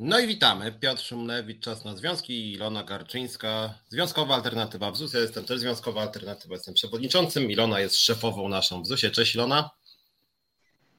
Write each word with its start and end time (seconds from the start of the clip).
No 0.00 0.18
i 0.18 0.26
witamy. 0.26 0.72
Piotr 0.80 1.02
Szumlewicz, 1.02 1.60
Czas 1.60 1.84
na 1.84 1.96
Związki 1.96 2.32
i 2.32 2.52
Ilona 2.52 2.84
Garczyńska, 2.84 3.74
Związkowa 3.88 4.34
Alternatywa 4.34 4.90
w 4.90 4.96
ZUS. 4.96 5.14
Ja 5.14 5.20
jestem 5.20 5.44
też 5.44 5.60
Związkowa 5.60 6.00
Alternatywa, 6.00 6.54
jestem 6.54 6.74
przewodniczącym. 6.74 7.50
Ilona 7.50 7.80
jest 7.80 8.00
szefową 8.00 8.48
naszą 8.48 8.82
w 8.82 8.86
ZUSie. 8.86 9.10
Cześć 9.10 9.34
Ilona. 9.34 9.70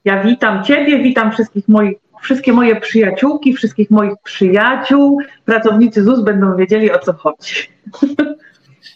Ja 0.05 0.23
witam 0.23 0.63
Ciebie, 0.63 1.04
witam 1.04 1.31
wszystkich 1.31 1.67
moich, 1.67 1.97
wszystkie 2.21 2.54
moje 2.54 2.81
przyjaciółki, 2.81 3.54
wszystkich 3.54 3.91
moich 3.91 4.13
przyjaciół. 4.23 5.21
Pracownicy 5.45 6.04
ZUS 6.04 6.23
będą 6.23 6.57
wiedzieli 6.57 6.91
o 6.91 7.00
co 7.00 7.13
chodzi. 7.13 7.54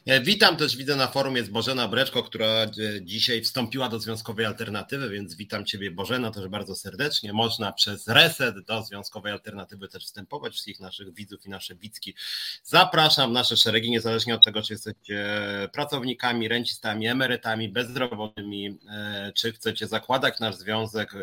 E, 0.06 0.22
witam 0.22 0.58
też, 0.58 0.78
widzę 0.78 0.96
na 0.96 1.08
forum 1.08 1.36
jest 1.36 1.52
Bożena 1.52 1.88
Breczko, 1.88 2.24
która 2.24 2.48
e, 2.48 2.70
dzisiaj 3.02 3.42
wstąpiła 3.42 3.90
do 3.90 4.00
Związkowej 4.00 4.46
Alternatywy, 4.46 5.10
więc 5.10 5.36
witam 5.36 5.66
Ciebie 5.66 5.92
Bożena 5.92 6.32
też 6.32 6.48
bardzo 6.48 6.76
serdecznie. 6.76 7.34
Można 7.34 7.72
przez 7.72 8.08
reset 8.08 8.66
do 8.66 8.84
Związkowej 8.84 9.32
Alternatywy 9.32 9.88
też 9.88 10.06
wstępować, 10.06 10.54
wszystkich 10.54 10.80
naszych 10.80 11.14
widzów 11.14 11.46
i 11.46 11.50
nasze 11.50 11.76
widzki. 11.76 12.16
Zapraszam 12.64 13.34
nasze 13.34 13.58
szeregi, 13.58 13.92
niezależnie 13.92 14.36
od 14.36 14.46
tego, 14.46 14.62
czy 14.62 14.74
jesteście 14.74 15.26
pracownikami, 15.74 16.48
rencistami, 16.48 17.08
emerytami, 17.08 17.70
bezrobotnymi, 17.70 18.78
e, 18.90 19.32
czy 19.36 19.52
chcecie 19.52 19.88
zakładać 19.88 20.40
nasz 20.40 20.56
związek 20.56 21.14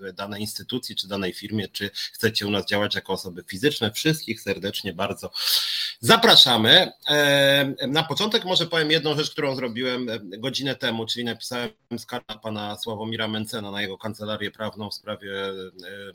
w 0.00 0.12
danej 0.12 0.40
instytucji, 0.40 0.96
czy 0.96 1.08
danej 1.08 1.32
firmie, 1.32 1.68
czy 1.68 1.90
chcecie 2.12 2.46
u 2.46 2.50
nas 2.50 2.66
działać 2.66 2.94
jako 2.94 3.12
osoby 3.12 3.44
fizyczne. 3.46 3.92
Wszystkich 3.92 4.40
serdecznie 4.40 4.92
bardzo 4.92 5.30
zapraszamy. 6.00 6.92
Na 7.86 8.02
początek 8.02 8.44
może 8.44 8.66
powiem 8.66 8.90
jedną 8.90 9.16
rzecz, 9.16 9.30
którą 9.30 9.56
zrobiłem 9.56 10.08
e, 10.08 10.18
godzinę 10.38 10.74
temu, 10.74 11.06
czyli 11.06 11.24
napisałem 11.24 11.70
skargę 11.98 12.38
pana 12.42 12.76
Sławomira 12.76 13.28
Mencena 13.28 13.70
na 13.70 13.82
jego 13.82 13.98
kancelarię 13.98 14.50
prawną 14.50 14.90
w 14.90 14.94
sprawie 14.94 15.46
e, 15.46 15.52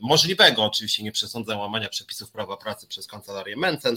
możliwego, 0.00 0.64
oczywiście 0.64 1.02
nie 1.02 1.12
przesądzam 1.12 1.58
łamania 1.58 1.88
przepisów 1.88 2.30
prawa 2.30 2.56
pracy 2.56 2.86
przez 2.86 3.06
kancelarię 3.06 3.56
Mencen, 3.56 3.96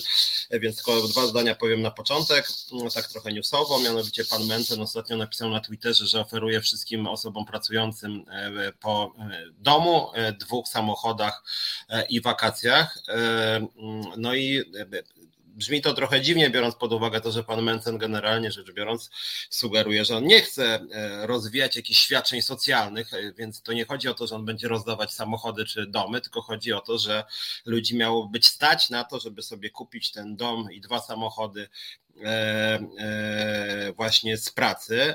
e, 0.50 0.60
więc 0.60 0.76
tylko 0.76 1.08
dwa 1.08 1.28
zdania 1.28 1.56
powiem 1.56 1.82
na 1.82 1.92
początek, 1.92 2.48
tak 2.96 3.08
trochę 3.08 3.34
newsowo, 3.34 3.80
mianowicie 3.80 4.26
pan 4.26 4.46
Mencen 4.46 4.82
ostatnio 4.82 5.18
napisał 5.18 5.50
na 5.50 5.60
Twitterze, 5.60 6.08
że 6.08 6.20
oferuje 6.20 6.62
wszystkim 6.62 7.08
osobom 7.08 7.46
pracującym 7.46 8.26
po 8.80 9.14
domu, 9.60 10.12
dwóch 10.40 10.68
samochodach 10.68 11.44
i 12.10 12.22
wakacjach. 12.22 12.98
No 14.18 14.36
i 14.36 14.64
brzmi 15.58 15.82
to 15.82 15.94
trochę 15.94 16.22
dziwnie, 16.22 16.50
biorąc 16.50 16.76
pod 16.76 16.94
uwagę 16.94 17.22
to, 17.22 17.32
że 17.32 17.44
pan 17.44 17.62
Mencen 17.64 17.98
generalnie 17.98 18.52
rzecz 18.52 18.72
biorąc 18.72 19.10
sugeruje, 19.50 20.06
że 20.06 20.18
on 20.18 20.24
nie 20.24 20.42
chce 20.42 20.80
e, 20.92 21.28
rozwijać 21.28 21.76
jakichś 21.76 22.00
świadczeń 22.00 22.42
socjalnych, 22.42 23.14
e, 23.14 23.34
więc 23.34 23.62
to 23.62 23.74
nie 23.74 23.86
chodzi 23.86 24.10
o 24.10 24.14
to, 24.14 24.28
że 24.28 24.36
on 24.36 24.46
będzie 24.46 24.68
rozdawać 24.68 25.14
samochody 25.14 25.66
czy 25.66 25.88
domy, 25.88 26.22
tylko 26.22 26.42
chodzi 26.42 26.74
o 26.74 26.82
to, 26.82 26.98
że 26.98 27.24
ludzi 27.66 27.98
miało 27.98 28.28
być 28.28 28.46
stać 28.46 28.90
na 28.90 29.04
to, 29.04 29.20
żeby 29.20 29.42
sobie 29.42 29.70
kupić 29.70 30.12
ten 30.12 30.36
dom 30.36 30.72
i 30.72 30.82
dwa 30.82 31.02
samochody 31.02 31.70
e, 32.24 32.80
właśnie 33.96 34.38
z 34.38 34.50
pracy. 34.50 35.14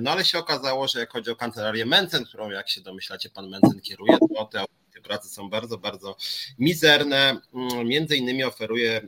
No 0.00 0.10
ale 0.10 0.24
się 0.24 0.38
okazało, 0.38 0.88
że 0.88 1.00
jak 1.00 1.12
chodzi 1.12 1.30
o 1.30 1.36
kancelarię 1.36 1.86
Mencen, 1.86 2.24
którą 2.24 2.50
jak 2.50 2.68
się 2.68 2.80
domyślacie 2.80 3.30
pan 3.30 3.48
Mencen 3.48 3.80
kieruje, 3.80 4.18
to 4.36 4.44
te 4.44 4.64
pracy 5.04 5.28
są 5.28 5.50
bardzo, 5.50 5.78
bardzo 5.78 6.16
mizerne. 6.58 7.40
Mm, 7.54 7.86
między 7.86 8.16
innymi 8.16 8.44
oferuje 8.44 9.02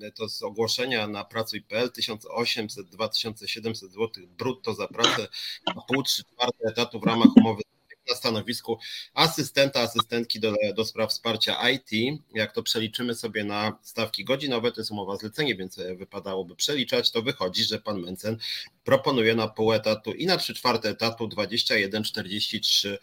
e, 0.00 0.12
to 0.12 0.28
z 0.28 0.42
ogłoszenia 0.42 1.06
na 1.06 1.24
pracuj.pl 1.24 1.88
1800-2700 1.88 3.74
zł 3.74 4.10
brutto 4.38 4.74
za 4.74 4.88
pracę 4.88 5.28
na 5.66 5.82
pół, 5.88 6.02
trzy 6.02 6.24
czwarte 6.24 6.68
etatu 6.68 7.00
w 7.00 7.04
ramach 7.04 7.36
umowy 7.36 7.62
na 8.08 8.14
stanowisku 8.14 8.78
asystenta, 9.14 9.80
asystentki 9.80 10.40
do, 10.40 10.54
do 10.74 10.84
spraw 10.84 11.10
wsparcia 11.10 11.70
IT. 11.70 12.20
Jak 12.34 12.52
to 12.52 12.62
przeliczymy 12.62 13.14
sobie 13.14 13.44
na 13.44 13.78
stawki 13.82 14.24
godzinowe, 14.24 14.72
to 14.72 14.80
jest 14.80 14.90
umowa 14.90 15.16
zlecenie, 15.16 15.56
więc 15.56 15.80
wypadałoby 15.96 16.56
przeliczać, 16.56 17.10
to 17.10 17.22
wychodzi, 17.22 17.64
że 17.64 17.78
pan 17.78 18.00
Mencen 18.00 18.38
proponuje 18.84 19.34
na 19.34 19.48
pół 19.48 19.72
etatu 19.72 20.12
i 20.12 20.26
na 20.26 20.36
trzy 20.36 20.54
czwarte 20.54 20.88
etatu 20.88 21.28
21,43 21.28 22.96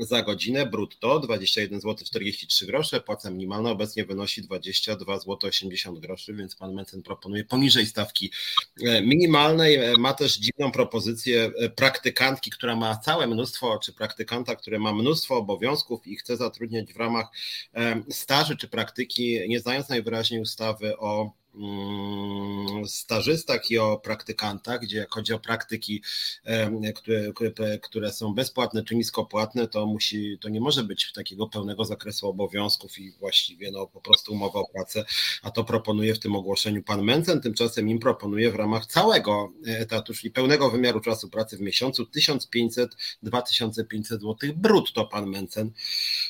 za 0.00 0.22
godzinę 0.22 0.66
brutto, 0.66 1.20
21 1.20 1.80
zł 1.80 2.06
43 2.06 2.66
grosze, 2.66 3.00
płaca 3.00 3.30
minimalna 3.30 3.70
obecnie 3.70 4.04
wynosi 4.04 4.42
22 4.42 5.18
zł 5.18 5.38
80 5.42 5.98
groszy, 5.98 6.34
więc 6.34 6.56
pan 6.56 6.74
Mencen 6.74 7.02
proponuje 7.02 7.44
poniżej 7.44 7.86
stawki 7.86 8.30
e, 8.82 9.02
minimalnej. 9.02 9.74
E, 9.74 9.96
ma 9.96 10.14
też 10.14 10.38
dziwną 10.38 10.72
propozycję 10.72 11.50
e, 11.58 11.70
praktykantki, 11.70 12.50
która 12.50 12.76
ma 12.76 12.96
całe 12.96 13.26
mnóstwo, 13.26 13.78
czy 13.78 13.92
praktykanta, 13.92 14.56
który 14.56 14.78
ma 14.78 14.92
mnóstwo 14.92 15.36
obowiązków 15.36 16.06
i 16.06 16.16
chce 16.16 16.36
zatrudniać 16.36 16.92
w 16.92 16.96
ramach 16.96 17.26
staży 18.10 18.56
czy 18.56 18.68
praktyki, 18.68 19.48
nie 19.48 19.60
znając 19.60 19.88
najwyraźniej 19.88 20.40
ustawy 20.40 20.98
o 20.98 21.39
stażystach 22.86 23.70
i 23.70 23.78
o 23.78 23.98
praktykantach, 23.98 24.80
gdzie 24.80 24.98
jak 24.98 25.10
chodzi 25.10 25.32
o 25.32 25.38
praktyki, 25.38 26.02
które, 26.94 27.32
które, 27.82 28.12
są 28.12 28.34
bezpłatne 28.34 28.84
czy 28.84 28.96
niskopłatne, 28.96 29.68
to 29.68 29.86
musi, 29.86 30.38
to 30.40 30.48
nie 30.48 30.60
może 30.60 30.82
być 30.82 31.12
takiego 31.12 31.48
pełnego 31.48 31.84
zakresu 31.84 32.28
obowiązków 32.28 32.98
i 32.98 33.12
właściwie 33.12 33.70
no, 33.70 33.86
po 33.86 34.00
prostu 34.00 34.32
umowa 34.32 34.60
o 34.60 34.68
pracę, 34.68 35.04
a 35.42 35.50
to 35.50 35.64
proponuje 35.64 36.14
w 36.14 36.18
tym 36.18 36.36
ogłoszeniu 36.36 36.82
pan 36.82 37.02
Mencen, 37.02 37.40
tymczasem 37.40 37.88
im 37.88 37.98
proponuje 37.98 38.50
w 38.50 38.54
ramach 38.54 38.86
całego 38.86 39.52
etatu, 39.66 40.14
czyli 40.14 40.30
pełnego 40.30 40.70
wymiaru 40.70 41.00
czasu 41.00 41.28
pracy 41.28 41.56
w 41.56 41.60
miesiącu 41.60 42.06
1500-2500 42.16 42.88
zł 44.02 44.36
brutto 44.56 45.04
pan 45.04 45.26
Mencen, 45.26 45.70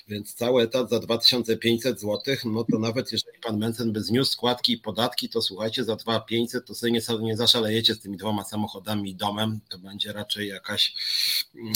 więc 0.08 0.34
cały 0.34 0.62
etat 0.62 0.90
za 0.90 0.98
2500 0.98 2.00
zł, 2.00 2.36
no 2.44 2.64
to 2.64 2.78
nawet 2.78 3.12
jeżeli 3.12 3.38
pan 3.38 3.58
Mencen 3.58 3.92
by 3.92 4.02
zniósł 4.02 4.32
składki 4.32 4.72
i 4.72 4.78
podatki, 4.78 5.09
podatki, 5.10 5.28
to 5.28 5.42
słuchajcie, 5.42 5.84
za 5.84 5.96
2500 5.96 6.66
to 6.66 6.74
sobie 6.74 6.92
nie, 7.20 7.36
zaszalejecie 7.36 7.94
z 7.94 8.00
tymi 8.00 8.16
dwoma 8.16 8.44
samochodami 8.44 9.10
i 9.10 9.14
domem, 9.14 9.60
to 9.68 9.78
będzie 9.78 10.12
raczej 10.12 10.48
jakaś, 10.48 10.94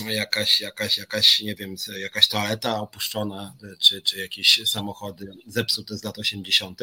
jakaś, 0.09 0.61
jakaś, 0.61 0.99
jakaś, 0.99 1.41
nie 1.41 1.55
wiem, 1.55 1.75
jakaś 2.01 2.29
toaleta 2.29 2.81
opuszczona, 2.81 3.55
czy, 3.79 4.03
czy 4.03 4.19
jakieś 4.19 4.61
samochody 4.67 5.33
zepsute 5.47 5.99
z 5.99 6.05
lat 6.05 6.19
80. 6.19 6.81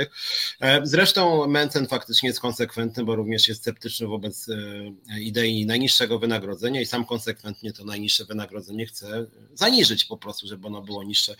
E, 0.60 0.82
zresztą 0.84 1.48
Mencen 1.48 1.88
faktycznie 1.88 2.30
jest 2.30 2.40
konsekwentny, 2.40 3.04
bo 3.04 3.16
również 3.16 3.48
jest 3.48 3.62
sceptyczny 3.62 4.08
wobec 4.08 4.50
e, 4.50 5.20
idei 5.20 5.66
najniższego 5.66 6.20
wynagrodzenia 6.20 6.82
i 6.82 6.86
sam 6.86 7.06
konsekwentnie 7.06 7.74
to 7.74 7.86
najniższe 7.86 8.26
wynagrodzenie 8.26 8.86
chce 8.86 9.26
zaniżyć 9.54 10.06
po 10.06 10.18
prostu, 10.18 10.48
żeby 10.48 10.68
ono 10.68 10.82
było 10.82 11.04
niższe 11.04 11.36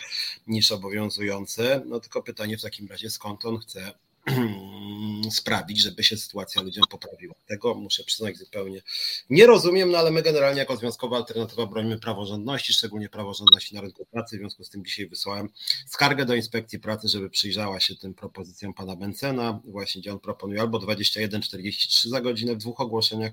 niż 0.48 0.72
obowiązujące. 0.72 1.82
No 1.86 2.00
tylko 2.00 2.24
pytanie 2.24 2.58
w 2.58 2.62
takim 2.62 2.88
razie, 2.88 3.10
skąd 3.10 3.46
on 3.46 3.58
chce 3.58 3.94
sprawić, 5.32 5.82
żeby 5.82 6.04
się 6.04 6.18
sytuacja 6.18 6.62
ludziom 6.62 6.84
poprawiła. 6.90 7.36
Tego 7.48 7.76
muszę 7.76 8.04
przyznać 8.04 8.38
zupełnie 8.38 8.82
nie 9.30 9.46
rozumiem, 9.46 9.92
no 9.92 9.98
ale 9.98 10.12
my 10.12 10.22
generalnie 10.22 10.60
jako 10.60 10.78
Związkowa 10.78 11.18
Alternatywa 11.18 11.66
bronimy 11.66 12.00
praworządności, 12.00 12.74
szczególnie 12.74 13.10
praworządności 13.10 13.76
na 13.76 13.82
rynku 13.82 14.06
pracy, 14.06 14.38
w 14.38 14.40
związku 14.40 14.64
z 14.64 14.70
tym 14.70 14.86
dzisiaj 14.86 15.08
wysłałem 15.08 15.50
skargę 15.88 16.26
do 16.26 16.36
Inspekcji 16.36 16.80
Pracy, 16.80 17.08
żeby 17.08 17.30
przyjrzała 17.30 17.80
się 17.80 17.96
tym 17.96 18.14
propozycjom 18.14 18.74
pana 18.74 18.96
Bencena, 18.96 19.60
właśnie 19.66 20.02
gdzie 20.02 20.12
on 20.12 20.20
proponuje 20.20 20.62
albo 20.62 20.78
21,43 20.78 22.10
za 22.10 22.22
godzinę 22.22 22.56
w 22.56 22.58
dwóch 22.58 22.82
ogłoszeniach, 22.82 23.32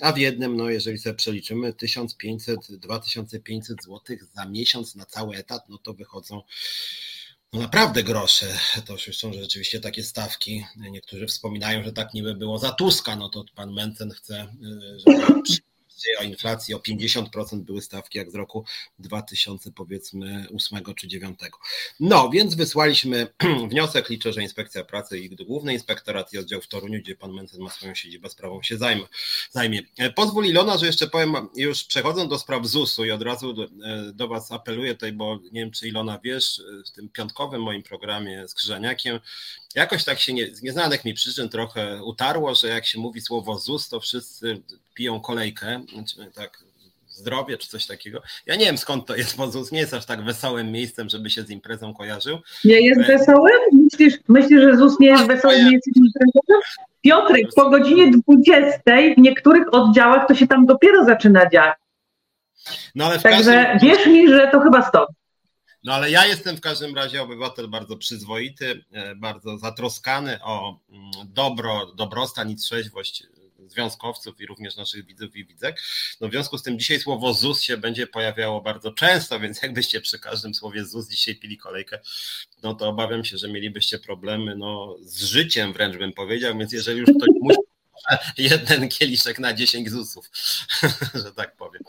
a 0.00 0.12
w 0.12 0.18
jednym, 0.18 0.56
no 0.56 0.70
jeżeli 0.70 0.98
sobie 0.98 1.14
przeliczymy 1.14 1.72
1500-2500 1.72 3.62
zł 3.62 4.00
za 4.34 4.46
miesiąc 4.46 4.94
na 4.94 5.04
cały 5.04 5.36
etat, 5.36 5.68
no 5.68 5.78
to 5.78 5.94
wychodzą 5.94 6.42
no 7.52 7.60
naprawdę 7.60 8.02
grosze. 8.02 8.46
To 8.86 8.92
już 8.92 9.18
są 9.18 9.32
rzeczywiście 9.32 9.80
takie 9.80 10.02
stawki. 10.02 10.64
Niektórzy 10.76 11.26
wspominają, 11.26 11.84
że 11.84 11.92
tak 11.92 12.14
niby 12.14 12.34
było 12.34 12.58
za 12.58 12.70
Tuska, 12.72 13.16
no 13.16 13.28
to 13.28 13.44
pan 13.54 13.72
Mencen 13.72 14.10
chce, 14.10 14.54
y, 14.62 14.98
żeby 15.00 15.42
o 16.20 16.22
inflacji 16.22 16.74
o 16.74 16.78
50% 16.78 17.60
były 17.60 17.82
stawki 17.82 18.18
jak 18.18 18.30
z 18.30 18.34
roku 18.34 18.64
2000 18.98 19.72
powiedzmy 19.72 20.46
8 20.56 20.94
czy 20.94 21.08
9. 21.08 21.38
No, 22.00 22.30
więc 22.30 22.54
wysłaliśmy 22.54 23.26
wniosek, 23.70 24.08
liczę, 24.08 24.32
że 24.32 24.42
Inspekcja 24.42 24.84
Pracy 24.84 25.18
i 25.18 25.30
Główny 25.36 25.74
Inspektorat 25.74 26.32
i 26.32 26.38
oddział 26.38 26.60
w 26.60 26.68
Toruniu, 26.68 27.00
gdzie 27.00 27.16
pan 27.16 27.32
Mencen 27.32 27.60
ma 27.60 27.70
swoją 27.70 27.94
siedzibę, 27.94 28.30
sprawą 28.30 28.62
się 28.62 28.76
zajmie. 28.76 29.04
zajmie. 29.50 29.82
Pozwól 30.14 30.46
Ilona, 30.46 30.78
że 30.78 30.86
jeszcze 30.86 31.06
powiem, 31.06 31.48
już 31.56 31.84
przechodząc 31.84 32.30
do 32.30 32.38
spraw 32.38 32.66
ZUS-u 32.66 33.04
i 33.04 33.10
od 33.10 33.22
razu 33.22 33.52
do, 33.52 33.68
do 34.12 34.28
was 34.28 34.52
apeluję 34.52 34.94
tutaj, 34.94 35.12
bo 35.12 35.38
nie 35.52 35.60
wiem, 35.60 35.70
czy 35.70 35.88
Ilona 35.88 36.20
wiesz, 36.24 36.62
w 36.86 36.90
tym 36.90 37.08
piątkowym 37.08 37.62
moim 37.62 37.82
programie 37.82 38.48
z 38.48 38.54
Krzyżaniakiem 38.54 39.20
jakoś 39.74 40.04
tak 40.04 40.18
się 40.18 40.32
nie, 40.32 40.46
z 40.46 40.62
nieznanych 40.62 41.04
mi 41.04 41.14
przyczyn 41.14 41.48
trochę 41.48 42.04
utarło, 42.04 42.54
że 42.54 42.68
jak 42.68 42.86
się 42.86 42.98
mówi 42.98 43.20
słowo 43.20 43.58
ZUS, 43.58 43.88
to 43.88 44.00
wszyscy 44.00 44.62
piją 44.94 45.20
kolejkę, 45.20 45.82
znaczy 45.92 46.30
tak 46.34 46.64
zdrowie 47.08 47.58
czy 47.58 47.68
coś 47.68 47.86
takiego. 47.86 48.22
Ja 48.46 48.56
nie 48.56 48.64
wiem 48.64 48.78
skąd 48.78 49.06
to 49.06 49.16
jest, 49.16 49.36
bo 49.36 49.50
ZUS 49.50 49.72
nie 49.72 49.80
jest 49.80 49.94
aż 49.94 50.06
tak 50.06 50.24
wesołym 50.24 50.72
miejscem, 50.72 51.08
żeby 51.08 51.30
się 51.30 51.42
z 51.42 51.50
imprezą 51.50 51.94
kojarzył. 51.94 52.38
Nie 52.64 52.80
jest 52.80 53.00
wesołym? 53.06 53.58
Myślisz, 53.72 54.18
myślisz 54.28 54.62
że 54.62 54.76
ZUS 54.76 55.00
nie 55.00 55.08
jest 55.08 55.26
wesołym 55.26 55.70
miejscem? 55.70 55.92
Piotrek, 57.02 57.46
po 57.56 57.70
godzinie 57.70 58.10
20 58.10 58.80
w 59.16 59.20
niektórych 59.20 59.74
oddziałach 59.74 60.26
to 60.28 60.34
się 60.34 60.46
tam 60.46 60.66
dopiero 60.66 61.04
zaczyna 61.04 61.48
dziać. 61.50 61.74
No 62.94 63.08
Także 63.18 63.22
każdym... 63.22 63.88
wierz 63.88 64.06
mi, 64.06 64.28
że 64.28 64.48
to 64.52 64.60
chyba 64.60 64.88
stąd. 64.88 65.08
No 65.84 65.94
ale 65.94 66.10
ja 66.10 66.26
jestem 66.26 66.56
w 66.56 66.60
każdym 66.60 66.94
razie 66.94 67.22
obywatel 67.22 67.68
bardzo 67.68 67.96
przyzwoity, 67.96 68.84
e, 68.92 69.14
bardzo 69.14 69.58
zatroskany 69.58 70.42
o 70.42 70.80
mm, 70.90 71.10
dobro, 71.24 71.92
dobrostan 71.96 72.50
i 72.50 72.56
trzeźwość 72.56 73.24
związkowców 73.70 74.40
i 74.40 74.46
również 74.46 74.76
naszych 74.76 75.06
widzów 75.06 75.36
i 75.36 75.44
widzek. 75.44 75.82
No 76.20 76.28
w 76.28 76.30
związku 76.30 76.58
z 76.58 76.62
tym 76.62 76.78
dzisiaj 76.78 77.00
słowo 77.00 77.34
ZUS 77.34 77.62
się 77.62 77.76
będzie 77.76 78.06
pojawiało 78.06 78.60
bardzo 78.60 78.92
często, 78.92 79.40
więc 79.40 79.62
jakbyście 79.62 80.00
przy 80.00 80.18
każdym 80.18 80.54
słowie 80.54 80.84
ZUS 80.84 81.08
dzisiaj 81.08 81.36
pili 81.36 81.58
kolejkę, 81.58 81.98
no 82.62 82.74
to 82.74 82.88
obawiam 82.88 83.24
się, 83.24 83.38
że 83.38 83.48
mielibyście 83.48 83.98
problemy 83.98 84.56
no, 84.56 84.96
z 85.02 85.24
życiem 85.24 85.72
wręcz 85.72 85.96
bym 85.96 86.12
powiedział, 86.12 86.58
więc 86.58 86.72
jeżeli 86.72 87.00
już 87.00 87.10
ktoś 87.10 87.28
musi 87.40 87.69
jeden 88.38 88.88
kieliszek 88.88 89.38
na 89.38 89.52
10 89.52 89.90
ZUS-ów, 89.90 90.30
że 91.24 91.32
tak 91.32 91.56
powiem. 91.56 91.82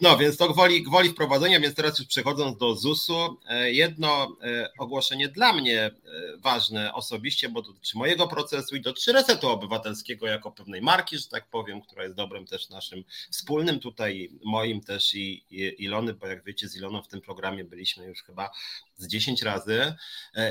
No 0.00 0.18
więc 0.18 0.36
to 0.36 0.52
gwoli, 0.52 0.82
gwoli 0.82 1.10
wprowadzenia, 1.10 1.60
więc 1.60 1.74
teraz 1.74 1.98
już 1.98 2.08
przechodząc 2.08 2.58
do 2.58 2.74
ZUS-u, 2.74 3.38
e, 3.48 3.72
jedno 3.72 4.36
e, 4.42 4.68
ogłoszenie 4.78 5.28
dla 5.28 5.52
mnie 5.52 5.90
ważne 6.38 6.94
osobiście, 6.94 7.48
bo 7.48 7.62
dotyczy 7.62 7.98
mojego 7.98 8.28
procesu 8.28 8.76
i 8.76 8.80
dotyczy 8.80 9.12
resetu 9.12 9.48
obywatelskiego 9.48 10.26
jako 10.26 10.52
pewnej 10.52 10.82
marki, 10.82 11.18
że 11.18 11.28
tak 11.28 11.50
powiem, 11.50 11.82
która 11.82 12.02
jest 12.02 12.16
dobrem 12.16 12.46
też 12.46 12.68
naszym 12.68 13.04
wspólnym 13.30 13.80
tutaj, 13.80 14.30
moim 14.44 14.80
też 14.80 15.14
i, 15.14 15.44
Ilony, 15.78 16.14
bo 16.14 16.26
jak 16.26 16.44
wiecie 16.44 16.68
z 16.68 16.76
Iloną 16.76 17.02
w 17.02 17.08
tym 17.08 17.20
programie 17.20 17.64
byliśmy 17.64 18.06
już 18.06 18.22
chyba 18.22 18.50
z 18.96 19.06
10 19.06 19.42
razy. 19.42 19.94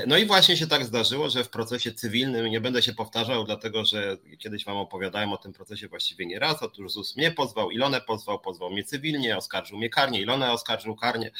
No 0.06 0.16
i 0.16 0.26
właśnie 0.26 0.56
się 0.56 0.66
tak 0.66 0.84
zdarzyło, 0.84 1.30
że 1.30 1.44
w 1.44 1.48
procesie 1.48 1.92
cywilnym, 1.92 2.46
nie 2.46 2.60
będę 2.60 2.82
się 2.82 2.94
powtarzał, 2.94 3.44
dlatego 3.44 3.84
że 3.84 4.16
kiedyś 4.38 4.64
Wam 4.64 4.76
opowiadałem 4.76 5.32
o 5.32 5.36
tym 5.36 5.52
procesie 5.52 5.88
właściwie 5.88 6.26
nie 6.26 6.38
raz, 6.38 6.62
otóż 6.62 6.92
ZUS 6.92 7.16
mnie 7.16 7.30
pozwał, 7.30 7.70
Ilonę 7.70 8.00
pozwał, 8.00 8.40
pozwał 8.40 8.70
mnie 8.70 8.84
cywilnie, 8.84 9.36
oskarżył 9.36 9.78
mnie 9.78 9.90
karnie, 9.90 10.20
Ilonę 10.20 10.52
oskarżył 10.52 10.96
karnie. 10.96 11.30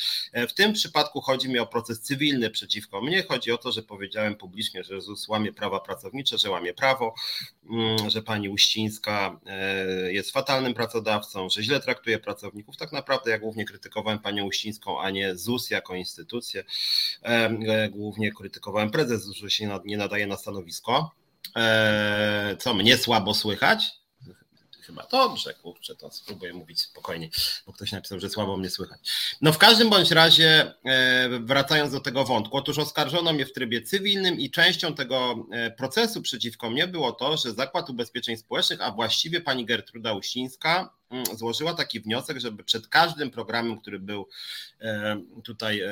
W 0.48 0.52
tym 0.52 0.72
przypadku 0.72 1.20
chodzi 1.20 1.48
mi 1.48 1.58
o 1.58 1.66
proces 1.66 2.00
cywilny 2.00 2.50
przeciwko 2.50 3.00
mnie, 3.00 3.22
chodzi 3.22 3.52
o 3.52 3.58
to, 3.58 3.72
że 3.72 3.82
powiedziałem 3.82 4.15
publicznie, 4.38 4.84
że 4.84 5.00
ZUS 5.00 5.28
łamie 5.28 5.52
prawa 5.52 5.80
pracownicze, 5.80 6.38
że 6.38 6.50
łamie 6.50 6.74
prawo, 6.74 7.14
mm, 7.70 8.10
że 8.10 8.22
pani 8.22 8.48
Uścińska 8.48 9.40
e, 9.46 10.12
jest 10.12 10.30
fatalnym 10.30 10.74
pracodawcą, 10.74 11.50
że 11.50 11.62
źle 11.62 11.80
traktuje 11.80 12.18
pracowników. 12.18 12.76
Tak 12.76 12.92
naprawdę 12.92 13.30
ja 13.30 13.38
głównie 13.38 13.64
krytykowałem 13.64 14.18
panią 14.18 14.44
Uścińską, 14.44 15.00
a 15.00 15.10
nie 15.10 15.36
ZUS 15.36 15.70
jako 15.70 15.94
instytucję. 15.94 16.64
E, 17.22 17.88
głównie 17.90 18.32
krytykowałem 18.32 18.90
prezes, 18.90 19.26
że 19.26 19.50
się 19.50 19.80
nie 19.84 19.96
nadaje 19.96 20.26
na 20.26 20.36
stanowisko. 20.36 21.10
E, 21.56 22.56
co 22.58 22.74
mnie 22.74 22.96
słabo 22.96 23.34
słychać? 23.34 24.05
Chyba 24.86 25.06
dobrze, 25.10 25.54
kurczę, 25.54 25.96
to 25.96 26.10
spróbuję 26.10 26.54
mówić 26.54 26.80
spokojnie, 26.80 27.28
bo 27.66 27.72
ktoś 27.72 27.92
napisał, 27.92 28.20
że 28.20 28.30
słabo 28.30 28.56
mnie 28.56 28.70
słychać. 28.70 29.00
No 29.40 29.52
w 29.52 29.58
każdym 29.58 29.90
bądź 29.90 30.10
razie, 30.10 30.74
e, 30.84 31.28
wracając 31.40 31.92
do 31.92 32.00
tego 32.00 32.24
wątku, 32.24 32.56
otóż 32.56 32.78
oskarżono 32.78 33.32
mnie 33.32 33.46
w 33.46 33.52
trybie 33.52 33.82
cywilnym 33.82 34.40
i 34.40 34.50
częścią 34.50 34.94
tego 34.94 35.46
procesu 35.76 36.22
przeciwko 36.22 36.70
mnie 36.70 36.86
było 36.86 37.12
to, 37.12 37.36
że 37.36 37.52
Zakład 37.52 37.90
Ubezpieczeń 37.90 38.36
Społecznych, 38.36 38.80
a 38.80 38.90
właściwie 38.90 39.40
pani 39.40 39.64
Gertruda 39.64 40.12
Uścińska, 40.12 40.95
złożyła 41.34 41.74
taki 41.74 42.00
wniosek, 42.00 42.40
żeby 42.40 42.64
przed 42.64 42.88
każdym 42.88 43.30
programem, 43.30 43.80
który 43.80 43.98
był 43.98 44.28
e, 44.80 45.20
tutaj 45.44 45.80
e, 45.80 45.90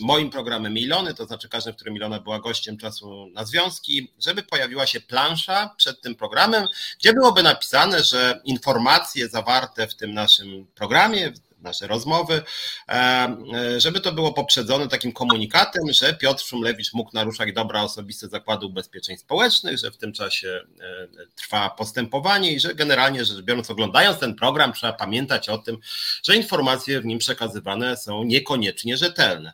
moim 0.00 0.30
programem 0.30 0.78
Ilony, 0.78 1.14
to 1.14 1.24
znaczy 1.26 1.48
każdym, 1.48 1.72
w 1.72 1.76
którym 1.76 1.96
Ilona 1.96 2.20
była 2.20 2.40
gościem 2.40 2.76
czasu 2.76 3.26
na 3.34 3.44
związki, 3.44 4.12
żeby 4.20 4.42
pojawiła 4.42 4.86
się 4.86 5.00
plansza 5.00 5.74
przed 5.76 6.00
tym 6.00 6.14
programem, 6.14 6.64
gdzie 6.98 7.12
byłoby 7.12 7.42
napisane, 7.42 8.04
że 8.04 8.40
informacje 8.44 9.28
zawarte 9.28 9.86
w 9.86 9.94
tym 9.94 10.14
naszym 10.14 10.66
programie, 10.74 11.32
nasze 11.60 11.86
rozmowy, 11.86 12.42
e, 12.88 13.36
żeby 13.80 14.00
to 14.00 14.12
było 14.12 14.32
poprzedzone 14.32 14.88
takim 14.88 15.12
komunikatem, 15.12 15.82
że 15.92 16.14
Piotr 16.14 16.44
Szumlewicz 16.44 16.94
mógł 16.94 17.10
naruszać 17.14 17.52
dobra 17.52 17.82
osobiste 17.82 18.28
Zakładu 18.28 18.66
Ubezpieczeń 18.66 19.16
Społecznych, 19.16 19.78
że 19.78 19.90
w 19.90 19.96
tym 19.96 20.12
czasie 20.12 20.60
e, 20.80 21.26
trwa 21.34 21.70
postępowanie 21.70 22.52
i 22.52 22.60
że 22.60 22.74
generalnie 22.74 23.24
rzecz 23.24 23.42
biorąc, 23.42 23.70
oglądając 23.70 24.18
ten 24.18 24.34
program, 24.34 24.72
trzeba 24.72 24.92
pamiętać 24.92 25.48
o 25.48 25.58
tym, 25.58 25.78
że 26.22 26.36
informacje 26.36 27.00
w 27.00 27.04
nim 27.04 27.18
przekazywane 27.18 27.96
są 27.96 28.24
niekoniecznie 28.24 28.96
rzetelne. 28.96 29.52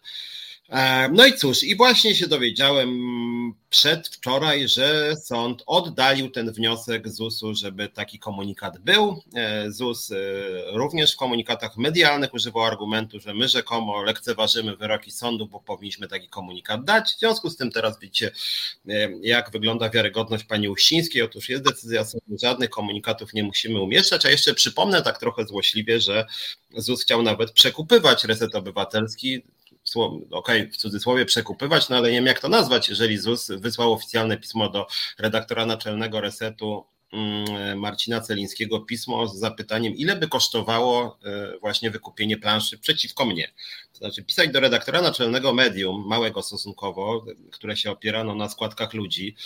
E, 0.69 1.09
no 1.09 1.27
i 1.27 1.33
cóż, 1.33 1.63
i 1.63 1.77
właśnie 1.77 2.15
się 2.15 2.27
dowiedziałem 2.27 2.89
przedwczoraj, 3.71 4.69
że 4.69 5.17
sąd 5.17 5.63
oddalił 5.67 6.31
ten 6.31 6.53
wniosek 6.53 7.09
ZUS-u, 7.09 7.55
żeby 7.55 7.89
taki 7.89 8.19
komunikat 8.19 8.79
był. 8.79 9.23
E, 9.35 9.73
ZUS 9.73 10.11
e, 10.11 10.17
również 10.73 11.15
w 11.15 11.17
komunikatach 11.17 11.77
medialnych 11.77 12.35
używał 12.35 12.63
argumentu, 12.63 13.21
że 13.21 13.35
my 13.35 13.49
rzekomo 13.49 14.03
lekceważymy 14.03 14.77
wyroki 14.77 15.11
sądu, 15.11 15.47
bo 15.47 15.61
powinniśmy 15.61 16.09
taki 16.09 16.29
komunikat 16.29 16.85
dać. 16.85 17.11
W 17.11 17.19
związku 17.19 17.51
z 17.51 17.57
tym 17.57 17.71
teraz 17.71 18.01
widzicie, 18.01 18.31
jak 19.23 19.51
wygląda 19.51 19.91
wiarygodność 19.91 20.45
pani 20.45 20.69
Uścińskiej. 20.69 21.23
Otóż 21.23 21.49
jest 21.49 21.65
decyzja 21.65 22.05
sądu, 22.05 22.39
żadnych 22.43 22.71
komunikatów 22.71 23.35
nie 23.35 23.45
musimy 23.45 23.81
umieszczać, 23.81 24.27
a 24.27 24.31
jeszcze 24.31 24.55
przypomnę 24.55 25.03
tak 25.03 25.19
trochę 25.19 25.47
złośliwie, 25.47 26.01
że 26.01 26.27
ZUS 26.77 27.03
chciał 27.03 27.23
nawet 27.23 27.53
przekupywać 27.53 28.25
reset 28.25 28.55
obywatelski 28.55 29.43
okay, 30.31 30.71
w 30.73 30.77
cudzysłowie 30.77 31.25
przekupywać, 31.25 31.89
no 31.89 31.97
ale 31.97 32.09
nie 32.09 32.15
wiem 32.15 32.27
jak 32.27 32.41
to 32.41 32.49
nazwać, 32.49 32.89
jeżeli 32.89 33.19
ZUS 33.19 33.51
wysłał 33.51 33.93
oficjalne 33.93 34.37
pismo 34.37 34.69
do 34.69 34.87
redaktora 35.19 35.67
naczelnego 35.67 36.21
Resetu 36.21 36.87
mm, 37.13 37.79
Marcina 37.79 38.21
Celińskiego 38.21 38.81
pismo 38.81 39.29
z 39.29 39.39
zapytaniem, 39.39 39.95
ile 39.95 40.17
by 40.17 40.29
kosztowało 40.29 41.19
e, 41.25 41.59
właśnie 41.59 41.91
wykupienie 41.91 42.37
planszy 42.37 42.79
przeciwko 42.79 43.25
mnie. 43.25 43.53
To 43.95 43.99
znaczy 43.99 44.25
pisać 44.25 44.51
do 44.51 44.61
redaktora 44.61 45.03
naczelnego 45.03 45.55
medium, 45.55 46.07
małego 46.07 46.43
stosunkowo, 46.43 47.25
które 47.53 47.77
się 47.77 47.91
opierano 47.91 48.35
na 48.35 48.49
składkach 48.49 48.95
ludzi, 48.95 49.37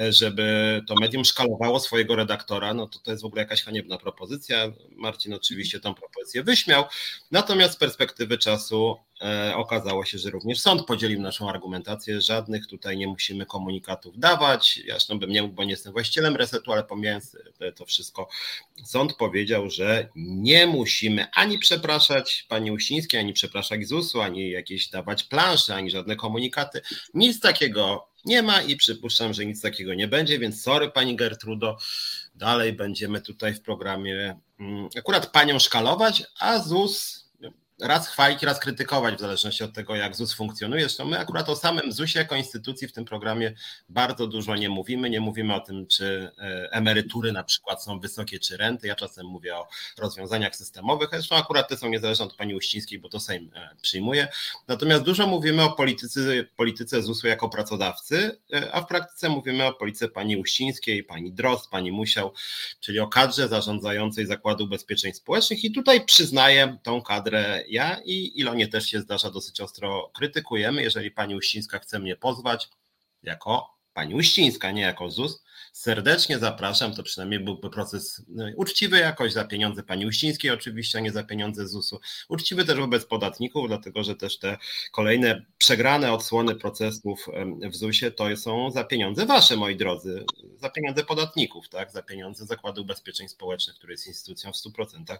e, 0.00 0.12
żeby 0.12 0.80
to 0.86 0.94
medium 1.00 1.24
szkalowało 1.24 1.80
swojego 1.80 2.16
redaktora, 2.16 2.74
no 2.74 2.86
to 2.86 2.98
to 2.98 3.10
jest 3.10 3.22
w 3.22 3.26
ogóle 3.26 3.42
jakaś 3.42 3.62
haniebna 3.62 3.98
propozycja. 3.98 4.72
Marcin 4.90 5.34
oczywiście 5.34 5.80
tą 5.80 5.94
propozycję 5.94 6.42
wyśmiał, 6.42 6.84
natomiast 7.30 7.74
z 7.74 7.76
perspektywy 7.76 8.38
czasu 8.38 8.96
E, 9.22 9.56
okazało 9.56 10.04
się, 10.04 10.18
że 10.18 10.30
również 10.30 10.60
sąd 10.60 10.86
podzielił 10.86 11.20
naszą 11.20 11.50
argumentację. 11.50 12.20
Żadnych 12.20 12.66
tutaj 12.66 12.96
nie 12.96 13.08
musimy 13.08 13.46
komunikatów 13.46 14.18
dawać. 14.18 14.76
Ja 14.76 14.94
zresztą 14.94 15.18
bym 15.18 15.30
nie 15.30 15.42
mógł, 15.42 15.54
bo 15.54 15.64
nie 15.64 15.70
jestem 15.70 15.92
właścicielem 15.92 16.36
resetu, 16.36 16.72
ale 16.72 16.84
pomijając 16.84 17.36
to 17.76 17.84
wszystko, 17.84 18.28
sąd 18.84 19.14
powiedział, 19.14 19.70
że 19.70 20.08
nie 20.16 20.66
musimy 20.66 21.26
ani 21.34 21.58
przepraszać 21.58 22.46
pani 22.48 22.72
Uścińskiej, 22.72 23.20
ani 23.20 23.32
przepraszać 23.32 23.86
ZUS-u, 24.02 24.20
ani 24.20 24.50
jakieś 24.50 24.88
dawać 24.88 25.22
plansze, 25.24 25.74
ani 25.74 25.90
żadne 25.90 26.16
komunikaty. 26.16 26.80
Nic 27.14 27.40
takiego 27.40 28.08
nie 28.24 28.42
ma 28.42 28.62
i 28.62 28.76
przypuszczam, 28.76 29.34
że 29.34 29.46
nic 29.46 29.62
takiego 29.62 29.94
nie 29.94 30.08
będzie, 30.08 30.38
więc 30.38 30.62
sorry 30.62 30.90
pani 30.90 31.16
Gertrudo, 31.16 31.78
dalej 32.34 32.72
będziemy 32.72 33.20
tutaj 33.20 33.54
w 33.54 33.62
programie 33.62 34.38
mm, 34.60 34.88
akurat 34.98 35.26
panią 35.26 35.58
szkalować, 35.58 36.22
a 36.40 36.58
ZUS 36.58 37.25
raz 37.80 38.08
chwalić, 38.08 38.42
raz 38.42 38.60
krytykować, 38.60 39.14
w 39.14 39.20
zależności 39.20 39.64
od 39.64 39.72
tego, 39.72 39.96
jak 39.96 40.16
ZUS 40.16 40.34
funkcjonuje. 40.34 40.82
Zresztą 40.82 41.04
my 41.04 41.18
akurat 41.18 41.48
o 41.48 41.56
samym 41.56 41.92
ZUS-ie 41.92 42.22
jako 42.22 42.36
instytucji 42.36 42.88
w 42.88 42.92
tym 42.92 43.04
programie 43.04 43.54
bardzo 43.88 44.26
dużo 44.26 44.56
nie 44.56 44.68
mówimy. 44.68 45.10
Nie 45.10 45.20
mówimy 45.20 45.54
o 45.54 45.60
tym, 45.60 45.86
czy 45.86 46.30
e, 46.38 46.68
emerytury 46.72 47.32
na 47.32 47.44
przykład 47.44 47.84
są 47.84 48.00
wysokie, 48.00 48.38
czy 48.38 48.56
renty. 48.56 48.86
Ja 48.86 48.94
czasem 48.94 49.26
mówię 49.26 49.56
o 49.56 49.68
rozwiązaniach 49.98 50.56
systemowych. 50.56 51.08
Zresztą 51.12 51.36
akurat 51.36 51.68
te 51.68 51.76
są 51.76 51.88
niezależne 51.88 52.24
od 52.24 52.34
pani 52.34 52.54
Uścińskiej, 52.54 52.98
bo 52.98 53.08
to 53.08 53.20
Sejm 53.20 53.50
e, 53.54 53.76
przyjmuje. 53.82 54.28
Natomiast 54.68 55.02
dużo 55.02 55.26
mówimy 55.26 55.62
o 55.62 55.72
polityce, 55.72 56.20
polityce 56.56 57.02
ZUS-u 57.02 57.26
jako 57.26 57.48
pracodawcy, 57.48 58.38
e, 58.52 58.74
a 58.74 58.80
w 58.80 58.86
praktyce 58.86 59.28
mówimy 59.28 59.64
o 59.64 59.72
polityce 59.72 60.08
pani 60.08 60.36
Uścińskiej, 60.36 61.04
pani 61.04 61.32
Drost, 61.32 61.70
pani 61.70 61.92
Musiał, 61.92 62.32
czyli 62.80 63.00
o 63.00 63.08
kadrze 63.08 63.48
zarządzającej 63.48 64.26
Zakładu 64.26 64.64
Ubezpieczeń 64.64 65.12
Społecznych 65.12 65.64
i 65.64 65.72
tutaj 65.72 66.04
przyznaję 66.04 66.78
tą 66.82 67.02
kadrę 67.02 67.65
ja 67.68 68.00
i 68.04 68.40
Ilonie 68.40 68.68
też 68.68 68.86
się 68.86 69.00
zdarza 69.00 69.30
dosyć 69.30 69.60
ostro 69.60 70.10
krytykujemy. 70.14 70.82
Jeżeli 70.82 71.10
pani 71.10 71.36
Uścińska 71.36 71.78
chce 71.78 71.98
mnie 71.98 72.16
pozwać 72.16 72.68
jako 73.22 73.75
pani 73.96 74.14
Uścińska, 74.14 74.70
nie 74.70 74.82
jako 74.82 75.10
ZUS, 75.10 75.42
serdecznie 75.72 76.38
zapraszam. 76.38 76.94
To 76.94 77.02
przynajmniej 77.02 77.40
byłby 77.40 77.70
proces 77.70 78.22
no, 78.28 78.44
uczciwy 78.56 78.98
jakoś 78.98 79.32
za 79.32 79.44
pieniądze 79.44 79.82
pani 79.82 80.06
Uścińskiej, 80.06 80.50
oczywiście, 80.50 80.98
a 80.98 81.00
nie 81.00 81.12
za 81.12 81.24
pieniądze 81.24 81.66
ZUS-u. 81.66 82.00
Uczciwy 82.28 82.64
też 82.64 82.78
wobec 82.78 83.04
podatników, 83.04 83.68
dlatego 83.68 84.04
że 84.04 84.16
też 84.16 84.38
te 84.38 84.56
kolejne 84.92 85.44
przegrane 85.58 86.12
odsłony 86.12 86.54
procesów 86.54 87.26
w 87.70 87.76
ZUS-ie 87.76 88.10
to 88.10 88.36
są 88.36 88.70
za 88.70 88.84
pieniądze 88.84 89.26
wasze, 89.26 89.56
moi 89.56 89.76
drodzy. 89.76 90.24
za 90.60 90.70
pieniądze 90.70 91.04
podatników, 91.04 91.68
tak? 91.68 91.90
za 91.92 92.02
pieniądze 92.02 92.46
Zakładu 92.46 92.82
Ubezpieczeń 92.82 93.28
Społecznych, 93.28 93.76
który 93.76 93.92
jest 93.92 94.06
instytucją 94.06 94.52
w 94.52 94.56
100% 94.56 95.18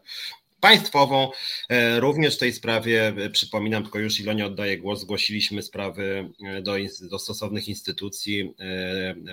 państwową. 0.61 1.31
E, 1.69 2.01
również 2.01 2.37
w 2.37 2.39
tej 2.39 2.53
sprawie, 2.53 3.13
e, 3.17 3.31
przypominam, 3.31 3.83
tylko 3.83 3.99
już 3.99 4.21
Ilonie 4.21 4.47
oddaję 4.47 4.79
głos, 4.79 5.01
zgłosiliśmy 5.01 5.63
sprawy 5.63 6.31
e, 6.45 6.63
do, 6.63 6.75
do 7.11 7.19
stosownych 7.19 7.69
instytucji 7.69 8.55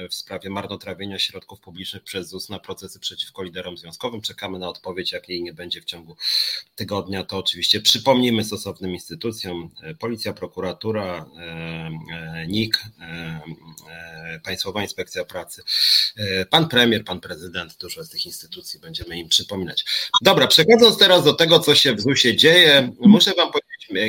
w 0.10 0.14
sprawie 0.14 0.50
marnotrawienia 0.50 1.20
środków 1.20 1.60
publicznych 1.60 2.04
przez 2.04 2.30
ZUS 2.30 2.50
na 2.50 2.60
procesy 2.60 3.00
przeciwko 3.00 3.44
liderom 3.44 3.78
związkowym. 3.78 4.22
Czekamy 4.22 4.60
na 4.60 4.70
odpowiedź, 4.70 5.12
jak 5.12 5.30
jej 5.30 5.44
nie 5.44 5.54
będzie 5.54 5.82
w 5.82 5.86
ciągu 5.86 6.16
tygodnia, 6.76 7.24
to 7.24 7.38
oczywiście 7.38 7.82
przypomnimy 7.82 8.44
stosownym 8.44 8.92
instytucjom, 8.92 9.70
Policja, 10.00 10.34
Prokuratura, 10.34 11.26
NIK, 12.48 12.84
Państwowa 14.44 14.82
Inspekcja 14.82 15.26
Pracy, 15.26 15.64
Pan 16.50 16.70
Premier, 16.70 17.06
Pan 17.06 17.20
Prezydent, 17.20 17.78
dużo 17.78 18.04
z 18.04 18.10
tych 18.10 18.26
instytucji 18.26 18.80
będziemy 18.80 19.20
im 19.20 19.30
przypominać. 19.30 19.86
Dobra, 20.22 20.48
przechodząc 20.48 20.98
teraz 20.98 21.24
do 21.24 21.34
tego, 21.34 21.60
co 21.60 21.76
się 21.76 21.96
w 21.96 22.02
ZUS-ie 22.02 22.36
dzieje. 22.36 22.92
Muszę 23.00 23.34
Wam 23.38 23.52
powiedzieć, 23.52 23.63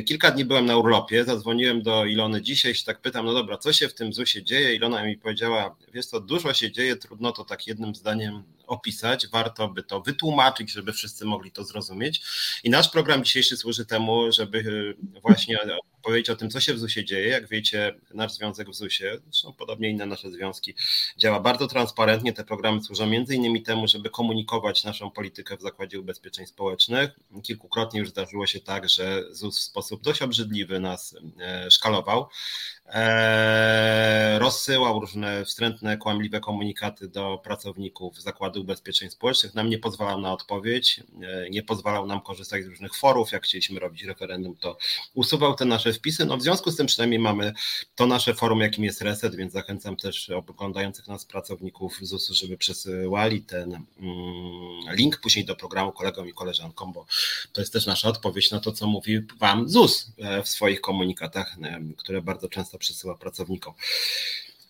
kilka 0.05 0.31
dni 0.31 0.45
byłem 0.45 0.67
na 0.67 0.77
urlopie, 0.77 1.25
zadzwoniłem 1.25 1.83
do 1.83 2.05
Ilony 2.05 2.43
dzisiaj, 2.43 2.75
się 2.75 2.85
tak 2.85 3.01
pytam, 3.01 3.27
no 3.27 3.35
dobra, 3.35 3.59
co 3.59 3.73
się 3.73 3.89
w 3.89 3.95
tym 3.95 4.13
ZUS-ie 4.13 4.45
dzieje? 4.45 4.75
Ilona 4.75 5.05
mi 5.05 5.17
powiedziała, 5.17 5.77
wiesz 5.95 6.07
co, 6.07 6.21
dużo 6.21 6.55
się 6.55 6.73
dzieje, 6.73 6.97
trudno 6.97 7.33
to 7.33 7.45
tak 7.45 7.67
jednym 7.67 7.95
zdaniem 7.95 8.43
opisać, 8.67 9.27
warto 9.27 9.69
by 9.69 9.83
to 9.83 10.01
wytłumaczyć, 10.01 10.73
żeby 10.73 10.93
wszyscy 10.93 11.25
mogli 11.25 11.53
to 11.53 11.65
zrozumieć. 11.65 12.23
I 12.65 12.71
nasz 12.71 12.89
program 12.89 13.25
dzisiejszy 13.25 13.57
służy 13.57 13.87
temu, 13.87 14.33
żeby 14.33 14.95
właśnie 15.23 15.59
powiedzieć 16.05 16.31
o 16.31 16.37
tym, 16.37 16.51
co 16.51 16.61
się 16.61 16.75
w 16.75 16.79
ZUS-ie 16.79 17.05
dzieje. 17.05 17.29
Jak 17.29 17.49
wiecie, 17.49 17.95
nasz 18.15 18.33
związek 18.33 18.71
w 18.71 18.75
ZUS-ie, 18.75 19.19
zresztą 19.31 19.53
podobnie 19.53 19.91
inne 19.91 20.07
nasze 20.07 20.31
związki, 20.31 20.75
działa 21.19 21.41
bardzo 21.41 21.67
transparentnie. 21.67 22.33
Te 22.33 22.45
programy 22.45 22.83
służą 22.83 23.07
między 23.07 23.35
innymi 23.35 23.63
temu, 23.63 23.89
żeby 23.89 24.11
komunikować 24.11 24.85
naszą 24.85 25.11
politykę 25.11 25.57
w 25.57 25.63
Zakładzie 25.63 26.01
Ubezpieczeń 26.01 26.47
Społecznych. 26.47 27.11
Kilkukrotnie 27.43 28.01
już 28.01 28.09
zdarzyło 28.09 28.47
się 28.47 28.61
tak, 28.61 28.89
że 28.89 29.23
ZUS 29.31 29.59
w 29.59 29.63
sposób 29.63 30.03
dość 30.03 30.23
obrzydliwy 30.23 30.81
nas 30.81 31.17
e, 31.41 31.71
szkalował. 31.71 32.29
E, 32.87 34.39
rozsyłał 34.39 35.01
różne 35.01 35.45
wstrętne, 35.45 35.97
kłamliwe 35.97 36.41
komunikaty 36.41 37.09
do 37.09 37.39
pracowników 37.45 38.23
Zakładu 38.23 38.54
Ubezpieczeń 38.61 39.11
Społecznych. 39.11 39.55
Nam 39.55 39.71
nie 39.71 39.79
pozwalał 39.79 40.21
na 40.21 40.33
odpowiedź, 40.33 41.01
e, 41.23 41.51
nie 41.51 41.63
pozwalał 41.63 42.07
nam 42.07 42.21
korzystać 42.21 42.65
z 42.65 42.67
różnych 42.67 42.95
forów. 42.95 43.33
Jak 43.33 43.45
chcieliśmy 43.45 43.81
robić 43.81 44.05
referendum, 44.05 44.57
to 44.57 44.79
usuwał 45.15 45.55
te 45.55 45.65
nasze 45.65 45.93
wpisy. 45.93 46.25
No 46.25 46.37
w 46.37 46.43
związku 46.43 46.71
z 46.71 46.77
tym 46.77 46.87
przynajmniej 46.87 47.21
mamy 47.21 47.53
to 47.95 48.07
nasze 48.07 48.35
forum, 48.35 48.61
jakim 48.61 48.85
jest 48.85 49.03
Reset, 49.03 49.35
więc 49.37 49.53
zachęcam 49.53 49.97
też 49.97 50.31
oglądających 50.31 51.09
nas 51.09 51.25
pracowników 51.25 51.99
ZUS-u, 52.03 52.35
żeby 52.35 52.59
przesyłali 52.59 53.43
ten 53.43 53.73
mm, 53.73 53.85
link 54.97 55.21
później 55.21 55.45
do 55.45 55.57
programu 55.57 55.93
kolegom 55.93 56.29
i 56.29 56.33
koleżankom, 56.33 56.93
bo 56.93 57.07
to 57.53 57.61
jest 57.61 57.73
też 57.73 57.87
nasza 57.87 58.09
odpowiedź 58.09 58.51
na 58.51 58.61
to, 58.61 58.73
co 58.73 58.87
mówi 58.87 59.21
Wam 59.39 59.69
ZUS 59.69 60.13
e, 60.19 60.43
w 60.43 60.49
swoich 60.49 60.81
komunikatach, 60.81 61.57
które 61.97 62.23
bardzo 62.23 62.49
często 62.49 62.75
to 62.75 62.79
przesyła 62.79 63.15
pracownikom. 63.15 63.75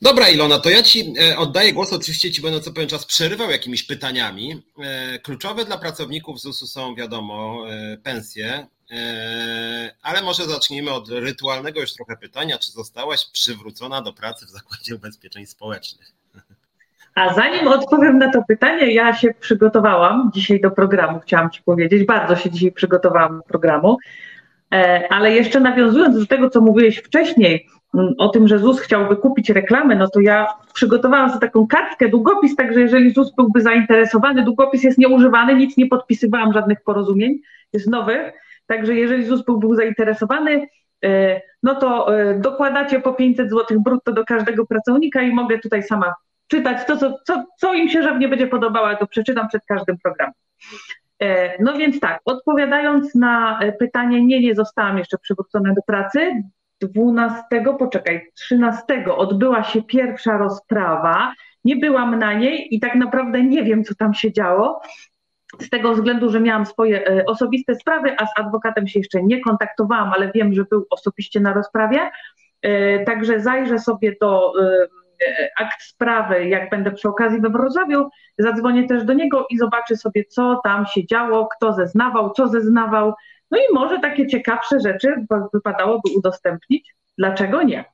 Dobra, 0.05 0.29
Ilona, 0.29 0.59
to 0.59 0.71
ja 0.71 0.83
Ci 0.83 1.15
e, 1.33 1.39
oddaję 1.39 1.73
głos. 1.73 1.93
Oczywiście 1.93 2.31
Ci 2.31 2.43
będę 2.43 2.61
co 2.61 2.73
pewien 2.73 2.89
czas 2.89 3.07
przerywał 3.07 3.51
jakimiś 3.51 3.83
pytaniami. 3.83 4.63
E, 4.79 5.19
kluczowe 5.19 5.65
dla 5.65 5.79
pracowników 5.79 6.41
ZUS-u 6.41 6.67
są, 6.67 6.95
wiadomo, 6.95 7.65
e, 7.71 7.97
pensje, 7.97 8.67
ale 10.03 10.23
może 10.23 10.45
zacznijmy 10.45 10.91
od 10.91 11.09
rytualnego 11.09 11.81
już 11.81 11.93
trochę 11.93 12.17
pytania. 12.17 12.59
Czy 12.59 12.73
zostałaś 12.73 13.31
przywrócona 13.33 14.03
do 14.03 14.13
pracy 14.13 14.47
w 14.47 14.49
Zakładzie 14.49 14.95
Ubezpieczeń 14.95 15.47
Społecznych? 15.47 16.13
A 17.15 17.35
zanim 17.35 17.69
odpowiem 17.69 18.19
na 18.19 18.33
to 18.33 18.43
pytanie, 18.49 18.95
ja 18.95 19.15
się 19.15 19.35
przygotowałam 19.41 20.31
dzisiaj 20.35 20.61
do 20.61 20.71
programu, 20.71 21.21
chciałam 21.21 21.51
Ci 21.51 21.63
powiedzieć. 21.63 22.07
Bardzo 22.07 22.37
się 22.37 22.51
dzisiaj 22.51 22.73
przygotowałam 22.73 23.37
do 23.37 23.43
programu. 23.43 23.99
Ale 25.11 25.33
jeszcze 25.33 25.61
nawiązując 25.61 26.19
do 26.19 26.27
tego, 26.27 26.51
co 26.51 26.61
mówiłeś 26.61 26.99
wcześniej, 26.99 27.69
o 28.19 28.29
tym, 28.29 28.49
że 28.49 28.59
ZUS 28.59 28.81
chciałby 28.81 29.17
kupić 29.17 29.51
reklamę, 29.51 29.97
no 29.97 30.09
to 30.09 30.21
ja 30.21 30.47
przygotowałam 30.75 31.29
sobie 31.29 31.41
taką 31.41 31.67
kartkę, 31.67 32.09
długopis, 32.09 32.57
także 32.57 32.81
jeżeli 32.81 33.11
ZUS 33.11 33.35
byłby 33.37 33.61
zainteresowany, 33.61 34.43
długopis 34.43 34.83
jest 34.83 34.99
nieużywany, 34.99 35.55
nic 35.55 35.77
nie 35.77 35.87
podpisywałam, 35.87 36.53
żadnych 36.53 36.83
porozumień, 36.83 37.39
jest 37.73 37.87
nowy, 37.87 38.33
także 38.67 38.95
jeżeli 38.95 39.25
ZUS 39.25 39.45
byłby 39.45 39.77
zainteresowany, 39.77 40.67
e, 41.05 41.41
no 41.63 41.75
to 41.75 42.19
e, 42.19 42.39
dokładacie 42.39 43.01
po 43.01 43.13
500 43.13 43.51
zł 43.51 43.81
brutto 43.81 44.13
do 44.13 44.25
każdego 44.25 44.67
pracownika 44.67 45.23
i 45.23 45.33
mogę 45.33 45.59
tutaj 45.59 45.83
sama 45.83 46.15
czytać 46.47 46.87
to, 46.87 46.97
co, 46.97 47.19
co, 47.25 47.45
co 47.59 47.75
im 47.75 47.89
się 47.89 48.03
żadnie 48.03 48.29
będzie 48.29 48.47
podobało, 48.47 48.97
to 48.97 49.07
przeczytam 49.07 49.49
przed 49.49 49.67
każdym 49.67 49.99
programem. 49.99 50.35
E, 51.23 51.63
no 51.63 51.73
więc 51.73 52.01
tak, 52.01 52.21
odpowiadając 52.25 53.15
na 53.15 53.61
pytanie, 53.79 54.25
nie, 54.25 54.41
nie 54.41 54.55
zostałam 54.55 54.99
jeszcze 54.99 55.19
przywrócona 55.19 55.75
do 55.75 55.83
pracy. 55.83 56.43
12, 56.89 57.43
poczekaj, 57.79 58.31
13 58.35 58.85
odbyła 59.17 59.65
się 59.65 59.83
pierwsza 59.83 60.39
rozprawa. 60.39 61.35
Nie 61.65 61.77
byłam 61.77 62.19
na 62.19 62.33
niej 62.33 62.75
i 62.75 62.81
tak 62.81 62.95
naprawdę 62.95 63.43
nie 63.43 63.65
wiem, 63.65 63.85
co 63.85 63.95
tam 63.95 64.15
się 64.15 64.33
działo. 64.33 64.81
Z 65.61 65.71
tego 65.71 65.93
względu, 65.93 66.31
że 66.31 66.41
miałam 66.41 66.67
swoje 66.67 67.09
e, 67.09 67.25
osobiste 67.27 67.75
sprawy, 67.75 68.17
a 68.19 68.27
z 68.27 68.31
adwokatem 68.37 68.87
się 68.87 68.99
jeszcze 69.01 69.23
nie 69.23 69.41
kontaktowałam, 69.41 70.13
ale 70.13 70.33
wiem, 70.35 70.55
że 70.55 70.65
był 70.65 70.87
osobiście 70.91 71.41
na 71.41 71.53
rozprawie. 71.53 72.11
E, 72.63 73.05
także 73.05 73.41
zajrzę 73.41 73.79
sobie 73.79 74.17
do 74.21 74.53
e, 74.63 74.89
akt 75.59 75.83
sprawy, 75.83 76.49
jak 76.49 76.71
będę 76.71 76.91
przy 76.93 77.09
okazji 77.09 77.41
we 77.41 77.51
Wrocławiu, 77.51 78.09
zadzwonię 78.39 78.89
też 78.89 79.05
do 79.05 79.13
niego 79.13 79.47
i 79.51 79.59
zobaczę 79.59 79.97
sobie, 79.97 80.25
co 80.25 80.61
tam 80.65 80.87
się 80.87 81.07
działo, 81.07 81.49
kto 81.57 81.73
zeznawał, 81.73 82.31
co 82.31 82.49
zeznawał, 82.49 83.15
no 83.55 83.61
i 83.61 83.75
może 83.75 83.99
takie 83.99 84.27
ciekawsze 84.27 84.81
rzeczy 84.81 85.15
wypadałoby 85.55 86.11
udostępnić. 86.17 86.95
Dlaczego 87.19 87.63
nie? 87.63 87.85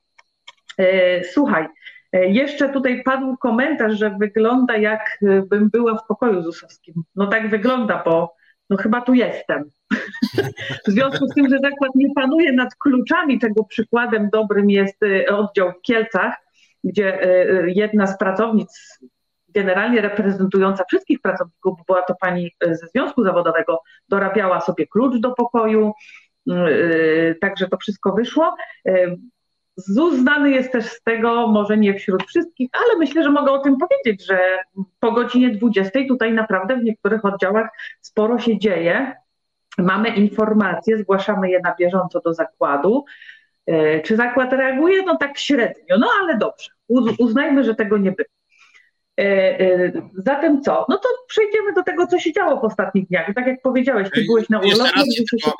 E, 0.77 1.23
słuchaj, 1.23 1.67
e, 2.13 2.27
jeszcze 2.27 2.69
tutaj 2.69 3.03
padł 3.03 3.37
komentarz, 3.37 3.93
że 3.93 4.17
wygląda 4.19 4.77
jakbym 4.77 5.69
była 5.69 5.97
w 5.97 6.07
pokoju 6.07 6.41
ZUS-owskim. 6.41 6.93
No 7.15 7.27
tak 7.27 7.49
wygląda, 7.49 8.03
bo 8.05 8.35
no 8.69 8.77
chyba 8.77 9.01
tu 9.01 9.13
jestem. 9.13 9.63
w 10.87 10.91
związku 10.91 11.27
z 11.27 11.33
tym, 11.33 11.49
że 11.49 11.57
zakład 11.59 11.91
nie 11.95 12.13
panuje 12.15 12.53
nad 12.53 12.75
kluczami, 12.75 13.39
czego 13.39 13.63
przykładem 13.63 14.29
dobrym 14.33 14.69
jest 14.69 15.03
e, 15.03 15.37
oddział 15.37 15.71
w 15.71 15.81
Kielcach, 15.81 16.35
gdzie 16.83 17.19
jedna 17.67 18.07
z 18.07 18.17
pracownic 18.17 18.99
generalnie 19.53 20.01
reprezentująca 20.01 20.83
wszystkich 20.83 21.21
pracowników, 21.21 21.79
była 21.87 22.01
to 22.01 22.15
pani 22.21 22.51
e, 22.59 22.75
ze 22.75 22.87
związku 22.87 23.23
zawodowego, 23.23 23.81
dorabiała 24.09 24.61
sobie 24.61 24.87
klucz 24.87 25.17
do 25.19 25.31
pokoju, 25.31 25.93
mm, 26.47 26.65
e, 26.65 27.35
także 27.35 27.67
to 27.67 27.77
wszystko 27.77 28.13
wyszło. 28.13 28.55
E, 28.87 29.15
ZUS 29.75 30.15
znany 30.15 30.51
jest 30.51 30.71
też 30.71 30.85
z 30.85 31.01
tego, 31.01 31.47
może 31.47 31.77
nie 31.77 31.93
wśród 31.93 32.23
wszystkich, 32.23 32.69
ale 32.73 32.99
myślę, 32.99 33.23
że 33.23 33.29
mogę 33.29 33.51
o 33.51 33.59
tym 33.59 33.75
powiedzieć, 33.77 34.25
że 34.25 34.39
po 34.99 35.11
godzinie 35.11 35.49
20 35.49 35.99
tutaj 36.07 36.33
naprawdę 36.33 36.77
w 36.77 36.83
niektórych 36.83 37.25
oddziałach 37.25 37.69
sporo 38.01 38.39
się 38.39 38.59
dzieje. 38.59 39.15
Mamy 39.77 40.09
informacje, 40.09 40.97
zgłaszamy 40.97 41.49
je 41.49 41.59
na 41.59 41.75
bieżąco 41.79 42.19
do 42.19 42.33
zakładu. 42.33 43.05
Czy 44.03 44.15
zakład 44.15 44.53
reaguje? 44.53 45.03
No 45.05 45.17
tak 45.17 45.37
średnio, 45.37 45.97
no 45.99 46.07
ale 46.21 46.37
dobrze. 46.37 46.69
Uznajmy, 47.19 47.63
że 47.63 47.75
tego 47.75 47.97
nie 47.97 48.11
było. 48.11 48.40
E, 49.21 49.59
e, 49.59 49.91
zatem 50.17 50.61
co? 50.61 50.85
No 50.89 50.97
to 50.97 51.09
przejdziemy 51.27 51.73
do 51.73 51.83
tego, 51.83 52.07
co 52.07 52.19
się 52.19 52.33
działo 52.33 52.61
w 52.61 52.63
ostatnich 52.63 53.07
dniach. 53.07 53.33
Tak 53.35 53.47
jak 53.47 53.61
powiedziałeś, 53.61 54.09
ty 54.13 54.23
byłeś 54.25 54.49
na 54.49 54.59
urlopie. 54.59 54.81
Jeszcze 54.83 54.95
raz, 54.95 55.07
tylko, 55.29 55.51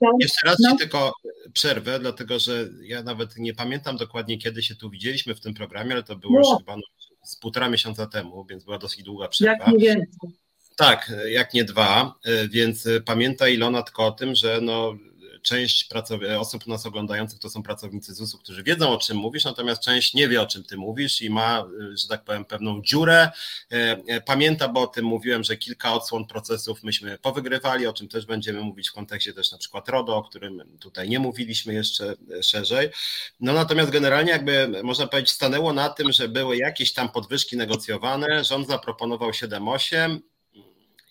tak 0.00 0.12
jeszcze 0.20 0.46
raz 0.48 0.56
no. 0.60 0.70
ci 0.70 0.76
tylko 0.78 1.12
przerwę, 1.52 1.98
dlatego 2.00 2.38
że 2.38 2.68
ja 2.82 3.02
nawet 3.02 3.36
nie 3.36 3.54
pamiętam 3.54 3.96
dokładnie, 3.96 4.38
kiedy 4.38 4.62
się 4.62 4.74
tu 4.74 4.90
widzieliśmy 4.90 5.34
w 5.34 5.40
tym 5.40 5.54
programie, 5.54 5.92
ale 5.92 6.02
to 6.02 6.16
było 6.16 6.32
no. 6.32 6.38
już 6.38 6.58
chyba 6.58 6.76
no, 6.76 6.82
z 7.24 7.36
półtora 7.36 7.68
miesiąca 7.68 8.06
temu, 8.06 8.44
więc 8.44 8.64
była 8.64 8.78
dosyć 8.78 9.02
długa 9.02 9.28
przerwa. 9.28 9.64
Jak 9.64 9.72
nie 9.72 9.78
więcej. 9.78 10.30
Tak, 10.76 11.12
jak 11.28 11.54
nie 11.54 11.64
dwa, 11.64 12.14
e, 12.24 12.48
więc 12.48 12.88
pamiętaj 13.04 13.54
Ilona 13.54 13.82
tylko 13.82 14.06
o 14.06 14.12
tym, 14.12 14.34
że 14.34 14.58
no, 14.62 14.94
część 15.42 15.88
osób 16.38 16.66
nas 16.66 16.86
oglądających 16.86 17.38
to 17.38 17.50
są 17.50 17.62
pracownicy 17.62 18.14
ZUS-u, 18.14 18.38
którzy 18.38 18.62
wiedzą 18.62 18.90
o 18.92 18.98
czym 18.98 19.16
mówisz, 19.16 19.44
natomiast 19.44 19.82
część 19.82 20.14
nie 20.14 20.28
wie 20.28 20.42
o 20.42 20.46
czym 20.46 20.64
ty 20.64 20.76
mówisz 20.76 21.22
i 21.22 21.30
ma, 21.30 21.64
że 21.94 22.08
tak 22.08 22.24
powiem, 22.24 22.44
pewną 22.44 22.82
dziurę. 22.82 23.30
E, 23.72 24.02
e, 24.06 24.20
pamięta, 24.20 24.68
bo 24.68 24.80
o 24.80 24.86
tym 24.86 25.04
mówiłem, 25.04 25.44
że 25.44 25.56
kilka 25.56 25.94
odsłon 25.94 26.26
procesów 26.26 26.82
myśmy 26.82 27.18
powygrywali, 27.18 27.86
o 27.86 27.92
czym 27.92 28.08
też 28.08 28.26
będziemy 28.26 28.60
mówić 28.60 28.88
w 28.88 28.92
kontekście 28.92 29.32
też 29.32 29.52
na 29.52 29.58
przykład 29.58 29.88
RODO, 29.88 30.16
o 30.16 30.22
którym 30.22 30.78
tutaj 30.80 31.08
nie 31.08 31.18
mówiliśmy 31.18 31.74
jeszcze 31.74 32.14
szerzej. 32.42 32.88
No 33.40 33.52
natomiast 33.52 33.90
generalnie 33.90 34.32
jakby 34.32 34.82
można 34.82 35.06
powiedzieć 35.06 35.30
stanęło 35.30 35.72
na 35.72 35.88
tym, 35.88 36.12
że 36.12 36.28
były 36.28 36.56
jakieś 36.56 36.92
tam 36.92 37.08
podwyżki 37.08 37.56
negocjowane, 37.56 38.44
rząd 38.44 38.68
zaproponował 38.68 39.30
7-8, 39.30 40.18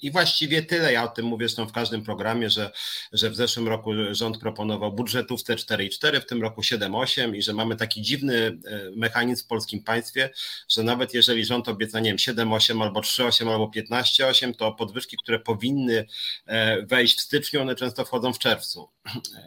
I 0.02 0.12
właściwie 0.12 0.64
tyle. 0.64 0.94
Ja 0.94 1.04
o 1.04 1.08
tym 1.08 1.26
mówię 1.26 1.48
zresztą 1.48 1.68
w 1.68 1.72
każdym 1.72 2.04
programie, 2.04 2.50
że, 2.50 2.72
że 3.14 3.30
w 3.30 3.36
zeszłym 3.36 3.68
roku 3.68 3.92
rząd 4.12 4.38
proponował 4.38 4.94
budżetówce 4.94 5.56
4,4, 5.56 6.22
w 6.22 6.26
tym 6.26 6.42
roku 6.42 6.62
7,8 6.62 7.36
i 7.36 7.42
że 7.42 7.54
mamy 7.54 7.76
taki 7.76 8.02
dziwny 8.02 8.60
e, 8.66 8.92
mechanizm 8.96 9.44
w 9.44 9.48
polskim 9.48 9.84
państwie, 9.84 10.30
że 10.70 10.84
nawet 10.84 11.14
jeżeli 11.14 11.46
rząd 11.46 11.68
obieca, 11.68 12.00
nie 12.00 12.10
wiem, 12.10 12.18
7,8 12.18 12.84
albo 12.84 13.00
3,8 13.00 13.52
albo 13.52 13.72
15,8, 13.76 14.56
to 14.56 14.72
podwyżki, 14.72 15.18
które 15.24 15.40
powinny 15.40 16.08
e, 16.46 16.82
wejść 16.86 17.18
w 17.18 17.22
styczniu, 17.22 17.62
one 17.62 17.76
często 17.76 18.06
wchodzą 18.06 18.34
w 18.34 18.40
czerwcu. 18.40 18.90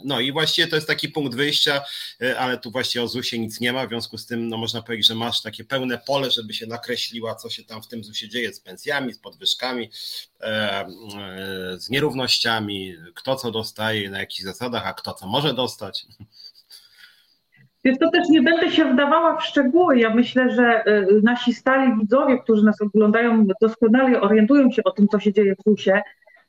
No 0.04 0.20
i 0.20 0.32
właściwie 0.32 0.68
to 0.68 0.76
jest 0.76 0.88
taki 0.88 1.08
punkt 1.08 1.34
wyjścia, 1.36 1.84
e, 2.22 2.38
ale 2.38 2.58
tu 2.58 2.70
właściwie 2.70 3.02
o 3.04 3.08
ZUS-ie 3.08 3.42
nic 3.42 3.60
nie 3.60 3.72
ma, 3.72 3.86
w 3.86 3.88
związku 3.88 4.18
z 4.18 4.26
tym 4.26 4.48
no 4.48 4.56
można 4.56 4.82
powiedzieć, 4.82 5.06
że 5.06 5.14
masz 5.14 5.42
takie 5.42 5.64
pełne 5.64 5.98
pole, 5.98 6.30
żeby 6.30 6.54
się 6.54 6.66
nakreśliła, 6.66 7.34
co 7.34 7.50
się 7.50 7.64
tam 7.64 7.82
w 7.82 7.88
tym 7.88 8.04
ZUS-ie 8.04 8.30
dzieje 8.30 8.54
z 8.54 8.60
pensjami, 8.60 9.12
z 9.12 9.18
podwyżkami, 9.18 9.90
z 11.76 11.90
nierównościami, 11.90 12.94
kto 13.14 13.36
co 13.36 13.50
dostaje, 13.50 14.10
na 14.10 14.18
jakich 14.18 14.44
zasadach, 14.44 14.86
a 14.86 14.92
kto 14.92 15.12
co 15.12 15.26
może 15.26 15.54
dostać. 15.54 16.06
Więc 17.84 17.98
to 17.98 18.10
też 18.10 18.28
nie 18.28 18.42
będę 18.42 18.70
się 18.70 18.92
wdawała 18.92 19.36
w 19.36 19.44
szczegóły. 19.44 19.98
Ja 19.98 20.14
myślę, 20.14 20.50
że 20.50 20.84
nasi 21.22 21.52
stali 21.52 22.00
widzowie, 22.00 22.38
którzy 22.38 22.64
nas 22.64 22.80
oglądają, 22.80 23.46
doskonale 23.60 24.20
orientują 24.20 24.70
się 24.70 24.84
o 24.84 24.90
tym, 24.90 25.08
co 25.08 25.20
się 25.20 25.32
dzieje 25.32 25.54
w 25.54 25.62
ZUS-ie. 25.70 26.02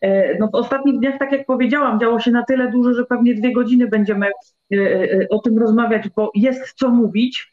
E, 0.03 0.38
no 0.39 0.47
w 0.47 0.55
ostatnich 0.55 1.00
dniach, 1.00 1.19
tak 1.19 1.31
jak 1.31 1.45
powiedziałam, 1.45 2.00
działo 2.00 2.19
się 2.19 2.31
na 2.31 2.43
tyle 2.43 2.71
dużo, 2.71 2.93
że 2.93 3.05
pewnie 3.05 3.35
dwie 3.35 3.53
godziny 3.53 3.88
będziemy 3.88 4.27
e, 4.27 4.77
e, 4.77 5.29
o 5.29 5.39
tym 5.39 5.59
rozmawiać, 5.59 6.09
bo 6.15 6.31
jest 6.35 6.73
co 6.73 6.89
mówić. 6.89 7.51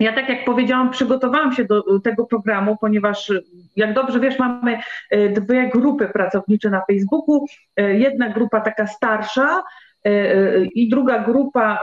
Ja, 0.00 0.12
tak 0.12 0.28
jak 0.28 0.44
powiedziałam, 0.44 0.90
przygotowałam 0.90 1.52
się 1.52 1.64
do 1.64 2.00
tego 2.00 2.26
programu, 2.26 2.76
ponieważ, 2.80 3.32
jak 3.76 3.94
dobrze 3.94 4.20
wiesz, 4.20 4.38
mamy 4.38 4.78
dwie 5.30 5.68
grupy 5.68 6.08
pracownicze 6.08 6.70
na 6.70 6.82
Facebooku. 6.90 7.46
Jedna 7.76 8.28
grupa 8.28 8.60
taka 8.60 8.86
starsza 8.86 9.62
i 10.74 10.88
druga 10.88 11.18
grupa, 11.18 11.82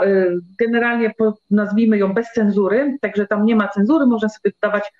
generalnie 0.59 1.11
nazwijmy 1.51 1.97
ją 1.97 2.13
bez 2.13 2.31
cenzury, 2.31 2.97
także 3.01 3.27
tam 3.27 3.45
nie 3.45 3.55
ma 3.55 3.67
cenzury, 3.67 4.05
można 4.05 4.29
sobie 4.29 4.51
dawać 4.61 4.91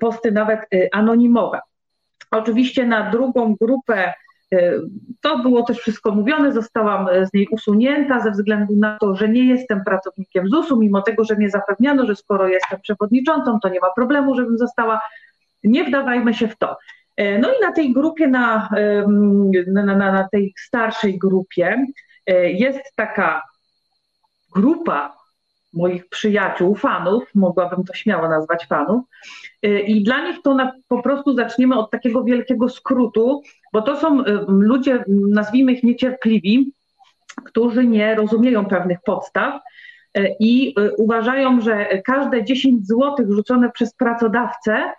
posty 0.00 0.32
nawet 0.32 0.60
anonimowe. 0.92 1.60
Oczywiście 2.30 2.86
na 2.86 3.10
drugą 3.10 3.56
grupę 3.60 4.12
to 5.20 5.38
było 5.38 5.62
też 5.62 5.78
wszystko 5.78 6.10
mówione, 6.10 6.52
zostałam 6.52 7.08
e, 7.08 7.26
z 7.26 7.32
niej 7.32 7.48
usunięta 7.50 8.20
ze 8.20 8.30
względu 8.30 8.76
na 8.76 8.98
to, 8.98 9.16
że 9.16 9.28
nie 9.28 9.44
jestem 9.44 9.84
pracownikiem 9.84 10.48
ZUS-u, 10.48 10.76
mimo 10.76 11.02
tego, 11.02 11.24
że 11.24 11.36
mnie 11.36 11.50
zapewniano, 11.50 12.06
że 12.06 12.16
skoro 12.16 12.48
jestem 12.48 12.80
przewodniczącą, 12.80 13.60
to 13.60 13.68
nie 13.68 13.80
ma 13.80 13.90
problemu, 13.96 14.34
żebym 14.34 14.58
została. 14.58 15.00
Nie 15.64 15.84
wdawajmy 15.84 16.34
się 16.34 16.48
w 16.48 16.58
to. 16.58 16.76
E, 17.16 17.38
no 17.38 17.48
i 17.48 17.60
na 17.62 17.72
tej 17.72 17.92
grupie, 17.92 18.28
na, 18.28 18.68
na, 19.66 19.84
na, 19.84 20.12
na 20.12 20.28
tej 20.32 20.54
starszej 20.58 21.18
grupie 21.18 21.86
jest 22.44 22.80
taka 22.96 23.42
grupa 24.54 25.19
moich 25.72 26.08
przyjaciół, 26.08 26.74
fanów, 26.74 27.24
mogłabym 27.34 27.84
to 27.84 27.94
śmiało 27.94 28.28
nazwać 28.28 28.66
fanów. 28.66 29.04
Y, 29.66 29.80
I 29.80 30.04
dla 30.04 30.28
nich 30.28 30.42
to 30.42 30.54
na, 30.54 30.72
po 30.88 31.02
prostu 31.02 31.34
zaczniemy 31.34 31.78
od 31.78 31.90
takiego 31.90 32.24
wielkiego 32.24 32.68
skrótu, 32.68 33.42
bo 33.72 33.82
to 33.82 33.96
są 33.96 34.20
y, 34.20 34.24
ludzie, 34.48 35.04
nazwijmy 35.08 35.72
ich 35.72 35.82
niecierpliwi, 35.82 36.72
którzy 37.44 37.86
nie 37.86 38.14
rozumieją 38.14 38.64
pewnych 38.64 38.98
podstaw 39.04 39.60
y, 40.18 40.34
i 40.40 40.74
uważają, 40.98 41.60
że 41.60 42.02
każde 42.04 42.44
10 42.44 42.86
zł 42.86 43.16
rzucone 43.28 43.70
przez 43.70 43.94
pracodawcę 43.94 44.92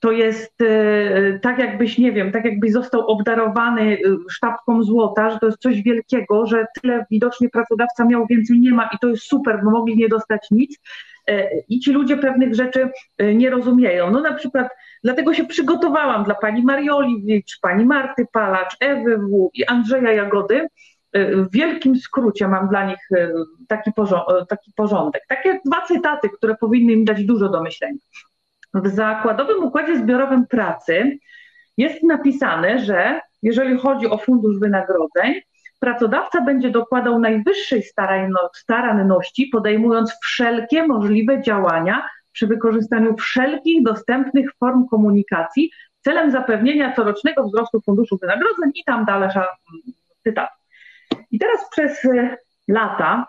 to 0.00 0.12
jest 0.12 0.60
e, 0.60 1.38
tak 1.38 1.58
jakbyś, 1.58 1.98
nie 1.98 2.12
wiem, 2.12 2.32
tak 2.32 2.44
jakbyś 2.44 2.72
został 2.72 3.06
obdarowany 3.06 3.82
e, 3.82 3.98
sztabką 4.30 4.82
złota, 4.82 5.30
że 5.30 5.38
to 5.38 5.46
jest 5.46 5.58
coś 5.58 5.82
wielkiego, 5.82 6.46
że 6.46 6.66
tyle 6.80 7.06
widocznie 7.10 7.48
pracodawca 7.48 8.04
miał, 8.04 8.26
więcej 8.26 8.60
nie 8.60 8.70
ma 8.70 8.90
i 8.94 8.98
to 9.00 9.08
jest 9.08 9.22
super, 9.22 9.60
bo 9.64 9.70
mogli 9.70 9.96
nie 9.96 10.08
dostać 10.08 10.48
nic. 10.50 10.78
E, 11.26 11.48
I 11.68 11.80
ci 11.80 11.92
ludzie 11.92 12.16
pewnych 12.16 12.54
rzeczy 12.54 12.88
nie 13.34 13.50
rozumieją. 13.50 14.10
No 14.10 14.20
na 14.20 14.34
przykład 14.34 14.68
dlatego 15.04 15.34
się 15.34 15.44
przygotowałam 15.44 16.24
dla 16.24 16.34
pani 16.34 16.62
Marioliwicz, 16.62 17.58
pani 17.62 17.84
Marty 17.86 18.26
Palacz, 18.32 18.76
Ewy 18.80 19.18
W. 19.18 19.50
i 19.54 19.64
Andrzeja 19.66 20.12
Jagody. 20.12 20.66
W 21.14 21.46
wielkim 21.52 21.96
skrócie 21.96 22.48
mam 22.48 22.68
dla 22.68 22.86
nich 22.86 23.08
taki 23.68 23.90
porządek. 24.76 25.22
Takie 25.28 25.60
dwa 25.64 25.86
cytaty, 25.86 26.28
które 26.28 26.54
powinny 26.54 26.92
im 26.92 27.04
dać 27.04 27.24
dużo 27.24 27.48
do 27.48 27.62
myślenia. 27.62 27.98
W 28.74 28.88
zakładowym 28.88 29.64
układzie 29.64 29.98
zbiorowym 29.98 30.46
pracy 30.46 31.18
jest 31.76 32.02
napisane, 32.02 32.78
że 32.78 33.20
jeżeli 33.42 33.78
chodzi 33.78 34.06
o 34.06 34.18
fundusz 34.18 34.58
wynagrodzeń, 34.58 35.40
pracodawca 35.80 36.40
będzie 36.40 36.70
dokładał 36.70 37.18
najwyższej 37.18 37.82
staranności, 38.54 39.46
podejmując 39.46 40.18
wszelkie 40.22 40.86
możliwe 40.86 41.42
działania 41.42 42.08
przy 42.32 42.46
wykorzystaniu 42.46 43.16
wszelkich 43.16 43.82
dostępnych 43.82 44.54
form 44.54 44.88
komunikacji 44.88 45.70
celem 46.00 46.30
zapewnienia 46.30 46.92
corocznego 46.92 47.48
wzrostu 47.48 47.80
funduszu 47.80 48.18
wynagrodzeń 48.20 48.70
i 48.74 48.84
tam 48.84 49.04
dalsza 49.04 49.48
cytat. 50.24 50.50
I 51.30 51.38
teraz 51.38 51.70
przez 51.70 52.00
lata 52.68 53.26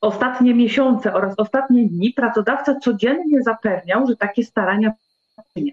ostatnie 0.00 0.54
miesiące 0.54 1.14
oraz 1.14 1.34
ostatnie 1.36 1.88
dni 1.88 2.12
pracodawca 2.12 2.74
codziennie 2.74 3.42
zapewniał, 3.42 4.06
że 4.06 4.16
takie 4.16 4.44
starania 4.44 4.92
czynia. 5.54 5.72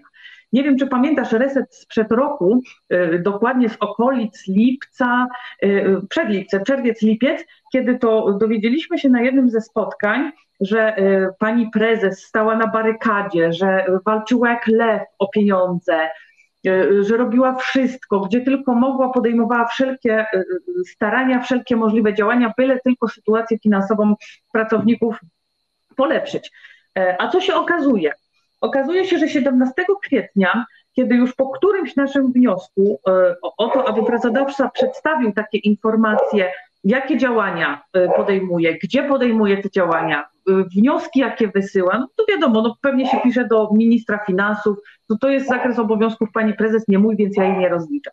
Nie 0.52 0.62
wiem, 0.62 0.78
czy 0.78 0.86
pamiętasz 0.86 1.32
reset 1.32 1.74
sprzed 1.74 2.12
roku, 2.12 2.60
y, 2.92 3.18
dokładnie 3.24 3.68
z 3.68 3.76
okolic 3.80 4.46
lipca, 4.48 5.26
y, 5.64 5.96
przed 6.08 6.28
lipcem, 6.28 6.64
czerwiec, 6.64 7.02
lipiec, 7.02 7.44
kiedy 7.72 7.98
to 7.98 8.32
dowiedzieliśmy 8.32 8.98
się 8.98 9.08
na 9.08 9.22
jednym 9.22 9.50
ze 9.50 9.60
spotkań, 9.60 10.32
że 10.60 10.98
y, 10.98 11.28
pani 11.38 11.70
prezes 11.70 12.24
stała 12.24 12.56
na 12.56 12.66
barykadzie, 12.66 13.52
że 13.52 13.86
walczyła 14.06 14.50
jak 14.50 14.66
lew 14.66 15.02
o 15.18 15.28
pieniądze, 15.28 16.10
że 17.00 17.16
robiła 17.16 17.54
wszystko, 17.54 18.20
gdzie 18.20 18.40
tylko 18.40 18.74
mogła, 18.74 19.08
podejmowała 19.08 19.66
wszelkie 19.66 20.18
e, 20.20 20.44
starania, 20.86 21.40
wszelkie 21.40 21.76
możliwe 21.76 22.14
działania, 22.14 22.52
byle 22.56 22.80
tylko 22.80 23.08
sytuację 23.08 23.58
finansową 23.58 24.14
pracowników 24.52 25.20
polepszyć. 25.96 26.50
E, 26.98 27.16
a 27.22 27.28
co 27.28 27.40
się 27.40 27.54
okazuje? 27.54 28.12
Okazuje 28.60 29.04
się, 29.04 29.18
że 29.18 29.28
17 29.28 29.74
kwietnia, 30.02 30.66
kiedy 30.92 31.14
już 31.14 31.34
po 31.34 31.50
którymś 31.50 31.96
naszym 31.96 32.32
wniosku 32.32 33.00
o 33.42 33.68
to, 33.68 33.88
aby 33.88 34.04
pracodawca 34.04 34.70
przedstawił 34.70 35.32
takie 35.32 35.58
informacje, 35.58 36.52
jakie 36.84 37.18
działania 37.18 37.82
podejmuje, 38.16 38.78
gdzie 38.78 39.02
podejmuje 39.02 39.62
te 39.62 39.70
działania, 39.70 40.24
wnioski, 40.46 41.20
jakie 41.20 41.48
wysyła, 41.48 41.98
no 41.98 42.08
to 42.16 42.24
wiadomo, 42.28 42.62
no 42.62 42.76
pewnie 42.80 43.06
się 43.06 43.20
pisze 43.24 43.46
do 43.48 43.70
ministra 43.72 44.18
finansów, 44.26 44.78
no 45.08 45.16
to 45.20 45.28
jest 45.28 45.48
zakres 45.48 45.78
obowiązków 45.78 46.28
pani 46.34 46.54
prezes, 46.54 46.88
nie 46.88 46.98
mój, 46.98 47.16
więc 47.16 47.36
ja 47.36 47.44
jej 47.44 47.58
nie 47.58 47.68
rozliczam. 47.68 48.12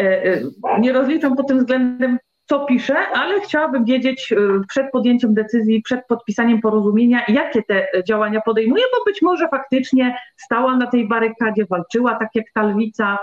E, 0.00 0.24
e, 0.24 0.40
nie 0.80 0.92
rozliczam 0.92 1.36
pod 1.36 1.48
tym 1.48 1.58
względem, 1.58 2.18
co 2.46 2.64
pisze, 2.64 2.96
ale 3.14 3.40
chciałabym 3.40 3.84
wiedzieć 3.84 4.32
e, 4.32 4.36
przed 4.68 4.90
podjęciem 4.90 5.34
decyzji, 5.34 5.82
przed 5.82 6.06
podpisaniem 6.06 6.60
porozumienia, 6.60 7.24
jakie 7.28 7.62
te 7.62 7.88
działania 8.08 8.40
podejmuje, 8.40 8.84
bo 8.98 9.04
być 9.04 9.22
może 9.22 9.48
faktycznie 9.48 10.16
stała 10.36 10.76
na 10.76 10.86
tej 10.86 11.08
barykadzie, 11.08 11.66
walczyła 11.70 12.14
tak 12.14 12.28
jak 12.34 12.44
ta 12.54 12.62
lwica 12.62 13.18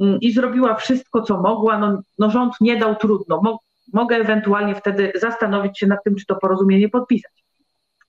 mm, 0.00 0.18
i 0.20 0.32
zrobiła 0.32 0.74
wszystko, 0.74 1.22
co 1.22 1.40
mogła. 1.40 1.78
No, 1.78 2.02
no 2.18 2.30
rząd 2.30 2.54
nie 2.60 2.76
dał 2.76 2.96
trudno. 2.96 3.58
Mogę 3.92 4.16
ewentualnie 4.16 4.74
wtedy 4.74 5.12
zastanowić 5.14 5.78
się 5.78 5.86
nad 5.86 6.04
tym, 6.04 6.16
czy 6.16 6.26
to 6.26 6.36
porozumienie 6.36 6.88
podpisać. 6.88 7.41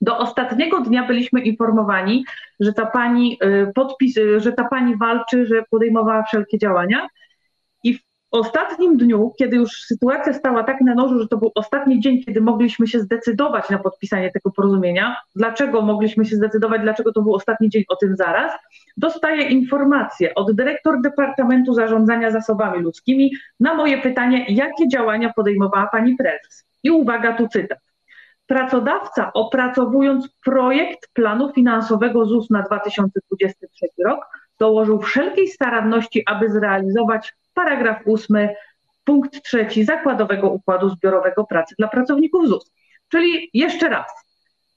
Do 0.04 0.18
ostatniego 0.18 0.82
dnia 0.82 1.08
byliśmy 1.08 1.42
informowani, 1.42 2.26
że 2.60 2.74
ta 2.74 2.86
pani 2.86 3.38
y, 3.44 3.72
podpis, 3.76 4.18
y, 4.18 4.39
że 4.39 4.52
ta 4.52 4.63
pani 4.63 4.98
walczy, 4.98 5.46
że 5.46 5.63
podejmowała 5.70 6.24
wszelkie 6.24 6.58
działania. 6.58 7.08
I 7.84 7.94
w 7.94 8.02
ostatnim 8.32 8.98
dniu, 8.98 9.34
kiedy 9.39 9.56
już 9.56 9.72
sytuacja 9.72 10.34
stała 10.34 10.63
tak 10.63 10.82
na 10.82 10.96
nożu, 10.96 11.20
że 11.20 11.28
to 11.28 11.38
był 11.38 11.52
ostatni 11.56 12.00
dzień, 12.00 12.24
kiedy 12.24 12.42
mogliśmy 12.42 12.88
się 12.88 13.00
zdecydować 13.00 13.70
na 13.70 13.78
podpisanie 13.78 14.32
tego 14.32 14.52
porozumienia. 14.52 15.16
Dlaczego 15.36 15.82
mogliśmy 15.82 16.26
się 16.26 16.36
zdecydować, 16.36 16.82
dlaczego 16.82 17.13
to 17.13 17.22
był 17.22 17.34
ostatni 17.34 17.70
dzień, 17.70 17.84
o 17.89 17.96
tym 17.96 18.16
zaraz. 18.16 18.52
Dostaję 18.98 19.50
informację 19.50 20.36
od 20.36 20.56
dyrektor 20.56 21.02
Departamentu 21.02 21.74
Zarządzania 21.74 22.32
Zasobami 22.32 22.84
Ludzkimi 22.84 23.32
na 23.60 23.74
moje 23.74 23.98
pytanie, 23.98 24.46
jakie 24.50 24.88
działania 24.88 25.34
podejmowała 25.36 25.88
pani 25.88 26.16
prezes. 26.16 26.66
I 26.84 26.92
uwaga, 26.92 27.34
tu 27.34 27.48
cytat. 27.48 27.83
Pracodawca, 28.48 29.34
opracowując 29.34 30.30
projekt 30.46 31.10
planu 31.14 31.52
finansowego 31.54 32.26
ZUS 32.26 32.50
na 32.50 32.62
2023 32.62 33.86
rok, 34.06 34.26
dołożył 34.60 35.02
wszelkiej 35.02 35.48
staranności, 35.48 36.24
aby 36.26 36.50
zrealizować 36.50 37.34
paragraf 37.54 37.98
8, 38.08 38.50
punkt 39.04 39.44
3 39.44 39.68
zakładowego 39.84 40.50
układu 40.50 40.90
zbiorowego 40.90 41.44
pracy 41.44 41.76
dla 41.78 41.88
pracowników 41.88 42.48
ZUS. 42.48 42.72
Czyli 43.10 43.50
jeszcze 43.54 43.90
raz, 43.90 44.24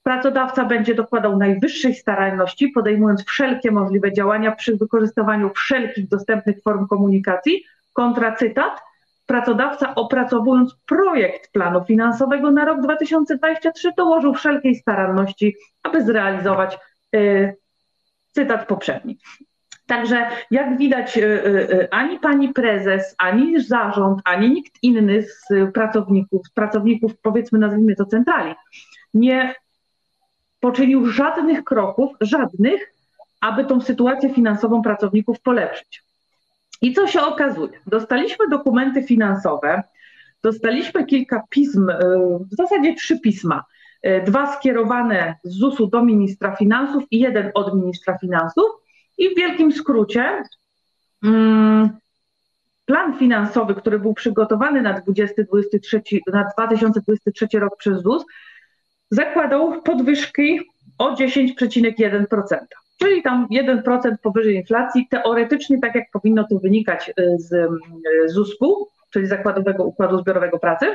Pracodawca 0.07 0.65
będzie 0.65 0.95
dokładał 0.95 1.39
najwyższej 1.39 1.95
staranności, 1.95 2.69
podejmując 2.69 3.25
wszelkie 3.25 3.71
możliwe 3.71 4.13
działania 4.13 4.53
przy 4.53 4.77
wykorzystywaniu 4.77 5.51
wszelkich 5.55 6.09
dostępnych 6.09 6.63
form 6.63 6.87
komunikacji. 6.87 7.65
Kontracytat. 7.93 8.81
Pracodawca 9.27 9.95
opracowując 9.95 10.77
projekt 10.87 11.53
planu 11.53 11.85
finansowego 11.85 12.51
na 12.51 12.65
rok 12.65 12.81
2023 12.81 13.93
dołożył 13.97 14.35
wszelkiej 14.35 14.75
staranności, 14.75 15.57
aby 15.83 16.05
zrealizować 16.05 16.79
y, 17.15 17.57
cytat 18.33 18.67
poprzedni. 18.67 19.19
Także 19.87 20.27
jak 20.51 20.79
widać, 20.79 21.17
y, 21.17 21.23
y, 21.23 21.89
ani 21.91 22.19
pani 22.19 22.53
prezes, 22.53 23.15
ani 23.19 23.61
zarząd, 23.61 24.21
ani 24.25 24.51
nikt 24.51 24.73
inny 24.83 25.23
z 25.23 25.73
pracowników, 25.75 26.47
z 26.47 26.51
pracowników 26.51 27.13
powiedzmy 27.23 27.59
nazwijmy 27.59 27.97
to 27.97 28.07
centrali, 28.07 28.55
nie 29.15 29.55
poczynił 30.61 31.07
żadnych 31.07 31.65
kroków, 31.65 32.13
żadnych, 32.21 32.93
aby 33.41 33.65
tą 33.65 33.81
sytuację 33.81 34.35
finansową 34.35 34.83
pracowników 34.83 35.41
polepszyć. 35.41 36.06
I 36.83 36.93
co 36.93 37.07
się 37.07 37.21
okazuje? 37.21 37.81
Dostaliśmy 37.87 38.49
dokumenty 38.51 39.03
finansowe, 39.03 39.83
dostaliśmy 40.43 41.07
kilka 41.07 41.43
pism, 41.51 41.91
y, 41.91 41.95
w 42.53 42.57
zasadzie 42.57 42.95
trzy 42.95 43.21
pisma. 43.21 43.65
Y, 44.07 44.23
dwa 44.27 44.57
skierowane 44.57 45.35
z 45.45 45.59
ZUS-u 45.59 45.87
do 45.87 46.05
ministra 46.05 46.57
finansów 46.57 47.05
i 47.11 47.19
jeden 47.19 47.51
od 47.55 47.75
ministra 47.75 48.19
finansów. 48.19 48.67
I 49.19 49.35
w 49.35 49.37
wielkim 49.37 49.73
skrócie, 49.73 50.43
mm, 51.25 51.91
plan 52.87 53.19
finansowy, 53.19 53.75
który 53.75 53.99
był 53.99 54.15
przygotowany 54.15 54.83
na, 54.83 55.01
2023, 55.01 56.03
na 56.33 56.45
2023 56.57 57.59
rok 57.59 57.77
przez 57.77 58.03
ZUS, 58.03 58.25
zakładał 59.11 59.83
podwyżki 59.83 60.61
o 60.99 61.15
10,1%. 61.15 62.86
Czyli 62.99 63.23
tam 63.23 63.47
1% 63.53 64.15
powyżej 64.23 64.55
inflacji, 64.55 65.09
teoretycznie 65.11 65.81
tak 65.81 65.95
jak 65.95 66.11
powinno 66.13 66.45
to 66.51 66.59
wynikać 66.59 67.09
y, 67.09 67.13
z 67.39 67.53
y, 67.53 68.29
ZUS-u, 68.29 68.89
czyli 69.11 69.27
Zakładowego 69.27 69.85
Układu 69.85 70.19
Zbiorowego 70.19 70.59
Pracy. 70.59 70.87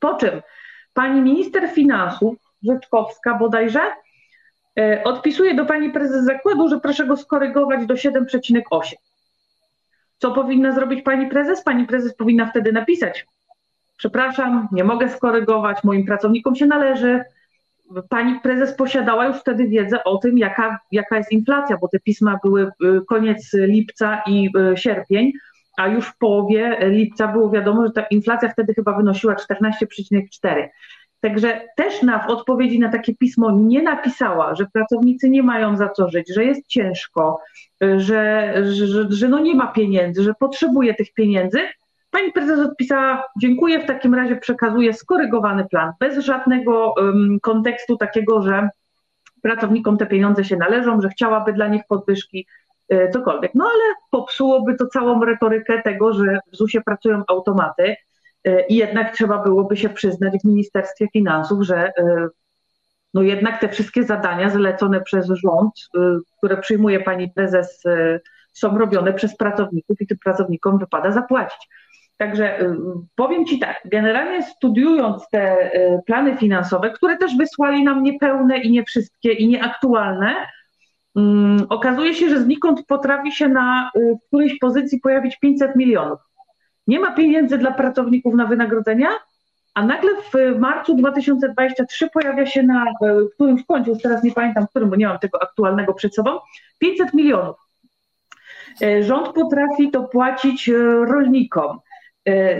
Po 0.00 0.14
czym 0.14 0.42
pani 0.94 1.20
minister 1.20 1.68
finansów, 1.68 2.34
Rzeczkowska 2.62 3.34
bodajże, 3.34 3.80
y, 4.78 5.02
odpisuje 5.04 5.54
do 5.54 5.66
pani 5.66 5.90
prezes 5.90 6.24
zakładu, 6.24 6.68
że 6.68 6.80
proszę 6.80 7.06
go 7.06 7.16
skorygować 7.16 7.86
do 7.86 7.94
7,8. 7.94 8.94
Co 10.18 10.30
powinna 10.30 10.72
zrobić 10.72 11.02
pani 11.02 11.26
prezes? 11.26 11.62
Pani 11.62 11.86
prezes 11.86 12.14
powinna 12.14 12.46
wtedy 12.46 12.72
napisać: 12.72 13.26
Przepraszam, 13.96 14.68
nie 14.72 14.84
mogę 14.84 15.08
skorygować, 15.08 15.84
moim 15.84 16.06
pracownikom 16.06 16.54
się 16.54 16.66
należy. 16.66 17.24
Pani 18.08 18.40
prezes 18.40 18.74
posiadała 18.74 19.26
już 19.26 19.36
wtedy 19.36 19.68
wiedzę 19.68 20.04
o 20.04 20.18
tym, 20.18 20.38
jaka, 20.38 20.78
jaka 20.92 21.16
jest 21.16 21.32
inflacja, 21.32 21.78
bo 21.80 21.88
te 21.88 22.00
pisma 22.00 22.38
były 22.44 22.62
y, 22.62 22.70
koniec 23.08 23.50
lipca 23.52 24.22
i 24.26 24.50
y, 24.72 24.76
sierpień, 24.76 25.32
a 25.76 25.88
już 25.88 26.06
w 26.06 26.18
połowie 26.18 26.78
lipca 26.80 27.28
było 27.28 27.50
wiadomo, 27.50 27.86
że 27.86 27.92
ta 27.92 28.02
inflacja 28.02 28.48
wtedy 28.48 28.74
chyba 28.74 28.96
wynosiła 28.96 29.34
14,4. 29.34 30.68
Także 31.20 31.60
też 31.76 32.02
na, 32.02 32.18
w 32.18 32.30
odpowiedzi 32.30 32.78
na 32.78 32.88
takie 32.88 33.14
pismo 33.14 33.50
nie 33.50 33.82
napisała, 33.82 34.54
że 34.54 34.66
pracownicy 34.72 35.30
nie 35.30 35.42
mają 35.42 35.76
za 35.76 35.88
co 35.88 36.10
żyć, 36.10 36.34
że 36.34 36.44
jest 36.44 36.66
ciężko, 36.66 37.40
y, 37.84 38.00
że, 38.00 38.54
że, 38.72 39.06
że 39.08 39.28
no 39.28 39.38
nie 39.38 39.54
ma 39.54 39.66
pieniędzy, 39.66 40.22
że 40.22 40.34
potrzebuje 40.40 40.94
tych 40.94 41.12
pieniędzy, 41.12 41.58
Pani 42.10 42.32
prezes 42.32 42.60
odpisała, 42.60 43.24
dziękuję, 43.40 43.82
w 43.82 43.86
takim 43.86 44.14
razie 44.14 44.36
przekazuję 44.36 44.94
skorygowany 44.94 45.64
plan, 45.64 45.92
bez 46.00 46.24
żadnego 46.24 46.94
um, 46.96 47.38
kontekstu 47.42 47.96
takiego, 47.96 48.42
że 48.42 48.68
pracownikom 49.42 49.98
te 49.98 50.06
pieniądze 50.06 50.44
się 50.44 50.56
należą, 50.56 51.00
że 51.00 51.08
chciałaby 51.08 51.52
dla 51.52 51.68
nich 51.68 51.82
podwyżki, 51.88 52.46
y, 52.92 53.10
cokolwiek. 53.12 53.54
No 53.54 53.64
ale 53.64 53.94
popsułoby 54.10 54.74
to 54.74 54.86
całą 54.86 55.24
retorykę 55.24 55.82
tego, 55.82 56.12
że 56.12 56.38
w 56.52 56.56
ZUS-ie 56.56 56.82
pracują 56.84 57.22
automaty 57.28 57.94
y, 58.46 58.64
i 58.68 58.76
jednak 58.76 59.16
trzeba 59.16 59.42
byłoby 59.42 59.76
się 59.76 59.88
przyznać 59.88 60.34
w 60.40 60.44
Ministerstwie 60.44 61.08
Finansów, 61.12 61.62
że 61.62 61.88
y, 61.88 61.92
no 63.14 63.22
jednak 63.22 63.60
te 63.60 63.68
wszystkie 63.68 64.04
zadania 64.04 64.50
zlecone 64.50 65.00
przez 65.00 65.26
rząd, 65.26 65.72
które 66.38 66.56
przyjmuje 66.56 67.00
pani 67.00 67.30
prezes, 67.30 67.82
są 68.52 68.78
robione 68.78 69.12
przez 69.12 69.36
pracowników 69.36 70.00
i 70.00 70.06
tym 70.06 70.18
pracownikom 70.18 70.78
wypada 70.78 71.12
zapłacić. 71.12 71.68
Także 72.20 72.60
y, 72.60 72.76
powiem 73.16 73.46
Ci 73.46 73.58
tak, 73.58 73.80
generalnie 73.84 74.42
studiując 74.42 75.28
te 75.30 75.74
y, 75.74 76.00
plany 76.06 76.36
finansowe, 76.36 76.90
które 76.90 77.16
też 77.16 77.36
wysłali 77.36 77.84
nam 77.84 78.02
niepełne 78.02 78.58
i 78.58 78.70
nie 78.70 78.84
wszystkie 78.84 79.32
i 79.32 79.48
nieaktualne, 79.48 80.34
um, 81.14 81.66
okazuje 81.68 82.14
się, 82.14 82.28
że 82.28 82.42
znikąd 82.42 82.86
potrafi 82.86 83.32
się 83.32 83.48
na 83.48 83.90
y, 83.96 84.16
którejś 84.26 84.58
pozycji 84.58 85.00
pojawić 85.00 85.38
500 85.38 85.76
milionów. 85.76 86.18
Nie 86.86 87.00
ma 87.00 87.12
pieniędzy 87.12 87.58
dla 87.58 87.70
pracowników 87.70 88.34
na 88.34 88.46
wynagrodzenia, 88.46 89.08
a 89.74 89.86
nagle 89.86 90.10
w 90.32 90.58
marcu 90.58 90.94
2023 90.94 92.08
pojawia 92.10 92.46
się 92.46 92.62
na 92.62 92.86
którymś 93.34 93.64
końcu, 93.64 93.90
już 93.90 94.02
teraz 94.02 94.24
nie 94.24 94.32
pamiętam 94.32 94.66
którym, 94.66 94.90
bo 94.90 94.96
nie 94.96 95.06
mam 95.06 95.18
tego 95.18 95.42
aktualnego 95.42 95.94
przed 95.94 96.14
sobą, 96.14 96.38
500 96.78 97.14
milionów. 97.14 97.56
Rząd 99.00 99.28
potrafi 99.28 99.90
to 99.90 100.02
płacić 100.02 100.70
rolnikom 101.06 101.78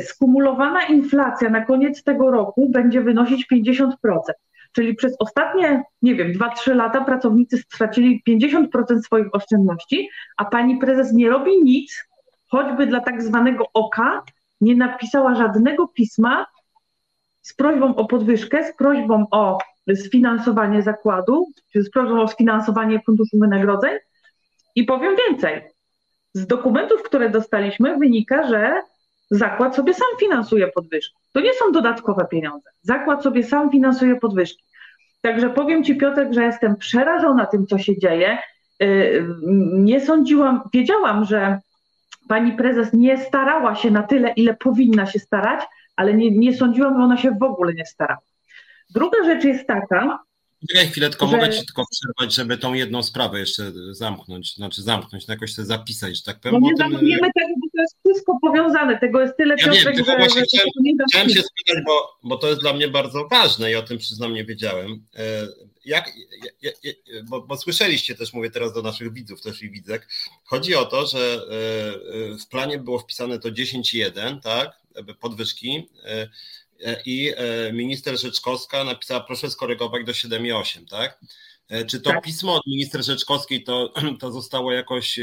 skumulowana 0.00 0.86
inflacja 0.86 1.50
na 1.50 1.64
koniec 1.64 2.02
tego 2.02 2.30
roku 2.30 2.68
będzie 2.68 3.00
wynosić 3.00 3.46
50%. 3.52 3.92
Czyli 4.72 4.94
przez 4.94 5.16
ostatnie, 5.18 5.82
nie 6.02 6.14
wiem, 6.14 6.32
2-3 6.32 6.74
lata 6.74 7.04
pracownicy 7.04 7.58
stracili 7.58 8.22
50% 8.28 8.66
swoich 9.04 9.26
oszczędności, 9.32 10.08
a 10.36 10.44
pani 10.44 10.78
prezes 10.78 11.12
nie 11.12 11.30
robi 11.30 11.62
nic, 11.62 12.04
choćby 12.48 12.86
dla 12.86 13.00
tak 13.00 13.22
zwanego 13.22 13.64
oka, 13.74 14.22
nie 14.60 14.76
napisała 14.76 15.34
żadnego 15.34 15.88
pisma 15.88 16.46
z 17.42 17.54
prośbą 17.54 17.96
o 17.96 18.04
podwyżkę, 18.04 18.64
z 18.64 18.76
prośbą 18.76 19.26
o 19.30 19.58
sfinansowanie 19.94 20.82
zakładu, 20.82 21.46
z 21.74 21.90
prośbą 21.90 22.22
o 22.22 22.28
sfinansowanie 22.28 23.00
funduszu 23.06 23.38
wynagrodzeń. 23.40 23.98
I 24.74 24.84
powiem 24.84 25.16
więcej. 25.28 25.62
Z 26.32 26.46
dokumentów, 26.46 27.02
które 27.02 27.30
dostaliśmy, 27.30 27.98
wynika, 27.98 28.48
że 28.48 28.82
zakład 29.30 29.76
sobie 29.76 29.94
sam 29.94 30.08
finansuje 30.20 30.68
podwyżki. 30.68 31.16
To 31.32 31.40
nie 31.40 31.54
są 31.54 31.72
dodatkowe 31.72 32.26
pieniądze. 32.30 32.70
Zakład 32.82 33.22
sobie 33.22 33.44
sam 33.44 33.70
finansuje 33.70 34.16
podwyżki. 34.16 34.64
Także 35.22 35.50
powiem 35.50 35.84
Ci, 35.84 35.96
Piotrek, 35.96 36.32
że 36.32 36.44
jestem 36.44 36.76
przerażona 36.76 37.46
tym, 37.46 37.66
co 37.66 37.78
się 37.78 37.98
dzieje. 37.98 38.38
Y, 38.82 39.26
nie 39.72 40.00
sądziłam, 40.00 40.62
wiedziałam, 40.74 41.24
że 41.24 41.58
pani 42.28 42.52
prezes 42.52 42.92
nie 42.92 43.18
starała 43.18 43.74
się 43.74 43.90
na 43.90 44.02
tyle, 44.02 44.32
ile 44.36 44.54
powinna 44.54 45.06
się 45.06 45.18
starać, 45.18 45.60
ale 45.96 46.14
nie, 46.14 46.30
nie 46.30 46.56
sądziłam, 46.56 46.98
że 46.98 47.04
ona 47.04 47.16
się 47.16 47.36
w 47.40 47.42
ogóle 47.42 47.74
nie 47.74 47.86
starała. 47.86 48.20
Druga 48.94 49.24
rzecz 49.24 49.44
jest 49.44 49.66
taka, 49.66 50.18
Czekaj 50.68 50.88
chwilę, 50.88 51.10
tylko 51.10 51.26
że... 51.26 51.36
mogę 51.36 51.50
ci 51.50 51.66
tylko 51.66 51.84
przerwać, 51.90 52.34
żeby 52.34 52.58
tą 52.58 52.74
jedną 52.74 53.02
sprawę 53.02 53.40
jeszcze 53.40 53.72
zamknąć, 53.90 54.54
znaczy 54.54 54.82
zamknąć, 54.82 55.26
no 55.26 55.34
jakoś 55.34 55.54
sobie 55.54 55.66
zapisać, 55.66 56.16
że 56.16 56.22
tak 56.22 56.40
powiem. 56.40 56.60
No 56.60 56.70
nie 56.70 56.76
zamkniemy 56.76 57.20
tym... 57.20 57.30
tego, 57.34 57.54
bo 57.60 57.66
to 57.76 57.82
jest 57.82 57.96
wszystko 58.04 58.38
powiązane, 58.42 58.98
tego 58.98 59.20
jest 59.20 59.36
tyle, 59.36 59.54
ja 59.58 59.72
wiem, 59.72 59.82
że, 59.82 60.16
właśnie 60.16 60.40
że 60.40 60.46
chciałem, 60.46 60.68
chciałem 61.10 61.28
się 61.28 61.42
spytać, 61.42 61.84
bo, 61.86 62.18
bo 62.22 62.36
to 62.36 62.48
jest 62.48 62.60
dla 62.60 62.72
mnie 62.72 62.88
bardzo 62.88 63.28
ważne 63.28 63.72
i 63.72 63.76
o 63.76 63.82
tym 63.82 63.98
przyznam 63.98 64.34
nie 64.34 64.44
wiedziałem. 64.44 65.04
E, 65.16 65.46
jak, 65.84 66.10
bo, 67.24 67.40
bo, 67.40 67.56
słyszeliście 67.56 68.14
też, 68.14 68.32
mówię 68.32 68.50
teraz 68.50 68.72
do 68.72 68.82
naszych 68.82 69.12
widzów 69.12 69.42
też 69.42 69.62
i 69.62 69.70
widzek, 69.70 70.08
chodzi 70.44 70.74
o 70.74 70.84
to, 70.84 71.06
że 71.06 71.18
e, 71.18 72.34
e, 72.34 72.38
w 72.38 72.46
planie 72.46 72.78
było 72.78 72.98
wpisane 72.98 73.38
to 73.38 73.48
10,1, 73.48 74.40
tak, 74.40 74.80
podwyżki, 75.20 75.88
i 77.06 77.32
e, 77.36 77.72
minister 77.72 78.18
Rzeczkowska 78.18 78.84
napisała, 78.84 79.20
proszę 79.20 79.50
skorygować 79.50 80.04
do 80.04 80.12
7,8, 80.12 80.88
tak? 80.90 81.20
E, 81.68 81.84
czy 81.84 82.00
to 82.00 82.10
tak. 82.10 82.22
pismo 82.22 82.54
od 82.54 82.66
minister 82.66 83.04
Rzeczkowskiej 83.04 83.64
to, 83.64 83.92
to 84.20 84.32
zostało 84.32 84.72
jakoś 84.72 85.20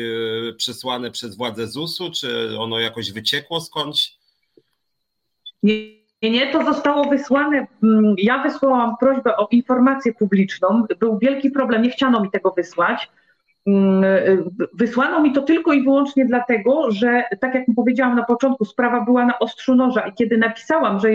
przesłane 0.57 1.11
przez 1.11 1.37
władze 1.37 1.67
ZUS-u, 1.67 2.11
czy 2.11 2.59
ono 2.59 2.79
jakoś 2.79 3.11
wyciekło 3.11 3.61
skądś? 3.61 4.17
Nie, 5.63 6.31
nie, 6.31 6.51
to 6.51 6.65
zostało 6.65 7.09
wysłane. 7.09 7.67
Mm, 7.83 8.15
ja 8.17 8.43
wysłałam 8.43 8.97
prośbę 8.99 9.37
o 9.37 9.47
informację 9.51 10.13
publiczną. 10.13 10.83
Był 10.99 11.19
wielki 11.19 11.51
problem, 11.51 11.81
nie 11.81 11.89
chciano 11.89 12.21
mi 12.21 12.31
tego 12.31 12.51
wysłać. 12.51 13.09
Mm, 13.67 14.03
wysłano 14.73 15.21
mi 15.21 15.33
to 15.33 15.41
tylko 15.41 15.73
i 15.73 15.83
wyłącznie 15.83 16.25
dlatego, 16.25 16.91
że 16.91 17.23
tak 17.41 17.55
jak 17.55 17.63
powiedziałam 17.75 18.15
na 18.15 18.23
początku, 18.23 18.65
sprawa 18.65 19.01
była 19.01 19.25
na 19.25 19.39
ostrzu 19.39 19.75
noża 19.75 20.07
i 20.07 20.13
kiedy 20.13 20.37
napisałam, 20.37 20.99
że 20.99 21.09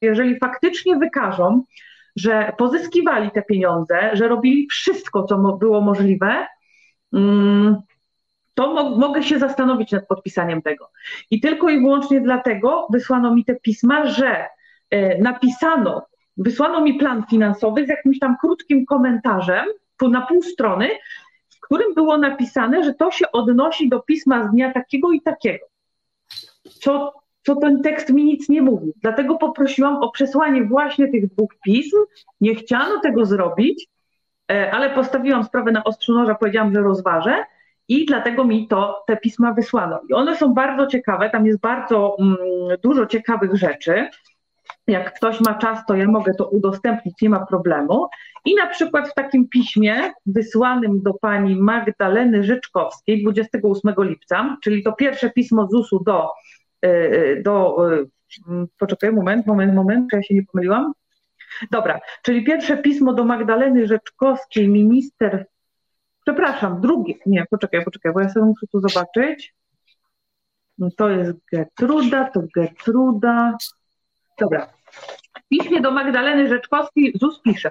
jeżeli 0.00 0.38
faktycznie 0.38 0.96
wykażą, 0.96 1.62
że 2.16 2.52
pozyskiwali 2.58 3.30
te 3.30 3.42
pieniądze, 3.42 4.10
że 4.12 4.28
robili 4.28 4.66
wszystko, 4.66 5.24
co 5.24 5.38
było 5.38 5.80
możliwe, 5.80 6.46
mm, 7.12 7.76
to 8.54 8.74
mo 8.74 8.96
mogę 8.96 9.22
się 9.22 9.38
zastanowić 9.38 9.92
nad 9.92 10.06
podpisaniem 10.06 10.62
tego. 10.62 10.90
I 11.30 11.40
tylko 11.40 11.68
i 11.68 11.80
wyłącznie 11.80 12.20
dlatego 12.20 12.86
wysłano 12.92 13.34
mi 13.34 13.44
te 13.44 13.54
pisma, 13.54 14.06
że 14.06 14.46
e, 14.90 15.18
napisano 15.18 16.06
wysłano 16.38 16.80
mi 16.80 16.94
plan 16.94 17.24
finansowy 17.30 17.86
z 17.86 17.88
jakimś 17.88 18.18
tam 18.18 18.36
krótkim 18.40 18.86
komentarzem 18.86 19.66
na 20.10 20.26
pół 20.26 20.42
strony, 20.42 20.90
w 21.48 21.60
którym 21.60 21.94
było 21.94 22.18
napisane, 22.18 22.84
że 22.84 22.94
to 22.94 23.10
się 23.10 23.32
odnosi 23.32 23.88
do 23.88 24.00
pisma 24.00 24.48
z 24.48 24.50
dnia 24.50 24.72
takiego 24.72 25.12
i 25.12 25.20
takiego. 25.20 25.66
Co, 26.62 27.12
co 27.48 27.56
ten 27.56 27.82
tekst 27.82 28.10
mi 28.10 28.24
nic 28.24 28.48
nie 28.48 28.62
mówił. 28.62 28.92
Dlatego 29.02 29.36
poprosiłam 29.36 29.96
o 29.96 30.10
przesłanie 30.10 30.64
właśnie 30.64 31.08
tych 31.08 31.26
dwóch 31.26 31.54
pism. 31.64 31.96
Nie 32.40 32.54
chciano 32.54 33.00
tego 33.00 33.26
zrobić, 33.26 33.88
e, 34.52 34.70
ale 34.70 34.90
postawiłam 34.90 35.44
sprawę 35.44 35.72
na 35.72 35.84
ostrzu 35.84 36.14
noża, 36.14 36.34
powiedziałam, 36.34 36.74
że 36.74 36.80
rozważę 36.80 37.44
i 37.88 38.06
dlatego 38.06 38.44
mi 38.44 38.68
to 38.68 39.04
te 39.06 39.16
pisma 39.16 39.52
wysłano. 39.52 40.00
I 40.10 40.14
one 40.14 40.36
są 40.36 40.54
bardzo 40.54 40.86
ciekawe, 40.86 41.30
tam 41.30 41.46
jest 41.46 41.60
bardzo 41.60 42.16
mm, 42.20 42.36
dużo 42.82 43.06
ciekawych 43.06 43.54
rzeczy. 43.54 44.08
Jak 44.86 45.14
ktoś 45.14 45.40
ma 45.40 45.54
czas, 45.54 45.86
to 45.86 45.94
ja 45.94 46.06
mogę 46.08 46.34
to 46.34 46.48
udostępnić, 46.48 47.14
nie 47.22 47.30
ma 47.30 47.46
problemu. 47.46 48.08
I 48.44 48.54
na 48.54 48.66
przykład 48.66 49.08
w 49.08 49.14
takim 49.14 49.48
piśmie 49.48 50.12
wysłanym 50.26 51.02
do 51.02 51.14
pani 51.14 51.56
Magdaleny 51.56 52.44
Życzkowskiej 52.44 53.22
28 53.22 53.94
lipca, 53.98 54.56
czyli 54.62 54.82
to 54.82 54.92
pierwsze 54.92 55.30
pismo 55.30 55.68
ZUS-u 55.70 56.04
do, 56.04 56.28
do 57.42 57.86
y, 57.92 58.08
poczekaj, 58.78 59.12
moment, 59.12 59.46
moment, 59.46 59.74
moment, 59.74 60.10
czy 60.10 60.16
ja 60.16 60.22
się 60.22 60.34
nie 60.34 60.42
pomyliłam? 60.52 60.92
Dobra, 61.70 62.00
czyli 62.22 62.44
pierwsze 62.44 62.76
pismo 62.76 63.12
do 63.12 63.24
Magdaleny 63.24 63.86
Rzeczkowskiej, 63.86 64.68
minister 64.68 65.46
Przepraszam, 66.28 66.80
drugie. 66.80 67.14
Nie, 67.26 67.44
poczekaj, 67.50 67.84
poczekaj, 67.84 68.12
bo 68.12 68.20
ja 68.20 68.28
sobie 68.28 68.46
muszę 68.46 68.66
tu 68.66 68.80
zobaczyć. 68.80 69.54
No 70.78 70.88
to 70.96 71.08
jest 71.08 71.32
Getruda, 71.52 72.30
to 72.30 72.40
Getruda. 72.56 73.56
Dobra. 74.40 74.72
Piśmie 75.48 75.80
do 75.80 75.90
Magdaleny 75.90 76.48
Rzeczkowskiej 76.48 77.12
ZUS 77.20 77.40
pisze. 77.42 77.70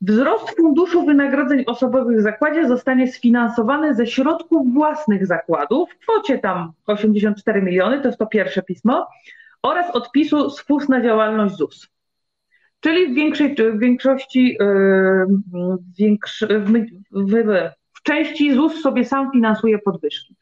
Wzrost 0.00 0.56
funduszu 0.56 1.06
wynagrodzeń 1.06 1.64
osobowych 1.66 2.18
w 2.18 2.22
zakładzie 2.22 2.68
zostanie 2.68 3.12
sfinansowany 3.12 3.94
ze 3.94 4.06
środków 4.06 4.74
własnych 4.74 5.26
zakładów 5.26 5.90
w 5.90 5.98
kwocie 5.98 6.38
tam 6.38 6.72
84 6.86 7.62
miliony, 7.62 8.00
to 8.00 8.08
jest 8.08 8.18
to 8.18 8.26
pierwsze 8.26 8.62
pismo, 8.62 9.08
oraz 9.62 9.90
odpisu 9.90 10.50
z 10.50 10.60
FUS 10.60 10.88
na 10.88 11.02
działalność 11.02 11.54
ZUS. 11.54 11.88
Czyli 12.80 13.12
w, 13.12 13.14
większej, 13.14 13.54
w 13.54 13.78
większości, 13.78 14.56
w, 14.60 16.06
w, 17.10 17.42
w 17.92 18.02
części 18.02 18.54
ZUS 18.54 18.80
sobie 18.80 19.04
sam 19.04 19.30
finansuje 19.32 19.78
podwyżki. 19.78 20.36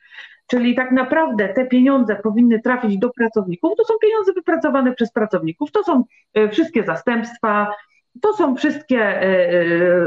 Czyli 0.47 0.75
tak 0.75 0.93
naprawdę 0.93 1.49
te 1.49 1.67
pieniądze 1.67 2.17
powinny 2.17 2.61
trafić 2.61 2.99
do 2.99 3.11
pracowników. 3.11 3.73
To 3.77 3.85
są 3.85 3.95
pieniądze 4.03 4.33
wypracowane 4.33 4.95
przez 4.95 5.12
pracowników, 5.12 5.73
to 5.73 5.85
są 5.85 6.05
e, 6.35 6.49
wszystkie 6.49 6.85
zastępstwa, 6.85 7.75
to 8.22 8.33
są 8.33 8.57
wszystkie, 8.57 9.00
e, 9.00 9.50
e, 9.53 10.07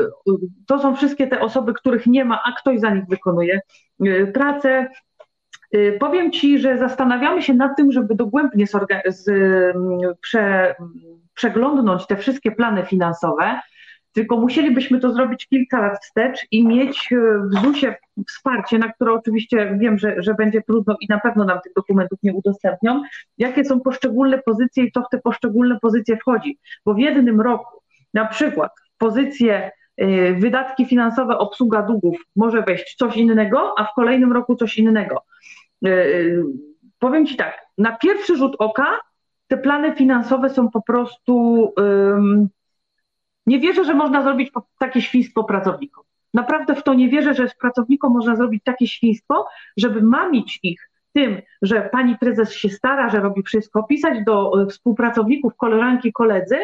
to 0.68 0.80
są 0.80 0.96
wszystkie 0.96 1.28
te 1.28 1.42
osoby, 1.42 1.74
których 1.74 2.08
nie 2.08 2.26
ma, 2.26 2.42
a 2.46 2.52
ktoś 2.52 2.80
za 2.80 2.90
nich 2.90 3.06
wykonuje 3.10 3.60
pracę. 4.34 4.88
Powiem 6.00 6.32
Ci, 6.32 6.60
że 6.60 6.78
zastanawiamy 6.78 7.42
się 7.42 7.54
nad 7.54 7.78
tym, 7.78 7.92
żeby 7.92 8.16
dogłębnie 8.16 8.66
z, 9.08 9.26
prze, 10.22 10.76
przeglądnąć 11.34 12.08
te 12.08 12.18
wszystkie 12.18 12.52
plany 12.52 12.86
finansowe, 12.86 13.60
tylko 14.18 14.38
musielibyśmy 14.38 15.00
to 15.00 15.14
zrobić 15.14 15.48
kilka 15.48 15.82
lat 15.82 16.04
wstecz 16.04 16.48
i 16.52 16.68
mieć 16.68 17.10
e, 17.12 17.18
w 17.40 17.62
ZUS-ie 17.62 17.96
wsparcie, 18.28 18.78
na 18.78 18.94
które 18.94 19.14
oczywiście 19.14 19.78
wiem, 19.80 19.98
że, 19.98 20.16
że 20.18 20.34
będzie 20.34 20.62
trudno 20.62 20.96
i 21.02 21.08
na 21.10 21.20
pewno 21.20 21.46
nam 21.46 21.60
tych 21.64 21.74
dokumentów 21.74 22.20
nie 22.24 22.34
udostępnią, 22.34 23.04
jakie 23.38 23.66
są 23.66 23.80
poszczególne 23.80 24.38
pozycje 24.38 24.84
i 24.84 24.92
co 24.92 25.02
w 25.02 25.10
te 25.12 25.18
poszczególne 25.18 25.80
pozycje 25.82 26.18
wchodzi. 26.18 26.58
Bo 26.86 26.94
w 26.94 27.00
jednym 27.00 27.42
roku 27.42 27.77
na 28.14 28.26
przykład 28.26 28.72
w 28.96 28.98
pozycję 28.98 29.72
y, 30.02 30.36
wydatki 30.40 30.86
finansowe, 30.86 31.38
obsługa 31.38 31.82
długów 31.82 32.18
może 32.36 32.62
wejść 32.62 32.96
coś 32.96 33.18
innego, 33.18 33.74
a 33.78 33.84
w 33.84 33.94
kolejnym 33.94 34.34
roku 34.34 34.56
coś 34.56 34.78
innego. 34.78 35.24
Y, 35.86 36.44
powiem 37.00 37.26
Ci 37.26 37.36
tak, 37.36 37.66
na 37.78 37.98
pierwszy 37.98 38.36
rzut 38.36 38.56
oka 38.60 39.00
te 39.48 39.58
plany 39.58 39.96
finansowe 39.96 40.50
są 40.50 40.72
po 40.72 40.82
prostu. 40.82 41.74
Nie 43.46 43.60
wierzę, 43.60 43.86
że 43.86 43.94
można 43.94 44.24
zrobić 44.24 44.52
takie 44.80 45.02
świństwo 45.02 45.44
pracownikom. 45.44 46.04
Naprawdę 46.34 46.76
w 46.76 46.84
to 46.84 46.94
nie 46.94 47.10
wierzę, 47.10 47.34
że 47.34 47.50
z 47.50 47.56
pracownikom 47.56 48.14
można 48.14 48.36
zrobić 48.36 48.64
takie 48.64 48.88
świństwo, 48.88 49.48
żeby 49.78 50.02
mamić 50.02 50.60
ich 50.64 50.90
tym, 51.14 51.42
że 51.62 51.90
pani 51.92 52.18
prezes 52.18 52.54
się 52.54 52.70
stara, 52.70 53.10
że 53.10 53.20
robi 53.20 53.44
wszystko, 53.44 53.84
pisać 53.84 54.24
do 54.26 54.52
współpracowników, 54.70 55.56
koleżanki, 55.56 56.14
koledzy, 56.14 56.58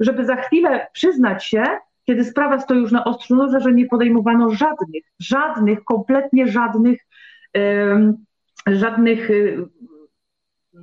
żeby 0.00 0.24
za 0.24 0.36
chwilę 0.36 0.86
przyznać 0.92 1.44
się, 1.44 1.64
kiedy 2.04 2.24
sprawa 2.24 2.60
stoi 2.60 2.78
już 2.78 2.92
na 2.92 3.04
ostrzu 3.04 3.36
noża, 3.36 3.60
że 3.60 3.72
nie 3.72 3.86
podejmowano 3.86 4.50
żadnych, 4.50 5.04
żadnych, 5.18 5.84
kompletnie 5.84 6.48
żadnych, 6.48 7.06
żadnych 8.66 9.30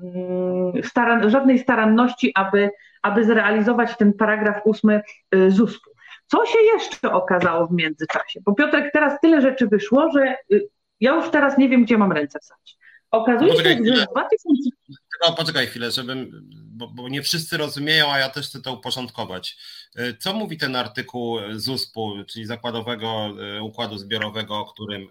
Mm, 0.01 0.83
staran, 0.83 1.29
żadnej 1.29 1.59
staranności, 1.59 2.31
aby, 2.35 2.69
aby 3.01 3.25
zrealizować 3.25 3.97
ten 3.97 4.13
paragraf 4.13 4.61
ósmy 4.65 5.01
y, 5.35 5.51
ZUS-u. 5.51 5.91
Co 6.27 6.45
się 6.45 6.59
jeszcze 6.73 7.11
okazało 7.11 7.67
w 7.67 7.71
międzyczasie? 7.71 8.39
Bo 8.45 8.53
Piotrek, 8.53 8.91
teraz 8.93 9.19
tyle 9.21 9.41
rzeczy 9.41 9.67
wyszło, 9.67 10.11
że 10.11 10.35
y, 10.53 10.69
ja 10.99 11.15
już 11.15 11.29
teraz 11.29 11.57
nie 11.57 11.69
wiem, 11.69 11.83
gdzie 11.83 11.97
mam 11.97 12.11
ręce 12.11 12.39
wsadzić. 12.39 12.77
Okazuje 13.11 13.53
no 13.53 13.59
się, 13.59 13.95
że 13.95 14.05
w 14.05 14.11
2000... 14.11 14.69
Tylko 14.87 15.35
poczekaj 15.37 15.67
chwilę, 15.67 15.91
żebym, 15.91 16.31
bo, 16.73 16.87
bo, 16.87 17.09
nie 17.09 17.21
wszyscy 17.21 17.57
rozumieją, 17.57 18.11
a 18.11 18.19
ja 18.19 18.29
też 18.29 18.47
chcę 18.47 18.61
to 18.61 18.73
uporządkować. 18.73 19.57
Y, 19.99 20.17
co 20.17 20.33
mówi 20.33 20.57
ten 20.57 20.75
artykuł 20.75 21.37
ZUS-u, 21.51 22.23
czyli 22.27 22.45
Zakładowego 22.45 23.29
Układu 23.61 23.97
Zbiorowego, 23.97 24.57
o 24.57 24.65
którym 24.65 25.07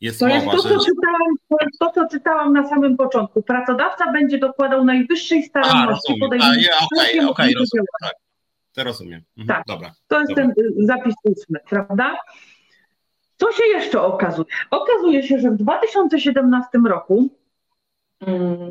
jest 0.00 0.20
to 0.20 0.28
jest 0.28 0.46
to, 0.46 0.62
co 0.62 0.68
czytałam, 0.68 1.36
to 1.48 1.56
jest 1.60 1.78
to, 1.78 1.90
co 1.90 2.08
czytałam 2.08 2.52
na 2.52 2.68
samym 2.68 2.96
początku. 2.96 3.42
Pracodawca 3.42 4.12
będzie 4.12 4.38
dokładał 4.38 4.84
najwyższej 4.84 5.42
staranności 5.42 6.14
podejmowania. 6.20 6.68
Okej, 6.96 7.20
okej, 7.20 7.54
rozumiem. 7.54 7.86
Tak, 8.02 8.14
to 8.72 8.84
rozumiem. 8.84 9.22
Mhm, 9.38 9.56
tak, 9.56 9.66
dobra. 9.66 9.94
To 10.08 10.20
jest 10.20 10.30
dobra. 10.30 10.44
ten 10.44 10.86
zapis 10.86 11.14
ósmy, 11.24 11.58
prawda? 11.68 12.16
Co 13.36 13.52
się 13.52 13.64
jeszcze 13.64 14.02
okazuje? 14.02 14.46
Okazuje 14.70 15.22
się, 15.22 15.38
że 15.38 15.50
w 15.50 15.56
2017 15.56 16.68
roku, 16.88 17.28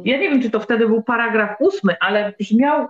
ja 0.03 0.17
nie 0.17 0.29
wiem, 0.29 0.41
czy 0.41 0.49
to 0.49 0.59
wtedy 0.59 0.87
był 0.87 1.03
paragraf 1.03 1.55
ósmy, 1.59 1.95
ale 1.99 2.33
brzmiał 2.39 2.83
y, 2.83 2.87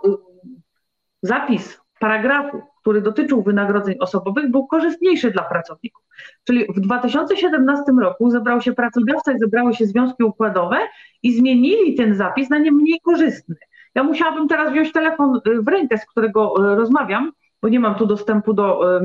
zapis 1.21 1.81
paragrafu, 1.99 2.61
który 2.81 3.01
dotyczył 3.01 3.43
wynagrodzeń 3.43 3.95
osobowych, 3.99 4.51
był 4.51 4.67
korzystniejszy 4.67 5.31
dla 5.31 5.43
pracowników. 5.43 6.03
Czyli 6.43 6.65
w 6.75 6.79
2017 6.79 7.83
roku 8.01 8.29
zebrał 8.29 8.61
się 8.61 8.73
pracodawca 8.73 9.33
i 9.33 9.39
zebrały 9.39 9.73
się 9.73 9.85
związki 9.85 10.23
układowe 10.23 10.77
i 11.23 11.33
zmienili 11.33 11.95
ten 11.95 12.15
zapis 12.15 12.49
na 12.49 12.57
nie 12.57 12.71
mniej 12.71 12.99
korzystny. 13.03 13.55
Ja 13.95 14.03
musiałabym 14.03 14.47
teraz 14.47 14.71
wziąć 14.71 14.91
telefon 14.91 15.41
y, 15.47 15.61
w 15.61 15.67
rękę, 15.67 15.97
z 15.97 16.05
którego 16.05 16.71
y, 16.73 16.75
rozmawiam, 16.75 17.31
bo 17.61 17.69
nie 17.69 17.79
mam 17.79 17.95
tu 17.95 18.05
dostępu 18.05 18.53
do, 18.53 18.99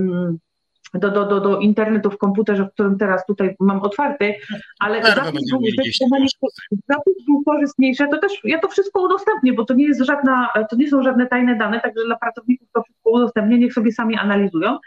do, 0.94 1.10
do, 1.10 1.26
do, 1.26 1.40
do 1.40 1.58
internetu 1.58 2.10
w 2.10 2.18
komputerze, 2.18 2.64
w 2.64 2.72
którym 2.72 2.98
teraz 2.98 3.26
tutaj 3.26 3.56
mam 3.60 3.82
otwarty, 3.82 4.34
ale 4.78 5.02
zapis 5.02 5.50
był, 5.50 5.60
zapis 6.88 7.24
był 7.26 7.42
korzystniejszy. 7.46 8.08
To 8.10 8.18
też 8.18 8.40
ja 8.44 8.58
to 8.58 8.68
wszystko 8.68 9.02
udostępnię, 9.02 9.52
bo 9.52 9.64
to 9.64 9.74
nie 9.74 9.86
jest 9.86 10.00
żadna, 10.00 10.48
to 10.70 10.76
nie 10.76 10.88
są 10.88 11.02
żadne 11.02 11.26
tajne 11.26 11.56
dane, 11.56 11.80
także 11.80 12.04
dla 12.04 12.16
pracowników 12.16 12.68
to 12.72 12.82
wszystko 12.82 13.10
udostępnię, 13.10 13.58
niech 13.58 13.72
sobie 13.72 13.92
sami 13.92 14.16
analizują. 14.16 14.78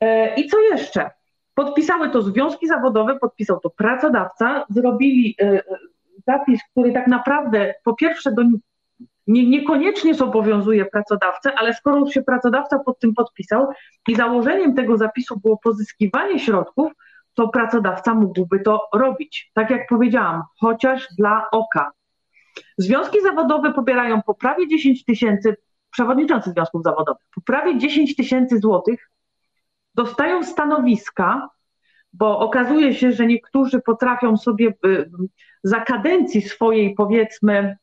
E, 0.00 0.34
I 0.34 0.48
co 0.48 0.60
jeszcze? 0.60 1.10
Podpisały 1.54 2.10
to 2.10 2.22
związki 2.22 2.66
zawodowe, 2.66 3.18
podpisał 3.18 3.60
to 3.60 3.70
pracodawca, 3.70 4.64
zrobili 4.70 5.36
e, 5.40 5.62
zapis, 6.26 6.60
który 6.70 6.92
tak 6.92 7.06
naprawdę 7.06 7.74
po 7.84 7.94
pierwsze 7.94 8.32
do, 8.32 8.42
nie, 9.26 9.50
niekoniecznie 9.50 10.14
zobowiązuje 10.14 10.84
pracodawcę, 10.84 11.54
ale 11.54 11.74
skoro 11.74 11.98
już 11.98 12.10
się 12.10 12.22
pracodawca 12.22 12.78
pod 12.78 12.98
tym 12.98 13.14
podpisał 13.14 13.66
i 14.08 14.14
założeniem 14.14 14.74
tego 14.74 14.96
zapisu 14.96 15.40
było 15.40 15.58
pozyskiwanie 15.58 16.38
środków, 16.38 16.92
to 17.34 17.48
pracodawca 17.48 18.14
mógłby 18.14 18.60
to 18.60 18.88
robić. 18.94 19.50
Tak 19.54 19.70
jak 19.70 19.88
powiedziałam, 19.88 20.42
chociaż 20.60 21.08
dla 21.18 21.46
oka. 21.52 21.90
Związki 22.78 23.20
zawodowe 23.22 23.72
pobierają 23.72 24.22
po 24.22 24.34
prawie 24.34 24.68
10 24.68 25.04
tysięcy, 25.04 25.56
przewodniczący 25.90 26.50
związków 26.50 26.82
zawodowych, 26.82 27.26
po 27.34 27.40
prawie 27.40 27.78
10 27.78 28.16
tysięcy 28.16 28.58
złotych 28.58 29.10
dostają 29.94 30.44
stanowiska, 30.44 31.48
bo 32.12 32.38
okazuje 32.38 32.94
się, 32.94 33.12
że 33.12 33.26
niektórzy 33.26 33.80
potrafią 33.80 34.36
sobie 34.36 34.74
y, 34.86 35.10
za 35.62 35.80
kadencji 35.80 36.42
swojej, 36.42 36.94
powiedzmy, 36.94 37.76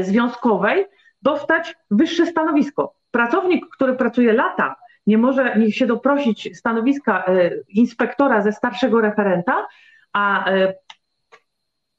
związkowej, 0.00 0.86
dostać 1.22 1.76
wyższe 1.90 2.26
stanowisko. 2.26 2.94
Pracownik, 3.10 3.66
który 3.72 3.94
pracuje 3.94 4.32
lata, 4.32 4.76
nie 5.06 5.18
może 5.18 5.70
się 5.70 5.86
doprosić 5.86 6.56
stanowiska 6.56 7.24
y, 7.28 7.64
inspektora 7.68 8.42
ze 8.42 8.52
starszego 8.52 9.00
referenta, 9.00 9.66
a 10.12 10.50
y, 10.52 10.74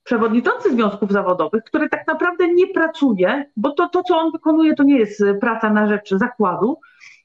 przewodniczący 0.04 0.72
związków 0.72 1.12
zawodowych, 1.12 1.64
który 1.64 1.90
tak 1.90 2.08
naprawdę 2.08 2.48
nie 2.48 2.68
pracuje, 2.68 3.46
bo 3.56 3.72
to, 3.72 3.90
to, 3.90 4.04
co 4.04 4.18
on 4.18 4.32
wykonuje, 4.32 4.76
to 4.76 4.84
nie 4.84 5.00
jest 5.00 5.24
praca 5.42 5.70
na 5.70 5.88
rzecz 5.88 6.16
zakładu, 6.16 6.80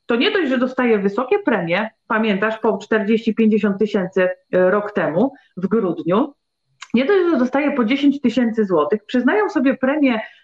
to 0.07 0.17
nie 0.17 0.31
dość, 0.31 0.49
że 0.49 0.59
dostaje 0.59 0.99
wysokie 0.99 1.39
premie, 1.39 1.91
pamiętasz, 2.07 2.59
po 2.59 2.79
40-50 2.79 3.77
tysięcy 3.79 4.29
e, 4.53 4.71
rok 4.71 4.93
temu, 4.93 5.33
w 5.57 5.67
grudniu, 5.67 6.35
nie 6.95 7.05
dość, 7.05 7.31
że 7.31 7.39
dostaje 7.39 7.73
po 7.73 7.85
10 7.85 8.21
tysięcy 8.21 8.65
złotych, 8.65 9.07
przyznają 9.07 9.49
sobie 9.49 9.77
premie 9.77 10.15
e, 10.15 10.21
e, 10.21 10.36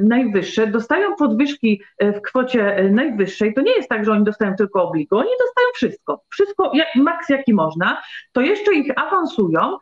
najwyższe, 0.00 0.66
dostają 0.66 1.16
podwyżki 1.16 1.82
w 2.00 2.20
kwocie 2.20 2.90
najwyższej, 2.90 3.54
to 3.54 3.60
nie 3.60 3.72
jest 3.72 3.88
tak, 3.88 4.04
że 4.04 4.12
oni 4.12 4.24
dostają 4.24 4.54
tylko 4.56 4.88
obligo, 4.88 5.18
oni 5.18 5.30
dostają 5.40 5.66
wszystko, 5.74 6.24
wszystko, 6.28 6.70
jak, 6.74 6.88
maks 6.96 7.28
jaki 7.28 7.54
można, 7.54 8.02
to 8.32 8.40
jeszcze 8.40 8.74
ich 8.74 8.92
awansują 8.98 9.78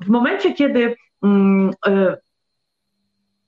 w 0.00 0.08
momencie, 0.08 0.54
kiedy 0.54 0.96
mm, 1.22 1.70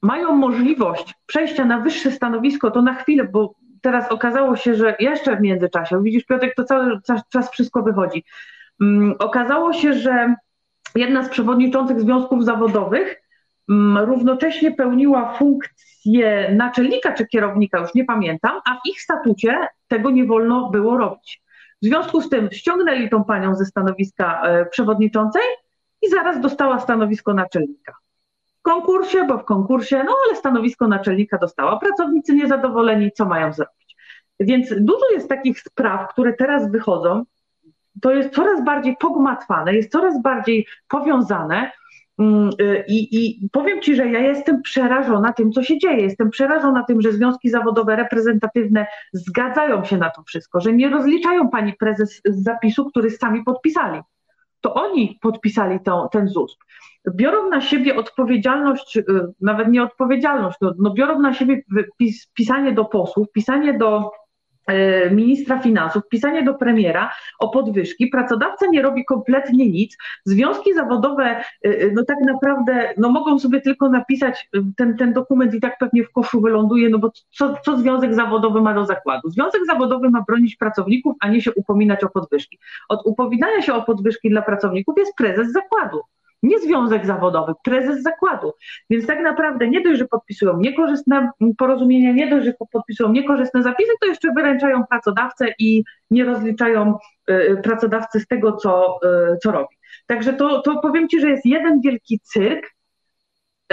mają 0.03 0.33
możliwość 0.33 1.15
przejścia 1.27 1.65
na 1.65 1.81
wyższe 1.81 2.11
stanowisko, 2.11 2.71
to 2.71 2.83
na 2.83 2.95
chwilę, 2.95 3.25
bo 3.25 3.55
teraz 3.81 4.13
okazało 4.13 4.57
się, 4.57 4.75
że 4.75 4.97
jeszcze 5.01 5.37
w 5.37 5.41
międzyczasie, 5.41 6.03
widzisz 6.03 6.25
Piotrek, 6.25 6.55
to 6.55 6.65
cały 6.65 7.01
czas 7.33 7.51
wszystko 7.51 7.83
wychodzi, 7.83 8.25
um, 8.81 9.15
okazało 9.19 9.73
się, 9.73 9.95
że 9.95 10.35
jedna 10.95 11.23
z 11.25 11.29
przewodniczących 11.29 12.01
związków 12.01 12.45
zawodowych 12.45 13.22
równocześnie 14.05 14.73
pełniła 14.73 15.35
funkcję 15.35 16.55
naczelnika 16.55 17.13
czy 17.13 17.27
kierownika, 17.27 17.79
już 17.79 17.95
nie 17.95 18.05
pamiętam, 18.05 18.61
a 18.65 18.75
w 18.75 18.89
ich 18.89 19.01
statucie 19.01 19.69
tego 19.89 20.11
nie 20.11 20.25
wolno 20.25 20.71
było 20.71 20.99
robić. 20.99 21.43
W 21.83 21.87
związku 21.87 22.21
z 22.21 22.29
tym 22.29 22.49
ściągnęli 22.53 23.09
tą 23.09 23.25
panią 23.25 23.55
ze 23.55 23.65
stanowiska 23.65 24.43
e, 24.43 24.67
przewodniczącej 24.67 25.43
i 26.03 26.11
zaraz 26.11 26.41
dostała 26.41 26.81
stanowisko 26.81 27.35
naczelnika 27.35 27.93
konkursie, 28.63 29.27
bo 29.27 29.39
w 29.39 29.45
konkursie, 29.45 30.05
no 30.07 30.15
ale 30.27 30.37
stanowisko 30.37 30.89
naczelnika 30.89 31.39
dostała. 31.39 31.79
Pracownicy 31.79 32.35
niezadowoleni, 32.35 33.13
co 33.13 33.25
mają 33.25 33.53
zrobić? 33.53 33.97
Więc 34.41 34.75
dużo 34.81 35.11
jest 35.13 35.29
takich 35.29 35.61
spraw, 35.61 36.09
które 36.09 36.33
teraz 36.33 36.71
wychodzą. 36.71 37.25
To 38.03 38.11
jest 38.11 38.35
coraz 38.35 38.65
bardziej 38.65 38.97
pogmatwane, 38.97 39.75
jest 39.75 39.93
coraz 39.93 40.23
bardziej 40.23 40.67
powiązane. 40.89 41.73
Mm, 42.19 42.51
y, 42.61 42.85
I, 42.89 43.19
I, 43.19 43.49
powiem 43.53 43.81
Ci, 43.81 43.95
że 43.95 44.09
ja 44.09 44.21
jestem 44.21 44.63
przerażona 44.63 45.33
tym, 45.33 45.53
co 45.53 45.63
się 45.63 45.79
dzieje. 45.79 46.03
Jestem 46.03 46.31
przerażona 46.31 46.85
tym, 46.85 47.03
że 47.03 47.13
związki 47.13 47.51
zawodowe 47.51 47.97
reprezentatywne 47.97 48.87
zgadzają 49.13 49.85
się 49.85 49.97
na 49.97 50.11
to 50.11 50.23
wszystko, 50.23 50.61
że 50.61 50.73
nie 50.73 50.89
rozliczają 50.91 51.49
pani 51.49 51.73
prezes 51.73 52.21
z 52.25 52.43
zapisu, 52.43 52.85
który 52.85 53.11
sami 53.11 53.43
podpisali. 53.45 54.01
To 54.61 54.75
oni 54.75 55.19
podpisali 55.23 55.81
to, 55.81 56.09
ten 56.13 56.29
ZUS 56.29 56.57
biorą 57.11 57.51
na 57.51 57.61
siebie 57.61 57.97
odpowiedzialność, 57.97 58.97
y, 58.97 59.05
nawet 59.41 59.69
nie 59.69 59.83
odpowiedzialność, 59.83 60.59
no, 60.61 60.73
no 60.79 60.93
biorą 60.93 61.21
na 61.21 61.35
siebie 61.35 61.63
pis, 61.99 62.27
pisanie 62.35 62.73
do 62.73 62.85
posłów, 62.85 63.33
pisanie 63.33 63.79
do 63.79 64.11
ministra 65.11 65.59
finansów, 65.59 66.03
pisanie 66.09 66.43
do 66.43 66.55
premiera 66.55 67.11
o 67.39 67.49
podwyżki. 67.49 68.07
Pracodawca 68.07 68.67
nie 68.67 68.83
robi 68.83 69.05
kompletnie 69.05 69.71
nic. 69.71 69.97
Związki 70.25 70.75
zawodowe 70.75 71.45
y, 71.67 71.69
y, 71.69 71.93
no 71.95 72.05
tak 72.05 72.17
naprawdę 72.27 72.95
no 72.97 73.09
mogą 73.09 73.39
sobie 73.39 73.61
tylko 73.61 73.89
napisać 73.89 74.49
ten, 74.77 74.97
ten 74.97 75.13
dokument 75.13 75.55
i 75.55 75.61
tak 75.61 75.79
pewnie 75.79 76.05
w 76.05 76.13
koszu 76.13 76.41
wyląduje, 76.41 76.89
no 76.89 76.99
bo 76.99 77.13
co, 77.31 77.55
co 77.65 77.77
związek 77.77 78.15
zawodowy 78.15 78.61
ma 78.61 78.75
do 78.75 78.87
zakładu? 78.87 79.31
Związek 79.31 79.61
zawodowy 79.67 80.11
ma 80.11 80.25
bronić 80.29 80.57
pracowników, 80.57 81.17
a 81.21 81.29
nie 81.29 81.43
się 81.43 81.53
upominać 81.55 82.05
o 82.05 82.09
podwyżki. 82.09 82.59
Od 82.89 83.07
upominania 83.07 83.63
się 83.63 83.75
o 83.75 83.83
podwyżki 83.83 84.31
dla 84.31 84.43
pracowników 84.43 84.95
jest 84.99 85.15
prezes 85.17 85.53
zakładu 85.53 86.01
nie 86.43 86.59
związek 86.59 87.07
zawodowy, 87.07 87.53
prezes 87.65 88.03
zakładu. 88.03 88.53
Więc 88.91 89.07
tak 89.07 89.21
naprawdę 89.21 89.69
nie 89.69 89.81
dość, 89.81 89.99
że 89.99 90.07
podpisują 90.07 90.59
niekorzystne 90.59 91.31
porozumienia, 91.59 92.13
nie 92.13 92.31
dość, 92.31 92.47
że 92.47 92.55
podpisują 92.73 93.13
niekorzystne 93.13 93.63
zapisy, 93.63 93.93
to 94.01 94.07
jeszcze 94.07 94.33
wyręczają 94.33 94.85
pracodawcę 94.87 95.47
i 95.59 95.85
nie 96.11 96.25
rozliczają 96.25 96.99
y, 97.31 97.61
pracodawcy 97.63 98.21
z 98.21 98.27
tego, 98.27 98.53
co, 98.53 98.99
y, 99.05 99.39
co 99.43 99.53
robi. 99.53 99.77
Także 100.07 100.33
to, 100.33 100.63
to 100.63 100.81
powiem 100.81 101.09
Ci, 101.09 101.21
że 101.21 101.31
jest 101.31 101.47
jeden 101.47 101.81
wielki 101.81 102.21
cyrk. 102.21 102.71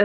Y, 0.00 0.04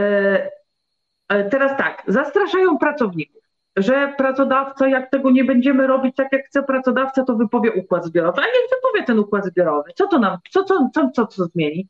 teraz 1.50 1.78
tak, 1.78 2.02
zastraszają 2.06 2.78
pracowników, 2.78 3.42
że 3.76 4.14
pracodawca, 4.18 4.88
jak 4.88 5.10
tego 5.10 5.30
nie 5.30 5.44
będziemy 5.44 5.86
robić 5.86 6.16
tak, 6.16 6.28
jak 6.32 6.46
chce 6.46 6.62
pracodawca, 6.62 7.24
to 7.24 7.36
wypowie 7.36 7.72
układ 7.72 8.04
zbiorowy. 8.04 8.40
A 8.40 8.44
niech 8.44 8.70
wypowie 8.70 9.04
ten 9.06 9.18
układ 9.18 9.44
zbiorowy. 9.44 9.90
Co 9.94 10.06
to 10.06 10.18
nam, 10.18 10.38
co, 10.50 10.64
co, 10.64 10.90
co, 10.94 11.10
co, 11.10 11.26
co 11.26 11.44
zmieni? 11.44 11.88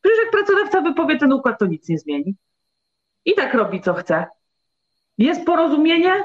Przecież 0.00 0.18
jak 0.24 0.30
pracodawca 0.30 0.80
wypowie 0.80 1.18
ten 1.18 1.32
układ, 1.32 1.58
to 1.58 1.66
nic 1.66 1.88
nie 1.88 1.98
zmieni. 1.98 2.36
I 3.24 3.34
tak 3.34 3.54
robi, 3.54 3.80
co 3.80 3.94
chce. 3.94 4.26
Jest 5.18 5.46
porozumienie, 5.46 6.24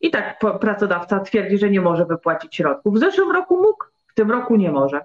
i 0.00 0.10
tak 0.10 0.40
pracodawca 0.60 1.20
twierdzi, 1.20 1.58
że 1.58 1.70
nie 1.70 1.80
może 1.80 2.04
wypłacić 2.04 2.56
środków. 2.56 2.94
W 2.94 2.98
zeszłym 2.98 3.30
roku 3.30 3.56
mógł, 3.56 3.84
w 4.06 4.14
tym 4.14 4.30
roku 4.30 4.56
nie 4.56 4.72
może. 4.72 5.04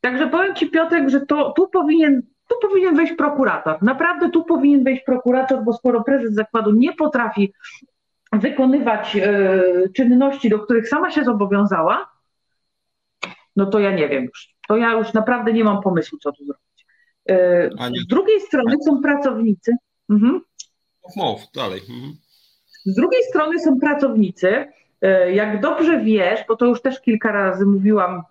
Także 0.00 0.26
powiem 0.26 0.54
Ci, 0.54 0.70
Piotrek, 0.70 1.08
że 1.08 1.26
to 1.26 1.52
tu 1.52 1.68
powinien, 1.68 2.22
tu 2.48 2.68
powinien 2.68 2.96
wejść 2.96 3.12
prokurator. 3.12 3.82
Naprawdę 3.82 4.30
tu 4.30 4.44
powinien 4.44 4.84
wejść 4.84 5.04
prokurator, 5.04 5.64
bo 5.64 5.72
skoro 5.72 6.04
prezes 6.04 6.34
zakładu 6.34 6.72
nie 6.72 6.92
potrafi 6.92 7.52
wykonywać 8.32 9.16
y, 9.16 9.92
czynności, 9.96 10.50
do 10.50 10.58
których 10.58 10.88
sama 10.88 11.10
się 11.10 11.24
zobowiązała, 11.24 12.08
no 13.56 13.66
to 13.66 13.78
ja 13.78 13.90
nie 13.90 14.08
wiem 14.08 14.24
już. 14.24 14.48
To 14.68 14.76
ja 14.76 14.92
już 14.92 15.12
naprawdę 15.12 15.52
nie 15.52 15.64
mam 15.64 15.82
pomysłu, 15.82 16.18
co 16.18 16.32
tu 16.32 16.44
zrobić. 16.44 16.67
Z 18.02 18.06
drugiej 18.06 18.40
strony 18.40 18.76
są 18.86 19.02
pracownicy. 19.02 19.76
Mhm. 20.10 20.40
Mów 21.16 21.40
dalej. 21.54 21.80
Mhm. 21.80 22.12
Z 22.84 22.94
drugiej 22.94 23.22
strony 23.22 23.60
są 23.60 23.80
pracownicy, 23.80 24.66
e, 25.02 25.32
jak 25.32 25.60
dobrze 25.60 26.00
wiesz, 26.00 26.40
bo 26.48 26.56
to 26.56 26.66
już 26.66 26.82
też 26.82 27.00
kilka 27.00 27.32
razy 27.32 27.66
mówiłam 27.66 28.22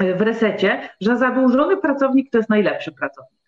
e, 0.00 0.14
w 0.14 0.20
resecie, 0.20 0.88
że 1.00 1.16
zadłużony 1.16 1.76
pracownik 1.76 2.30
to 2.30 2.38
jest 2.38 2.50
najlepszy 2.50 2.92
pracownik. 2.92 3.40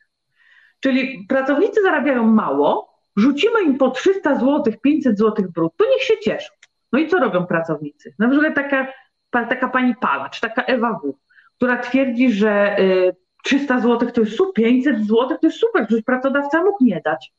Czyli 0.81 1.27
pracownicy 1.29 1.83
zarabiają 1.83 2.27
mało, 2.27 2.99
rzucimy 3.17 3.63
im 3.63 3.79
po 3.79 3.91
300 3.91 4.35
zł, 4.35 4.65
500 4.83 5.19
zł 5.19 5.47
brutto, 5.55 5.85
niech 5.91 6.03
się 6.03 6.15
cieszą. 6.23 6.53
No 6.93 6.99
i 6.99 7.09
co 7.09 7.19
robią 7.19 7.47
pracownicy? 7.47 8.15
Na 8.19 8.29
przykład 8.29 8.55
taka, 8.55 8.93
taka 9.31 9.69
pani 9.69 9.95
Palacz, 10.01 10.41
taka 10.41 10.63
Ewa 10.63 11.01
W., 11.05 11.15
która 11.57 11.77
twierdzi, 11.77 12.33
że 12.33 12.51
e, 12.51 13.13
300 13.43 13.81
zł 13.81 14.11
to 14.11 14.21
jest 14.21 14.37
super, 14.37 14.53
500 14.55 15.01
zł 15.01 15.29
to 15.29 15.47
jest 15.47 15.59
super, 15.59 15.87
przecież 15.87 16.05
pracodawca 16.05 16.63
mógł 16.63 16.85
nie 16.85 17.01
dać. 17.05 17.33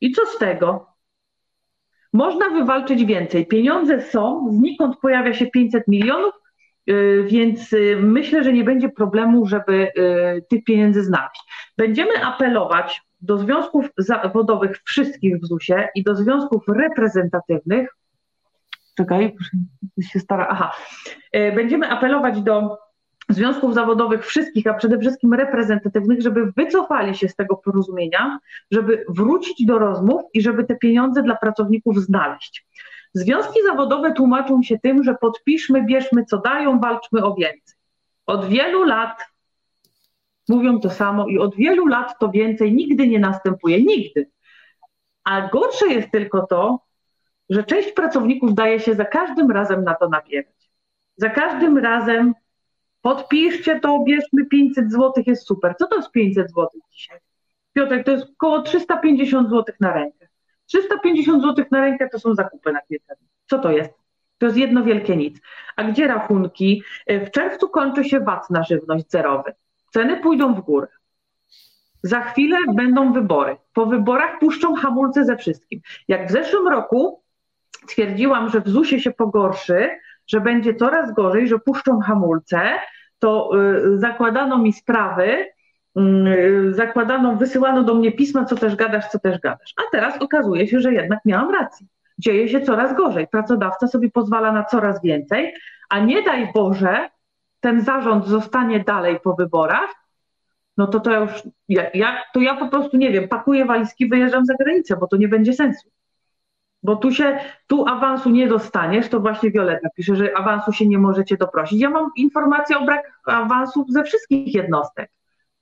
I 0.00 0.12
co 0.12 0.26
z 0.26 0.38
tego? 0.38 0.94
Można 2.12 2.50
wywalczyć 2.50 3.04
więcej. 3.04 3.46
Pieniądze 3.46 4.00
są, 4.00 4.48
znikąd 4.52 4.96
pojawia 4.96 5.34
się 5.34 5.46
500 5.46 5.88
milionów, 5.88 6.34
y, 6.90 7.24
więc 7.26 7.72
y, 7.72 7.98
myślę, 8.02 8.44
że 8.44 8.52
nie 8.52 8.64
będzie 8.64 8.88
problemu, 8.88 9.46
żeby 9.46 9.92
y, 9.98 10.44
tych 10.50 10.64
pieniędzy 10.64 11.04
znaleźć. 11.04 11.42
Będziemy 11.76 12.24
apelować 12.24 13.02
do 13.20 13.38
związków 13.38 13.86
zawodowych 13.98 14.82
wszystkich 14.84 15.36
w 15.36 15.46
ZUS-ie 15.46 15.88
i 15.94 16.02
do 16.02 16.14
związków 16.14 16.62
reprezentatywnych. 16.68 17.96
Czekaj, 18.96 19.36
się 20.12 20.20
stara. 20.20 20.46
Aha. 20.50 20.72
Będziemy 21.32 21.90
apelować 21.90 22.40
do 22.42 22.78
związków 23.28 23.74
zawodowych 23.74 24.26
wszystkich, 24.26 24.66
a 24.66 24.74
przede 24.74 24.98
wszystkim 24.98 25.34
reprezentatywnych, 25.34 26.22
żeby 26.22 26.52
wycofali 26.56 27.14
się 27.14 27.28
z 27.28 27.36
tego 27.36 27.56
porozumienia, 27.56 28.38
żeby 28.70 29.04
wrócić 29.08 29.66
do 29.66 29.78
rozmów 29.78 30.22
i 30.34 30.42
żeby 30.42 30.64
te 30.64 30.76
pieniądze 30.76 31.22
dla 31.22 31.36
pracowników 31.36 31.98
znaleźć. 31.98 32.66
Związki 33.14 33.62
zawodowe 33.66 34.12
tłumaczą 34.12 34.62
się 34.62 34.78
tym, 34.78 35.04
że 35.04 35.14
podpiszmy, 35.14 35.84
bierzmy 35.84 36.24
co 36.24 36.38
dają, 36.38 36.80
walczmy 36.80 37.24
o 37.24 37.34
więcej. 37.34 37.74
Od 38.26 38.48
wielu 38.48 38.84
lat 38.84 39.18
mówią 40.48 40.80
to 40.80 40.90
samo 40.90 41.26
i 41.26 41.38
od 41.38 41.56
wielu 41.56 41.86
lat 41.86 42.18
to 42.18 42.28
więcej 42.28 42.74
nigdy 42.74 43.08
nie 43.08 43.18
następuje, 43.18 43.82
nigdy. 43.82 44.30
A 45.24 45.48
gorsze 45.48 45.86
jest 45.86 46.10
tylko 46.10 46.46
to, 46.46 46.80
że 47.50 47.64
część 47.64 47.92
pracowników 47.92 48.54
daje 48.54 48.80
się 48.80 48.94
za 48.94 49.04
każdym 49.04 49.50
razem 49.50 49.84
na 49.84 49.94
to 49.94 50.08
nabierać. 50.08 50.70
Za 51.16 51.30
każdym 51.30 51.78
razem 51.78 52.34
Podpiszcie 53.04 53.80
to, 53.80 54.04
bierzmy 54.06 54.46
500 54.46 54.92
zł, 54.92 55.12
jest 55.26 55.46
super. 55.46 55.74
Co 55.78 55.86
to 55.86 55.96
jest 55.96 56.10
500 56.10 56.48
zł 56.48 56.68
dzisiaj? 56.90 57.18
Piotrek, 57.72 58.06
to 58.06 58.10
jest 58.12 58.26
około 58.32 58.62
350 58.62 59.50
zł 59.50 59.74
na 59.80 59.92
rękę. 59.92 60.28
350 60.66 61.42
zł 61.42 61.64
na 61.70 61.80
rękę 61.80 62.08
to 62.08 62.18
są 62.18 62.34
zakupy 62.34 62.72
na 62.72 62.80
dni. 62.88 62.98
Co 63.46 63.58
to 63.58 63.72
jest? 63.72 63.90
To 64.38 64.46
jest 64.46 64.58
jedno 64.58 64.84
wielkie 64.84 65.16
nic. 65.16 65.40
A 65.76 65.84
gdzie 65.84 66.06
rachunki? 66.06 66.82
W 67.06 67.30
czerwcu 67.30 67.68
kończy 67.68 68.04
się 68.04 68.20
VAT 68.20 68.50
na 68.50 68.62
żywność 68.62 69.10
zerowy. 69.10 69.52
Ceny 69.92 70.16
pójdą 70.16 70.54
w 70.54 70.60
górę. 70.60 70.88
Za 72.02 72.20
chwilę 72.20 72.56
będą 72.74 73.12
wybory. 73.12 73.56
Po 73.72 73.86
wyborach 73.86 74.38
puszczą 74.38 74.74
hamulce 74.74 75.24
ze 75.24 75.36
wszystkim. 75.36 75.80
Jak 76.08 76.28
w 76.28 76.32
zeszłym 76.32 76.68
roku 76.68 77.22
twierdziłam, 77.88 78.50
że 78.50 78.60
w 78.60 78.68
ZUS-ie 78.68 79.00
się 79.00 79.10
pogorszy, 79.10 79.90
że 80.26 80.40
będzie 80.40 80.74
coraz 80.74 81.14
gorzej, 81.14 81.48
że 81.48 81.58
puszczą 81.58 82.00
hamulce, 82.00 82.70
to 83.24 83.50
y, 83.58 83.98
zakładano 83.98 84.58
mi 84.58 84.72
sprawy 84.72 85.46
mm, 85.96 86.74
zakładano, 86.74 87.36
wysyłano 87.36 87.82
do 87.82 87.94
mnie 87.94 88.12
pisma, 88.12 88.44
co 88.44 88.56
też 88.56 88.76
gadasz, 88.76 89.08
co 89.08 89.18
też 89.18 89.40
gadasz. 89.40 89.74
A 89.76 89.82
teraz 89.92 90.22
okazuje 90.22 90.68
się, 90.68 90.80
że 90.80 90.92
jednak 90.92 91.18
miałam 91.24 91.54
rację. 91.54 91.86
Dzieje 92.18 92.48
się 92.48 92.60
coraz 92.60 92.96
gorzej. 92.96 93.26
Pracodawca 93.28 93.86
sobie 93.86 94.10
pozwala 94.10 94.52
na 94.52 94.64
coraz 94.64 95.02
więcej, 95.02 95.54
a 95.90 96.00
nie 96.00 96.22
daj 96.22 96.52
Boże, 96.54 97.08
ten 97.60 97.80
zarząd 97.80 98.26
zostanie 98.26 98.80
dalej 98.80 99.20
po 99.20 99.34
wyborach, 99.34 99.90
no 100.76 100.86
to 100.86 101.00
to 101.00 101.10
ja 101.10 101.18
już, 101.18 101.42
ja, 101.68 101.90
ja, 101.94 102.22
to 102.34 102.40
ja 102.40 102.56
po 102.56 102.68
prostu 102.68 102.96
nie 102.96 103.10
wiem, 103.12 103.28
pakuję 103.28 103.64
walizki, 103.64 104.08
wyjeżdżam 104.08 104.46
za 104.46 104.54
granicę, 104.54 104.96
bo 104.96 105.06
to 105.06 105.16
nie 105.16 105.28
będzie 105.28 105.52
sensu. 105.52 105.90
Bo 106.84 106.96
tu 106.96 107.12
się, 107.12 107.38
tu 107.66 107.88
awansu 107.88 108.30
nie 108.30 108.48
dostaniesz, 108.48 109.08
to 109.08 109.20
właśnie 109.20 109.50
Violeta 109.50 109.88
pisze, 109.96 110.16
że 110.16 110.36
awansu 110.36 110.72
się 110.72 110.86
nie 110.86 110.98
możecie 110.98 111.36
doprosić. 111.36 111.80
Ja 111.80 111.90
mam 111.90 112.10
informację 112.16 112.78
o 112.78 112.84
brak 112.84 113.20
awansów 113.26 113.86
ze 113.90 114.04
wszystkich 114.04 114.54
jednostek. 114.54 115.10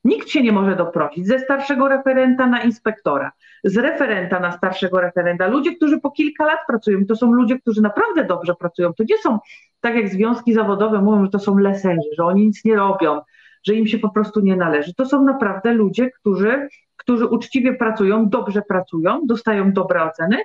Nikt 0.04 0.28
się 0.28 0.42
nie 0.42 0.52
może 0.52 0.76
doprosić. 0.76 1.26
Ze 1.26 1.38
starszego 1.38 1.88
referenta 1.88 2.46
na 2.46 2.62
inspektora, 2.62 3.32
z 3.64 3.76
referenta 3.76 4.40
na 4.40 4.52
starszego 4.52 5.00
referenta. 5.00 5.46
Ludzie, 5.46 5.76
którzy 5.76 6.00
po 6.00 6.10
kilka 6.10 6.44
lat 6.44 6.58
pracują, 6.66 7.06
to 7.06 7.16
są 7.16 7.32
ludzie, 7.32 7.58
którzy 7.58 7.82
naprawdę 7.82 8.24
dobrze 8.24 8.54
pracują. 8.54 8.92
To 8.94 9.04
nie 9.08 9.18
są, 9.18 9.38
tak 9.80 9.94
jak 9.94 10.08
związki 10.08 10.54
zawodowe 10.54 11.02
mówią, 11.02 11.24
że 11.24 11.30
to 11.30 11.38
są 11.38 11.58
leserzy, 11.58 12.08
że 12.16 12.24
oni 12.24 12.46
nic 12.46 12.64
nie 12.64 12.76
robią, 12.76 13.20
że 13.64 13.74
im 13.74 13.86
się 13.86 13.98
po 13.98 14.10
prostu 14.10 14.40
nie 14.40 14.56
należy. 14.56 14.94
To 14.94 15.06
są 15.06 15.24
naprawdę 15.24 15.72
ludzie, 15.72 16.10
którzy, 16.10 16.68
którzy 16.96 17.26
uczciwie 17.26 17.74
pracują, 17.74 18.28
dobrze 18.28 18.62
pracują, 18.68 19.20
dostają 19.26 19.72
dobre 19.72 20.02
oceny, 20.04 20.36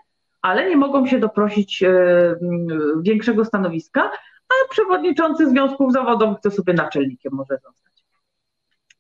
ale 0.48 0.70
nie 0.70 0.78
mogą 0.78 1.08
się 1.08 1.20
doprosić 1.20 1.84
e, 1.84 1.90
większego 3.02 3.46
stanowiska, 3.46 4.12
a 4.50 4.70
przewodniczący 4.70 5.50
związków 5.50 5.94
zawodowych 5.94 6.38
to 6.44 6.52
sobie 6.52 6.74
naczelnikiem 6.74 7.34
może 7.34 7.58
zostać. 7.64 8.04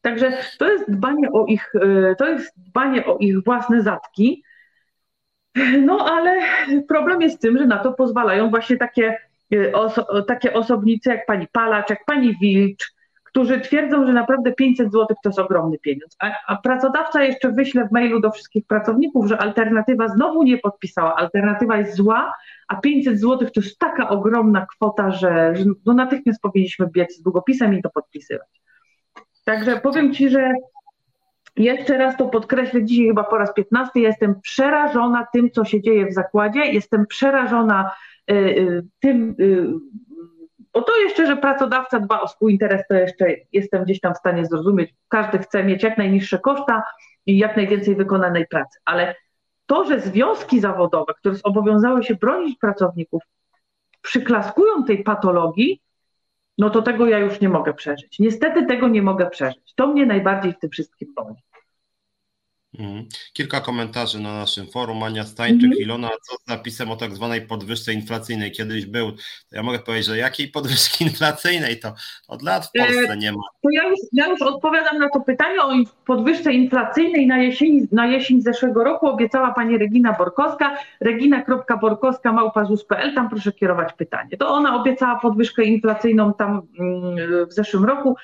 Także 0.02 0.38
to 0.60 0.72
jest 0.72 0.92
dbanie 0.92 1.32
o 1.32 1.46
ich, 1.46 1.72
e, 1.76 2.16
to 2.16 2.28
jest 2.28 2.54
dbanie 2.58 3.06
o 3.06 3.18
ich 3.18 3.44
własne 3.44 3.82
zatki. 3.82 4.44
No 5.82 6.06
ale 6.12 6.42
problem 6.88 7.22
jest 7.22 7.42
tym, 7.42 7.58
że 7.58 7.66
na 7.66 7.78
to 7.78 7.94
pozwalają 7.94 8.50
właśnie 8.50 8.78
takie, 8.78 9.18
e, 9.54 9.74
oso, 9.74 10.24
takie 10.24 10.54
osobnice 10.54 11.12
jak 11.12 11.26
pani 11.26 11.48
Palacz, 11.52 11.90
jak 11.90 12.06
pani 12.06 12.36
Wilcz, 12.42 12.97
którzy 13.28 13.62
twierdzą, 13.62 14.08
że 14.08 14.14
naprawdę 14.14 14.54
500 14.54 14.92
zł 14.92 15.08
to 15.24 15.30
jest 15.30 15.40
ogromny 15.40 15.78
pieniądz. 15.80 16.16
A, 16.20 16.32
a, 16.48 16.56
pracodawca 16.56 17.24
jeszcze 17.24 17.52
wyśle 17.52 17.88
w 17.88 17.92
mailu 17.92 18.20
do 18.20 18.32
wszystkich 18.32 18.66
pracowników, 18.66 19.28
że 19.28 19.38
alternatywa 19.38 20.08
znowu 20.08 20.44
nie 20.44 20.58
podpisała, 20.58 21.16
alternatywa 21.16 21.78
jest 21.78 21.96
zła, 21.96 22.34
a 22.68 22.76
500 22.76 23.20
zł 23.20 23.50
to 23.54 23.62
jest 23.62 23.80
taka 23.80 24.10
ogromna 24.10 24.66
kwota, 24.66 25.12
że, 25.12 25.56
że 25.56 25.66
no 25.86 25.94
natychmiast 25.94 26.42
powinniśmy 26.42 26.88
biec 26.88 27.18
z 27.18 27.22
długopisem 27.22 27.74
i 27.74 27.82
to 27.82 27.90
podpisywać. 27.90 28.62
Także 29.46 29.78
powiem 29.78 30.14
Ci, 30.14 30.30
że 30.30 30.54
jeszcze 31.56 31.98
raz 31.98 32.18
to 32.18 32.28
podkreślę, 32.28 32.84
dzisiaj 32.84 33.08
chyba 33.08 33.24
po 33.24 33.38
raz 33.38 33.54
15, 33.54 34.00
jestem 34.00 34.42
przerażona 34.42 35.28
tym, 35.34 35.52
co 35.52 35.66
się 35.66 35.82
dzieje 35.82 36.06
w 36.06 36.14
zakładzie, 36.14 36.60
jestem 36.60 37.08
przerażona 37.08 37.92
y, 38.32 38.34
y, 38.34 38.86
tym, 39.00 39.36
y, 39.40 39.68
bo 40.78 40.84
to 40.84 40.98
jeszcze, 40.98 41.28
że 41.28 41.38
pracodawca 41.38 42.00
dba 42.00 42.22
o 42.22 42.28
swój 42.28 42.52
interes, 42.52 42.82
to 42.90 42.96
jeszcze 42.96 43.26
jestem 43.52 43.84
gdzieś 43.84 44.00
tam 44.00 44.14
w 44.14 44.18
stanie 44.18 44.46
zrozumieć. 44.46 44.94
Każdy 45.08 45.38
chce 45.40 45.64
mieć 45.64 45.84
jak 45.84 45.98
najniższe 45.98 46.40
koszta 46.40 46.84
i 47.26 47.38
jak 47.38 47.58
najwięcej 47.58 47.96
wykonanej 47.96 48.48
pracy, 48.48 48.80
ale 48.86 49.16
to, 49.66 49.86
że 49.86 50.00
związki 50.00 50.60
zawodowe, 50.60 51.14
które 51.14 51.36
zobowiązały 51.36 52.04
się 52.04 52.16
bronić 52.16 52.60
pracowników, 52.60 53.24
przyklaskują 54.02 54.84
tej 54.84 55.04
patologii, 55.04 55.82
no 56.58 56.70
to 56.70 56.82
tego 56.82 57.08
ja 57.08 57.20
już 57.20 57.42
nie 57.42 57.50
mogę 57.50 57.74
przeżyć. 57.74 58.20
Niestety 58.20 58.66
tego 58.66 58.88
nie 58.88 59.02
mogę 59.02 59.30
przeżyć. 59.30 59.74
To 59.76 59.88
mnie 59.88 60.06
najbardziej 60.06 60.54
w 60.54 60.60
tym 60.60 60.70
wszystkim 60.70 61.14
boli. 61.16 61.36
Mhm. 62.80 63.06
Kilka 63.34 63.62
komentarzy 63.62 64.20
na 64.20 64.34
naszym 64.34 64.68
forum. 64.68 65.04
Ania 65.04 65.24
Stańczyk, 65.24 65.64
mhm. 65.64 65.82
Ilona, 65.82 66.10
co 66.10 66.38
z 66.38 66.48
napisem 66.48 66.92
o 66.92 66.96
tak 66.96 67.16
zwanej 67.16 67.42
podwyżce 67.42 67.94
inflacyjnej 67.94 68.52
kiedyś 68.52 68.86
był. 68.86 69.12
Ja 69.52 69.64
mogę 69.64 69.80
powiedzieć, 69.80 70.08
że 70.08 70.18
jakiej 70.18 70.48
podwyżki 70.48 71.04
inflacyjnej 71.10 71.80
to 71.80 71.94
od 72.28 72.42
lat 72.42 72.66
w 72.66 72.72
Polsce 72.72 73.14
e, 73.14 73.18
nie 73.18 73.32
ma. 73.32 73.42
To 73.64 73.70
ja 73.72 73.90
już, 73.90 74.00
ja 74.14 74.28
już 74.28 74.42
odpowiadam 74.42 74.98
na 74.98 75.10
to 75.10 75.20
pytanie 75.20 75.62
o 75.62 75.74
podwyżce 76.06 76.54
inflacyjnej 76.54 77.28
na 77.28 77.38
jesień, 77.38 77.88
na 77.92 78.08
jesień 78.08 78.42
zeszłego 78.42 78.84
roku. 78.84 79.08
Obiecała 79.08 79.54
pani 79.54 79.78
Regina 79.78 80.14
Borkowska. 80.14 80.78
Regina.borkowska 81.00 82.32
małpazus.pl, 82.32 83.16
tam 83.16 83.30
proszę 83.30 83.52
kierować 83.52 83.94
pytanie. 83.94 84.38
To 84.38 84.50
ona 84.50 84.82
obiecała 84.82 85.20
podwyżkę 85.20 85.64
inflacyjną 85.64 86.34
tam 86.34 86.62
mm, 86.80 87.48
w 87.48 87.54
zeszłym 87.54 87.86
roku. 87.86 88.16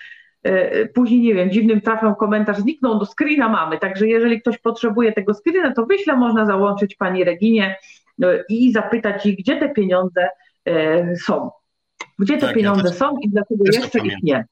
E, 0.43 0.85
później, 0.85 1.21
nie 1.21 1.33
wiem, 1.33 1.51
dziwnym 1.51 1.81
trafem 1.81 2.15
komentarz 2.15 2.57
zniknął, 2.57 2.99
do 2.99 3.05
screena 3.05 3.49
mamy, 3.49 3.77
także 3.77 4.07
jeżeli 4.07 4.41
ktoś 4.41 4.57
potrzebuje 4.57 5.11
tego 5.11 5.33
screena, 5.33 5.73
to 5.73 5.85
wyślę, 5.85 6.15
można 6.15 6.45
załączyć 6.45 6.95
pani 6.95 7.23
Reginie 7.23 7.75
e, 8.23 8.43
i 8.49 8.71
zapytać 8.71 9.25
jej, 9.25 9.35
gdzie 9.35 9.57
te 9.57 9.69
pieniądze 9.69 10.29
e, 10.65 11.15
są. 11.15 11.51
Gdzie 12.19 12.37
te 12.37 12.45
tak, 12.45 12.55
pieniądze 12.55 12.87
ja 12.87 12.93
są 12.93 13.17
i 13.21 13.29
dlaczego 13.29 13.63
jeszcze 13.65 13.99
ich 13.99 14.23
nie. 14.23 14.45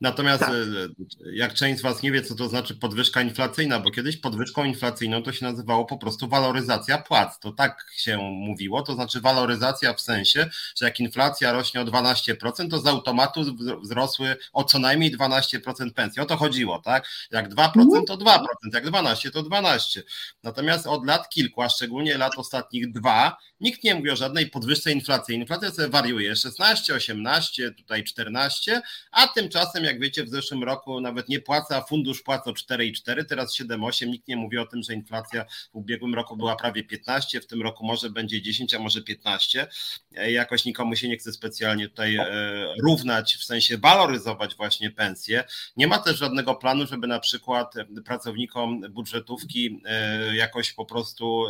Natomiast 0.00 0.40
tak. 0.40 0.50
E, 0.50 1.32
jak 1.32 1.54
część 1.54 1.78
z 1.78 1.82
Was 1.82 2.02
nie 2.02 2.12
wie, 2.12 2.22
co 2.22 2.34
to 2.34 2.48
znaczy 2.48 2.74
podwyżka 2.74 3.22
inflacyjna, 3.22 3.80
bo 3.80 3.90
kiedyś 3.90 4.16
podwyżką 4.16 4.64
inflacyjną 4.64 5.22
to 5.22 5.32
się 5.32 5.46
nazywało 5.46 5.84
po 5.84 5.98
prostu 5.98 6.28
waloryzacja 6.28 6.98
płac. 6.98 7.38
To 7.40 7.52
tak 7.52 7.86
się 7.96 8.18
mówiło, 8.18 8.82
to 8.82 8.94
znaczy 8.94 9.20
waloryzacja 9.20 9.94
w 9.94 10.00
sensie, 10.00 10.50
że 10.76 10.86
jak 10.86 11.00
inflacja 11.00 11.52
rośnie 11.52 11.80
o 11.80 11.84
12%, 11.84 12.70
to 12.70 12.78
z 12.78 12.86
automatu 12.86 13.44
wzrosły 13.82 14.36
o 14.52 14.64
co 14.64 14.78
najmniej 14.78 15.16
12% 15.16 15.92
pensji. 15.92 16.22
O 16.22 16.26
to 16.26 16.36
chodziło, 16.36 16.78
tak? 16.78 17.08
Jak 17.30 17.54
2% 17.54 18.04
to 18.06 18.16
2%, 18.16 18.38
jak 18.72 18.86
12% 18.86 19.30
to 19.30 19.42
12%. 19.42 20.02
Natomiast 20.42 20.86
od 20.86 21.06
lat 21.06 21.28
kilku, 21.28 21.62
a 21.62 21.68
szczególnie 21.68 22.18
lat 22.18 22.32
ostatnich 22.36 22.92
dwa, 22.92 23.36
Nikt 23.60 23.84
nie 23.84 23.94
mówi 23.94 24.10
o 24.10 24.16
żadnej 24.16 24.50
podwyżce 24.50 24.92
inflacji. 24.92 25.34
Inflacja 25.34 25.70
sobie 25.70 25.88
wariuje 25.88 26.36
16, 26.36 26.94
18, 26.94 27.70
tutaj 27.70 28.04
14, 28.04 28.82
a 29.12 29.28
tymczasem, 29.28 29.84
jak 29.88 30.00
wiecie, 30.00 30.24
w 30.24 30.28
zeszłym 30.28 30.64
roku 30.64 31.00
nawet 31.00 31.28
nie 31.28 31.40
płaca, 31.40 31.80
fundusz 31.80 32.22
płaca 32.22 32.50
4,4, 32.50 33.24
teraz 33.24 33.58
7,8. 33.58 34.06
Nikt 34.06 34.28
nie 34.28 34.36
mówi 34.36 34.58
o 34.58 34.66
tym, 34.66 34.82
że 34.82 34.94
inflacja 34.94 35.44
w 35.44 35.76
ubiegłym 35.76 36.14
roku 36.14 36.36
była 36.36 36.56
prawie 36.56 36.84
15, 36.84 37.40
w 37.40 37.46
tym 37.46 37.62
roku 37.62 37.86
może 37.86 38.10
będzie 38.10 38.42
10, 38.42 38.74
a 38.74 38.78
może 38.78 39.02
15. 39.02 39.66
E, 40.16 40.32
jakoś 40.32 40.64
nikomu 40.64 40.96
się 40.96 41.08
nie 41.08 41.16
chce 41.16 41.32
specjalnie 41.32 41.88
tutaj 41.88 42.16
e, 42.16 42.26
równać, 42.82 43.34
w 43.34 43.44
sensie 43.44 43.78
waloryzować 43.78 44.54
właśnie 44.54 44.90
pensje. 44.90 45.44
Nie 45.76 45.86
ma 45.86 45.98
też 45.98 46.18
żadnego 46.18 46.54
planu, 46.54 46.86
żeby 46.86 47.06
na 47.06 47.20
przykład 47.20 47.74
pracownikom 48.04 48.80
budżetówki 48.90 49.80
e, 49.84 50.36
jakoś 50.36 50.72
po 50.72 50.84
prostu 50.84 51.44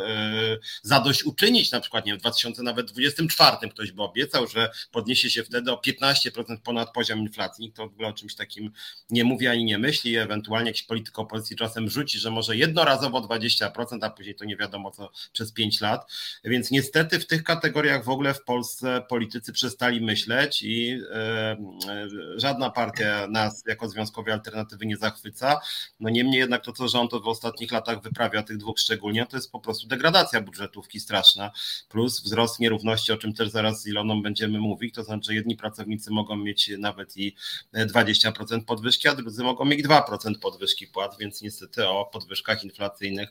zadośćuczynić, 0.83 1.73
na 1.73 1.81
przykład 1.81 2.07
nie 2.07 2.15
w 2.15 2.19
2024 2.19 3.71
ktoś 3.71 3.93
by 3.93 4.03
obiecał, 4.03 4.47
że 4.47 4.71
podniesie 4.91 5.31
się 5.31 5.45
wtedy 5.45 5.73
o 5.73 5.77
15% 5.87 6.57
ponad 6.65 6.93
poziom 6.93 7.19
inflacji. 7.19 7.65
Nikt 7.65 7.77
to 7.77 7.89
w 7.89 7.93
ogóle 7.93 8.09
o 8.09 8.13
czymś 8.29 8.35
takim 8.35 8.71
nie 9.11 9.25
mówi 9.25 9.47
ani 9.47 9.65
nie 9.65 9.79
myśli. 9.79 10.17
Ewentualnie 10.17 10.71
jakiś 10.71 10.83
polityk 10.83 11.19
opozycji 11.19 11.57
czasem 11.57 11.91
rzuci, 11.91 12.19
że 12.19 12.31
może 12.31 12.57
jednorazowo 12.57 13.21
20%, 13.21 13.99
a 14.03 14.11
później 14.11 14.35
to 14.35 14.45
nie 14.45 14.57
wiadomo 14.57 14.91
co 14.91 15.11
przez 15.33 15.53
5 15.53 15.81
lat. 15.81 16.13
Więc 16.45 16.71
niestety 16.71 17.21
w 17.21 17.27
tych 17.27 17.45
kategoriach 17.45 18.05
w 18.05 18.09
ogóle 18.09 18.35
w 18.35 18.45
Polsce 18.45 19.03
politycy 19.09 19.53
przestali 19.53 20.01
myśleć 20.01 20.63
i 20.63 21.01
e, 21.13 21.17
e, 21.17 22.09
żadna 22.37 22.71
partia 22.71 23.27
nas 23.31 23.63
jako 23.67 23.89
związkowej 23.89 24.33
alternatywy 24.33 24.87
nie 24.87 24.97
zachwyca. 24.97 25.61
No 26.01 26.11
niemniej 26.11 26.39
jednak 26.39 26.65
to, 26.65 26.73
co 26.73 26.89
rząd 26.89 27.11
w 27.11 27.29
ostatnich 27.29 27.73
latach 27.73 28.03
wyprawia, 28.03 28.43
tych 28.43 28.57
dwóch 28.57 28.79
szczególnie, 28.79 29.27
to 29.27 29.37
jest 29.37 29.53
po 29.53 29.61
prostu 29.61 29.87
degradacja 29.87 30.41
budżetówki 30.41 31.01
straszna 31.01 31.51
plus 31.89 32.21
wzrost 32.21 32.61
nierówności, 32.61 33.13
o 33.13 33.17
czym 33.17 33.33
też 33.35 33.49
zaraz 33.49 33.83
z 33.83 33.87
Iloną 33.87 34.23
będziemy 34.23 34.59
mówić, 34.59 34.95
to 34.95 35.05
znaczy, 35.05 35.35
jedni 35.35 35.57
pracownicy 35.57 36.11
mogą 36.11 36.37
mieć 36.37 36.71
nawet 36.79 37.17
i 37.17 37.35
20% 37.75 38.18
podwyżki, 38.67 39.09
a 39.09 39.15
drudzy 39.15 39.45
mogą 39.45 39.65
mieć 39.65 39.87
2% 39.87 40.03
podwyżki 40.43 40.87
płat, 40.87 41.17
więc 41.21 41.43
niestety 41.43 41.89
o 41.89 42.11
podwyżkach 42.13 42.65
inflacyjnych 42.65 43.29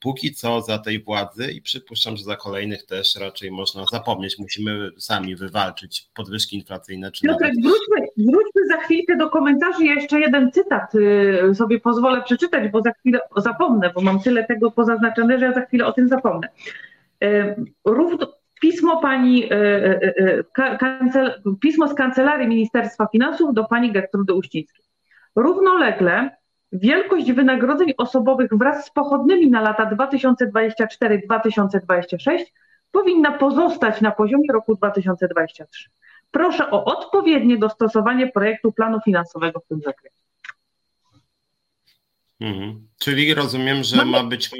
póki 0.00 0.34
co 0.34 0.60
za 0.60 0.78
tej 0.78 1.02
władzy 1.02 1.52
i 1.52 1.62
przypuszczam, 1.62 2.16
że 2.16 2.24
za 2.24 2.36
kolejnych 2.36 2.86
też 2.86 3.16
raczej 3.16 3.50
można 3.50 3.84
zapomnieć. 3.92 4.38
Musimy 4.38 4.90
sami 4.98 5.36
wywalczyć 5.36 6.08
podwyżki 6.14 6.56
inflacyjne. 6.56 7.12
Czy 7.12 7.22
Piotrek, 7.22 7.40
nawet... 7.40 7.64
wróćmy, 7.64 8.06
wróćmy 8.16 8.66
za 8.68 8.76
chwilkę 8.76 9.16
do 9.16 9.30
komentarzy. 9.30 9.84
Ja 9.84 9.94
jeszcze 9.94 10.20
jeden 10.20 10.52
cytat 10.52 10.94
y, 10.94 11.54
sobie 11.54 11.80
pozwolę 11.80 12.22
przeczytać, 12.22 12.70
bo 12.70 12.82
za 12.82 12.92
chwilę 12.92 13.20
zapomnę, 13.36 13.90
bo 13.94 14.00
mam 14.00 14.20
tyle 14.20 14.44
tego 14.44 14.70
pozaznaczone, 14.70 15.38
że 15.38 15.44
ja 15.44 15.52
za 15.52 15.66
chwilę 15.66 15.86
o 15.86 15.92
tym 15.92 16.08
zapomnę. 16.08 16.48
Równo, 17.84 18.39
pismo 18.60 19.00
pani, 19.00 19.44
e, 19.44 19.56
e, 19.56 20.00
e, 20.56 20.78
kancel, 20.78 21.42
pismo 21.60 21.88
z 21.88 21.94
Kancelarii 21.94 22.48
Ministerstwa 22.48 23.06
Finansów 23.12 23.54
do 23.54 23.64
pani 23.64 23.92
Gertrudy 23.92 24.34
Uścińskiej. 24.34 24.84
Równolegle 25.36 26.30
wielkość 26.72 27.32
wynagrodzeń 27.32 27.92
osobowych 27.98 28.50
wraz 28.52 28.86
z 28.86 28.90
pochodnymi 28.90 29.50
na 29.50 29.60
lata 29.60 29.90
2024-2026 29.90 32.44
powinna 32.92 33.32
pozostać 33.32 34.00
na 34.00 34.10
poziomie 34.10 34.52
roku 34.52 34.74
2023. 34.74 35.88
Proszę 36.30 36.70
o 36.70 36.84
odpowiednie 36.84 37.58
dostosowanie 37.58 38.32
projektu 38.32 38.72
planu 38.72 39.00
finansowego 39.04 39.60
w 39.60 39.66
tym 39.66 39.80
zakresie. 39.80 40.20
Mhm. 42.40 42.88
Czyli 42.98 43.34
rozumiem, 43.34 43.82
że 43.82 44.04
ma 44.04 44.24
być 44.24 44.50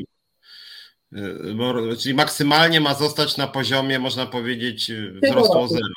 czyli 1.98 2.14
maksymalnie 2.14 2.80
ma 2.80 2.94
zostać 2.94 3.36
na 3.36 3.46
poziomie, 3.46 3.98
można 3.98 4.26
powiedzieć, 4.26 4.92
wzrostu 5.22 5.58
o 5.58 5.68
zero. 5.68 5.94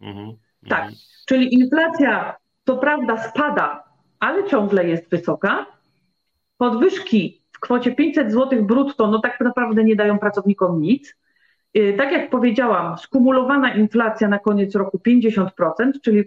Mhm. 0.00 0.36
Tak, 0.68 0.80
mhm. 0.80 0.94
czyli 1.26 1.54
inflacja 1.54 2.36
to 2.64 2.76
prawda 2.76 3.16
spada, 3.16 3.84
ale 4.20 4.44
ciągle 4.44 4.88
jest 4.88 5.10
wysoka. 5.10 5.66
Podwyżki 6.58 7.42
w 7.52 7.60
kwocie 7.60 7.94
500 7.94 8.32
zł 8.32 8.64
brutto, 8.64 9.06
no 9.06 9.18
tak 9.18 9.40
naprawdę 9.40 9.84
nie 9.84 9.96
dają 9.96 10.18
pracownikom 10.18 10.80
nic. 10.80 11.16
Y, 11.76 11.94
tak 11.98 12.12
jak 12.12 12.30
powiedziałam, 12.30 12.98
skumulowana 12.98 13.74
inflacja 13.74 14.28
na 14.28 14.38
koniec 14.38 14.74
roku 14.74 15.00
50%, 15.08 15.48
czyli 16.02 16.24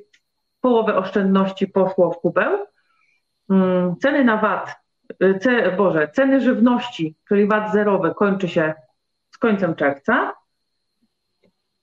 połowę 0.62 0.96
oszczędności 0.96 1.68
poszło 1.68 2.12
w 2.12 2.20
kubeł. 2.20 2.66
Mm, 3.50 3.96
ceny 4.02 4.24
na 4.24 4.38
VAT, 4.38 4.70
y, 4.70 4.76
ce, 5.42 5.72
Boże, 5.78 6.10
ceny 6.14 6.42
żywności, 6.42 7.16
czyli 7.28 7.48
VAT 7.48 7.72
zerowy 7.72 8.14
kończy 8.16 8.48
się 8.48 8.74
z 9.32 9.38
końcem 9.38 9.76
czerwca, 9.76 10.34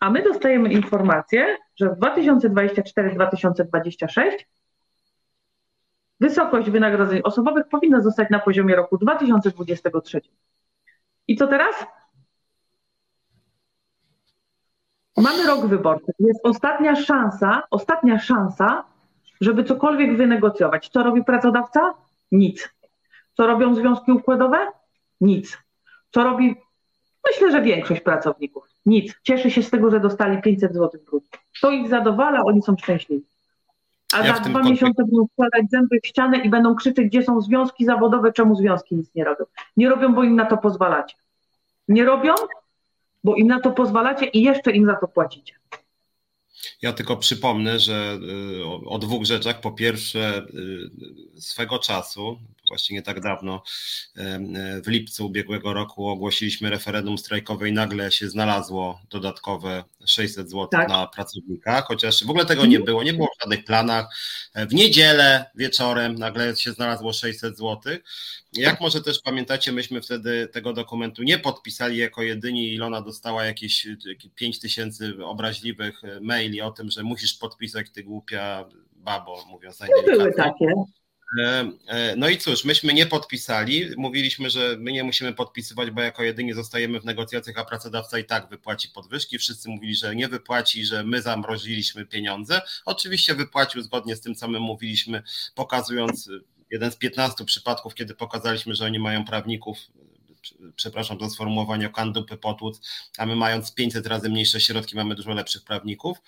a 0.01 0.11
my 0.11 0.23
dostajemy 0.23 0.73
informację, 0.73 1.57
że 1.77 1.91
w 1.91 1.99
2024-2026 1.99 4.31
wysokość 6.21 6.71
wynagrodzeń 6.71 7.21
osobowych 7.25 7.69
powinna 7.69 8.01
zostać 8.01 8.31
na 8.31 8.39
poziomie 8.39 8.77
roku 8.77 8.99
2023. 8.99 10.21
I 11.29 11.37
co 11.37 11.47
teraz? 11.47 11.87
Mamy 15.17 15.47
rok 15.47 15.67
wyborczy. 15.67 16.13
Jest 16.19 16.41
ostatnia 16.45 16.97
szansa, 16.97 17.63
ostatnia 17.71 18.19
szansa, 18.19 18.85
żeby 19.41 19.65
cokolwiek 19.65 20.17
wynegocjować. 20.17 20.89
Co 20.89 21.03
robi 21.03 21.25
pracodawca? 21.25 21.95
Nic. 22.33 22.76
Co 23.37 23.47
robią 23.47 23.75
związki 23.75 24.13
układowe? 24.13 24.67
Nic. 25.21 25.59
Co 26.11 26.25
robi, 26.25 26.57
myślę, 27.31 27.53
że 27.53 27.63
większość 27.63 28.01
pracowników? 28.01 28.69
Nic. 28.87 29.15
Cieszy 29.23 29.51
się 29.51 29.63
z 29.63 29.71
tego, 29.71 29.91
że 29.91 30.01
dostali 30.01 30.43
500 30.43 30.75
zł 30.75 31.01
brutto. 31.07 31.39
To 31.61 31.71
ich 31.71 31.89
zadowala, 31.89 32.45
oni 32.45 32.63
są 32.63 32.77
szczęśliwi. 32.77 33.25
A 34.15 34.27
ja 34.27 34.35
za 34.35 34.41
dwa 34.41 34.63
miesiące 34.63 35.05
będą 35.05 35.27
składać 35.33 35.71
zęby 35.71 36.01
w 36.03 36.07
ścianę 36.07 36.39
i 36.39 36.51
będą 36.51 36.75
krzyczeć, 36.75 37.07
gdzie 37.07 37.23
są 37.23 37.41
związki 37.41 37.85
zawodowe, 37.85 38.33
czemu 38.33 38.55
związki 38.55 38.97
nic 38.97 39.15
nie 39.15 39.25
robią. 39.25 39.45
Nie 39.77 39.89
robią, 39.89 40.15
bo 40.15 40.25
im 40.25 40.37
na 40.37 40.47
to 40.47 40.57
pozwalacie. 40.57 41.17
Nie 41.89 42.05
robią, 42.05 42.35
bo 43.25 43.35
im 43.35 43.47
na 43.47 43.61
to 43.61 43.71
pozwalacie 43.71 44.27
i 44.27 44.43
jeszcze 44.43 44.71
im 44.71 44.87
za 44.87 44.95
to 44.95 45.09
płacicie. 45.09 45.55
Ja 46.83 46.93
tylko 46.93 47.17
przypomnę, 47.17 47.81
że 47.81 48.19
y, 48.61 48.65
o, 48.87 48.99
dwóch 48.99 49.25
rzeczach. 49.25 49.61
Po 49.61 49.73
pierwsze, 49.73 50.47
y, 51.37 51.41
swego 51.41 51.79
czasu, 51.79 52.39
właśnie 52.69 52.97
nie 52.97 53.03
tak 53.03 53.21
dawno, 53.21 53.63
w 54.85 54.89
lipcu 54.89 55.27
ubiegłego 55.27 55.73
roku 55.73 56.09
ogłosiliśmy 56.09 56.71
referendum 56.71 57.19
strajkowe 57.19 57.69
i 57.69 57.73
nagle 57.73 58.13
się 58.13 58.29
znalazło 58.29 59.01
dodatkowe 59.11 59.85
600 60.07 60.51
zł 60.51 60.69
tak. 60.69 60.89
na 60.89 61.07
pracownika, 61.07 61.83
chociaż 61.83 62.25
w 62.25 62.31
ogóle 62.31 62.47
tego 62.47 62.67
nie 62.67 62.81
było, 62.81 63.03
nie 63.03 63.13
było 63.13 63.27
w 63.27 63.43
żadnych 63.43 63.65
planach. 63.65 64.07
W 64.55 64.75
niedzielę 64.75 65.51
wieczorem 65.55 66.15
nagle 66.15 66.57
się 66.57 66.73
znalazło 66.73 67.13
600 67.13 67.57
zł. 67.59 67.97
Jak 68.53 68.81
może 68.81 69.03
też 69.03 69.19
pamiętacie, 69.19 69.73
myśmy 69.73 70.03
wtedy 70.03 70.49
tego 70.53 70.73
dokumentu 70.73 71.23
nie 71.23 71.39
podpisali 71.39 71.97
jako 71.99 72.23
jedyni. 72.23 72.73
Ilona 72.73 73.03
dostała 73.03 73.45
jakieś 73.45 73.87
5 74.35 74.61
tysięcy 74.61 75.25
obraźliwych 75.25 76.01
maili 76.21 76.46
o 76.63 76.71
tym, 76.71 76.91
że 76.91 77.03
musisz 77.03 77.35
podpisać, 77.35 77.91
ty 77.91 78.03
głupia 78.03 78.65
babo, 78.93 79.45
mówiąc 79.51 79.81
najdelikatniej. 79.81 80.19
Były 80.19 80.33
takie. 80.33 80.75
E, 81.39 81.71
e, 81.87 82.17
no 82.17 82.29
i 82.29 82.39
cóż, 82.39 82.65
myśmy 82.65 82.95
nie 82.95 83.07
podpisali. 83.07 83.91
Mówiliśmy, 83.97 84.51
że 84.51 84.77
my 84.79 84.93
nie 84.93 85.05
musimy 85.05 85.33
podpisywać, 85.33 85.91
bo 85.91 86.03
jako 86.03 86.23
jedynie 86.23 86.55
zostajemy 86.55 87.01
w 87.01 87.05
negocjacjach, 87.05 87.59
a 87.59 87.65
pracodawca 87.65 88.19
i 88.19 88.25
tak 88.25 88.49
wypłaci 88.49 88.89
podwyżki. 88.89 89.39
Wszyscy 89.39 89.69
mówili, 89.69 89.95
że 89.95 90.17
nie 90.17 90.29
wypłaci, 90.29 90.85
że 90.85 91.05
my 91.05 91.23
zamroziliśmy 91.23 92.07
pieniądze. 92.07 92.61
Oczywiście 92.85 93.35
wypłacił 93.35 93.83
zgodnie 93.83 94.17
z 94.17 94.21
tym, 94.21 94.35
co 94.35 94.49
my 94.49 94.61
mówiliśmy, 94.61 95.23
pokazując 95.55 96.31
jeden 96.71 96.91
z 96.91 96.97
15 96.97 97.45
przypadków, 97.45 97.95
kiedy 97.95 98.15
pokazaliśmy, 98.15 98.75
że 98.75 98.85
oni 98.85 98.99
mają 98.99 99.25
prawników 99.25 99.79
przepraszam 100.77 101.21
za 101.21 101.31
sformułowanie, 101.31 101.87
okandupy 101.87 102.37
potłuc, 102.37 102.81
a 103.19 103.27
my 103.27 103.37
mając 103.37 103.75
500 103.75 104.07
razy 104.07 104.29
mniejsze 104.29 104.61
środki 104.61 104.97
mamy 104.97 105.15
dużo 105.15 105.35
lepszych 105.35 105.65
prawników. 105.65 106.19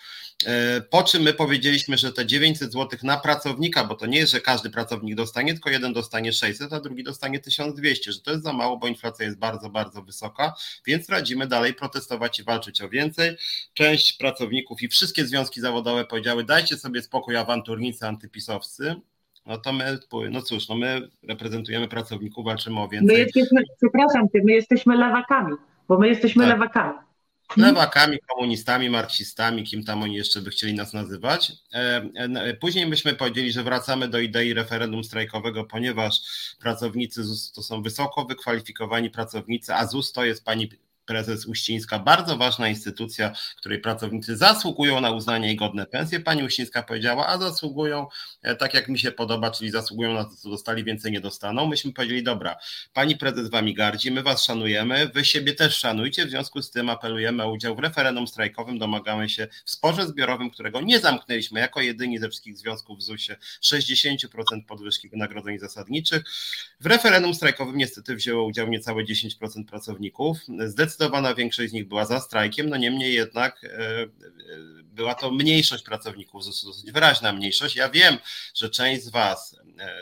E, 0.47 0.81
po 0.81 1.03
czym 1.03 1.23
my 1.23 1.35
powiedzieliśmy, 1.35 1.99
że 1.99 2.12
te 2.12 2.27
900 2.27 2.73
zł 2.73 2.99
na 3.03 3.16
pracownika, 3.16 3.85
bo 3.85 3.95
to 3.95 4.07
nie 4.07 4.19
jest, 4.19 4.33
że 4.33 4.41
każdy 4.41 4.71
pracownik 4.71 5.14
dostanie, 5.14 5.53
tylko 5.53 5.71
jeden 5.71 5.93
dostanie 5.93 6.33
600, 6.33 6.73
a 6.73 6.81
drugi 6.81 7.05
dostanie 7.05 7.39
1200, 7.41 8.12
że 8.12 8.21
to 8.21 8.31
jest 8.31 8.43
za 8.43 8.53
mało, 8.53 8.77
bo 8.77 8.87
inflacja 8.89 9.27
jest 9.27 9.39
bardzo, 9.39 9.71
bardzo 9.71 10.03
wysoka, 10.03 10.55
więc 10.87 11.09
radzimy 11.09 11.47
dalej 11.47 11.75
protestować 11.75 12.39
i 12.39 12.45
walczyć 12.45 12.83
o 12.83 12.89
więcej. 12.89 13.37
Część 13.75 14.12
pracowników 14.12 14.83
i 14.83 14.89
wszystkie 14.89 15.27
związki 15.27 15.61
zawodowe 15.61 16.05
powiedziały, 16.05 16.45
dajcie 16.45 16.79
sobie 16.79 17.03
spokój 17.03 17.37
awanturnicy, 17.37 18.07
antypisowcy, 18.07 18.95
no 19.49 19.59
to 19.59 19.72
my, 19.72 19.99
no 20.30 20.42
cóż, 20.42 20.68
no 20.68 20.76
my 20.76 21.09
reprezentujemy 21.28 21.88
pracowników, 21.88 22.44
walczymy 22.44 22.80
o 22.80 22.88
więcej. 22.88 23.16
My 23.16 23.22
jesteśmy, 23.22 23.62
przepraszam 23.76 24.28
cię, 24.32 24.40
my 24.44 24.53
jesteśmy 24.53 24.96
lewakami, 24.96 25.55
bo 25.88 25.99
my 25.99 26.09
jesteśmy 26.09 26.44
tak. 26.44 26.53
lewakami. 26.53 26.99
Lewakami, 27.57 28.18
komunistami, 28.28 28.90
marksistami, 28.90 29.64
kim 29.64 29.84
tam 29.84 30.03
oni 30.03 30.14
jeszcze 30.14 30.42
by 30.42 30.51
chcieli 30.51 30.74
nas 30.74 30.92
nazywać. 30.92 31.53
E, 31.74 32.09
e, 32.14 32.55
później 32.55 32.86
byśmy 32.86 33.14
powiedzieli, 33.14 33.53
że 33.53 33.62
wracamy 33.62 34.09
do 34.09 34.18
idei 34.18 34.55
referendum 34.55 35.05
strajkowego, 35.05 35.64
ponieważ 35.64 36.20
pracownicy 36.61 37.24
ZUS 37.24 37.53
to 37.53 37.62
są 37.62 37.82
wysoko 37.82 38.24
wykwalifikowani 38.24 39.11
pracownicy, 39.11 39.74
a 39.74 39.86
ZUS 39.86 40.12
to 40.12 40.24
jest 40.24 40.44
pani 40.44 40.68
prezes 41.09 41.46
Uścińska, 41.46 41.98
bardzo 41.98 42.36
ważna 42.36 42.68
instytucja, 42.68 43.32
której 43.56 43.80
pracownicy 43.80 44.36
zasługują 44.36 45.00
na 45.00 45.11
uznanie 45.11 45.52
i 45.52 45.56
godne 45.56 45.86
pensje. 45.86 46.20
Pani 46.20 46.44
Uścińska 46.44 46.82
powiedziała, 46.82 47.26
a 47.26 47.38
zasługują 47.38 48.06
e, 48.42 48.56
tak 48.56 48.74
jak 48.74 48.88
mi 48.88 48.98
się 48.98 49.12
podoba, 49.12 49.50
czyli 49.50 49.70
zasługują 49.70 50.14
na 50.14 50.24
to, 50.24 50.30
co 50.36 50.50
dostali, 50.50 50.84
więcej 50.84 51.12
nie 51.12 51.20
dostaną. 51.20 51.66
Myśmy 51.66 51.92
powiedzieli, 51.92 52.22
dobra, 52.22 52.56
pani 52.92 53.16
prezes 53.16 53.50
wami 53.50 53.74
gardzi, 53.74 54.11
my 54.11 54.22
was 54.22 54.44
szanujemy, 54.44 55.09
wy 55.14 55.24
siebie 55.24 55.54
też 55.54 55.76
szanujcie, 55.76 56.26
w 56.26 56.30
związku 56.30 56.62
z 56.62 56.70
tym 56.70 56.90
apelujemy 56.90 57.42
o 57.42 57.52
udział 57.52 57.76
w 57.76 57.78
referendum 57.78 58.26
strajkowym, 58.26 58.78
domagamy 58.78 59.28
się 59.28 59.48
w 59.64 59.70
sporze 59.70 60.06
zbiorowym, 60.06 60.50
którego 60.50 60.80
nie 60.80 61.00
zamknęliśmy 61.00 61.61
jako 61.61 61.80
jedyni 61.80 62.18
ze 62.18 62.28
wszystkich 62.28 62.59
związków 62.59 62.98
w 62.98 63.02
ZUS-ie 63.02 63.38
60% 63.62 64.28
podwyżki 64.66 65.09
wynagrodzeń 65.09 65.59
zasadniczych. 65.59 66.22
W 66.80 66.86
referendum 66.86 67.34
strajkowym 67.34 67.76
niestety 67.76 68.16
wzięło 68.16 68.44
udział 68.44 68.68
niecałe 68.68 69.04
10% 69.04 69.64
pracowników. 69.64 70.38
Zdecydowanie 70.66 70.97
zdecydowana 70.99 71.34
większość 71.34 71.70
z 71.70 71.72
nich 71.72 71.88
była 71.88 72.05
za 72.05 72.20
strajkiem, 72.20 72.68
no 72.68 72.76
niemniej 72.76 73.14
jednak 73.14 73.64
e, 73.64 73.68
e, 73.68 74.09
była 74.82 75.14
to 75.14 75.30
mniejszość 75.30 75.84
pracowników, 75.84 76.44
dosyć 76.44 76.92
wyraźna 76.92 77.32
mniejszość. 77.32 77.76
Ja 77.76 77.88
wiem, 77.88 78.18
że 78.55 78.70
część 78.70 79.03
z 79.03 79.09
Was 79.09 79.57
e, 79.78 79.94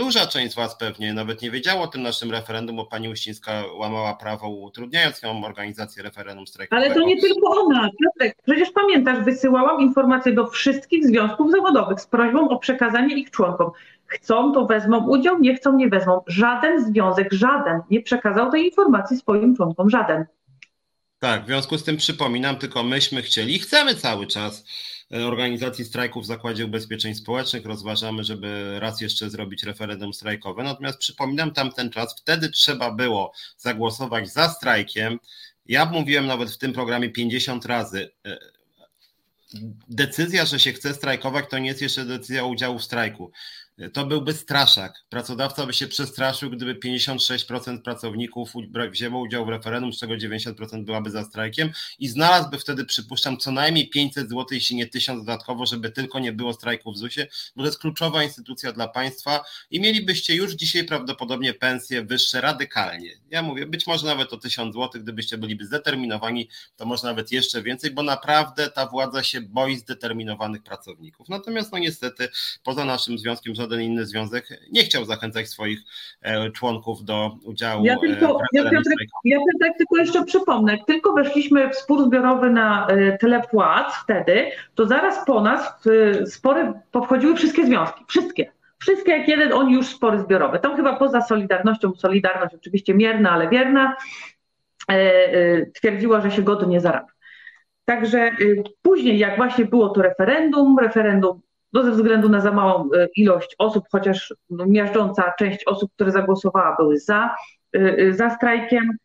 duża 0.00 0.26
część 0.26 0.52
z 0.52 0.56
Was 0.56 0.76
pewnie 0.76 1.14
nawet 1.14 1.42
nie 1.42 1.50
wiedziała 1.50 1.82
o 1.82 1.86
tym 1.86 2.02
naszym 2.02 2.30
referendum, 2.30 2.76
bo 2.76 2.86
pani 2.86 3.08
Uścińska 3.08 3.64
łamała 3.74 4.14
prawo, 4.14 4.48
utrudniając 4.48 5.22
ją 5.22 5.44
organizację 5.44 6.02
referendum 6.02 6.46
strajkowego. 6.46 6.86
Ale 6.86 6.94
to 6.94 7.06
nie 7.06 7.20
tylko 7.20 7.50
ona. 7.50 7.90
Piotrek, 8.04 8.36
przecież 8.46 8.70
pamiętasz, 8.70 9.24
wysyłałam 9.24 9.80
informacje 9.80 10.32
do 10.32 10.46
wszystkich 10.46 11.06
związków 11.06 11.50
zawodowych 11.50 12.00
z 12.00 12.06
prośbą 12.06 12.48
o 12.48 12.58
przekazanie 12.58 13.14
ich 13.14 13.30
członkom. 13.30 13.70
Chcą, 14.06 14.52
to 14.52 14.66
wezmą 14.66 15.08
udział, 15.08 15.38
nie 15.38 15.54
chcą, 15.54 15.76
nie 15.76 15.88
wezmą. 15.88 16.22
Żaden 16.26 16.84
związek, 16.84 17.32
żaden 17.32 17.80
nie 17.90 18.02
przekazał 18.02 18.50
tej 18.50 18.64
informacji 18.64 19.16
swoim 19.16 19.56
członkom, 19.56 19.90
żaden. 19.90 20.24
Tak, 21.18 21.42
w 21.42 21.46
związku 21.46 21.78
z 21.78 21.84
tym 21.84 21.96
przypominam, 21.96 22.56
tylko 22.56 22.82
myśmy 22.82 23.22
chcieli 23.22 23.56
i 23.56 23.58
chcemy 23.58 23.94
cały 23.94 24.26
czas 24.26 24.64
organizacji 25.10 25.84
strajków 25.84 26.24
w 26.24 26.26
Zakładzie 26.26 26.66
Ubezpieczeń 26.66 27.14
Społecznych. 27.14 27.66
Rozważamy, 27.66 28.24
żeby 28.24 28.80
raz 28.80 29.00
jeszcze 29.00 29.30
zrobić 29.30 29.62
referendum 29.62 30.12
strajkowe. 30.12 30.62
Natomiast 30.62 30.98
przypominam 30.98 31.52
tamten 31.52 31.90
czas, 31.90 32.14
wtedy 32.20 32.50
trzeba 32.50 32.90
było 32.90 33.32
zagłosować 33.56 34.32
za 34.32 34.48
strajkiem. 34.48 35.18
Ja 35.66 35.84
mówiłem 35.84 36.26
nawet 36.26 36.50
w 36.50 36.58
tym 36.58 36.72
programie 36.72 37.10
50 37.10 37.66
razy. 37.66 38.10
E, 38.26 38.38
decyzja, 39.88 40.44
że 40.44 40.60
się 40.60 40.72
chce 40.72 40.94
strajkować, 40.94 41.44
to 41.50 41.58
nie 41.58 41.68
jest 41.68 41.82
jeszcze 41.82 42.04
decyzja 42.04 42.44
udziału 42.44 42.78
w 42.78 42.84
strajku 42.84 43.32
to 43.88 44.06
byłby 44.06 44.32
straszak. 44.32 45.04
Pracodawca 45.08 45.66
by 45.66 45.72
się 45.72 45.86
przestraszył, 45.86 46.50
gdyby 46.50 46.74
56% 46.74 47.82
pracowników 47.82 48.52
wzięło 48.90 49.20
udział 49.20 49.46
w 49.46 49.48
referendum, 49.48 49.92
z 49.92 49.98
czego 49.98 50.14
90% 50.14 50.84
byłaby 50.84 51.10
za 51.10 51.24
strajkiem 51.24 51.70
i 51.98 52.08
znalazłby 52.08 52.58
wtedy, 52.58 52.84
przypuszczam, 52.84 53.36
co 53.36 53.52
najmniej 53.52 53.88
500 53.88 54.28
zł, 54.28 54.46
jeśli 54.50 54.76
nie 54.76 54.86
1000 54.86 55.24
dodatkowo, 55.24 55.66
żeby 55.66 55.90
tylko 55.90 56.18
nie 56.18 56.32
było 56.32 56.52
strajków 56.52 56.94
w 56.94 56.98
ZUS-ie, 56.98 57.26
bo 57.56 57.62
to 57.62 57.66
jest 57.66 57.78
kluczowa 57.78 58.24
instytucja 58.24 58.72
dla 58.72 58.88
państwa 58.88 59.44
i 59.70 59.80
mielibyście 59.80 60.34
już 60.34 60.52
dzisiaj 60.52 60.84
prawdopodobnie 60.84 61.54
pensje 61.54 62.04
wyższe 62.04 62.40
radykalnie. 62.40 63.10
Ja 63.30 63.42
mówię, 63.42 63.66
być 63.66 63.86
może 63.86 64.06
nawet 64.06 64.32
o 64.32 64.36
1000 64.36 64.74
zł, 64.74 65.02
gdybyście 65.02 65.38
byliby 65.38 65.66
zdeterminowani, 65.66 66.48
to 66.76 66.86
może 66.86 67.06
nawet 67.06 67.32
jeszcze 67.32 67.62
więcej, 67.62 67.90
bo 67.90 68.02
naprawdę 68.02 68.70
ta 68.70 68.86
władza 68.86 69.22
się 69.22 69.40
boi 69.40 69.76
zdeterminowanych 69.76 70.62
pracowników. 70.62 71.28
Natomiast 71.28 71.72
no 71.72 71.78
niestety 71.78 72.28
poza 72.62 72.84
naszym 72.84 73.18
związkiem 73.18 73.54
żaden 73.54 73.69
żaden 73.70 73.84
inny 73.84 74.06
związek 74.06 74.48
nie 74.72 74.82
chciał 74.82 75.04
zachęcać 75.04 75.48
swoich 75.48 75.80
członków 76.54 77.04
do 77.04 77.36
udziału 77.44 77.84
ja 77.84 77.96
tylko, 77.98 78.38
w 78.38 78.40
ja, 78.52 78.62
Piotrek, 78.62 79.08
ja 79.24 79.38
Piotrek 79.38 79.76
tylko 79.78 79.96
jeszcze 79.96 80.24
przypomnę, 80.24 80.72
jak 80.72 80.86
tylko 80.86 81.12
weszliśmy 81.12 81.70
w 81.70 81.76
spór 81.76 82.04
zbiorowy 82.04 82.50
na 82.50 82.86
tyle 83.20 83.42
płac 83.50 83.94
wtedy, 84.04 84.50
to 84.74 84.86
zaraz 84.86 85.26
po 85.26 85.40
nas 85.40 85.74
spory 86.26 86.72
powchodziły 86.90 87.36
wszystkie 87.36 87.66
związki, 87.66 88.04
wszystkie. 88.08 88.52
Wszystkie 88.78 89.12
jak 89.12 89.28
jeden, 89.28 89.52
oni 89.52 89.74
już 89.74 89.86
spory 89.86 90.20
zbiorowe. 90.20 90.58
Tam 90.58 90.76
chyba 90.76 90.96
poza 90.96 91.20
Solidarnością, 91.20 91.94
Solidarność 91.94 92.54
oczywiście 92.54 92.94
mierna, 92.94 93.30
ale 93.30 93.48
wierna, 93.48 93.96
twierdziła, 95.74 96.20
że 96.20 96.30
się 96.30 96.42
godnie 96.42 96.80
zarabia. 96.80 97.12
Także 97.84 98.30
y, 98.40 98.62
później, 98.82 99.18
jak 99.18 99.36
właśnie 99.36 99.64
było 99.64 99.88
to 99.88 100.02
referendum, 100.02 100.78
referendum 100.78 101.40
no 101.72 101.82
ze 101.84 101.90
względu 101.90 102.28
na 102.28 102.40
za 102.40 102.52
małą 102.52 102.84
y, 102.84 103.08
ilość 103.16 103.54
osób, 103.58 103.84
chociaż 103.92 104.34
no, 104.50 104.66
miażdżąca 104.66 105.32
część 105.38 105.64
osób, 105.66 105.92
które 105.94 106.12
zagłosowała, 106.12 106.76
były 106.76 106.98
za, 106.98 107.34
y, 107.76 108.14
za 108.14 108.30
strajkiem, 108.30 108.96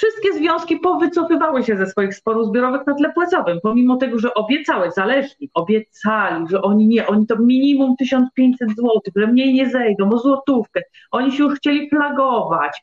wszystkie 0.00 0.32
związki 0.32 0.76
powycofywały 0.76 1.64
się 1.64 1.76
ze 1.76 1.86
swoich 1.86 2.14
sporów 2.14 2.46
zbiorowych 2.46 2.86
na 2.86 2.94
tle 2.94 3.12
płacowym, 3.12 3.58
pomimo 3.62 3.96
tego, 3.96 4.18
że 4.18 4.34
obiecały, 4.34 4.90
zależni, 4.90 5.50
obiecali, 5.54 6.44
że 6.50 6.62
oni 6.62 6.86
nie, 6.86 7.06
oni 7.06 7.26
to 7.26 7.36
minimum 7.38 7.96
1500 7.96 8.68
zł, 8.68 9.00
że 9.16 9.26
mniej 9.26 9.54
nie 9.54 9.70
zejdą, 9.70 10.10
o 10.10 10.18
złotówkę, 10.18 10.82
oni 11.10 11.32
się 11.32 11.42
już 11.42 11.58
chcieli 11.58 11.90
flagować, 11.90 12.82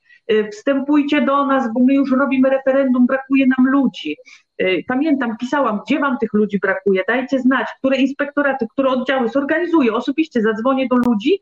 wstępujcie 0.52 1.22
do 1.22 1.46
nas, 1.46 1.74
bo 1.74 1.80
my 1.84 1.94
już 1.94 2.12
robimy 2.12 2.50
referendum, 2.50 3.06
brakuje 3.06 3.46
nam 3.58 3.68
ludzi. 3.68 4.18
Y, 4.62 4.84
pamiętam, 4.88 5.38
pisałam, 5.38 5.80
gdzie 5.86 6.00
wam 6.00 6.18
tych 6.18 6.34
ludzi 6.34 6.60
brakuje, 6.60 7.04
dajcie 7.08 7.40
znać, 7.40 7.68
które 7.80 7.98
inspektoraty, 7.98 8.68
które 8.72 8.90
oddziały 8.90 9.30
zorganizuję, 9.30 9.94
osobiście 9.94 10.42
zadzwonię 10.42 10.88
do 10.88 10.96
ludzi, 10.96 11.40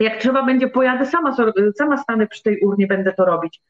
jak 0.00 0.20
trzeba 0.20 0.42
będzie 0.42 0.68
pojadę, 0.68 1.06
sama, 1.06 1.36
sama 1.78 1.96
stanę 1.96 2.26
przy 2.26 2.42
tej 2.42 2.60
urnie, 2.60 2.86
będę 2.86 3.12
to 3.12 3.24
robić. 3.24 3.60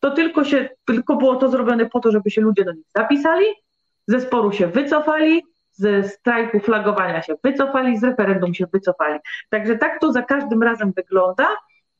To 0.00 0.10
tylko, 0.10 0.44
się, 0.44 0.68
tylko 0.86 1.16
było 1.16 1.36
to 1.36 1.50
zrobione 1.50 1.86
po 1.86 2.00
to, 2.00 2.10
żeby 2.10 2.30
się 2.30 2.40
ludzie 2.40 2.64
do 2.64 2.72
nich 2.72 2.86
zapisali, 2.96 3.46
ze 4.06 4.20
sporu 4.20 4.52
się 4.52 4.66
wycofali, 4.66 5.42
ze 5.72 6.02
strajku 6.02 6.60
flagowania 6.60 7.22
się 7.22 7.34
wycofali, 7.44 7.98
z 7.98 8.04
referendum 8.04 8.54
się 8.54 8.66
wycofali. 8.72 9.18
Także 9.50 9.78
tak 9.78 10.00
to 10.00 10.12
za 10.12 10.22
każdym 10.22 10.62
razem 10.62 10.92
wygląda, 10.96 11.48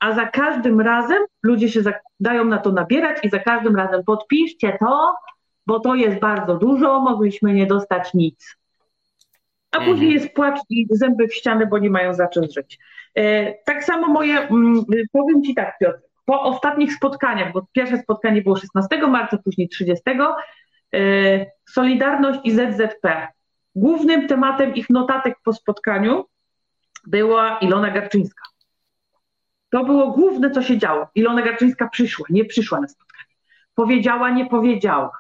a 0.01 0.15
za 0.15 0.27
każdym 0.27 0.81
razem 0.81 1.23
ludzie 1.43 1.69
się 1.69 1.81
dają 2.21 2.45
na 2.45 2.59
to 2.59 2.73
nabierać 2.73 3.19
i 3.25 3.31
za 3.31 3.39
każdym 3.39 3.77
razem 3.77 4.05
podpiszcie 4.05 4.77
to, 4.81 5.15
bo 5.67 5.81
to 5.81 5.95
jest 5.95 6.19
bardzo 6.19 6.55
dużo, 6.55 7.01
mogliśmy 7.01 7.55
nie 7.55 7.67
dostać 7.67 8.15
nic. 8.15 8.57
A 9.71 9.77
mhm. 9.77 9.93
później 9.93 10.13
jest 10.15 10.33
płacz 10.33 10.61
i 10.71 10.87
zęby 10.91 11.29
w 11.29 11.35
ścianę, 11.35 11.67
bo 11.67 11.79
nie 11.79 11.91
mają 11.91 12.15
za 12.15 12.29
czym 12.29 12.45
żyć. 12.45 12.79
E, 13.15 13.55
tak 13.65 13.85
samo 13.85 14.07
moje, 14.07 14.39
mm, 14.39 14.85
powiem 15.13 15.43
Ci 15.43 15.55
tak, 15.55 15.79
Piotr, 15.81 16.01
po 16.31 16.43
ostatnich 16.43 16.95
spotkaniach, 16.95 17.53
bo 17.53 17.67
pierwsze 17.73 17.99
spotkanie 17.99 18.43
było 18.43 18.57
16 18.57 19.09
marca, 19.09 19.39
później 19.39 19.69
30, 19.69 20.03
e, 20.95 21.47
Solidarność 21.71 22.41
i 22.45 22.51
ZZP. 22.51 23.29
Głównym 23.75 24.29
tematem 24.29 24.75
ich 24.75 24.91
notatek 24.91 25.35
po 25.45 25.53
spotkaniu 25.53 26.25
była 27.07 27.59
Ilona 27.59 27.91
Garczyńska. 27.91 28.43
To 29.71 29.85
było 29.85 30.11
główne, 30.11 30.51
co 30.51 30.63
się 30.63 30.79
działo. 30.79 31.07
Ilona 31.15 31.43
Garczyńska 31.43 31.89
przyszła, 31.89 32.27
nie 32.31 32.45
przyszła 32.45 32.81
na 32.81 32.89
spotkanie. 32.89 33.35
Powiedziała, 33.75 34.31
nie 34.31 34.47
powiedziała 34.47 35.13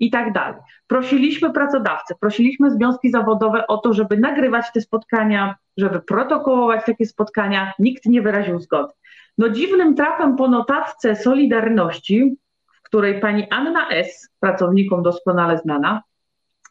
i 0.00 0.10
tak 0.10 0.32
dalej. 0.32 0.60
Prosiliśmy 0.86 1.52
pracodawcę, 1.52 2.14
prosiliśmy 2.20 2.70
związki 2.70 3.10
zawodowe 3.10 3.66
o 3.66 3.78
to, 3.78 3.92
żeby 3.92 4.16
nagrywać 4.16 4.72
te 4.74 4.80
spotkania, 4.80 5.54
żeby 5.76 6.00
protokołować 6.00 6.84
takie 6.86 7.06
spotkania. 7.06 7.72
Nikt 7.78 8.06
nie 8.06 8.22
wyraził 8.22 8.60
zgody. 8.60 8.92
No 9.40 9.48
dziwnym 9.48 9.94
trafem 9.94 10.36
po 10.36 10.48
notatce 10.48 11.16
Solidarności, 11.16 12.36
w 12.72 12.82
której 12.82 13.20
pani 13.20 13.50
Anna 13.50 13.88
S., 13.88 14.28
pracownikom 14.40 15.02
doskonale 15.02 15.58
znana, 15.58 16.02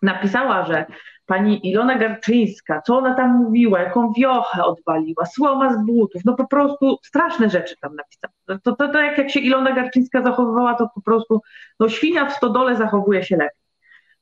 napisała, 0.02 0.66
że 0.66 0.86
pani 1.26 1.70
Ilona 1.70 1.98
Garczyńska, 1.98 2.82
co 2.82 2.98
ona 2.98 3.14
tam 3.14 3.38
mówiła, 3.38 3.82
jaką 3.82 4.14
wiochę 4.14 4.64
odwaliła, 4.64 5.26
słoma 5.26 5.74
z 5.74 5.86
butów, 5.86 6.22
no 6.26 6.36
po 6.36 6.48
prostu 6.48 6.98
straszne 7.04 7.50
rzeczy 7.50 7.76
tam 7.82 7.96
napisała. 7.96 8.60
To, 8.64 8.76
to, 8.76 8.94
to 8.94 9.00
jak, 9.00 9.18
jak 9.18 9.30
się 9.30 9.40
Ilona 9.40 9.72
Garczyńska 9.72 10.24
zachowywała, 10.24 10.76
to 10.76 10.90
po 10.96 11.02
prostu, 11.02 11.42
no 11.80 11.90
świnia 11.90 12.26
w 12.26 12.34
stodole 12.34 12.76
zachowuje 12.76 13.24
się 13.24 13.38
lepiej. 13.38 13.62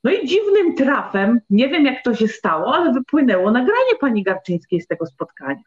No 0.03 0.11
i 0.11 0.27
dziwnym 0.27 0.75
trafem, 0.75 1.39
nie 1.49 1.69
wiem 1.69 1.85
jak 1.85 2.03
to 2.03 2.15
się 2.15 2.27
stało, 2.27 2.75
ale 2.75 2.93
wypłynęło 2.93 3.51
nagranie 3.51 3.95
pani 3.99 4.23
Garczyńskiej 4.23 4.81
z 4.81 4.87
tego 4.87 5.05
spotkania. 5.05 5.63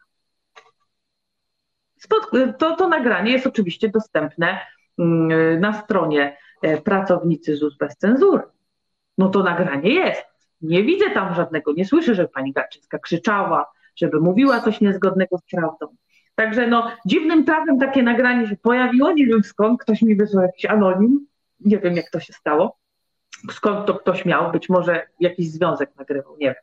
To, 2.59 2.76
to 2.76 2.88
nagranie 2.88 3.32
jest 3.32 3.46
oczywiście 3.46 3.88
dostępne 3.88 4.59
mm, 4.98 5.61
na 5.61 5.72
stronie 5.82 6.36
e, 6.62 6.80
pracownicy 6.80 7.57
ZUS 7.57 7.76
bez 7.76 7.96
cenzury. 7.96 8.42
No 9.18 9.28
to 9.28 9.42
nagranie 9.42 9.90
jest. 9.94 10.24
Nie 10.61 10.82
widzę 10.82 11.11
tam 11.11 11.34
żadnego, 11.34 11.72
nie 11.72 11.84
słyszę, 11.84 12.14
żeby 12.14 12.28
pani 12.28 12.53
Garczyńska 12.53 12.98
krzyczała, 12.98 13.66
żeby 13.96 14.20
mówiła 14.20 14.61
coś 14.61 14.80
niezgodnego 14.80 15.38
z 15.38 15.42
prawdą. 15.51 15.86
Także 16.34 16.66
no, 16.66 16.90
dziwnym 17.07 17.44
trafem 17.44 17.78
takie 17.78 18.03
nagranie 18.03 18.48
się 18.48 18.57
pojawiło, 18.57 19.12
nie 19.12 19.26
wiem 19.26 19.42
skąd, 19.44 19.80
ktoś 19.80 20.03
mi 20.03 20.16
wysłał 20.16 20.42
jakiś 20.42 20.64
anonim, 20.64 21.26
nie 21.61 21.78
wiem 21.78 21.96
jak 21.96 22.11
to 22.11 22.20
się 22.20 22.32
stało, 22.32 22.78
skąd 23.51 23.86
to 23.86 23.94
ktoś 23.94 24.24
miał, 24.24 24.53
być 24.53 24.68
może 24.68 25.07
jakiś 25.20 25.51
związek 25.51 25.90
nagrywał, 25.96 26.36
nie 26.36 26.46
wiem. 26.46 26.62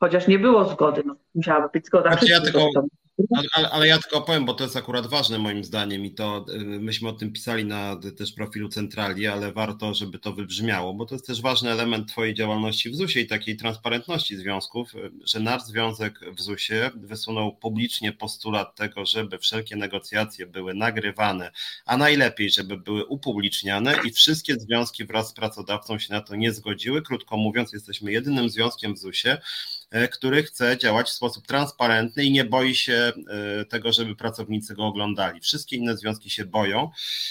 Chociaż 0.00 0.28
nie 0.28 0.38
było 0.38 0.64
zgody, 0.64 1.02
no, 1.06 1.16
musiałaby 1.34 1.68
być 1.72 1.86
zgoda. 1.86 2.10
Znaczy 2.10 2.30
ja 2.30 2.40
tylko, 2.40 2.60
ale, 3.54 3.70
ale, 3.70 3.86
ja 3.86 3.98
tylko 3.98 4.20
powiem, 4.22 4.44
bo 4.44 4.54
to 4.54 4.64
jest 4.64 4.76
akurat 4.76 5.06
ważne 5.06 5.38
moim 5.38 5.64
zdaniem 5.64 6.04
i 6.04 6.10
to 6.10 6.46
y, 6.48 6.58
myśmy 6.58 7.08
o 7.08 7.12
tym 7.12 7.32
pisali 7.32 7.64
na 7.64 7.96
też 8.18 8.32
profilu 8.32 8.68
centrali, 8.68 9.26
ale 9.26 9.52
warto, 9.52 9.94
żeby 9.94 10.18
to 10.18 10.32
wybrzmiało, 10.32 10.94
bo 10.94 11.06
to 11.06 11.14
jest 11.14 11.26
też 11.26 11.42
ważny 11.42 11.70
element 11.70 12.08
Twojej 12.08 12.34
działalności 12.34 12.90
w 12.90 12.94
ZUS-ie 12.94 13.24
i 13.24 13.28
takiej 13.28 13.56
transparentności 13.56 14.36
związków, 14.36 14.94
y, 14.94 15.10
że 15.24 15.40
nasz 15.40 15.62
związek 15.62 16.20
w 16.34 16.40
ZUS-ie 16.40 16.90
wysunął 16.94 17.56
publicznie 17.56 18.12
postulat 18.12 18.74
tego, 18.74 19.06
żeby 19.06 19.38
wszelkie 19.38 19.76
negocjacje 19.76 20.46
były 20.46 20.74
nagrywane, 20.74 21.50
a 21.86 21.96
najlepiej, 21.96 22.50
żeby 22.50 22.76
były 22.76 23.06
upubliczniane 23.06 23.94
i 24.04 24.10
wszystkie 24.10 24.54
związki 24.54 25.04
wraz 25.04 25.28
z 25.28 25.32
pracodawcą 25.32 25.98
się 25.98 26.12
na 26.12 26.20
to 26.20 26.36
nie 26.36 26.52
zgodziły. 26.52 27.02
Krótko 27.02 27.36
mówiąc, 27.36 27.72
jesteśmy 27.72 28.12
jedynym 28.12 28.50
związkiem 28.50 28.94
w 28.94 28.98
ZUS-ie, 28.98 29.38
który 30.10 30.42
chce 30.42 30.78
działać 30.78 31.06
w 31.06 31.12
sposób 31.12 31.46
transparentny 31.46 32.24
i 32.24 32.30
nie 32.30 32.44
boi 32.44 32.74
się 32.74 33.12
e, 33.62 33.64
tego, 33.64 33.92
żeby 33.92 34.16
pracownicy 34.16 34.74
go 34.74 34.86
oglądali. 34.86 35.40
Wszystkie 35.40 35.76
inne 35.76 35.96
związki 35.96 36.30
się 36.30 36.44
boją. 36.44 36.90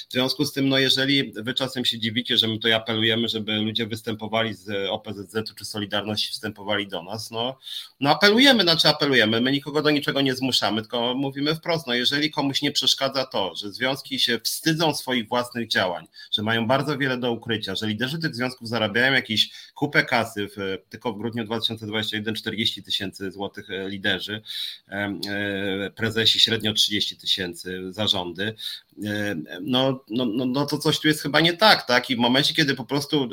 W 0.10 0.14
związku 0.14 0.46
z 0.46 0.54
tym, 0.54 0.70
no 0.70 0.80
jeżeli 0.80 1.34
wy 1.34 1.54
czasem 1.54 1.86
się 1.86 2.00
dziwicie, 2.00 2.38
że 2.38 2.48
my 2.48 2.54
tutaj 2.54 2.74
apelujemy, 2.74 3.28
żeby 3.28 3.56
ludzie 3.56 3.88
występowali 3.88 4.54
z 4.54 4.90
OPZZ 4.90 5.36
czy 5.58 5.66
Solidarności 5.66 6.30
występowali 6.30 6.88
do 6.88 7.04
nas, 7.04 7.32
no, 7.32 7.58
no 8.00 8.10
apelujemy, 8.10 8.64
znaczy 8.64 8.88
apelujemy, 8.88 9.42
my 9.42 9.52
nikogo 9.52 9.82
do 9.82 9.90
niczego 9.90 10.22
nie 10.22 10.36
zmuszamy, 10.36 10.82
tylko 10.82 11.14
mówimy 11.16 11.56
wprost, 11.56 11.88
no 11.88 11.94
jeżeli 11.94 12.32
komuś 12.32 12.62
nie 12.62 12.72
przeszkadza 12.72 13.26
to, 13.26 13.56
że 13.56 13.72
związki 13.72 14.20
się 14.20 14.40
wstydzą 14.40 14.96
swoich 14.96 15.28
własnych 15.28 15.68
działań, 15.68 16.08
że 16.32 16.44
mają 16.44 16.68
bardzo 16.68 16.98
wiele 16.98 17.18
do 17.18 17.32
ukrycia, 17.32 17.76
że 17.76 17.88
liderzy 17.88 18.20
tych 18.20 18.36
związków 18.36 18.68
zarabiają 18.68 19.14
jakieś 19.14 19.50
kupę 19.74 20.04
kasy, 20.04 20.48
w, 20.58 20.78
tylko 20.90 21.14
w 21.14 21.18
grudniu 21.18 21.44
2021 21.44 22.45
40 22.46 22.84
tysięcy 22.84 23.32
złotych 23.32 23.70
e, 23.70 23.90
liderzy, 23.90 24.42
e, 24.90 25.92
prezesi 25.96 26.40
średnio 26.40 26.74
30 26.74 27.18
tysięcy, 27.18 27.94
zarządy, 27.94 28.56
e, 29.06 29.36
no, 29.62 30.04
no, 30.10 30.26
no, 30.26 30.46
no 30.46 30.66
to 30.66 30.78
coś 30.78 31.00
tu 31.00 31.08
jest 31.08 31.22
chyba 31.22 31.40
nie 31.40 31.54
tak, 31.54 31.88
tak? 31.88 32.10
I 32.10 32.16
w 32.16 32.20
momencie, 32.20 32.54
kiedy 32.54 32.76
po 32.76 32.86
prostu 32.86 33.30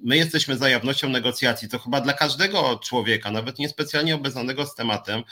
my 0.00 0.16
jesteśmy 0.16 0.56
za 0.56 0.68
jawnością 0.68 1.08
negocjacji, 1.08 1.68
to 1.68 1.78
chyba 1.78 2.00
dla 2.00 2.12
każdego 2.12 2.80
człowieka, 2.84 3.30
nawet 3.30 3.58
niespecjalnie 3.58 4.14
obeznanego 4.14 4.66
z 4.66 4.74
tematem, 4.74 5.22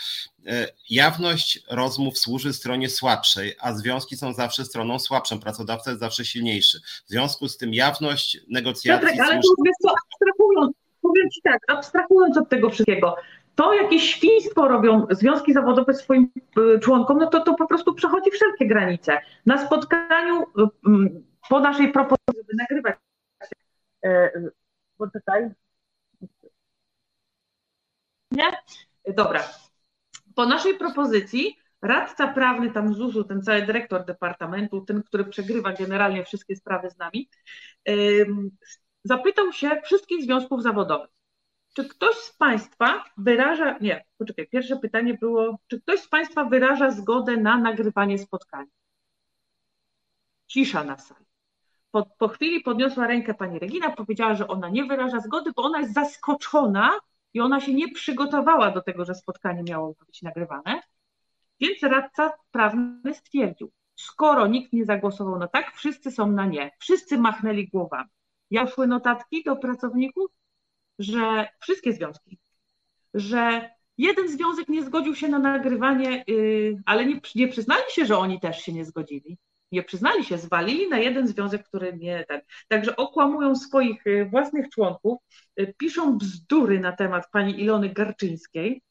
jawność 0.91 1.61
rozmów 1.70 2.18
służy 2.18 2.53
stronie 2.53 2.91
słabszej, 2.91 3.55
a 3.61 3.72
związki 3.72 4.16
są 4.16 4.33
zawsze 4.33 4.64
stroną 4.64 4.99
słabszą, 4.99 5.41
pracodawca 5.41 5.91
jest 5.91 6.01
zawsze 6.01 6.24
silniejszy. 6.24 6.81
W 7.07 7.09
związku 7.09 7.49
z 7.49 7.57
tym 7.57 7.74
jawność 7.74 8.39
negocjacji. 8.49 9.09
Piotrek, 9.09 9.27
ale 9.27 9.43
służy... 9.43 9.70
tu 9.83 9.89
abstrahując, 9.89 10.76
powiem 11.16 11.30
Ci 11.30 11.42
tak, 11.42 11.60
abstrahując 11.68 12.38
od 12.38 12.48
tego 12.48 12.70
wszystkiego, 12.70 13.16
to 13.54 13.74
jakieś 13.74 14.14
świństwo 14.14 14.68
robią 14.68 15.06
związki 15.10 15.52
zawodowe 15.52 15.94
swoim 15.94 16.30
y, 16.58 16.78
członkom, 16.80 17.18
no 17.18 17.26
to 17.26 17.40
to 17.40 17.54
po 17.54 17.66
prostu 17.66 17.94
przechodzi 17.94 18.30
wszelkie 18.30 18.66
granice. 18.66 19.18
Na 19.46 19.66
spotkaniu 19.66 20.42
y, 20.42 20.44
po 21.48 21.60
naszej 21.60 21.92
propozycji, 21.92 22.36
żeby 22.36 22.52
nagrywać 22.54 22.96
poczekaj. 24.98 25.50
Nie? 28.30 28.44
Dobra. 29.14 29.42
Po 30.34 30.46
naszej 30.46 30.78
propozycji 30.78 31.56
radca 31.82 32.28
prawny 32.28 32.70
tam 32.70 32.94
ZUS-u, 32.94 33.24
ten 33.24 33.42
cały 33.42 33.62
dyrektor 33.62 34.04
departamentu, 34.04 34.80
ten, 34.80 35.02
który 35.02 35.24
przegrywa 35.24 35.72
generalnie 35.72 36.24
wszystkie 36.24 36.56
sprawy 36.56 36.90
z 36.90 36.98
nami, 36.98 37.28
zapytał 39.07 39.52
się 39.52 39.80
wszystkich 39.84 40.22
związków 40.22 40.62
zawodowych 40.62 41.16
czy 41.76 41.88
ktoś 41.88 42.16
z 42.16 42.36
Państwa 42.36 43.04
wyraża, 43.16 43.78
nie, 43.80 44.04
poczekaj, 44.18 44.48
pierwsze 44.48 44.76
pytanie 44.76 45.14
było, 45.14 45.59
czy 45.66 45.80
ktoś 45.80 46.00
z 46.00 46.09
Państwa 46.09 46.44
wyraża 46.44 46.90
zgodę 46.90 47.36
na 47.36 47.59
nagrywanie 47.59 48.18
spotkania? 48.18 48.70
Cisza 50.46 50.84
na 50.84 50.98
sali. 50.98 51.26
Po, 51.90 52.07
po 52.18 52.28
chwili 52.28 52.61
podniosła 52.61 53.07
rękę 53.07 53.34
pani 53.34 53.59
Regina, 53.59 53.90
powiedziała, 53.90 54.34
że 54.34 54.48
ona 54.48 54.68
nie 54.68 54.84
wyraża 54.84 55.20
zgody, 55.20 55.52
bo 55.57 55.62
ona 55.62 55.80
jest 55.80 55.94
zaskoczona 55.94 56.90
i 57.34 57.40
ona 57.40 57.61
się 57.61 57.74
nie 57.74 57.92
przygotowała 57.92 58.70
do 58.70 58.82
tego, 58.82 59.04
że 59.04 59.14
spotkanie 59.14 59.62
miało 59.62 59.94
być 60.07 60.22
nagrywane. 60.22 60.82
Więc 61.61 61.82
radca 61.82 62.32
prawny 62.50 63.14
stwierdził, 63.14 63.72
skoro 63.96 64.46
nikt 64.46 64.72
nie 64.72 64.84
zagłosował 64.84 65.38
na 65.38 65.48
tak, 65.48 65.72
wszyscy 65.74 66.11
są 66.11 66.32
na 66.32 66.46
nie. 66.46 66.70
Wszyscy 66.78 67.18
machnęli 67.18 67.68
głowami. 67.68 68.11
Ja 68.51 68.66
szły 68.66 68.86
notatki 68.86 69.44
do 69.44 69.57
pracowników, 69.57 70.30
że 70.99 71.49
wszystkie 71.61 71.92
związki, 71.92 72.38
że 73.14 73.70
jeden 73.99 74.28
związek 74.28 74.68
nie 74.68 74.84
zgodził 74.84 75.14
się 75.14 75.28
na 75.28 75.38
nagrywanie, 75.38 76.24
yy, 76.26 76.82
ale 76.86 77.07
nie, 77.07 77.20
nie 77.34 77.49
przyznali 77.49 77.82
się, 77.90 78.07
że 78.07 78.18
oni 78.18 78.40
też 78.40 78.61
się 78.62 78.72
nie 78.72 78.84
zgodzili. 78.84 79.38
Nie 79.72 79.82
przyznali 79.82 80.24
się, 80.24 80.38
zwalili 80.38 80.88
na 80.88 80.99
jeden 80.99 81.28
związek, 81.28 81.68
który 81.68 81.97
nie 81.97 82.24
ten. 82.24 82.40
Także 82.68 82.97
okłamują 82.97 83.57
swoich 83.57 84.07
y, 84.07 84.28
własnych 84.30 84.68
członków, 84.68 85.18
y, 85.61 85.74
piszą 85.78 86.18
bzdury 86.18 86.80
na 86.80 86.92
temat 86.92 87.30
pani 87.32 87.61
Ilony 87.61 87.88
Garczyńskiej, 87.88 88.82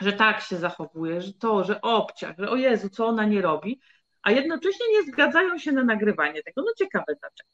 że 0.00 0.12
tak 0.12 0.40
się 0.40 0.56
zachowuje, 0.56 1.20
że 1.20 1.32
to, 1.32 1.64
że 1.64 1.80
obciach, 1.80 2.36
że 2.38 2.50
o 2.50 2.56
Jezu, 2.56 2.88
co 2.88 3.06
ona 3.06 3.24
nie 3.24 3.42
robi, 3.42 3.80
a 4.22 4.30
jednocześnie 4.30 4.86
nie 4.92 5.12
zgadzają 5.12 5.58
się 5.58 5.72
na 5.72 5.84
nagrywanie 5.84 6.42
tego. 6.42 6.62
No 6.62 6.72
ciekawe 6.78 7.16
dlaczego. 7.20 7.50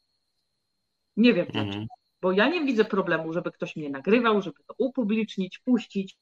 Nie 1.18 1.34
wiem 1.34 1.46
dlaczego. 1.46 1.66
Mhm. 1.66 1.86
Bo 2.22 2.32
ja 2.32 2.48
nie 2.48 2.64
widzę 2.64 2.84
problemu, 2.84 3.32
żeby 3.32 3.52
ktoś 3.52 3.76
mnie 3.76 3.90
nagrywał, 3.90 4.42
żeby 4.42 4.56
to 4.66 4.74
upublicznić, 4.78 5.58
puścić. 5.58 6.16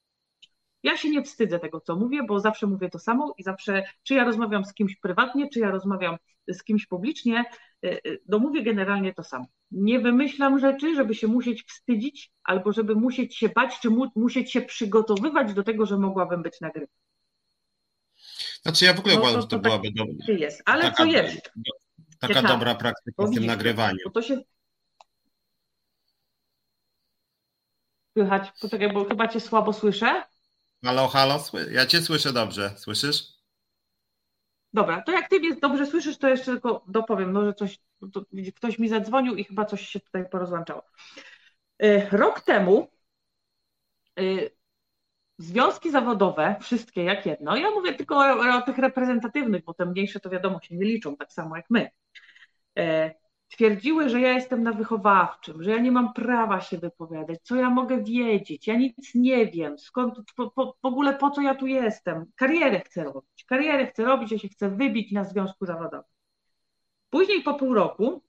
Ja 0.83 0.97
się 0.97 1.11
nie 1.11 1.23
wstydzę 1.23 1.59
tego, 1.59 1.81
co 1.81 1.97
mówię, 1.97 2.23
bo 2.23 2.41
zawsze 2.41 2.67
mówię 2.67 2.91
to 2.91 2.99
samo 2.99 3.35
i 3.39 3.43
zawsze, 3.43 3.83
czy 4.03 4.15
ja 4.15 4.25
rozmawiam 4.25 4.65
z 4.65 4.75
kimś 4.75 4.97
prywatnie, 4.97 5.49
czy 5.49 5.61
ja 5.61 5.71
rozmawiam 5.71 6.17
z 6.49 6.65
kimś 6.65 6.87
publicznie, 6.87 7.45
y, 7.85 8.01
y, 8.07 8.21
no 8.29 8.39
mówię 8.39 8.63
generalnie 8.63 9.15
to 9.15 9.23
samo. 9.23 9.47
Nie 9.71 10.01
wymyślam 10.01 10.59
rzeczy, 10.59 10.95
żeby 10.95 11.15
się 11.15 11.27
musieć 11.27 11.63
wstydzić, 11.63 12.33
albo 12.45 12.73
żeby 12.73 12.95
musieć 12.95 13.37
się 13.37 13.49
bać, 13.49 13.81
czy 13.81 13.91
mu, 13.91 14.07
musieć 14.17 14.53
się 14.53 14.63
przygotowywać 14.63 15.55
do 15.55 15.63
tego, 15.63 15.87
że 15.87 15.99
mogłabym 15.99 16.43
być 16.43 16.61
nagrywana. 16.61 16.93
Znaczy 18.63 18.85
ja 18.85 18.95
w 18.95 18.99
ogóle 18.99 19.15
no, 19.15 19.21
uważam, 19.21 19.41
że 19.41 19.47
to, 19.47 19.57
to 19.57 19.63
byłaby 19.63 19.89
tak 19.89 19.95
dobra. 19.95 20.35
Jest, 20.39 20.63
ale 20.65 20.83
taka, 20.83 20.97
co 20.97 21.05
jest? 21.05 21.53
Taka 22.21 22.35
Ciekawe. 22.35 22.49
dobra 22.49 22.75
praktyka 22.75 23.27
z 23.27 23.31
tym 23.31 23.47
nagrywaniem. 23.47 23.99
Bo 24.05 24.11
to 24.11 24.23
się 24.23 24.43
Słychać, 28.17 28.53
poczekaj, 28.61 28.93
bo 28.93 29.05
chyba 29.05 29.29
cię 29.29 29.41
słabo 29.41 29.73
słyszę. 29.73 30.23
Halo, 30.85 31.09
halo, 31.09 31.45
ja 31.71 31.87
cię 31.87 32.03
słyszę 32.03 32.33
dobrze, 32.33 32.71
słyszysz? 32.77 33.25
Dobra, 34.73 35.03
to 35.03 35.13
jak 35.13 35.29
ty 35.29 35.41
mnie 35.41 35.57
dobrze 35.57 35.87
słyszysz, 35.87 36.19
to 36.19 36.29
jeszcze 36.29 36.45
tylko 36.45 36.85
dopowiem, 36.89 37.33
może 37.33 37.55
coś, 37.55 37.79
to, 38.13 38.23
ktoś 38.57 38.79
mi 38.79 38.89
zadzwonił 38.89 39.37
i 39.37 39.45
chyba 39.45 39.65
coś 39.65 39.89
się 39.89 40.01
tutaj 40.01 40.29
porozłączało. 40.29 40.83
Y, 41.83 42.09
rok 42.13 42.41
temu 42.41 42.91
y, 44.21 44.51
związki 45.39 45.91
zawodowe, 45.91 46.57
wszystkie 46.61 47.05
jak 47.05 47.27
jedno, 47.27 47.57
ja 47.57 47.71
mówię 47.71 47.95
tylko 47.95 48.17
o, 48.17 48.57
o 48.59 48.63
tych 48.63 48.79
reprezentatywnych, 48.79 49.65
bo 49.65 49.75
te 49.75 49.87
mniejsze 49.87 50.21
to 50.21 50.31
wiadomo 50.31 50.61
się 50.61 50.77
nie 50.77 50.85
liczą, 50.85 51.17
tak 51.17 51.33
samo 51.33 51.57
jak 51.57 51.67
my 51.71 51.91
y, 52.79 53.15
twierdziły, 53.49 54.09
że 54.09 54.21
ja 54.21 54.33
jestem 54.33 54.63
na 54.63 54.73
wychowawczym, 54.73 55.63
że 55.63 55.71
ja 55.71 55.79
nie 55.79 55.93
mam 55.93 56.13
prawa 56.13 56.61
się 56.61 56.79
wypowiadać, 56.79 57.39
co 57.43 57.57
ja 57.57 57.71
mogę 57.71 58.05
wiedzieć, 58.05 58.67
ja 58.67 58.77
nic 58.77 59.15
nie 59.15 59.47
wiem, 59.47 59.79
skąd, 59.79 60.33
po, 60.37 60.51
po, 60.51 60.77
w 60.83 60.87
ogóle 60.87 61.15
po 61.15 61.31
co 61.31 61.41
ja 61.41 61.55
tu 61.55 61.67
jestem, 61.67 62.27
karierę 62.37 62.81
chcę 62.81 63.05
robić, 63.05 63.45
karierę 63.47 63.87
chcę 63.87 64.05
robić, 64.05 64.33
ja 64.33 64.39
się 64.39 64.49
chcę 64.49 64.71
wybić 64.71 65.13
na 65.13 65.25
związku 65.25 65.67
zawodowym. 65.67 66.11
Później 67.11 67.43
po 67.43 67.55
pół 67.55 67.75
roku 67.75 68.23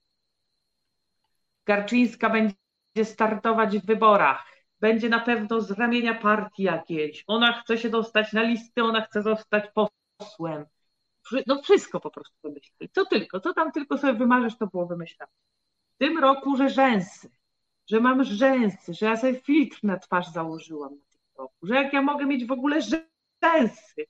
Garczyńska 1.66 2.30
będzie 2.30 3.04
startować 3.04 3.78
w 3.78 3.86
wyborach, 3.86 4.46
będzie 4.80 5.08
na 5.08 5.20
pewno 5.20 5.60
z 5.60 5.70
ramienia 5.70 6.14
partii 6.14 6.62
jakiejś, 6.62 7.24
ona 7.26 7.52
chce 7.52 7.78
się 7.78 7.90
dostać 7.90 8.32
na 8.32 8.42
listy, 8.42 8.84
ona 8.84 9.00
chce 9.00 9.22
zostać 9.22 9.64
posłem, 9.74 10.64
no 11.46 11.62
wszystko 11.62 12.00
po 12.00 12.10
prostu 12.10 12.36
wymyślili. 12.42 12.90
Co 12.92 13.06
tylko, 13.06 13.40
co 13.40 13.54
tam 13.54 13.72
tylko 13.72 13.98
sobie 13.98 14.12
wymarzysz, 14.12 14.56
to 14.58 14.66
było 14.66 14.86
wymyślane. 14.86 15.32
W 15.94 15.98
tym 15.98 16.18
roku, 16.18 16.56
że 16.56 16.68
rzęsy, 16.68 17.30
że 17.90 18.00
mam 18.00 18.24
rzęsy, 18.24 18.94
że 18.94 19.06
ja 19.06 19.16
sobie 19.16 19.40
filtr 19.40 19.78
na 19.82 19.98
twarz 19.98 20.28
założyłam 20.28 20.92
na 20.92 21.04
tym 21.10 21.20
roku, 21.38 21.66
że 21.66 21.74
jak 21.74 21.92
ja 21.92 22.02
mogę 22.02 22.26
mieć 22.26 22.46
w 22.46 22.52
ogóle 22.52 22.80
rzęsy, 22.82 24.06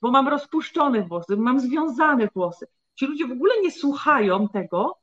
bo 0.00 0.10
mam 0.10 0.28
rozpuszczone 0.28 1.02
włosy, 1.02 1.36
mam 1.36 1.60
związane 1.60 2.28
włosy. 2.34 2.66
Ci 2.94 3.06
ludzie 3.06 3.26
w 3.26 3.32
ogóle 3.32 3.54
nie 3.62 3.70
słuchają 3.70 4.48
tego, 4.48 4.98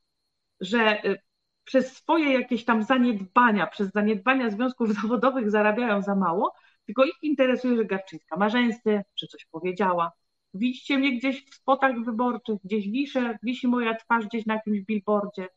że 0.59 1.05
y, 1.05 1.19
przez 1.63 1.97
swoje 1.97 2.33
jakieś 2.33 2.65
tam 2.65 2.83
zaniedbania, 2.83 3.67
przez 3.67 3.91
zaniedbania 3.91 4.49
związków 4.49 4.89
zawodowych 5.01 5.51
zarabiają 5.51 6.01
za 6.01 6.15
mało, 6.15 6.53
tylko 6.85 7.05
ich 7.05 7.23
interesuje, 7.23 7.77
że 7.77 7.85
Garczyńska 7.85 8.37
ma 8.37 8.49
rzęsy, 8.49 9.03
że 9.15 9.27
coś 9.27 9.45
powiedziała, 9.45 10.11
Widzicie 10.53 10.97
mnie 10.97 11.17
gdzieś 11.17 11.45
w 11.45 11.55
spotach 11.55 12.03
wyborczych, 12.05 12.55
gdzieś 12.63 12.89
wiszę, 12.89 13.37
wisi 13.43 13.67
moja 13.67 13.95
twarz 13.95 14.25
gdzieś 14.25 14.45
na 14.45 14.53
jakimś 14.53 14.81
billboardzie. 14.81 15.47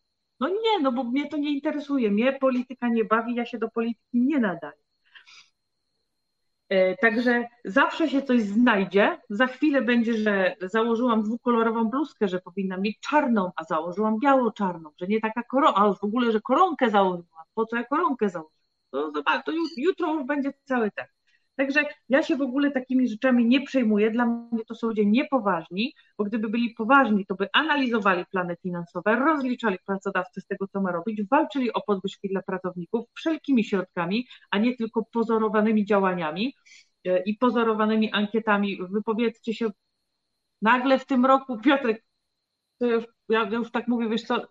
No 0.40 0.48
nie, 0.48 0.80
no 0.82 0.92
bo 0.92 1.04
mnie 1.04 1.28
to 1.28 1.36
nie 1.36 1.52
interesuje. 1.52 2.10
Mnie 2.10 2.32
polityka 2.32 2.88
nie 2.88 3.04
bawi, 3.04 3.34
ja 3.34 3.46
się 3.46 3.58
do 3.58 3.70
polityki 3.70 4.20
nie 4.20 4.38
nadaję. 4.38 4.86
E, 6.68 6.96
także 6.96 7.48
zawsze 7.64 8.08
się 8.08 8.22
coś 8.22 8.42
znajdzie. 8.42 9.18
Za 9.30 9.46
chwilę 9.46 9.82
będzie, 9.82 10.14
że 10.14 10.56
założyłam 10.60 11.22
dwukolorową 11.22 11.84
bluzkę, 11.84 12.28
że 12.28 12.40
powinna 12.40 12.76
mieć 12.76 13.00
czarną, 13.00 13.50
a 13.56 13.64
założyłam 13.64 14.18
biało-czarną, 14.20 14.90
że 15.00 15.06
nie 15.06 15.20
taka 15.20 15.42
koronka, 15.42 15.80
a 15.80 15.94
w 15.94 16.04
ogóle, 16.04 16.32
że 16.32 16.40
koronkę 16.40 16.90
założyłam. 16.90 17.44
Po 17.54 17.66
co 17.66 17.76
ja 17.76 17.84
koronkę 17.84 18.28
założyłam? 18.28 18.56
To 18.90 19.10
zobacz, 19.12 19.44
to 19.44 19.52
jutro 19.76 20.14
już 20.14 20.24
będzie 20.26 20.52
cały 20.64 20.90
ten. 20.90 21.06
Także 21.56 21.84
ja 22.08 22.22
się 22.22 22.36
w 22.36 22.42
ogóle 22.42 22.70
takimi 22.70 23.08
rzeczami 23.08 23.46
nie 23.46 23.60
przejmuję. 23.60 24.10
Dla 24.10 24.26
mnie 24.26 24.64
to 24.64 24.74
są 24.74 24.86
ludzie 24.86 25.06
niepoważni, 25.06 25.94
bo 26.18 26.24
gdyby 26.24 26.48
byli 26.48 26.70
poważni, 26.70 27.26
to 27.26 27.34
by 27.34 27.48
analizowali 27.52 28.24
plany 28.26 28.56
finansowe, 28.62 29.16
rozliczali 29.16 29.78
pracodawcę 29.86 30.40
z 30.40 30.46
tego, 30.46 30.66
co 30.68 30.80
ma 30.80 30.92
robić, 30.92 31.22
walczyli 31.30 31.72
o 31.72 31.80
podwyżki 31.80 32.28
dla 32.28 32.42
pracowników 32.42 33.06
wszelkimi 33.14 33.64
środkami, 33.64 34.26
a 34.50 34.58
nie 34.58 34.76
tylko 34.76 35.04
pozorowanymi 35.12 35.84
działaniami 35.84 36.54
e, 37.04 37.22
i 37.22 37.36
pozorowanymi 37.36 38.12
ankietami. 38.12 38.78
Wypowiedzcie 38.90 39.54
się 39.54 39.70
nagle 40.62 40.98
w 40.98 41.06
tym 41.06 41.26
roku, 41.26 41.58
Piotrek, 41.58 42.04
to 42.78 42.86
już, 42.86 43.04
ja 43.28 43.42
już 43.42 43.70
tak 43.70 43.88
mówię, 43.88 44.08
wiesz 44.08 44.22
co, 44.22 44.42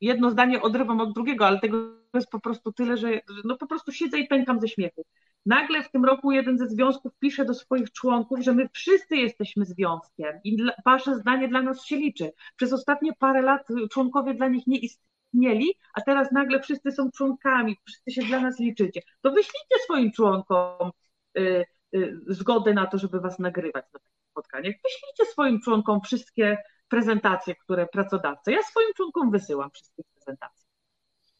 jedno 0.00 0.30
zdanie 0.30 0.62
odrywam 0.62 1.00
od 1.00 1.14
drugiego, 1.14 1.46
ale 1.46 1.60
tego 1.60 1.78
jest 2.14 2.30
po 2.30 2.40
prostu 2.40 2.72
tyle, 2.72 2.96
że 2.96 3.20
no 3.44 3.56
po 3.56 3.66
prostu 3.66 3.92
siedzę 3.92 4.18
i 4.18 4.26
pękam 4.28 4.60
ze 4.60 4.68
śmiechu. 4.68 5.04
Nagle 5.46 5.82
w 5.82 5.90
tym 5.90 6.04
roku 6.04 6.32
jeden 6.32 6.58
ze 6.58 6.68
związków 6.68 7.12
pisze 7.18 7.44
do 7.44 7.54
swoich 7.54 7.92
członków, 7.92 8.40
że 8.40 8.54
my 8.54 8.68
wszyscy 8.72 9.16
jesteśmy 9.16 9.64
związkiem 9.64 10.40
i 10.44 10.56
wasze 10.84 11.14
zdanie 11.14 11.48
dla 11.48 11.62
nas 11.62 11.84
się 11.84 11.96
liczy. 11.96 12.32
Przez 12.56 12.72
ostatnie 12.72 13.12
parę 13.18 13.42
lat 13.42 13.68
członkowie 13.92 14.34
dla 14.34 14.48
nich 14.48 14.66
nie 14.66 14.78
istnieli, 14.78 15.74
a 15.94 16.00
teraz 16.00 16.32
nagle 16.32 16.60
wszyscy 16.60 16.92
są 16.92 17.10
członkami, 17.10 17.76
wszyscy 17.86 18.12
się 18.12 18.22
dla 18.22 18.40
nas 18.40 18.58
liczycie. 18.58 19.02
To 19.20 19.30
wyślijcie 19.30 19.78
swoim 19.84 20.12
członkom 20.12 20.90
y, 21.38 21.64
y, 21.94 22.16
zgodę 22.26 22.74
na 22.74 22.86
to, 22.86 22.98
żeby 22.98 23.20
was 23.20 23.38
nagrywać 23.38 23.84
na 23.92 24.00
takich 24.00 24.20
spotkaniach. 24.30 24.74
Wyślijcie 24.84 25.32
swoim 25.32 25.60
członkom 25.60 26.00
wszystkie 26.00 26.58
prezentacje, 26.88 27.54
które 27.54 27.86
pracodawca. 27.86 28.50
Ja 28.50 28.62
swoim 28.62 28.88
członkom 28.96 29.30
wysyłam 29.30 29.70
wszystkie 29.70 30.02
prezentacje. 30.14 30.64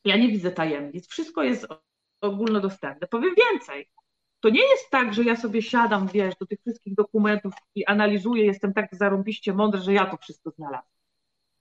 Ja 0.05 0.17
nie 0.17 0.29
widzę 0.29 0.51
tajemnic. 0.51 1.09
Wszystko 1.09 1.43
jest 1.43 1.67
ogólnodostępne. 2.27 3.07
Powiem 3.07 3.35
więcej. 3.51 3.91
To 4.41 4.49
nie 4.49 4.63
jest 4.63 4.91
tak, 4.91 5.15
że 5.15 5.25
ja 5.25 5.37
sobie 5.37 5.63
siadam, 5.63 6.09
wiesz, 6.09 6.35
do 6.41 6.47
tych 6.47 6.61
wszystkich 6.61 6.95
dokumentów 6.95 7.53
i 7.75 7.85
analizuję, 7.87 8.45
jestem 8.45 8.73
tak 8.73 8.89
zarąbiście 8.93 9.55
mądry, 9.55 9.81
że 9.81 9.93
ja 9.93 10.07
to 10.07 10.17
wszystko 10.17 10.51
znalazłem. 10.51 10.95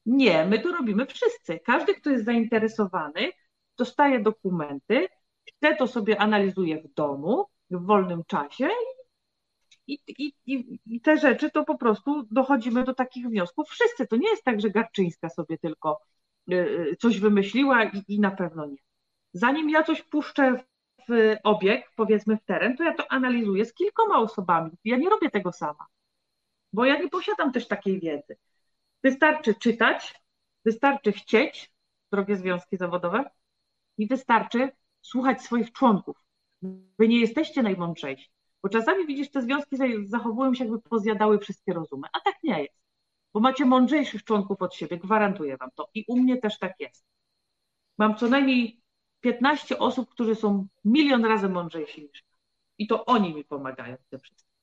Nie, 0.06 0.46
my 0.46 0.60
to 0.60 0.72
robimy 0.72 1.06
wszyscy. 1.06 1.60
Każdy, 1.60 1.96
kto 1.96 2.10
jest 2.10 2.26
zainteresowany, 2.26 3.32
dostaje 3.78 4.20
dokumenty, 4.20 5.08
chce 5.50 5.76
to 5.76 5.88
sobie 5.88 6.22
analizuje 6.22 6.82
w 6.82 6.94
domu, 6.94 7.46
w 7.70 7.86
wolnym 7.86 8.24
czasie 8.28 8.70
i, 9.88 10.00
i, 10.08 10.34
i, 10.46 10.80
i 10.86 11.02
te 11.02 11.18
rzeczy 11.18 11.52
to 11.52 11.64
po 11.64 11.78
prostu 11.78 12.28
dochodzimy 12.32 12.84
do 12.84 12.94
takich 12.94 13.28
wniosków 13.28 13.70
wszyscy. 13.70 14.08
To 14.08 14.16
nie 14.16 14.30
jest 14.30 14.44
tak, 14.44 14.62
że 14.62 14.70
Garczyńska 14.70 15.30
sobie 15.30 15.58
tylko 15.58 16.02
y, 16.52 16.56
y, 16.56 16.96
coś 17.00 17.20
wymyśliła 17.20 17.84
i, 17.84 18.04
i 18.08 18.20
na 18.20 18.32
pewno 18.32 18.66
nie 18.66 18.78
zanim 19.34 19.70
ja 19.70 19.84
coś 19.84 20.02
puszczę 20.02 20.64
w 21.10 21.36
obieg, 21.44 21.92
powiedzmy 21.96 22.38
w 22.38 22.44
teren, 22.44 22.78
to 22.78 22.84
ja 22.84 22.94
to 22.94 23.12
analizuję 23.12 23.66
z 23.66 23.74
kilkoma 23.74 24.20
osobami. 24.20 24.72
Ja 24.84 24.98
nie 24.98 25.10
robię 25.10 25.30
tego 25.30 25.52
sama, 25.52 25.86
bo 26.74 26.86
ja 26.86 27.02
nie 27.02 27.10
posiadam 27.10 27.52
też 27.52 27.68
takiej 27.68 28.00
wiedzy. 28.00 28.38
Wystarczy 29.04 29.56
czytać, 29.56 30.22
wystarczy 30.66 31.12
chcieć, 31.12 31.74
drogie 32.12 32.36
związki 32.36 32.78
zawodowe, 32.78 33.30
i 33.98 34.08
wystarczy 34.08 34.72
słuchać 35.02 35.42
swoich 35.42 35.72
członków. 35.72 36.18
Wy 37.00 37.08
nie 37.08 37.20
jesteście 37.20 37.64
najmądrzejsi. 37.64 38.30
Bo 38.64 38.70
czasami 38.70 39.08
widzisz, 39.08 39.32
te 39.32 39.42
związki 39.42 39.78
zachowują 40.04 40.54
się 40.54 40.64
jakby 40.64 40.82
pozjadały 40.82 41.40
wszystkie 41.40 41.74
rozumy, 41.74 42.08
a 42.14 42.20
tak 42.20 42.36
nie 42.44 42.62
jest. 42.62 42.84
Bo 43.34 43.40
macie 43.40 43.66
mądrzejszych 43.66 44.24
członków 44.24 44.62
od 44.62 44.76
siebie, 44.76 44.98
gwarantuję 44.98 45.58
wam 45.58 45.70
to. 45.76 45.90
I 45.94 46.06
u 46.08 46.18
mnie 46.18 46.38
też 46.38 46.60
tak 46.60 46.80
jest. 46.80 47.06
Mam 47.98 48.16
co 48.16 48.28
najmniej 48.28 48.83
15 49.24 49.80
osób, 49.80 50.10
którzy 50.10 50.36
są 50.36 50.68
milion 50.86 51.26
razy 51.26 51.50
mądrzejsi 51.50 52.02
niż 52.02 52.24
ja. 52.24 52.34
I 52.78 52.88
to 52.88 53.06
oni 53.06 53.36
mi 53.36 53.44
pomagają 53.44 53.98
w 53.98 54.10
tym 54.10 54.20
wszystkim. 54.20 54.54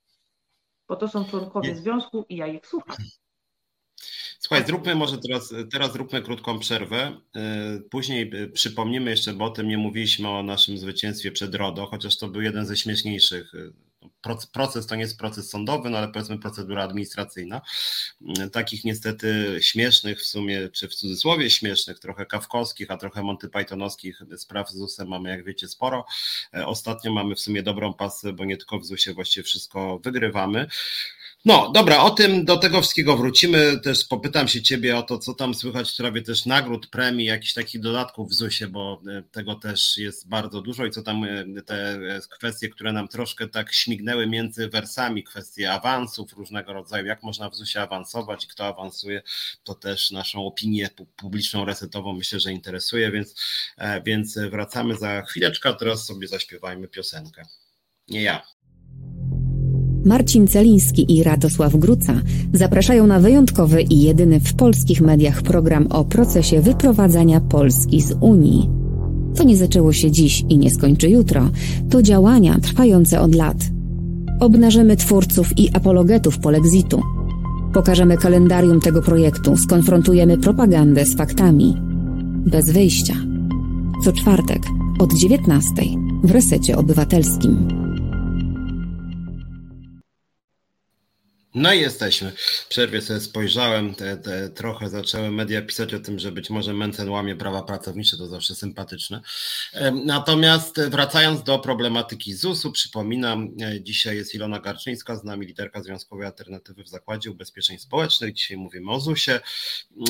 Bo 0.89 0.97
to 0.97 1.09
są 1.09 1.25
członkowie 1.25 1.77
związku 1.77 2.27
i 2.29 2.37
ja 2.37 2.47
ich 2.47 2.67
słucham. 2.67 2.97
Słuchaj, 4.39 4.67
zróbmy 4.67 4.95
może 4.95 5.19
teraz, 5.19 5.55
teraz 5.73 5.93
zróbmy 5.93 6.23
krótką 6.23 6.59
przerwę. 6.59 7.21
Y, 7.77 7.81
później 7.91 8.35
y, 8.35 8.49
przypomnimy 8.49 9.11
jeszcze, 9.11 9.33
bo 9.33 9.45
o 9.45 9.51
tym 9.51 9.69
nie 9.69 9.79
mówiliśmy 9.79 10.29
o 10.29 10.43
naszym 10.43 10.79
zwycięstwie 10.79 11.33
przed 11.33 11.55
RODO, 11.55 11.87
chociaż 11.87 12.19
to 12.19 12.29
był 12.29 12.43
jeden 12.43 12.67
ze 12.67 12.77
śmieszniejszych. 12.77 13.53
Proces 14.53 14.87
to 14.87 14.95
nie 14.95 15.03
jest 15.03 15.19
proces 15.19 15.51
sądowy, 15.51 15.91
no 15.91 15.99
ale 15.99 16.09
powiedzmy 16.09 16.39
procedura 16.39 16.85
administracyjna. 16.85 17.61
Takich 18.53 18.85
niestety 18.85 19.59
śmiesznych 19.61 20.21
w 20.21 20.27
sumie, 20.27 20.69
czy 20.69 20.89
w 20.89 20.95
cudzysłowie 20.95 21.51
śmiesznych, 21.51 21.99
trochę 21.99 22.27
kawkowskich, 22.27 22.91
a 22.91 22.97
trochę 22.97 23.23
Monty 23.23 23.49
Pythonowskich 23.49 24.23
spraw 24.37 24.71
z 24.71 24.75
ZUS-em 24.75 25.09
mamy, 25.09 25.31
jak 25.31 25.45
wiecie, 25.45 25.69
sporo. 25.69 26.07
Ostatnio 26.53 27.13
mamy 27.13 27.35
w 27.35 27.41
sumie 27.41 27.63
dobrą 27.63 27.95
pasę, 27.95 28.33
bo 28.33 28.45
nie 28.45 28.57
tylko 28.57 28.79
w 28.79 28.85
ZUS-ie 28.85 29.15
właściwie 29.15 29.45
wszystko 29.45 29.99
wygrywamy. 29.99 30.67
No 31.45 31.71
dobra, 31.75 32.03
o 32.03 32.11
tym 32.11 32.45
do 32.45 32.57
tego 32.57 32.81
wszystkiego 32.81 33.17
wrócimy. 33.17 33.81
Też 33.81 34.05
popytam 34.05 34.49
się 34.49 34.63
ciebie 34.63 34.97
o 34.97 35.03
to, 35.03 35.19
co 35.19 35.35
tam 35.35 35.55
słychać 35.55 35.89
w 35.89 35.91
sprawie 35.91 36.23
też 36.23 36.47
nagród, 36.47 36.87
premii, 36.87 37.27
jakichś 37.27 37.53
takich 37.53 37.81
dodatków 37.81 38.31
w 38.31 38.35
ZUS-ie, 38.35 38.71
bo 38.71 39.03
e, 39.09 39.23
tego 39.23 39.55
też 39.55 39.97
jest 39.97 40.29
bardzo 40.29 40.63
dużo 40.63 40.87
i 40.87 40.91
co 40.91 41.03
tam 41.03 41.25
e, 41.25 41.63
te 41.63 41.93
e, 41.93 42.21
kwestie, 42.31 42.69
które 42.69 42.93
nam 42.93 43.09
troszkę 43.09 43.49
tak 43.49 43.73
śmignęły 43.73 44.27
między 44.27 44.69
wersami, 44.69 45.25
kwestie 45.25 45.73
awansów 45.73 46.33
różnego 46.33 46.73
rodzaju, 46.73 47.07
jak 47.07 47.23
można 47.23 47.51
w 47.51 47.55
ZUS-ie 47.55 47.83
awansować 47.83 48.45
i 48.45 48.49
kto 48.49 48.67
awansuje, 48.67 49.23
to 49.65 49.75
też 49.75 50.11
naszą 50.11 50.47
opinię 50.47 50.91
publiczną, 51.17 51.65
resetową 51.65 52.13
myślę, 52.13 52.41
że 52.41 52.53
interesuje, 52.53 53.11
więc, 53.11 53.35
więc 54.05 54.39
wracamy 54.51 54.97
za 54.97 55.23
chwileczkę, 55.23 55.69
a 55.69 55.73
teraz 55.73 56.07
sobie 56.07 56.29
zaśpiewajmy 56.29 56.89
piosenkę. 56.89 57.43
Nie 58.09 58.23
ja. 58.23 58.43
Marcin 60.05 60.47
Celiński 60.47 61.17
i 61.19 61.23
Radosław 61.23 61.77
Gruca 61.77 62.21
zapraszają 62.53 63.07
na 63.07 63.21
wyjątkowy 63.21 63.83
i 63.83 64.01
jedyny 64.01 64.41
w 64.41 64.55
polskich 64.55 65.01
mediach 65.01 65.43
program 65.43 65.87
o 65.87 66.05
procesie 66.05 66.61
wyprowadzania 66.61 67.41
Polski 67.41 68.01
z 68.01 68.15
Unii. 68.21 68.71
To 69.35 69.45
nie 69.45 69.57
zaczęło 69.57 69.93
się 69.93 70.11
dziś 70.11 70.45
i 70.49 70.59
nie 70.59 70.71
skończy 70.71 71.11
jutro, 71.11 71.51
to 71.91 72.03
działania 72.03 72.61
trwające 72.61 73.21
od 73.21 73.35
lat. 73.35 73.57
Obnażymy 74.41 74.97
twórców 74.97 75.59
i 75.59 75.71
apologetów 75.77 76.39
polexitu. 76.39 77.03
Pokażemy 77.73 78.17
kalendarium 78.17 78.81
tego 78.81 79.03
projektu, 79.03 79.57
skonfrontujemy 79.57 80.39
propagandę 80.39 81.05
z 81.07 81.17
faktami. 81.17 81.77
Bez 82.47 82.71
wyjścia. 82.71 83.15
Co 84.05 84.13
czwartek 84.13 84.63
od 84.99 85.15
19 85.15 85.73
w 86.25 86.31
resecie 86.31 86.77
obywatelskim. 86.77 87.69
No 91.55 91.73
i 91.73 91.81
jesteśmy. 91.81 92.33
W 92.37 92.69
przerwie 92.69 93.03
sobie 93.03 93.21
spojrzałem, 93.21 93.95
te, 93.95 94.17
te, 94.17 94.49
trochę 94.51 94.89
zaczęły 94.89 95.31
media 95.31 95.63
pisać 95.63 95.95
o 95.95 96.01
tym, 96.01 96.19
że 96.19 96.33
być 96.33 96.51
może 96.51 96.75
Mencen 96.75 97.09
łamie 97.09 97.37
prawa 97.37 97.63
pracownicze, 97.63 98.17
to 98.17 98.27
zawsze 98.27 98.55
sympatyczne. 98.55 99.21
Natomiast 100.05 100.81
wracając 100.81 101.43
do 101.43 101.59
problematyki 101.59 102.33
ZUS-u, 102.33 102.73
przypominam, 102.73 103.49
e, 103.63 103.81
dzisiaj 103.83 104.17
jest 104.17 104.35
Ilona 104.35 104.61
Garczyńska, 104.61 105.17
z 105.17 105.25
nami 105.25 105.47
liderka 105.47 105.83
Związkowej 105.83 106.27
Alternatywy 106.27 106.85
w 106.85 106.89
Zakładzie 106.89 107.31
Ubezpieczeń 107.31 107.79
Społecznych. 107.79 108.35
Dzisiaj 108.35 108.57
mówimy 108.57 108.93
o 108.93 109.01
ZUS-ie. 109.01 109.41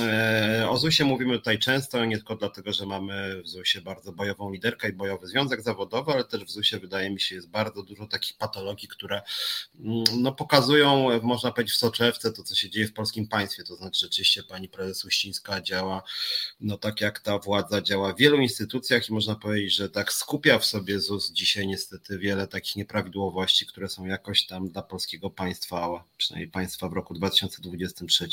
E, 0.01 0.67
o 0.71 0.77
ZUS-ie 0.77 1.09
mówimy 1.09 1.39
tutaj 1.39 1.59
często, 1.59 2.05
nie 2.05 2.17
tylko 2.17 2.37
dlatego, 2.37 2.73
że 2.73 2.87
mamy 2.87 3.43
w 3.43 3.49
ZUS-ie 3.49 3.85
bardzo 3.85 4.13
bojową 4.13 4.53
liderkę 4.53 4.89
i 4.89 4.93
bojowy 4.93 5.27
związek 5.27 5.63
zawodowy, 5.63 6.13
ale 6.13 6.25
też 6.25 6.45
w 6.45 6.51
ZUS-ie 6.51 6.81
wydaje 6.81 7.11
mi 7.11 7.21
się 7.21 7.35
jest 7.35 7.51
bardzo 7.51 7.83
dużo 7.83 8.07
takich 8.07 8.37
patologii, 8.37 8.89
które 8.89 9.23
mm, 9.81 10.05
no, 10.17 10.33
pokazują 10.33 11.21
można 11.31 11.53
powiedzieć 11.53 11.75
w 11.75 11.79
soczewce 11.79 12.33
to, 12.33 12.43
co 12.43 12.55
się 12.55 12.71
dzieje 12.71 12.87
w 12.87 12.93
polskim 12.93 13.29
państwie. 13.29 13.65
To 13.65 13.77
znaczy, 13.77 14.01
rzeczywiście 14.01 14.43
pani 14.43 14.69
prezes 14.69 15.05
Uścińska 15.05 15.61
działa, 15.61 16.03
no 16.61 16.79
tak 16.79 17.01
jak 17.01 17.21
ta 17.21 17.39
władza 17.39 17.83
działa 17.83 18.13
w 18.13 18.19
wielu 18.19 18.37
instytucjach 18.37 19.09
i 19.09 19.13
można 19.13 19.35
powiedzieć, 19.35 19.75
że 19.75 19.91
tak 19.91 20.13
skupia 20.13 20.59
w 20.59 20.65
sobie 20.65 21.01
ZUS 21.01 21.33
dzisiaj 21.33 21.67
niestety 21.67 22.19
wiele 22.19 22.47
takich 22.47 22.77
nieprawidłowości, 22.77 23.67
które 23.67 23.89
są 23.89 24.07
jakoś 24.07 24.47
tam 24.47 24.69
dla 24.69 24.83
polskiego 24.83 25.31
państwa, 25.31 26.05
przynajmniej 26.17 26.51
państwa 26.51 26.89
w 26.89 26.93
roku 26.93 27.15
2023 27.15 28.29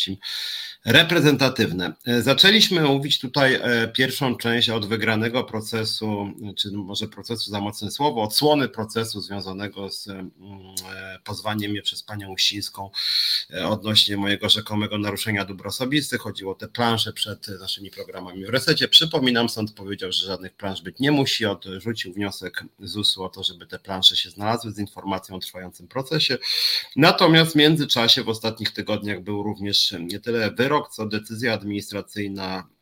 reprezentatywne. 0.86 1.94
Zaczęliśmy 2.22 2.82
mówić 2.82 3.20
tutaj 3.20 3.54
e, 3.54 3.88
pierwszą 3.88 4.36
część 4.36 4.70
od 4.70 4.86
wygranego 4.86 5.44
procesu, 5.44 6.28
czy 6.58 6.72
może 6.72 7.08
procesu 7.08 7.52
za 7.52 7.60
mocne 7.62 7.92
słowo, 7.92 8.22
odsłony 8.22 8.70
procesu 8.70 9.22
związanego 9.22 9.90
z 9.90 10.08
mm, 10.08 10.32
e, 10.94 11.20
pozwaniem 11.24 11.72
mnie 11.72 11.82
przez 11.82 12.04
panią 12.04 12.34
Uścińską 12.34 12.87
E, 13.54 13.68
odnośnie 13.68 14.18
mojego 14.18 14.50
rzekomego 14.50 14.98
naruszenia 14.98 15.46
dóbr 15.46 15.68
osobistych. 15.68 16.22
Chodziło 16.22 16.52
o 16.52 16.56
te 16.56 16.68
plansze 16.68 17.14
przed 17.14 17.48
naszymi 17.60 17.92
programami 17.92 18.46
w 18.46 18.50
resecie. 18.50 18.88
Przypominam, 18.88 19.50
sąd 19.50 19.72
powiedział, 19.72 20.12
że 20.12 20.26
żadnych 20.26 20.54
plansz 20.54 20.82
być 20.82 21.00
nie 21.00 21.12
musi. 21.12 21.46
Odrzucił 21.46 22.14
wniosek 22.14 22.64
ZUS-u 22.80 23.24
o 23.24 23.30
to, 23.30 23.44
żeby 23.44 23.68
te 23.68 23.80
plansze 23.80 24.16
się 24.16 24.30
znalazły 24.30 24.72
z 24.72 24.80
informacją 24.80 25.36
o 25.36 25.40
trwającym 25.40 25.88
procesie. 25.88 26.38
Natomiast 26.96 27.52
w 27.52 27.56
międzyczasie 27.56 28.24
w 28.24 28.30
ostatnich 28.30 28.72
tygodniach 28.72 29.22
był 29.22 29.44
również 29.44 29.96
nie 30.00 30.20
tyle 30.20 30.52
wyrok, 30.52 30.90
co 30.90 31.06
decyzja 31.06 31.54
administracyjna 31.54 32.77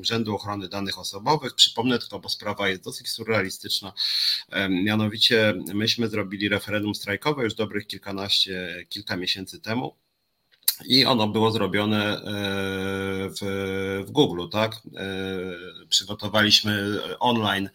Urzędu 0.00 0.34
Ochrony 0.34 0.68
Danych 0.68 0.98
Osobowych. 0.98 1.54
Przypomnę 1.54 1.98
tylko, 1.98 2.18
bo 2.18 2.28
sprawa 2.28 2.68
jest 2.68 2.84
dosyć 2.84 3.08
surrealistyczna. 3.08 3.92
Mianowicie 4.70 5.54
myśmy 5.74 6.08
zrobili 6.08 6.48
referendum 6.48 6.94
strajkowe 6.94 7.44
już 7.44 7.54
dobrych 7.54 7.86
kilkanaście, 7.86 8.86
kilka 8.88 9.16
miesięcy 9.16 9.60
temu 9.60 9.96
i 10.84 11.06
ono 11.06 11.28
było 11.28 11.50
zrobione 11.50 12.04
e, 12.04 12.20
w, 13.28 14.04
w 14.06 14.10
Google, 14.10 14.48
tak? 14.48 14.72
E, 14.74 15.86
przygotowaliśmy 15.88 16.98
online 17.18 17.70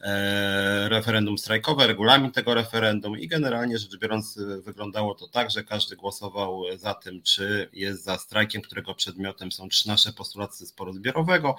e, 0.00 0.88
referendum 0.88 1.38
strajkowe, 1.38 1.86
regulamin 1.86 2.30
tego 2.30 2.54
referendum 2.54 3.18
i 3.18 3.28
generalnie 3.28 3.78
rzecz 3.78 3.96
biorąc 3.98 4.38
wyglądało 4.64 5.14
to 5.14 5.28
tak, 5.28 5.50
że 5.50 5.64
każdy 5.64 5.96
głosował 5.96 6.62
za 6.76 6.94
tym, 6.94 7.22
czy 7.22 7.68
jest 7.72 8.04
za 8.04 8.18
strajkiem, 8.18 8.62
którego 8.62 8.94
przedmiotem 8.94 9.52
są 9.52 9.68
nasze 9.86 10.12
postulaty 10.12 10.66
sporu 10.66 10.92
zbiorowego 10.92 11.56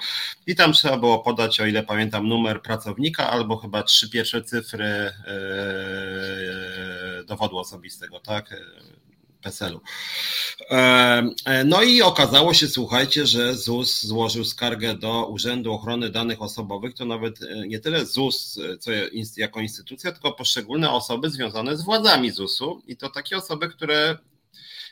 i 0.48 0.56
tam 0.56 0.74
trzeba 0.74 0.98
było 0.98 1.20
podać, 1.20 1.60
o 1.60 1.66
ile 1.66 1.84
pamiętam, 1.84 2.28
numer 2.28 2.62
pracownika 2.62 3.30
albo 3.30 3.58
chyba 3.58 3.84
trzy 3.84 4.10
pierwsze 4.10 4.42
cyfry 4.42 5.14
dowodu 7.28 7.58
osobistego, 7.58 8.20
tak? 8.20 8.56
PESEL-u. 9.42 9.82
E, 10.70 11.64
no 11.66 11.82
i 11.84 12.02
okazało 12.02 12.54
się, 12.54 12.68
słuchajcie, 12.68 13.28
że 13.28 13.56
ZUS 13.56 14.04
złożył 14.04 14.46
skargę 14.46 14.96
do 14.96 15.26
Urzędu 15.26 15.74
Ochrony 15.74 16.10
Danych 16.10 16.42
Osobowych, 16.42 16.94
to 16.94 17.06
nawet 17.06 17.42
e, 17.42 17.68
nie 17.68 17.80
tyle 17.80 18.06
ZUS 18.06 18.60
co 18.80 18.92
jako 19.38 19.60
instytucja, 19.60 20.12
tylko 20.12 20.32
poszczególne 20.32 20.92
osoby 20.92 21.30
związane 21.30 21.78
z 21.78 21.82
władzami 21.82 22.32
ZUS-u 22.32 22.82
i 22.88 22.98
to 22.98 23.10
takie 23.10 23.38
osoby, 23.38 23.70
które 23.70 24.18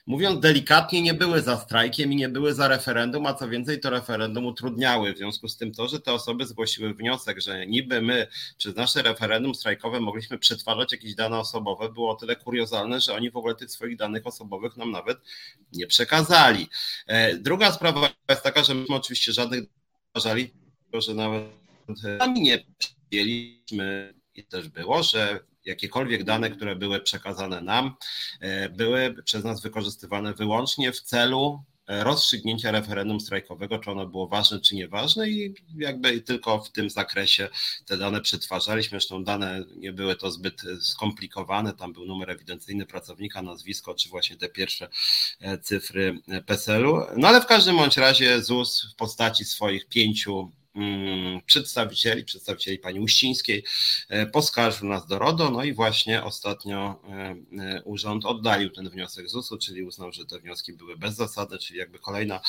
mówiąc 0.06 0.40
delikatnie, 0.40 1.02
nie 1.02 1.14
były 1.14 1.42
za 1.42 1.58
strajkiem 1.58 2.14
i 2.14 2.16
nie 2.16 2.30
były 2.30 2.54
za 2.54 2.68
referendum, 2.68 3.26
a 3.26 3.34
co 3.34 3.50
więcej, 3.50 3.80
to 3.80 3.90
referendum 3.90 4.46
utrudniały. 4.46 5.14
W 5.14 5.18
związku 5.18 5.48
z 5.48 5.58
tym 5.58 5.72
to, 5.72 5.88
że 5.88 6.00
te 6.00 6.14
osoby 6.14 6.46
zgłosiły 6.46 6.94
wniosek, 6.94 7.42
że 7.42 7.68
niby 7.68 8.02
my 8.02 8.28
przez 8.58 8.76
nasze 8.76 9.02
referendum 9.02 9.56
strajkowe 9.56 10.00
mogliśmy 10.00 10.38
przetwarzać 10.38 10.92
jakieś 10.92 11.16
dane 11.16 11.40
osobowe, 11.40 11.90
było 11.90 12.12
o 12.12 12.16
tyle 12.16 12.36
kuriozalne, 12.36 13.00
że 13.00 13.14
oni 13.14 13.32
w 13.32 13.38
ogóle 13.38 13.56
tych 13.56 13.72
swoich 13.72 13.98
danych 13.98 14.28
osobowych 14.28 14.78
nam 14.78 14.92
nawet 14.92 15.18
nie 15.74 15.88
przekazali. 15.88 16.70
E, 17.08 17.36
druga 17.36 17.72
sprawa 17.72 18.10
jest 18.30 18.44
taka, 18.44 18.64
że 18.64 18.76
myśmy 18.76 18.96
oczywiście 18.96 19.34
żadnych 19.34 19.64
przetwarzali, 20.14 20.54
że 20.94 21.14
nawet 21.14 21.44
sami 22.20 22.42
nie 22.42 22.64
przyjęliśmy 22.78 24.14
i 24.36 24.44
też 24.44 24.70
było, 24.70 25.04
że 25.04 25.40
jakiekolwiek 25.66 26.24
dane, 26.24 26.50
które 26.50 26.76
były 26.76 27.00
przekazane 27.00 27.62
nam, 27.62 27.96
e, 28.40 28.70
były 28.70 29.16
przez 29.24 29.44
nas 29.44 29.62
wykorzystywane 29.62 30.34
wyłącznie 30.34 30.92
w 30.92 31.02
celu 31.02 31.64
e, 31.88 32.04
rozstrzygnięcia 32.04 32.72
referendum 32.72 33.20
strajkowego, 33.20 33.80
czy 33.80 33.92
ono 33.92 34.08
było 34.08 34.28
ważne, 34.28 34.60
czy 34.60 34.76
nieważne 34.76 35.30
i 35.30 35.54
jakby 35.78 36.22
tylko 36.22 36.60
w 36.60 36.72
tym 36.72 36.90
zakresie 36.90 37.50
te 37.86 37.98
dane 37.98 38.22
przetwarzaliśmy. 38.22 39.00
Zresztą 39.00 39.24
dane 39.24 39.64
nie 39.76 39.94
były 39.94 40.16
to 40.16 40.32
zbyt 40.32 40.62
skomplikowane, 40.82 41.74
tam 41.74 41.94
był 41.94 42.06
numer 42.06 42.30
ewidencyjny 42.30 42.86
pracownika, 42.86 43.42
nazwisko, 43.42 43.96
czy 43.96 44.10
właśnie 44.10 44.38
te 44.38 44.50
pierwsze 44.50 44.90
e, 45.42 45.58
cyfry 45.58 46.20
PESEL-u. 46.46 47.02
No 47.18 47.28
ale 47.28 47.42
w 47.42 47.46
każdym 47.46 47.78
bądź 47.78 47.98
razie 47.98 48.42
ZUS 48.44 48.92
w 48.94 48.96
postaci 48.96 49.46
swoich 49.46 49.88
pięciu 49.88 50.52
przedstawicieli, 51.46 52.24
przedstawicieli 52.24 52.80
pani 52.80 53.00
Uścińskiej 53.00 53.64
poskarżył 54.34 54.90
nas 54.90 55.08
do 55.08 55.20
RODO, 55.20 55.50
no 55.50 55.64
i 55.64 55.74
właśnie 55.74 56.24
ostatnio 56.24 57.02
urząd 57.86 58.26
oddalił 58.26 58.70
ten 58.70 58.90
wniosek 58.90 59.30
ZUS-u, 59.30 59.58
czyli 59.58 59.84
uznał, 59.84 60.12
że 60.12 60.26
te 60.26 60.40
wnioski 60.40 60.74
były 60.74 60.98
bezzasadne, 60.98 61.58
czyli 61.58 61.80
jakby 61.80 62.00
kolejna 62.00 62.40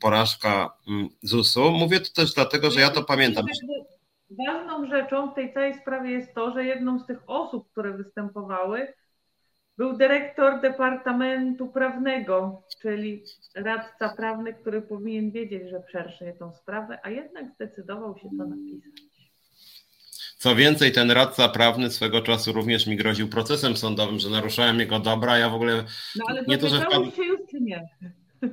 porażka 0.00 0.76
mm, 0.88 1.08
ZUS-u. 1.22 1.70
Mówię 1.70 2.00
to 2.00 2.12
też 2.12 2.34
dlatego, 2.34 2.70
że 2.70 2.80
ja 2.80 2.90
to 2.90 3.04
pamiętam. 3.04 3.46
Ważną 4.30 4.88
rzeczą 4.88 5.30
w 5.30 5.34
tej 5.34 5.54
całej 5.54 5.74
sprawie 5.74 6.10
jest 6.10 6.34
to, 6.34 6.52
że 6.52 6.64
jedną 6.64 6.98
z 6.98 7.06
tych 7.06 7.18
osób, 7.26 7.70
które 7.72 7.96
występowały, 7.96 8.94
był 9.78 9.96
dyrektor 9.96 10.60
Departamentu 10.60 11.68
Prawnego, 11.68 12.62
czyli 12.82 13.22
radca 13.54 14.08
prawny, 14.08 14.54
który 14.54 14.82
powinien 14.82 15.30
wiedzieć, 15.30 15.70
że 15.70 15.80
przerśnie 15.80 16.32
tą 16.32 16.54
sprawę, 16.54 16.98
a 17.02 17.10
jednak 17.10 17.44
zdecydował 17.54 18.18
się 18.18 18.28
to 18.38 18.46
napisać. 18.46 19.08
Co 20.38 20.54
więcej, 20.54 20.92
ten 20.92 21.10
radca 21.10 21.48
prawny 21.48 21.90
swego 21.90 22.22
czasu 22.22 22.52
również 22.52 22.86
mi 22.86 22.96
groził 22.96 23.28
procesem 23.28 23.76
sądowym, 23.76 24.18
że 24.18 24.30
naruszałem 24.30 24.80
jego 24.80 24.98
dobra. 24.98 25.38
Ja 25.38 25.48
w 25.48 25.54
ogóle. 25.54 25.84
No 26.16 26.24
ale 26.28 26.42
nie 26.48 26.58
to, 26.58 26.68
że 26.68 26.80
wpadł... 26.80 27.10
się 27.10 27.24
już 27.24 27.40
czy 27.50 27.60
nie? 27.60 27.88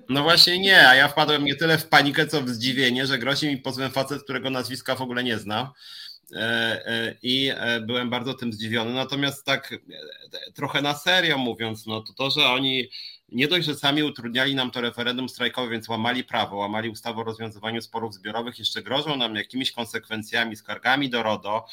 No 0.10 0.24
właśnie 0.24 0.60
nie, 0.60 0.90
a 0.90 0.96
ja 0.96 1.08
wpadłem 1.08 1.44
nie 1.44 1.56
tyle 1.56 1.78
w 1.78 1.88
panikę, 1.88 2.28
co 2.28 2.42
w 2.42 2.50
zdziwienie, 2.50 3.06
że 3.06 3.18
grozi 3.18 3.48
mi 3.48 3.58
pozwem 3.58 3.92
facet, 3.92 4.24
którego 4.24 4.50
nazwiska 4.50 4.96
w 4.96 5.02
ogóle 5.02 5.24
nie 5.24 5.38
znam. 5.38 5.68
E, 6.34 6.38
e, 6.86 7.16
I 7.24 7.52
e, 7.56 7.80
byłem 7.82 8.10
bardzo 8.10 8.34
tym 8.34 8.54
zdziwiony. 8.54 8.94
Natomiast 8.94 9.46
tak 9.46 9.76
trochę 10.54 10.82
na 10.82 10.94
serio 10.94 11.38
mówiąc, 11.38 11.86
no 11.86 12.02
to 12.02 12.14
to, 12.14 12.30
że 12.30 12.46
oni 12.46 12.90
nie 13.30 13.48
dość, 13.48 13.66
że 13.66 13.76
sami 13.76 14.04
utrudniali 14.04 14.56
nam 14.56 14.72
to 14.72 14.82
referendum 14.82 15.30
strajkowe, 15.30 15.70
więc 15.70 15.90
łamali 15.90 16.24
prawo, 16.24 16.58
łamali 16.58 16.90
ustawę 16.90 17.22
o 17.22 17.24
rozwiązywaniu 17.24 17.82
sporów 17.82 18.14
zbiorowych, 18.14 18.60
jeszcze 18.60 18.82
grożą 18.82 19.18
nam 19.18 19.36
jakimiś 19.36 19.72
konsekwencjami, 19.72 20.56
skargami 20.56 21.10
do 21.10 21.24
RODO, 21.24 21.66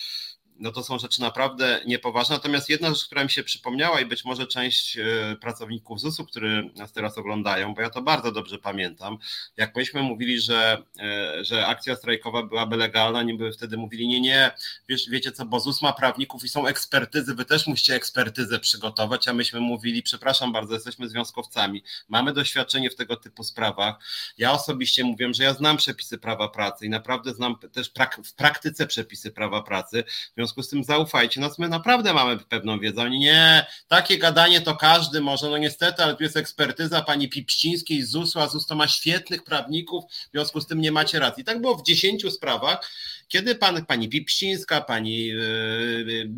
no 0.56 0.72
to 0.72 0.82
są 0.82 0.98
rzeczy 0.98 1.20
naprawdę 1.20 1.80
niepoważne. 1.86 2.36
Natomiast 2.36 2.68
jedna 2.68 2.88
rzecz, 2.88 3.04
która 3.04 3.24
mi 3.24 3.30
się 3.30 3.44
przypomniała 3.44 4.00
i 4.00 4.06
być 4.06 4.24
może 4.24 4.46
część 4.46 4.98
e, 4.98 5.36
pracowników 5.40 6.00
ZUS-u, 6.00 6.26
którzy 6.26 6.70
nas 6.76 6.92
teraz 6.92 7.18
oglądają, 7.18 7.74
bo 7.74 7.80
ja 7.80 7.90
to 7.90 8.02
bardzo 8.02 8.32
dobrze 8.32 8.58
pamiętam, 8.58 9.18
jak 9.56 9.76
myśmy 9.76 10.02
mówili, 10.02 10.40
że, 10.40 10.82
e, 11.00 11.44
że 11.44 11.66
akcja 11.66 11.96
strajkowa 11.96 12.42
byłaby 12.42 12.76
legalna, 12.76 13.18
oni 13.18 13.34
by 13.34 13.52
wtedy 13.52 13.76
mówili, 13.76 14.08
nie, 14.08 14.20
nie, 14.20 14.50
wiesz, 14.88 15.08
wiecie 15.10 15.32
co, 15.32 15.46
bo 15.46 15.60
ZUS 15.60 15.82
ma 15.82 15.92
prawników 15.92 16.44
i 16.44 16.48
są 16.48 16.66
ekspertyzy, 16.66 17.34
wy 17.34 17.44
też 17.44 17.66
musicie 17.66 17.94
ekspertyzę 17.94 18.58
przygotować, 18.58 19.28
a 19.28 19.32
myśmy 19.32 19.60
mówili, 19.60 20.02
przepraszam 20.02 20.52
bardzo, 20.52 20.74
jesteśmy 20.74 21.08
związkowcami, 21.08 21.82
mamy 22.08 22.32
doświadczenie 22.32 22.90
w 22.90 22.96
tego 22.96 23.16
typu 23.16 23.44
sprawach. 23.44 23.94
Ja 24.38 24.52
osobiście 24.52 25.04
mówię, 25.04 25.34
że 25.34 25.44
ja 25.44 25.54
znam 25.54 25.76
przepisy 25.76 26.18
prawa 26.18 26.48
pracy 26.48 26.86
i 26.86 26.88
naprawdę 26.88 27.34
znam 27.34 27.56
też 27.72 27.88
prak 27.88 28.20
w 28.24 28.34
praktyce 28.34 28.86
przepisy 28.86 29.30
prawa 29.30 29.62
pracy, 29.62 30.04
w 30.06 30.34
związku 30.34 30.51
z 30.60 30.68
tym 30.68 30.84
zaufajcie 30.84 31.40
nas, 31.40 31.58
my 31.58 31.68
naprawdę 31.68 32.14
mamy 32.14 32.38
pewną 32.38 32.78
wiedzę. 32.78 33.02
Oni 33.02 33.18
nie, 33.18 33.66
takie 33.88 34.18
gadanie 34.18 34.60
to 34.60 34.76
każdy 34.76 35.20
może, 35.20 35.50
no 35.50 35.58
niestety, 35.58 36.02
ale 36.02 36.16
tu 36.16 36.22
jest 36.22 36.36
ekspertyza 36.36 37.02
pani 37.02 37.28
Pipścińskiej 37.28 38.02
z 38.02 38.10
ZUS-u, 38.10 38.40
a 38.40 38.48
ZUS 38.48 38.66
to 38.66 38.74
ma 38.74 38.88
świetnych 38.88 39.44
prawników, 39.44 40.04
w 40.10 40.30
związku 40.32 40.60
z 40.60 40.66
tym 40.66 40.80
nie 40.80 40.92
macie 40.92 41.18
racji. 41.18 41.44
Tak 41.44 41.60
było 41.60 41.76
w 41.76 41.82
dziesięciu 41.82 42.30
sprawach, 42.30 42.90
kiedy 43.28 43.54
pan, 43.54 43.86
pani 43.86 44.08
Pipścińska, 44.08 44.80
pani 44.80 45.26
yy, 45.26 46.28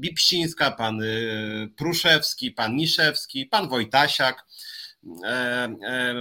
pan 0.76 0.98
yy, 0.98 1.68
Pruszewski, 1.76 2.50
pan 2.50 2.76
Niszewski, 2.76 3.46
pan 3.46 3.68
Wojtasiak, 3.68 4.44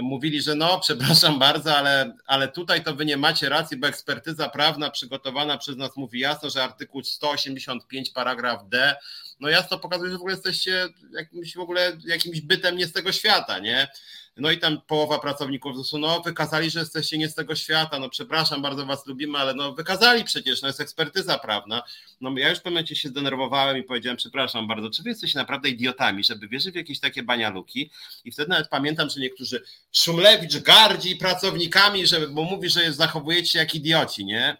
mówili, 0.02 0.42
że 0.42 0.54
no, 0.54 0.80
przepraszam 0.80 1.38
bardzo, 1.38 1.76
ale, 1.76 2.16
ale 2.26 2.48
tutaj 2.48 2.84
to 2.84 2.94
wy 2.94 3.04
nie 3.04 3.16
macie 3.16 3.48
racji, 3.48 3.76
bo 3.76 3.86
ekspertyza 3.86 4.48
prawna 4.48 4.90
przygotowana 4.90 5.58
przez 5.58 5.76
nas 5.76 5.96
mówi 5.96 6.20
jasno, 6.20 6.50
że 6.50 6.64
artykuł 6.64 7.02
185 7.04 8.10
paragraf 8.10 8.68
D, 8.68 8.96
no 9.40 9.48
jasno 9.48 9.78
pokazuje, 9.78 10.10
że 10.10 10.16
w 10.16 10.20
ogóle 10.20 10.34
jesteście 10.34 10.88
jakimś 11.12 11.54
w 11.54 11.60
ogóle 11.60 11.92
jakimś 12.06 12.40
bytem 12.40 12.76
nie 12.76 12.86
z 12.86 12.92
tego 12.92 13.12
świata, 13.12 13.58
nie? 13.58 13.88
No 14.36 14.50
i 14.50 14.58
tam 14.58 14.80
połowa 14.86 15.18
pracowników 15.18 15.76
ZUS-u, 15.76 15.98
no 15.98 16.20
wykazali, 16.20 16.70
że 16.70 16.80
jesteście 16.80 17.18
nie 17.18 17.28
z 17.28 17.34
tego 17.34 17.54
świata, 17.54 17.98
no 17.98 18.08
przepraszam, 18.08 18.62
bardzo 18.62 18.86
was 18.86 19.06
lubimy, 19.06 19.38
ale 19.38 19.54
no 19.54 19.72
wykazali 19.72 20.24
przecież, 20.24 20.62
no 20.62 20.68
jest 20.68 20.80
ekspertyza 20.80 21.38
prawna. 21.38 21.82
No 22.20 22.38
ja 22.38 22.50
już 22.50 22.58
w 22.58 22.62
pewnym 22.62 22.74
momencie 22.74 22.96
się 22.96 23.08
zdenerwowałem 23.08 23.78
i 23.78 23.82
powiedziałem, 23.82 24.16
przepraszam 24.16 24.68
bardzo, 24.68 24.90
czy 24.90 25.02
wy 25.02 25.08
jesteście 25.08 25.38
naprawdę 25.38 25.68
idiotami, 25.68 26.24
żeby 26.24 26.48
wierzyć 26.48 26.72
w 26.72 26.76
jakieś 26.76 27.00
takie 27.00 27.22
banialuki? 27.22 27.90
I 28.24 28.32
wtedy 28.32 28.48
nawet 28.48 28.68
pamiętam, 28.68 29.10
że 29.10 29.20
niektórzy, 29.20 29.62
Szumlewicz 29.92 30.56
gardzi 30.56 31.16
pracownikami, 31.16 32.06
żeby, 32.06 32.28
bo 32.28 32.42
mówi, 32.42 32.68
że 32.68 32.92
zachowujecie 32.92 33.46
się 33.46 33.58
jak 33.58 33.74
idioci, 33.74 34.24
nie? 34.24 34.56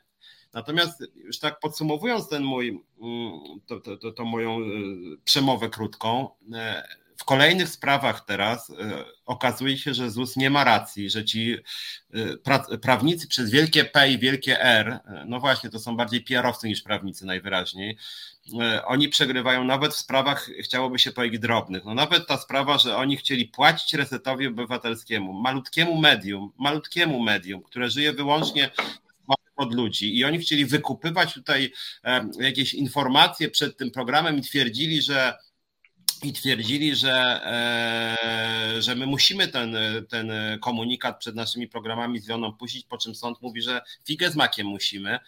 Natomiast 0.52 1.02
już 1.14 1.38
tak 1.38 1.60
podsumowując 1.60 2.28
ten 2.28 2.42
mój, 2.42 2.68
mm, 3.02 3.60
to, 3.66 3.80
to, 3.80 3.96
to, 3.96 4.12
to 4.12 4.24
moją 4.24 4.60
y, 4.60 4.64
przemowę 5.24 5.68
krótką, 5.68 6.28
e, 6.54 6.88
w 7.16 7.24
kolejnych 7.24 7.68
sprawach 7.68 8.24
teraz 8.24 8.70
e, 8.70 8.74
okazuje 9.26 9.78
się, 9.78 9.94
że 9.94 10.10
ZUS 10.10 10.36
nie 10.36 10.50
ma 10.50 10.64
racji, 10.64 11.10
że 11.10 11.24
ci 11.24 11.56
e, 12.14 12.78
prawnicy 12.78 13.28
przez 13.28 13.50
wielkie 13.50 13.84
P 13.84 14.10
i 14.10 14.18
wielkie 14.18 14.60
R, 14.60 14.88
e, 14.88 15.24
no 15.26 15.40
właśnie, 15.40 15.70
to 15.70 15.78
są 15.78 15.96
bardziej 15.96 16.20
PR-owcy 16.20 16.68
niż 16.68 16.82
prawnicy 16.82 17.26
najwyraźniej, 17.26 17.98
oni 18.84 19.08
przegrywają 19.08 19.64
nawet 19.64 19.94
w 19.94 19.96
sprawach, 19.96 20.50
chciałoby 20.62 20.98
się 20.98 21.12
powiedzieć, 21.12 21.40
drobnych. 21.40 21.84
No 21.84 21.94
nawet 21.94 22.26
ta 22.26 22.38
sprawa, 22.38 22.78
że 22.78 22.96
oni 22.96 23.16
chcieli 23.16 23.48
płacić 23.48 23.94
resetowi 23.94 24.46
obywatelskiemu, 24.46 25.32
malutkiemu 25.32 26.00
medium, 26.00 26.52
malutkiemu 26.58 27.22
medium, 27.22 27.62
które 27.62 27.90
żyje 27.90 28.12
wyłącznie 28.12 28.70
od 29.56 29.74
ludzi 29.74 30.18
i 30.18 30.24
oni 30.24 30.38
chcieli 30.38 30.66
wykupywać 30.66 31.34
tutaj 31.34 31.72
jakieś 32.38 32.74
informacje 32.74 33.50
przed 33.50 33.76
tym 33.76 33.90
programem 33.90 34.38
i 34.38 34.42
twierdzili, 34.42 35.02
że 35.02 35.34
i 36.24 36.32
twierdzili, 36.32 36.94
że, 36.94 37.40
e, 37.44 38.82
że 38.82 38.94
my 38.94 39.06
musimy 39.06 39.48
ten, 39.48 39.76
ten 40.08 40.32
komunikat 40.60 41.18
przed 41.18 41.34
naszymi 41.34 41.68
programami 41.68 42.18
z 42.18 42.26
Wioną 42.26 42.52
puścić, 42.52 42.86
po 42.86 42.98
czym 42.98 43.14
sąd 43.14 43.42
mówi, 43.42 43.62
że 43.62 43.82
figę 44.04 44.30
z 44.30 44.36
makiem 44.36 44.66
musimy. 44.66 45.18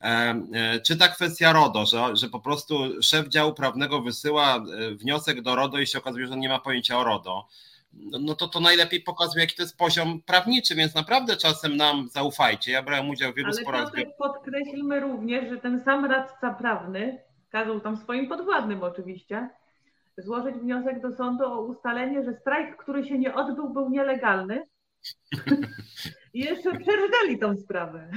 E, 0.00 0.06
e, 0.54 0.80
czy 0.80 0.96
ta 0.96 1.08
kwestia 1.08 1.52
RODO, 1.52 1.86
że, 1.86 2.16
że 2.16 2.28
po 2.28 2.40
prostu 2.40 3.02
szef 3.02 3.28
działu 3.28 3.54
prawnego 3.54 4.02
wysyła 4.02 4.64
wniosek 4.92 5.42
do 5.42 5.56
RODO 5.56 5.78
i 5.78 5.86
się 5.86 5.98
okazuje, 5.98 6.26
że 6.26 6.32
on 6.32 6.40
nie 6.40 6.48
ma 6.48 6.58
pojęcia 6.58 6.98
o 6.98 7.04
RODO, 7.04 7.48
no, 7.96 8.18
no 8.18 8.34
to 8.34 8.48
to 8.48 8.60
najlepiej 8.60 9.00
pokazuje, 9.00 9.44
jaki 9.44 9.56
to 9.56 9.62
jest 9.62 9.78
poziom 9.78 10.22
prawniczy, 10.22 10.74
więc 10.74 10.94
naprawdę 10.94 11.36
czasem 11.36 11.76
nam 11.76 12.08
zaufajcie. 12.08 12.72
Ja 12.72 12.82
brałem 12.82 13.10
udział 13.10 13.32
w 13.32 13.34
wielu 13.34 13.48
Ale 13.48 13.56
sporach. 13.62 13.90
Ale 13.94 14.06
podkreślmy 14.06 15.00
również, 15.00 15.50
że 15.50 15.56
ten 15.56 15.84
sam 15.84 16.04
radca 16.04 16.54
prawny 16.54 17.22
kazał 17.50 17.80
tam 17.80 17.96
swoim 17.96 18.28
podwładnym 18.28 18.82
oczywiście, 18.82 19.48
złożyć 20.18 20.56
wniosek 20.56 21.00
do 21.00 21.16
sądu 21.16 21.44
o 21.44 21.60
ustalenie, 21.60 22.24
że 22.24 22.34
strajk, 22.40 22.76
który 22.76 23.04
się 23.04 23.18
nie 23.18 23.34
odbył, 23.34 23.70
był 23.70 23.90
nielegalny. 23.90 24.62
I 26.34 26.40
jeszcze 26.40 26.70
przerżnęli 26.70 27.38
tą 27.40 27.56
sprawę. 27.56 28.10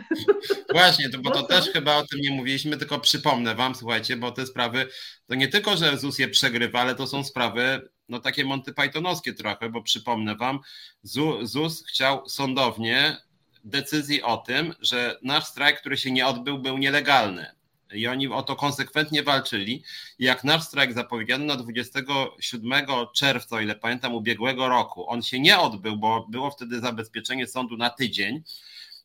Właśnie, 0.72 1.10
to, 1.10 1.20
bo 1.20 1.32
to 1.32 1.44
też 1.44 1.70
chyba 1.70 1.96
o 1.96 2.08
tym 2.08 2.20
nie 2.20 2.32
mówiliśmy, 2.32 2.78
tylko 2.78 3.00
przypomnę 3.00 3.56
Wam, 3.56 3.76
słuchajcie, 3.76 4.18
bo 4.18 4.32
te 4.32 4.46
sprawy 4.46 4.88
to 5.28 5.36
nie 5.36 5.48
tylko, 5.48 5.78
że 5.78 5.98
ZUS 5.98 6.20
je 6.20 6.28
przegrywa, 6.28 6.80
ale 6.80 6.96
to 6.96 7.08
są 7.08 7.24
sprawy 7.24 7.90
no 8.10 8.20
takie 8.20 8.46
Monty 8.46 8.74
Pythonowskie 8.74 9.34
trochę, 9.34 9.70
bo 9.70 9.82
przypomnę 9.82 10.36
Wam, 10.36 10.60
ZUS 11.44 11.86
chciał 11.88 12.30
sądownie 12.30 13.18
decyzji 13.64 14.22
o 14.22 14.38
tym, 14.38 14.74
że 14.80 15.20
nasz 15.24 15.46
strajk, 15.46 15.80
który 15.80 15.98
się 15.98 16.12
nie 16.12 16.28
odbył, 16.28 16.60
był 16.60 16.78
nielegalny. 16.78 17.57
I 17.94 18.08
oni 18.08 18.28
o 18.28 18.44
to 18.44 18.56
konsekwentnie 18.56 19.24
walczyli. 19.24 19.84
I 20.20 20.24
jak 20.24 20.44
nasz 20.44 20.64
strajk 20.64 20.94
zapowiedziano 20.94 21.46
na 21.46 21.56
27 21.56 22.86
czerwca, 23.16 23.56
o 23.56 23.60
ile 23.60 23.76
pamiętam, 23.76 24.16
ubiegłego 24.16 24.70
roku, 24.70 25.10
on 25.10 25.22
się 25.22 25.40
nie 25.40 25.60
odbył, 25.60 25.98
bo 25.98 26.26
było 26.30 26.52
wtedy 26.52 26.80
zabezpieczenie 26.80 27.48
sądu 27.48 27.78
na 27.78 27.90
tydzień, 27.90 28.44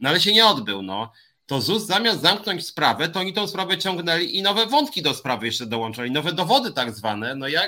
no 0.01 0.09
ale 0.09 0.21
się 0.21 0.33
nie 0.33 0.47
odbył, 0.47 0.83
no. 0.83 1.13
To 1.47 1.61
ZUS 1.61 1.83
zamiast 1.83 2.21
zamknąć 2.21 2.67
sprawę, 2.67 3.09
to 3.09 3.21
oni 3.21 3.33
tą 3.33 3.47
sprawę 3.47 3.79
ciągnęli 3.79 4.37
i 4.37 4.43
nowe 4.43 4.67
wątki 4.67 5.03
do 5.03 5.15
sprawy 5.15 5.47
jeszcze 5.47 5.67
dołączali, 5.67 6.11
nowe 6.11 6.33
dowody 6.33 6.73
tak 6.73 6.95
zwane. 6.95 7.35
No 7.35 7.49
ja, 7.49 7.63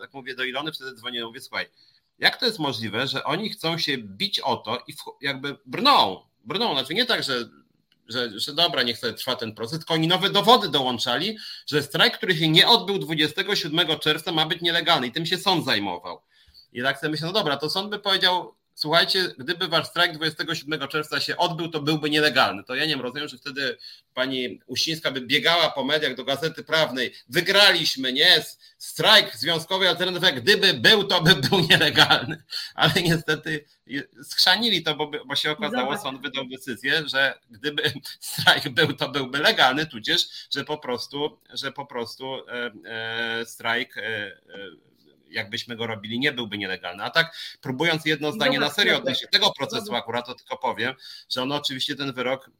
jak 0.00 0.14
mówię 0.14 0.34
do 0.34 0.44
Ilony, 0.44 0.72
wtedy 0.72 0.94
dzwonię, 0.94 1.24
mówię, 1.24 1.40
słuchaj, 1.40 1.66
jak 2.18 2.36
to 2.36 2.46
jest 2.46 2.58
możliwe, 2.58 3.06
że 3.06 3.24
oni 3.24 3.50
chcą 3.50 3.78
się 3.78 3.98
bić 3.98 4.40
o 4.40 4.56
to 4.56 4.84
i 4.88 4.94
jakby 5.20 5.56
brną, 5.66 6.20
brną, 6.44 6.72
znaczy 6.72 6.94
nie 6.94 7.06
tak, 7.06 7.22
że 7.22 7.48
że, 8.08 8.40
że 8.40 8.54
dobra, 8.54 8.82
niech 8.82 8.98
sobie 8.98 9.12
trwa 9.12 9.36
ten 9.36 9.54
proces, 9.54 9.78
tylko 9.78 9.94
oni 9.94 10.08
nowe 10.08 10.30
dowody 10.30 10.68
dołączali, 10.68 11.38
że 11.66 11.82
strajk, 11.82 12.16
który 12.16 12.36
się 12.36 12.48
nie 12.48 12.68
odbył 12.68 12.98
27 12.98 13.98
czerwca 13.98 14.32
ma 14.32 14.46
być 14.46 14.60
nielegalny 14.60 15.06
i 15.06 15.12
tym 15.12 15.26
się 15.26 15.38
sąd 15.38 15.64
zajmował. 15.64 16.20
I 16.72 16.82
tak 16.82 16.98
sobie 16.98 17.10
myślę, 17.10 17.26
no 17.26 17.32
dobra, 17.32 17.56
to 17.56 17.70
sąd 17.70 17.90
by 17.90 17.98
powiedział, 17.98 18.54
słuchajcie, 18.82 19.28
gdyby 19.38 19.68
wasz 19.68 19.86
strajk 19.86 20.16
27 20.16 20.88
czerwca 20.88 21.20
się 21.20 21.36
odbył, 21.36 21.68
to 21.68 21.80
byłby 21.80 22.10
nielegalny. 22.10 22.64
To 22.64 22.74
ja 22.74 22.86
nie 22.86 22.96
rozumiem, 22.96 23.28
że 23.28 23.38
wtedy 23.38 23.78
pani 24.14 24.60
Uścińska 24.66 25.10
by 25.10 25.20
biegała 25.20 25.70
po 25.70 25.84
mediach 25.84 26.14
do 26.14 26.24
Gazety 26.24 26.64
Prawnej. 26.64 27.12
Wygraliśmy, 27.28 28.12
nie? 28.12 28.44
Strajk 28.78 29.36
związkowej 29.36 29.88
alternatywy, 29.88 30.32
gdyby 30.32 30.74
był, 30.74 31.04
to 31.04 31.22
by 31.22 31.34
był 31.34 31.60
nielegalny. 31.70 32.42
Ale 32.74 32.92
niestety 33.02 33.64
schrzanili 34.22 34.82
to, 34.82 34.94
bo, 34.94 35.10
bo 35.26 35.36
się 35.36 35.50
okazało, 35.50 35.98
sąd 35.98 36.22
wydał 36.22 36.44
decyzję, 36.48 37.08
że 37.08 37.38
gdyby 37.50 37.82
strajk 38.20 38.68
był, 38.68 38.92
to 38.92 39.08
byłby 39.08 39.38
legalny, 39.38 39.86
tudzież, 39.86 40.48
że 40.54 40.64
po 40.64 40.78
prostu, 40.78 41.38
że 41.52 41.72
po 41.72 41.86
prostu 41.86 42.48
e, 42.48 42.70
e, 42.84 43.46
strajk 43.46 43.98
e, 43.98 44.02
e 44.02 44.91
jakbyśmy 45.32 45.76
go 45.76 45.86
robili, 45.86 46.18
nie 46.18 46.32
byłby 46.32 46.58
nielegalny. 46.58 47.04
A 47.04 47.10
tak, 47.10 47.36
próbując 47.60 48.06
jedno 48.06 48.32
zdanie 48.32 48.60
na 48.60 48.70
serio 48.70 48.96
odnieść 48.96 49.26
tego 49.30 49.52
procesu 49.58 49.94
akurat, 49.94 50.26
to 50.26 50.34
tylko 50.34 50.56
powiem, 50.56 50.94
że 51.30 51.42
on 51.42 51.52
oczywiście 51.52 51.96
ten 51.96 52.12
wyrok 52.12 52.50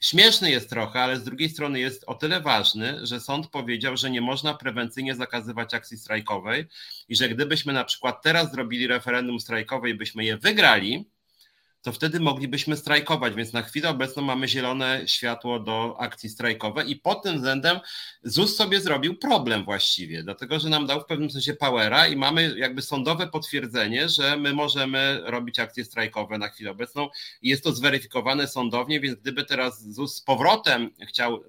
Śmieszny 0.00 0.50
jest 0.50 0.70
trochę, 0.70 1.00
ale 1.00 1.16
z 1.16 1.24
drugiej 1.24 1.50
strony 1.50 1.80
jest 1.80 2.04
o 2.06 2.14
tyle 2.14 2.40
ważny, 2.40 3.06
że 3.06 3.20
sąd 3.20 3.46
powiedział, 3.46 3.96
że 3.96 4.10
nie 4.10 4.20
można 4.20 4.54
prewencyjnie 4.54 5.14
zakazywać 5.14 5.74
akcji 5.74 5.98
strajkowej 5.98 6.66
i 7.08 7.16
że 7.16 7.28
gdybyśmy 7.28 7.72
na 7.72 7.84
przykład 7.84 8.22
teraz 8.22 8.52
zrobili 8.52 8.86
referendum 8.86 9.40
strajkowe 9.40 9.90
i 9.90 9.94
byśmy 9.94 10.24
je 10.24 10.36
wygrali, 10.36 11.10
to 11.88 11.92
wtedy 11.92 12.20
moglibyśmy 12.20 12.76
strajkować, 12.76 13.34
więc 13.34 13.52
na 13.52 13.62
chwilę 13.62 13.88
obecną 13.88 14.22
mamy 14.22 14.48
zielone 14.48 15.02
światło 15.06 15.60
do 15.60 15.96
akcji 16.00 16.28
strajkowej 16.28 16.90
i 16.90 16.96
pod 16.96 17.22
tym 17.22 17.36
względem 17.36 17.80
ZUS 18.22 18.56
sobie 18.56 18.80
zrobił 18.80 19.18
problem 19.18 19.64
właściwie, 19.64 20.22
dlatego 20.22 20.58
że 20.58 20.68
nam 20.68 20.86
dał 20.86 21.00
w 21.00 21.04
pewnym 21.04 21.30
sensie 21.30 21.54
powera 21.54 22.08
i 22.08 22.16
mamy 22.16 22.54
jakby 22.56 22.82
sądowe 22.82 23.26
potwierdzenie, 23.26 24.08
że 24.08 24.36
my 24.36 24.52
możemy 24.52 25.20
robić 25.24 25.58
akcje 25.58 25.84
strajkowe 25.84 26.38
na 26.38 26.48
chwilę 26.48 26.70
obecną 26.70 27.08
i 27.42 27.48
jest 27.48 27.64
to 27.64 27.72
zweryfikowane 27.72 28.48
sądownie, 28.48 29.00
więc 29.00 29.18
gdyby 29.18 29.44
teraz 29.44 29.92
ZUS 29.94 30.14
z 30.14 30.20
powrotem 30.20 30.90
chciał 31.08 31.34
e, 31.34 31.40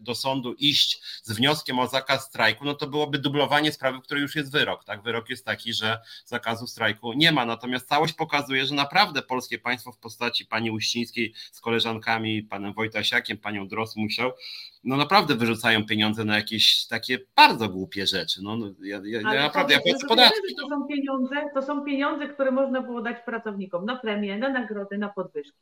do 0.00 0.14
sądu 0.14 0.52
iść 0.52 1.02
z 1.22 1.32
wnioskiem 1.32 1.78
o 1.78 1.86
zakaz 1.86 2.24
strajku, 2.24 2.64
no 2.64 2.74
to 2.74 2.86
byłoby 2.86 3.18
dublowanie 3.18 3.72
sprawy, 3.72 3.98
w 3.98 4.02
której 4.02 4.22
już 4.22 4.36
jest 4.36 4.52
wyrok, 4.52 4.84
tak? 4.84 5.02
Wyrok 5.02 5.30
jest 5.30 5.44
taki, 5.44 5.72
że 5.72 6.00
zakazu 6.24 6.66
strajku 6.66 7.12
nie 7.12 7.32
ma, 7.32 7.46
natomiast 7.46 7.88
całość 7.88 8.12
pokazuje, 8.12 8.66
że 8.66 8.74
naprawdę 8.74 9.22
polskie 9.40 9.58
państwo 9.58 9.92
w 9.92 9.98
postaci 9.98 10.46
pani 10.46 10.70
Uścińskiej 10.70 11.32
z 11.52 11.60
koleżankami, 11.60 12.42
panem 12.42 12.72
Wojtasiakiem, 12.72 13.38
panią 13.38 13.68
Dros 13.68 13.96
musiał, 13.96 14.32
no 14.84 14.96
naprawdę 14.96 15.34
wyrzucają 15.34 15.86
pieniądze 15.86 16.24
na 16.24 16.36
jakieś 16.36 16.86
takie 16.86 17.18
bardzo 17.36 17.68
głupie 17.68 18.06
rzeczy. 18.06 18.40
No, 18.42 18.56
no 18.56 18.66
ja, 18.82 19.00
ja, 19.04 19.22
naprawdę, 19.22 19.74
ja 19.74 19.80
płacę 19.80 20.06
podatki. 20.08 20.54
To 20.60 20.68
są, 20.68 20.86
pieniądze, 20.86 21.36
to 21.54 21.62
są 21.62 21.84
pieniądze, 21.84 22.28
które 22.28 22.50
można 22.50 22.82
było 22.82 23.02
dać 23.02 23.16
pracownikom 23.24 23.84
na 23.84 23.96
premię, 23.96 24.38
na 24.38 24.48
nagrody, 24.48 24.98
na 24.98 25.08
podwyżki. 25.08 25.58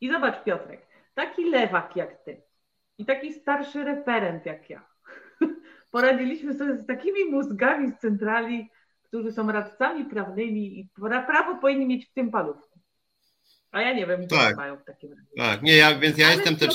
I 0.00 0.10
zobacz 0.10 0.44
Piotrek, 0.44 0.86
taki 1.14 1.50
lewak 1.50 1.96
jak 1.96 2.24
ty 2.24 2.42
i 2.98 3.04
taki 3.04 3.32
starszy 3.32 3.84
referent 3.84 4.46
jak 4.46 4.70
ja, 4.70 4.86
poradziliśmy 5.90 6.54
sobie 6.54 6.76
z 6.76 6.86
takimi 6.86 7.24
mózgami 7.30 7.90
z 7.90 7.98
centrali, 7.98 8.70
którzy 9.02 9.32
są 9.32 9.52
radcami 9.52 10.04
prawnymi 10.04 10.80
i 10.80 10.88
prawo 11.26 11.54
powinni 11.54 11.86
mieć 11.86 12.06
w 12.06 12.12
tym 12.12 12.30
paluchu. 12.30 12.71
A 13.72 13.80
ja 13.80 13.92
nie 13.92 14.06
wiem, 14.06 14.28
tak. 14.28 14.56
mają 14.56 14.76
w 14.76 14.84
takim 14.84 15.10
razie. 15.10 15.26
Tak, 15.36 15.62
nie, 15.62 15.76
ja, 15.76 15.98
więc 15.98 16.18
ja 16.18 16.26
Ale 16.26 16.34
jestem 16.34 16.56
też. 16.56 16.74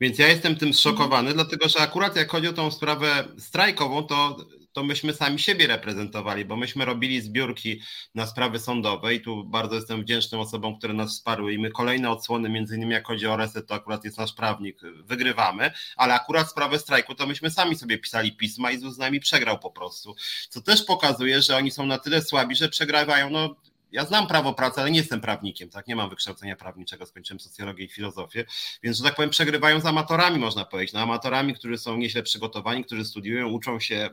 Więc 0.00 0.18
ja 0.18 0.28
jestem 0.28 0.56
tym 0.56 0.74
zszokowany, 0.74 1.30
mhm. 1.30 1.34
dlatego 1.34 1.68
że 1.68 1.78
akurat 1.78 2.16
jak 2.16 2.30
chodzi 2.30 2.48
o 2.48 2.52
tą 2.52 2.70
sprawę 2.70 3.24
strajkową, 3.38 4.02
to, 4.02 4.36
to 4.72 4.84
myśmy 4.84 5.12
sami 5.12 5.38
siebie 5.38 5.66
reprezentowali, 5.66 6.44
bo 6.44 6.56
myśmy 6.56 6.84
robili 6.84 7.20
zbiórki 7.20 7.80
na 8.14 8.26
sprawy 8.26 8.58
sądowe 8.58 9.14
i 9.14 9.20
tu 9.20 9.44
bardzo 9.44 9.74
jestem 9.74 10.02
wdzięcznym 10.02 10.40
osobom, 10.40 10.78
które 10.78 10.94
nas 10.94 11.10
wsparły 11.10 11.52
i 11.52 11.58
my 11.58 11.70
kolejne 11.70 12.10
odsłony, 12.10 12.48
między 12.48 12.76
innymi 12.76 12.92
jak 12.92 13.06
chodzi 13.06 13.26
o 13.26 13.36
reset, 13.36 13.66
to 13.66 13.74
akurat 13.74 14.04
jest 14.04 14.18
nasz 14.18 14.32
prawnik, 14.32 14.80
wygrywamy, 15.04 15.70
ale 15.96 16.14
akurat 16.14 16.50
sprawę 16.50 16.78
strajku 16.78 17.14
to 17.14 17.26
myśmy 17.26 17.50
sami 17.50 17.76
sobie 17.76 17.98
pisali 17.98 18.36
pisma 18.36 18.70
i 18.70 18.78
z 18.78 18.98
nami 18.98 19.20
przegrał 19.20 19.58
po 19.58 19.70
prostu, 19.70 20.14
co 20.48 20.60
też 20.60 20.84
pokazuje, 20.84 21.42
że 21.42 21.56
oni 21.56 21.70
są 21.70 21.86
na 21.86 21.98
tyle 21.98 22.22
słabi, 22.22 22.56
że 22.56 22.68
przegrawają, 22.68 23.30
no 23.30 23.56
ja 23.92 24.04
znam 24.04 24.26
prawo 24.26 24.54
pracy, 24.54 24.80
ale 24.80 24.90
nie 24.90 24.98
jestem 24.98 25.20
prawnikiem, 25.20 25.70
tak? 25.70 25.86
Nie 25.86 25.96
mam 25.96 26.10
wykształcenia 26.10 26.56
prawniczego, 26.56 27.06
skończyłem 27.06 27.40
socjologię 27.40 27.84
i 27.84 27.88
filozofię, 27.88 28.44
więc, 28.82 28.96
że 28.96 29.04
tak 29.04 29.14
powiem, 29.14 29.30
przegrywają 29.30 29.80
z 29.80 29.86
amatorami, 29.86 30.38
można 30.38 30.64
powiedzieć. 30.64 30.94
No, 30.94 31.00
amatorami, 31.00 31.54
którzy 31.54 31.78
są 31.78 31.96
nieźle 31.96 32.22
przygotowani, 32.22 32.84
którzy 32.84 33.04
studiują, 33.04 33.48
uczą 33.48 33.80
się 33.80 34.10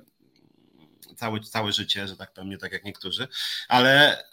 całe, 1.15 1.39
całe 1.39 1.71
życie, 1.71 2.07
że 2.07 2.17
tak 2.17 2.33
powiem, 2.33 2.49
nie 2.49 2.57
tak 2.57 2.71
jak 2.71 2.83
niektórzy, 2.83 3.27
ale, 3.67 4.23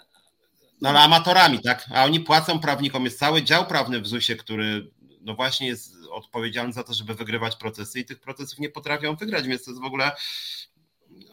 no, 0.80 0.88
ale 0.88 1.00
amatorami, 1.00 1.60
tak? 1.60 1.86
A 1.94 2.04
oni 2.04 2.20
płacą 2.20 2.60
prawnikom. 2.60 3.04
Jest 3.04 3.18
cały 3.18 3.42
dział 3.42 3.66
prawny 3.66 4.00
w 4.00 4.06
ZUS-ie, 4.06 4.38
który 4.38 4.90
no 5.20 5.34
właśnie 5.34 5.66
jest 5.66 5.94
odpowiedzialny 6.10 6.72
za 6.72 6.84
to, 6.84 6.94
żeby 6.94 7.14
wygrywać 7.14 7.56
procesy 7.56 8.00
i 8.00 8.04
tych 8.04 8.20
procesów 8.20 8.58
nie 8.58 8.68
potrafią 8.68 9.16
wygrać, 9.16 9.48
więc 9.48 9.64
to 9.64 9.70
jest 9.70 9.82
w 9.82 9.86
ogóle 9.86 10.12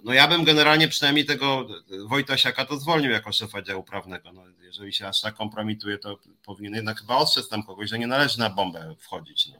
no 0.04 0.14
ja 0.14 0.28
bym 0.28 0.44
generalnie 0.44 0.88
przynajmniej 0.88 1.26
tego 1.26 1.68
Wojtasiaka 2.08 2.66
to 2.66 2.78
zwolnił 2.78 3.12
jako 3.12 3.32
szefa 3.32 3.62
działu 3.62 3.84
prawnego. 3.84 4.34
No, 4.34 4.44
jeżeli 4.60 4.94
się 4.94 5.08
aż 5.08 5.22
tak 5.22 5.36
kompromituje, 5.36 5.98
to 5.98 6.18
powinien 6.46 6.76
jednak 6.76 7.00
chyba 7.00 7.16
ostrzec 7.16 7.50
tam 7.50 7.64
kogoś, 7.64 7.90
że 7.90 8.00
nie 8.00 8.08
należy 8.08 8.40
na 8.40 8.50
bombę 8.50 8.96
wchodzić. 9.00 9.50
No. 9.54 9.60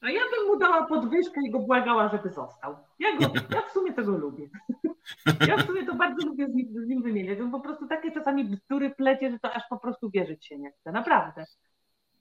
A 0.00 0.10
ja 0.10 0.20
bym 0.20 0.46
mu 0.46 0.58
dała 0.58 0.86
podwyżkę 0.86 1.40
i 1.46 1.50
go 1.50 1.58
błagała, 1.58 2.08
żeby 2.08 2.30
został. 2.30 2.76
Ja, 2.98 3.16
go, 3.16 3.32
ja 3.50 3.62
w 3.68 3.72
sumie 3.72 3.92
tego 3.92 4.10
lubię. 4.10 4.48
Ja 5.48 5.56
w 5.56 5.66
sumie 5.66 5.86
to 5.86 5.94
bardzo 5.94 6.26
lubię 6.26 6.46
z 6.46 6.54
nim, 6.54 6.84
z 6.84 6.88
nim 6.88 7.02
wymieniać. 7.02 7.40
On 7.40 7.50
po 7.50 7.60
prostu 7.60 7.88
takie 7.88 8.12
czasami 8.12 8.44
bzdury 8.44 8.90
plecie, 8.90 9.30
że 9.30 9.38
to 9.38 9.52
aż 9.52 9.62
po 9.70 9.78
prostu 9.78 10.10
wierzyć 10.10 10.46
się 10.46 10.58
nie 10.58 10.70
chce. 10.72 10.92
Naprawdę. 10.92 11.44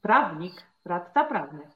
Prawnik, 0.01 0.53
radca 0.85 1.23
prawny 1.23 1.67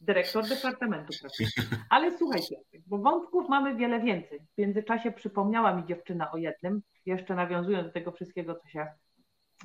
dyrektor 0.00 0.48
Departamentu 0.48 1.12
Pracy. 1.20 1.44
Ale 1.90 2.18
słuchajcie, 2.18 2.56
bo 2.86 2.98
wątków 2.98 3.48
mamy 3.48 3.74
wiele 3.74 4.00
więcej. 4.00 4.40
W 4.40 4.58
międzyczasie 4.58 5.12
przypomniała 5.12 5.74
mi 5.74 5.86
dziewczyna 5.86 6.30
o 6.30 6.36
jednym, 6.36 6.82
jeszcze 7.06 7.34
nawiązując 7.34 7.86
do 7.86 7.92
tego 7.92 8.12
wszystkiego, 8.12 8.54
co 8.54 8.68
się, 8.68 8.86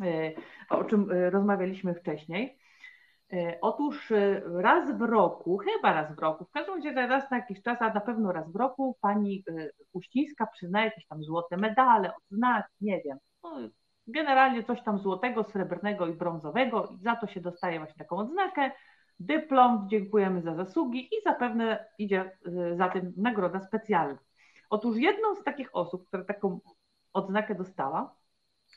e, 0.01 0.31
o 0.69 0.83
czym 0.83 1.11
e, 1.11 1.29
rozmawialiśmy 1.29 1.93
wcześniej. 1.93 2.59
E, 3.33 3.57
otóż 3.61 4.13
raz 4.45 4.97
w 4.97 5.01
roku, 5.01 5.57
chyba 5.57 5.93
raz 5.93 6.15
w 6.15 6.19
roku, 6.19 6.45
w 6.45 6.51
każdym 6.51 6.75
razie 6.75 6.93
raz 6.93 7.31
na 7.31 7.37
jakiś 7.37 7.61
czas, 7.61 7.81
a 7.81 7.93
na 7.93 8.01
pewno 8.01 8.31
raz 8.31 8.51
w 8.51 8.55
roku, 8.55 8.97
pani 9.01 9.43
Uścińska 9.93 10.47
przyznaje 10.47 10.85
jakieś 10.85 11.07
tam 11.07 11.23
złote 11.23 11.57
medale, 11.57 12.11
odznaki, 12.15 12.73
nie 12.81 13.01
wiem. 13.05 13.17
No, 13.43 13.57
generalnie 14.07 14.63
coś 14.63 14.83
tam 14.83 14.99
złotego, 14.99 15.43
srebrnego 15.43 16.07
i 16.07 16.13
brązowego 16.13 16.87
i 16.87 16.97
za 16.97 17.15
to 17.15 17.27
się 17.27 17.41
dostaje 17.41 17.79
właśnie 17.79 17.97
taką 17.97 18.17
odznakę 18.17 18.71
dyplom, 19.19 19.87
dziękujemy 19.89 20.41
za 20.41 20.55
zasługi 20.55 20.99
i 21.05 21.23
zapewne 21.23 21.85
idzie 21.97 22.31
y, 22.47 22.75
za 22.77 22.89
tym 22.89 23.13
nagroda 23.17 23.59
specjalna. 23.59 24.19
Otóż 24.69 24.97
jedną 24.97 25.35
z 25.35 25.43
takich 25.43 25.75
osób, 25.75 26.07
która 26.07 26.23
taką 26.23 26.59
odznakę 27.13 27.55
dostała, 27.55 28.15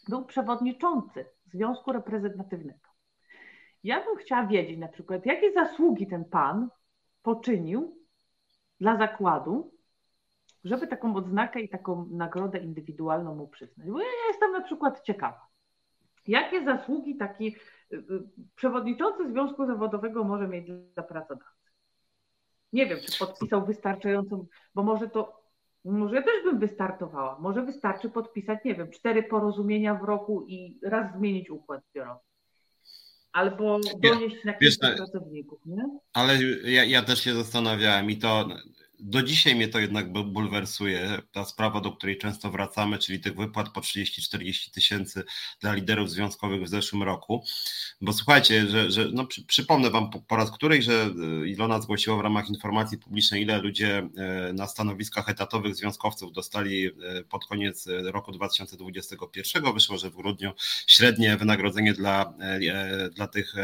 był 0.08 0.24
przewodniczący 0.24 1.26
Związku 1.44 1.92
Reprezentatywnego. 1.92 2.88
Ja 3.84 4.04
bym 4.04 4.16
chciała 4.16 4.46
wiedzieć 4.46 4.78
na 4.78 4.88
przykład, 4.88 5.26
jakie 5.26 5.52
zasługi 5.52 6.06
ten 6.06 6.24
pan 6.24 6.68
poczynił 7.22 7.96
dla 8.80 8.96
zakładu, 8.96 9.72
żeby 10.64 10.86
taką 10.86 11.16
odznakę 11.16 11.60
i 11.60 11.68
taką 11.68 12.06
nagrodę 12.10 12.58
indywidualną 12.58 13.34
mu 13.34 13.48
przyznać. 13.48 13.90
Bo 13.90 14.00
ja 14.00 14.06
jestem 14.28 14.52
na 14.52 14.60
przykład 14.60 15.02
ciekawa, 15.02 15.46
jakie 16.26 16.64
zasługi 16.64 17.16
taki 17.16 17.56
przewodniczący 18.54 19.30
związku 19.30 19.66
zawodowego 19.66 20.24
może 20.24 20.48
mieć 20.48 20.66
dla 20.94 21.02
pracodawcy. 21.02 21.70
Nie 22.72 22.86
wiem, 22.86 22.98
czy 23.06 23.18
podpisał 23.18 23.66
wystarczającą, 23.66 24.46
bo 24.74 24.82
może 24.82 25.08
to, 25.08 25.42
może 25.84 26.14
ja 26.14 26.22
też 26.22 26.44
bym 26.44 26.58
wystartowała. 26.58 27.38
Może 27.38 27.62
wystarczy 27.62 28.10
podpisać, 28.10 28.58
nie 28.64 28.74
wiem, 28.74 28.90
cztery 28.90 29.22
porozumienia 29.22 29.94
w 29.94 30.04
roku 30.04 30.46
i 30.48 30.78
raz 30.82 31.16
zmienić 31.16 31.50
układ 31.50 31.82
zbiorowy. 31.90 32.20
Albo 33.32 33.80
donieść 33.98 34.44
na 34.44 34.52
kilku 34.52 34.86
pracowników, 34.96 35.60
nie? 35.66 35.98
Ale 36.12 36.38
ja, 36.64 36.84
ja 36.84 37.02
też 37.02 37.20
się 37.20 37.34
zastanawiałem 37.34 38.10
i 38.10 38.16
to 38.16 38.48
do 39.00 39.22
dzisiaj 39.22 39.54
mnie 39.54 39.68
to 39.68 39.78
jednak 39.78 40.12
bulwersuje, 40.12 41.22
ta 41.32 41.44
sprawa, 41.44 41.80
do 41.80 41.92
której 41.92 42.18
często 42.18 42.50
wracamy, 42.50 42.98
czyli 42.98 43.20
tych 43.20 43.36
wypłat 43.36 43.68
po 43.68 43.80
30-40 43.80 44.70
tysięcy 44.70 45.24
dla 45.60 45.74
liderów 45.74 46.10
związkowych 46.10 46.62
w 46.62 46.68
zeszłym 46.68 47.02
roku. 47.02 47.44
Bo 48.00 48.12
słuchajcie, 48.12 48.66
że, 48.66 48.90
że 48.90 49.08
no, 49.12 49.26
przy, 49.26 49.44
przypomnę 49.44 49.90
Wam 49.90 50.10
po, 50.10 50.20
po, 50.20 50.36
raz 50.36 50.50
której, 50.50 50.82
że 50.82 51.10
e, 51.42 51.48
Ilona 51.48 51.80
zgłosiła 51.80 52.16
w 52.16 52.20
ramach 52.20 52.48
informacji 52.48 52.98
publicznej, 52.98 53.42
ile 53.42 53.58
ludzie 53.58 54.08
e, 54.16 54.52
na 54.52 54.66
stanowiskach 54.66 55.28
etatowych 55.28 55.74
związkowców 55.74 56.32
dostali 56.32 56.86
e, 56.86 56.92
pod 57.28 57.46
koniec 57.46 57.88
roku 58.04 58.32
2021. 58.32 59.74
Wyszło, 59.74 59.98
że 59.98 60.10
w 60.10 60.16
grudniu 60.16 60.52
średnie 60.86 61.36
wynagrodzenie 61.36 61.94
dla, 61.94 62.34
dla 63.14 63.28
tych 63.28 63.54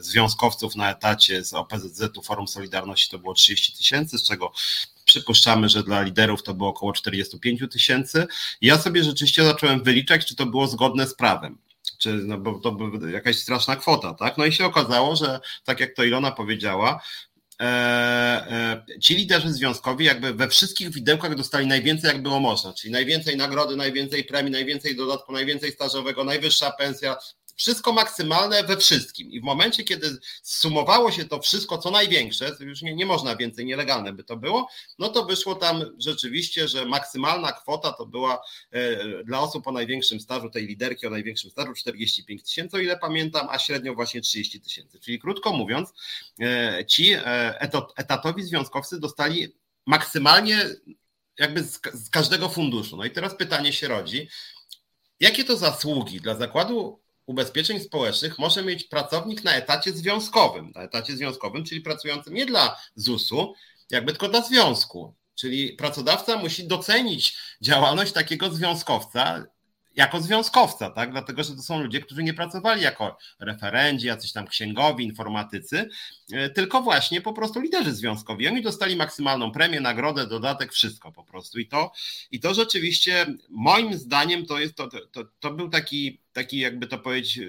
związkowców 0.00 0.76
na 0.76 0.90
etacie 0.90 1.44
z 1.44 1.54
OPZZ-u 1.54 2.22
Forum 2.22 2.48
Solidarności 2.48 3.10
to 3.10 3.18
było 3.18 3.34
30 3.34 3.72
tysięcy, 3.72 4.18
z 4.18 4.22
czego 4.22 4.52
Przypuszczamy, 5.04 5.68
że 5.68 5.82
dla 5.82 6.02
liderów 6.02 6.42
to 6.42 6.54
było 6.54 6.68
około 6.68 6.92
45 6.92 7.60
tysięcy. 7.72 8.26
Ja 8.60 8.78
sobie 8.78 9.04
rzeczywiście 9.04 9.44
zacząłem 9.44 9.82
wyliczać, 9.82 10.26
czy 10.26 10.36
to 10.36 10.46
było 10.46 10.66
zgodne 10.66 11.06
z 11.06 11.14
prawem 11.14 11.58
czy, 11.98 12.12
no 12.12 12.38
bo 12.38 12.58
to 12.58 12.72
by 12.72 13.10
jakaś 13.10 13.38
straszna 13.38 13.76
kwota, 13.76 14.14
tak? 14.14 14.38
No 14.38 14.44
i 14.44 14.52
się 14.52 14.64
okazało, 14.64 15.16
że 15.16 15.40
tak 15.64 15.80
jak 15.80 15.94
to 15.94 16.04
Ilona 16.04 16.32
powiedziała, 16.32 17.02
e, 17.60 17.64
e, 17.66 18.98
ci 19.00 19.14
liderzy 19.14 19.52
związkowi 19.52 20.04
jakby 20.04 20.34
we 20.34 20.48
wszystkich 20.48 20.90
widełkach 20.90 21.34
dostali 21.34 21.66
najwięcej 21.66 22.08
jak 22.08 22.22
było 22.22 22.40
można, 22.40 22.72
czyli 22.72 22.92
najwięcej 22.92 23.36
nagrody, 23.36 23.76
najwięcej 23.76 24.24
premii, 24.24 24.52
najwięcej 24.52 24.96
dodatku, 24.96 25.32
najwięcej 25.32 25.72
stażowego, 25.72 26.24
najwyższa 26.24 26.70
pensja, 26.70 27.16
wszystko 27.60 27.92
maksymalne 27.92 28.64
we 28.64 28.76
wszystkim. 28.76 29.30
I 29.30 29.40
w 29.40 29.42
momencie, 29.42 29.84
kiedy 29.84 30.18
sumowało 30.42 31.12
się 31.12 31.24
to 31.24 31.40
wszystko, 31.40 31.78
co 31.78 31.90
największe, 31.90 32.56
już 32.60 32.82
nie, 32.82 32.94
nie 32.94 33.06
można 33.06 33.36
więcej, 33.36 33.64
nielegalne 33.64 34.12
by 34.12 34.24
to 34.24 34.36
było, 34.36 34.68
no 34.98 35.08
to 35.08 35.24
wyszło 35.24 35.54
tam 35.54 35.84
rzeczywiście, 35.98 36.68
że 36.68 36.84
maksymalna 36.84 37.52
kwota 37.52 37.92
to 37.92 38.06
była 38.06 38.42
e, 38.70 39.24
dla 39.24 39.40
osób 39.40 39.66
o 39.66 39.72
największym 39.72 40.20
stażu, 40.20 40.50
tej 40.50 40.66
liderki 40.66 41.06
o 41.06 41.10
największym 41.10 41.50
stażu 41.50 41.74
45 41.74 42.42
tysięcy, 42.42 42.76
o 42.76 42.80
ile 42.80 42.98
pamiętam, 42.98 43.46
a 43.50 43.58
średnio 43.58 43.94
właśnie 43.94 44.20
30 44.20 44.60
tysięcy. 44.60 45.00
Czyli 45.00 45.18
krótko 45.18 45.52
mówiąc, 45.52 45.92
e, 46.40 46.84
ci 46.88 47.12
e, 47.12 47.60
etatowi 47.96 48.42
związkowcy 48.42 49.00
dostali 49.00 49.54
maksymalnie 49.86 50.70
jakby 51.38 51.62
z, 51.62 51.80
z 51.94 52.10
każdego 52.10 52.48
funduszu. 52.48 52.96
No 52.96 53.04
i 53.04 53.10
teraz 53.10 53.34
pytanie 53.34 53.72
się 53.72 53.88
rodzi, 53.88 54.28
jakie 55.20 55.44
to 55.44 55.56
zasługi 55.56 56.20
dla 56.20 56.34
zakładu 56.34 57.00
ubezpieczeń 57.30 57.80
społecznych 57.80 58.38
może 58.38 58.62
mieć 58.62 58.84
pracownik 58.84 59.44
na 59.44 59.54
etacie 59.54 59.92
związkowym, 59.92 60.72
na 60.74 60.82
etacie 60.82 61.16
związkowym, 61.16 61.64
czyli 61.64 61.80
pracującym 61.80 62.34
nie 62.34 62.46
dla 62.46 62.80
ZUS-u, 62.94 63.54
jakby 63.90 64.12
tylko 64.12 64.28
dla 64.28 64.42
związku. 64.42 65.14
Czyli 65.34 65.72
pracodawca 65.72 66.36
musi 66.36 66.66
docenić 66.66 67.36
działalność 67.62 68.12
takiego 68.12 68.50
związkowca 68.50 69.46
jako 69.96 70.20
związkowca, 70.20 70.90
tak? 70.90 71.10
Dlatego, 71.10 71.44
że 71.44 71.56
to 71.56 71.62
są 71.62 71.82
ludzie, 71.82 72.00
którzy 72.00 72.22
nie 72.22 72.34
pracowali 72.34 72.82
jako 72.82 73.18
referendzi, 73.40 74.06
jacyś 74.06 74.32
tam 74.32 74.46
księgowi, 74.46 75.04
informatycy, 75.04 75.88
e, 76.32 76.50
tylko 76.50 76.82
właśnie 76.82 77.20
po 77.20 77.32
prostu 77.32 77.60
liderzy 77.60 77.94
związkowi. 77.94 78.48
Oni 78.48 78.62
dostali 78.62 78.96
maksymalną 78.96 79.52
premię, 79.52 79.80
nagrodę, 79.80 80.26
dodatek, 80.26 80.72
wszystko 80.72 81.12
po 81.12 81.24
prostu. 81.24 81.58
I 81.58 81.66
to, 81.66 81.92
i 82.30 82.40
to 82.40 82.54
rzeczywiście 82.54 83.26
moim 83.48 83.94
zdaniem 83.94 84.46
to 84.46 84.58
jest, 84.58 84.74
to, 84.74 84.88
to, 85.12 85.24
to 85.40 85.50
był 85.50 85.68
taki, 85.68 86.20
taki 86.32 86.58
jakby 86.58 86.86
to 86.86 86.98
powiedzieć, 86.98 87.40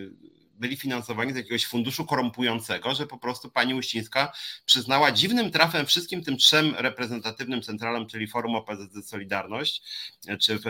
byli 0.61 0.77
finansowani 0.77 1.33
z 1.33 1.35
jakiegoś 1.35 1.65
funduszu 1.65 2.05
korumpującego, 2.05 2.95
że 2.95 3.07
po 3.07 3.17
prostu 3.17 3.49
pani 3.49 3.73
Uścińska 3.73 4.33
przyznała 4.65 5.11
dziwnym 5.11 5.51
trafem 5.51 5.85
wszystkim 5.85 6.23
tym 6.23 6.37
trzem 6.37 6.75
reprezentatywnym 6.77 7.61
centralom, 7.61 8.07
czyli 8.07 8.27
Forum 8.27 8.55
OPZZ 8.55 9.09
Solidarność, 9.09 9.83
czy 10.41 10.59
w, 10.59 10.63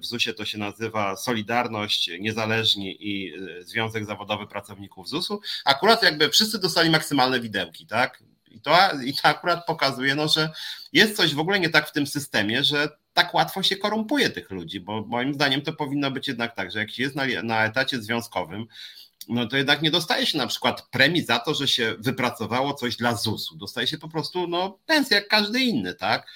w 0.00 0.04
ZUS-ie 0.04 0.34
to 0.34 0.44
się 0.44 0.58
nazywa 0.58 1.16
Solidarność, 1.16 2.10
Niezależni 2.20 2.96
i 3.00 3.32
Związek 3.60 4.06
Zawodowy 4.06 4.46
Pracowników 4.46 5.08
ZUS-u, 5.08 5.40
akurat 5.64 6.02
jakby 6.02 6.30
wszyscy 6.30 6.58
dostali 6.58 6.90
maksymalne 6.90 7.40
widełki, 7.40 7.86
tak? 7.86 8.22
I 8.50 8.60
to, 8.60 8.76
I 9.04 9.14
to 9.14 9.28
akurat 9.28 9.66
pokazuje, 9.66 10.14
no, 10.14 10.28
że 10.28 10.50
jest 10.92 11.16
coś 11.16 11.34
w 11.34 11.38
ogóle 11.38 11.60
nie 11.60 11.70
tak 11.70 11.88
w 11.88 11.92
tym 11.92 12.06
systemie, 12.06 12.64
że 12.64 12.88
tak 13.12 13.34
łatwo 13.34 13.62
się 13.62 13.76
korumpuje 13.76 14.30
tych 14.30 14.50
ludzi, 14.50 14.80
bo 14.80 15.04
moim 15.06 15.34
zdaniem 15.34 15.62
to 15.62 15.72
powinno 15.72 16.10
być 16.10 16.28
jednak 16.28 16.56
tak, 16.56 16.70
że 16.70 16.78
jak 16.78 16.90
się 16.90 17.02
jest 17.02 17.16
na, 17.16 17.24
na 17.42 17.64
etacie 17.64 18.02
związkowym, 18.02 18.66
no 19.28 19.46
to 19.46 19.56
jednak 19.56 19.82
nie 19.82 19.90
dostaje 19.90 20.26
się 20.26 20.38
na 20.38 20.46
przykład 20.46 20.88
premii 20.90 21.24
za 21.24 21.38
to, 21.38 21.54
że 21.54 21.68
się 21.68 21.94
wypracowało 21.98 22.74
coś 22.74 22.96
dla 22.96 23.14
ZUS-u. 23.14 23.56
Dostaje 23.56 23.86
się 23.86 23.98
po 23.98 24.08
prostu 24.08 24.48
no, 24.48 24.78
pensję 24.86 25.14
jak 25.14 25.28
każdy 25.28 25.60
inny, 25.60 25.94
tak? 25.94 26.26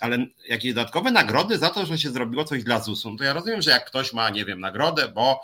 Ale 0.00 0.26
jakieś 0.48 0.74
dodatkowe 0.74 1.10
nagrody 1.10 1.58
za 1.58 1.70
to, 1.70 1.86
że 1.86 1.98
się 1.98 2.10
zrobiło 2.10 2.44
coś 2.44 2.64
dla 2.64 2.80
ZUS-u, 2.80 3.10
no 3.10 3.16
to 3.16 3.24
ja 3.24 3.32
rozumiem, 3.32 3.62
że 3.62 3.70
jak 3.70 3.84
ktoś 3.84 4.12
ma, 4.12 4.30
nie 4.30 4.44
wiem, 4.44 4.60
nagrodę, 4.60 5.08
bo 5.08 5.40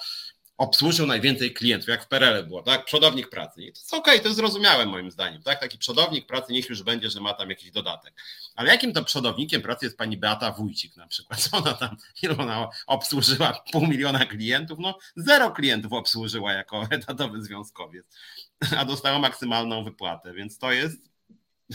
obsłużył 0.56 1.06
najwięcej 1.06 1.54
klientów, 1.54 1.88
jak 1.88 2.04
w 2.04 2.08
PRL 2.08 2.46
było, 2.46 2.62
tak? 2.62 2.84
Przodownik 2.84 3.28
pracy. 3.28 3.62
I 3.62 3.72
to 3.72 3.78
jest 3.78 3.94
okej, 3.94 4.14
okay, 4.14 4.20
to 4.20 4.28
jest 4.28 4.36
zrozumiałe 4.36 4.86
moim 4.86 5.10
zdaniem, 5.10 5.42
tak? 5.42 5.60
Taki 5.60 5.78
przodownik 5.78 6.26
pracy 6.26 6.52
niech 6.52 6.68
już 6.68 6.82
będzie, 6.82 7.10
że 7.10 7.20
ma 7.20 7.34
tam 7.34 7.50
jakiś 7.50 7.70
dodatek. 7.70 8.14
Ale 8.54 8.70
jakim 8.70 8.92
to 8.92 9.04
przodownikiem 9.04 9.62
pracy 9.62 9.86
jest 9.86 9.98
pani 9.98 10.16
Beata 10.16 10.52
Wójcik 10.52 10.96
na 10.96 11.06
przykład? 11.06 11.48
Ona 11.52 11.74
tam, 11.74 11.96
ile 12.22 12.36
ona 12.36 12.68
obsłużyła? 12.86 13.62
Pół 13.72 13.86
miliona 13.86 14.26
klientów? 14.26 14.78
No 14.78 14.98
zero 15.16 15.50
klientów 15.50 15.92
obsłużyła 15.92 16.52
jako 16.52 16.82
etatowy 16.90 17.42
związkowiec, 17.42 18.06
a 18.78 18.84
dostała 18.84 19.18
maksymalną 19.18 19.84
wypłatę, 19.84 20.32
więc 20.32 20.58
to 20.58 20.72
jest 20.72 21.00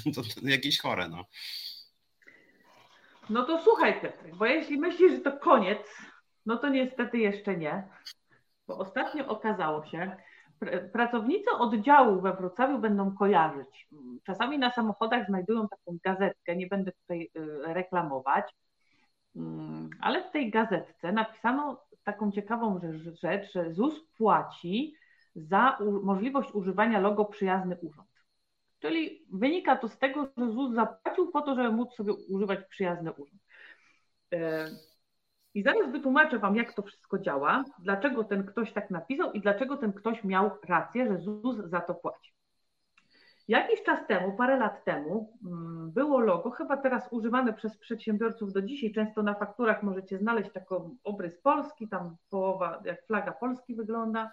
to, 0.15 0.21
to 0.21 0.47
jakieś 0.47 0.79
chore, 0.79 1.09
no. 1.09 1.25
No 3.29 3.45
to 3.45 3.63
słuchaj 3.63 4.01
Piotrek, 4.01 4.35
bo 4.35 4.45
jeśli 4.45 4.77
myślisz, 4.77 5.11
że 5.11 5.19
to 5.19 5.31
koniec, 5.31 5.79
no 6.45 6.57
to 6.57 6.69
niestety 6.69 7.17
jeszcze 7.17 7.57
nie 7.57 7.83
bo 8.69 8.77
ostatnio 8.77 9.27
okazało 9.27 9.85
się, 9.85 10.15
pracownicy 10.93 11.51
oddziału 11.51 12.21
we 12.21 12.33
Wrocławiu 12.33 12.79
będą 12.79 13.15
kojarzyć. 13.15 13.87
Czasami 14.23 14.59
na 14.59 14.71
samochodach 14.71 15.27
znajdują 15.27 15.67
taką 15.67 15.97
gazetkę, 16.03 16.55
nie 16.55 16.67
będę 16.67 16.91
tutaj 16.91 17.31
y, 17.37 17.73
reklamować, 17.73 18.55
mm, 19.35 19.89
ale 20.01 20.23
w 20.23 20.31
tej 20.31 20.51
gazetce 20.51 21.11
napisano 21.11 21.81
taką 22.03 22.31
ciekawą 22.31 22.79
rzecz, 23.21 23.51
że 23.53 23.73
ZUS 23.73 24.05
płaci 24.17 24.95
za 25.35 25.77
możliwość 26.03 26.51
używania 26.53 26.99
logo 26.99 27.25
przyjazny 27.25 27.77
urząd. 27.81 28.09
Czyli 28.79 29.25
wynika 29.33 29.75
to 29.75 29.87
z 29.87 29.97
tego, 29.97 30.29
że 30.37 30.51
ZUS 30.51 30.73
zapłacił 30.73 31.31
po 31.31 31.41
to, 31.41 31.55
żeby 31.55 31.71
móc 31.71 31.95
sobie 31.95 32.13
używać 32.13 32.59
przyjazny 32.69 33.11
urząd. 33.11 33.41
I 35.53 35.63
zaraz 35.63 35.91
wytłumaczę 35.91 36.39
Wam, 36.39 36.55
jak 36.55 36.73
to 36.73 36.81
wszystko 36.81 37.19
działa, 37.19 37.63
dlaczego 37.79 38.23
ten 38.23 38.45
ktoś 38.45 38.73
tak 38.73 38.89
napisał 38.89 39.31
i 39.31 39.41
dlaczego 39.41 39.77
ten 39.77 39.93
ktoś 39.93 40.23
miał 40.23 40.51
rację, 40.67 41.07
że 41.07 41.17
ZUS 41.17 41.57
za 41.57 41.81
to 41.81 41.95
płaci. 41.95 42.33
Jakiś 43.47 43.83
czas 43.83 44.07
temu, 44.07 44.37
parę 44.37 44.57
lat 44.57 44.85
temu, 44.85 45.33
mm, 45.45 45.91
było 45.91 46.19
logo, 46.19 46.49
chyba 46.49 46.77
teraz 46.77 47.07
używane 47.11 47.53
przez 47.53 47.77
przedsiębiorców 47.77 48.53
do 48.53 48.61
dzisiaj. 48.61 48.91
Często 48.91 49.23
na 49.23 49.33
fakturach 49.33 49.83
możecie 49.83 50.17
znaleźć 50.17 50.51
taką 50.51 50.95
obrys 51.03 51.41
Polski, 51.41 51.87
tam 51.87 52.15
połowa, 52.29 52.81
jak 52.85 53.05
flaga 53.07 53.31
Polski 53.31 53.75
wygląda. 53.75 54.31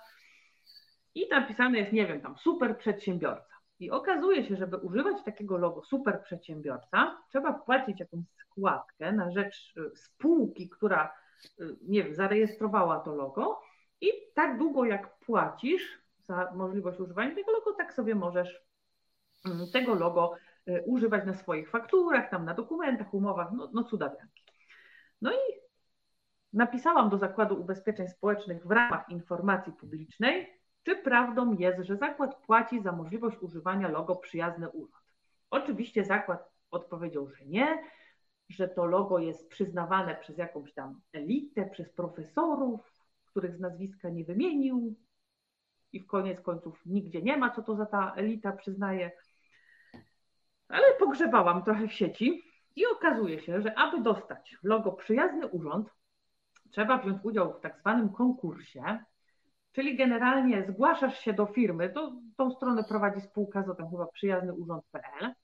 I 1.15 1.29
napisane 1.29 1.79
jest, 1.79 1.93
nie 1.93 2.07
wiem, 2.07 2.21
tam 2.21 2.37
super 2.37 2.79
przedsiębiorca. 2.79 3.56
I 3.79 3.91
okazuje 3.91 4.45
się, 4.45 4.57
żeby 4.57 4.77
używać 4.77 5.25
takiego 5.25 5.59
logo 5.59 5.83
super 5.83 6.23
przedsiębiorca, 6.23 7.19
trzeba 7.29 7.53
płacić 7.53 8.01
jakąś 8.01 8.25
składkę 8.37 9.13
na 9.13 9.31
rzecz 9.31 9.75
y, 9.77 9.97
spółki, 9.97 10.69
która 10.69 11.13
y, 11.61 11.77
nie 11.83 12.05
wiem, 12.05 12.15
zarejestrowała 12.15 13.01
to 13.01 13.15
logo 13.15 13.61
i 14.01 14.09
tak 14.35 14.59
długo 14.59 14.85
jak 14.85 15.19
płacisz 15.19 15.99
za 16.19 16.53
możliwość 16.55 17.01
używania 17.01 17.35
tego 17.35 17.53
logo, 17.53 17.73
tak 17.73 17.95
sobie 17.95 18.15
możesz 18.15 18.63
mm, 19.47 19.71
tego 19.73 19.95
logo 19.95 20.35
y, 20.69 20.83
używać 20.87 21.27
na 21.27 21.35
swoich 21.35 21.71
fakturach, 21.71 22.31
tam 22.31 22.45
na 22.45 22.55
dokumentach, 22.55 23.15
umowach, 23.15 23.49
no, 23.53 23.71
no 23.73 23.85
No 25.23 25.33
i 25.33 25.37
napisałam 26.53 27.11
do 27.11 27.19
Zakładu 27.19 27.61
Ubezpieczeń 27.61 28.09
Społecznych 28.09 28.67
w 28.67 28.71
ramach 28.71 29.09
informacji 29.09 29.73
publicznej, 29.73 30.56
czy 30.87 30.97
prawdą 30.97 31.53
jest, 31.53 31.83
że 31.83 31.97
zakład 31.97 32.37
płaci 32.37 32.83
za 32.83 32.93
możliwość 32.93 33.37
używania 33.41 33.89
logo 33.89 34.17
przyjazny 34.17 34.69
urząd? 34.69 35.05
Oczywiście 35.51 36.05
zakład 36.05 36.51
odpowiedział, 36.71 37.29
że 37.31 37.47
nie, 37.47 37.83
że 38.49 38.69
to 38.69 38.85
logo 38.85 39.19
jest 39.19 39.49
przyznawane 39.49 40.17
przez 40.17 40.39
jakąś 40.39 40.75
tam 40.75 41.01
elitę, 41.13 41.71
przez 41.71 41.93
profesorów, 41.93 42.93
których 43.25 43.57
z 43.57 43.61
nazwiska 43.61 44.09
nie 44.09 44.25
wymienił 44.25 44.95
i 45.93 46.01
w 46.01 46.07
koniec 46.07 46.41
końców 46.41 46.87
nigdzie 46.87 47.23
nie 47.23 47.37
ma, 47.37 47.51
co 47.51 47.63
to 47.63 47.77
za 47.77 47.87
ta 47.87 48.15
elita 48.17 48.53
przyznaje. 48.53 49.13
Ale 50.69 50.85
pogrzebałam 50.99 51.63
trochę 51.63 51.89
w 51.89 51.93
sieci 51.93 52.43
i 52.77 52.87
okazuje 52.87 53.41
się, 53.41 53.61
że 53.61 53.79
aby 53.79 54.01
dostać 54.01 54.57
logo 54.63 54.93
przyjazny 54.93 55.47
urząd, 55.47 55.91
trzeba 56.71 56.99
wziąć 56.99 57.19
udział 57.25 57.53
w 57.53 57.61
tak 57.61 57.79
zwanym 57.79 58.09
konkursie, 58.09 59.05
Czyli 59.77 59.97
generalnie 59.97 60.65
zgłaszasz 60.69 61.21
się 61.21 61.33
do 61.33 61.47
firmy, 61.47 61.91
to, 61.91 62.13
tą 62.37 62.51
stronę 62.51 62.85
prowadzi 62.85 63.21
spółka 63.21 63.63
ZO, 63.63 63.75
tam 63.75 63.91
chyba 63.91 64.07
przyjazny 64.07 64.53
urząd.pl. 64.53 65.35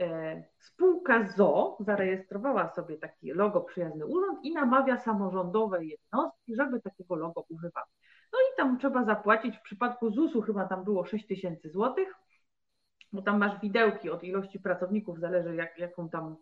E, 0.00 0.44
spółka 0.58 1.28
ZO 1.28 1.76
zarejestrowała 1.80 2.68
sobie 2.68 2.98
taki 2.98 3.32
logo 3.32 3.60
przyjazny 3.60 4.06
urząd 4.06 4.44
i 4.44 4.54
namawia 4.54 4.98
samorządowe 4.98 5.84
jednostki, 5.84 6.56
żeby 6.56 6.80
takiego 6.80 7.16
logo 7.16 7.44
używały. 7.48 7.86
No 8.32 8.38
i 8.38 8.56
tam 8.56 8.78
trzeba 8.78 9.04
zapłacić, 9.04 9.56
w 9.56 9.62
przypadku 9.62 10.10
ZUS-u 10.10 10.42
chyba 10.42 10.64
tam 10.64 10.84
było 10.84 11.04
6 11.04 11.26
tysięcy 11.26 11.70
złotych, 11.70 12.14
bo 13.12 13.22
tam 13.22 13.38
masz 13.38 13.60
widełki 13.60 14.10
od 14.10 14.24
ilości 14.24 14.60
pracowników, 14.60 15.20
zależy 15.20 15.54
jak, 15.54 15.78
jaką 15.78 16.08
tam 16.08 16.36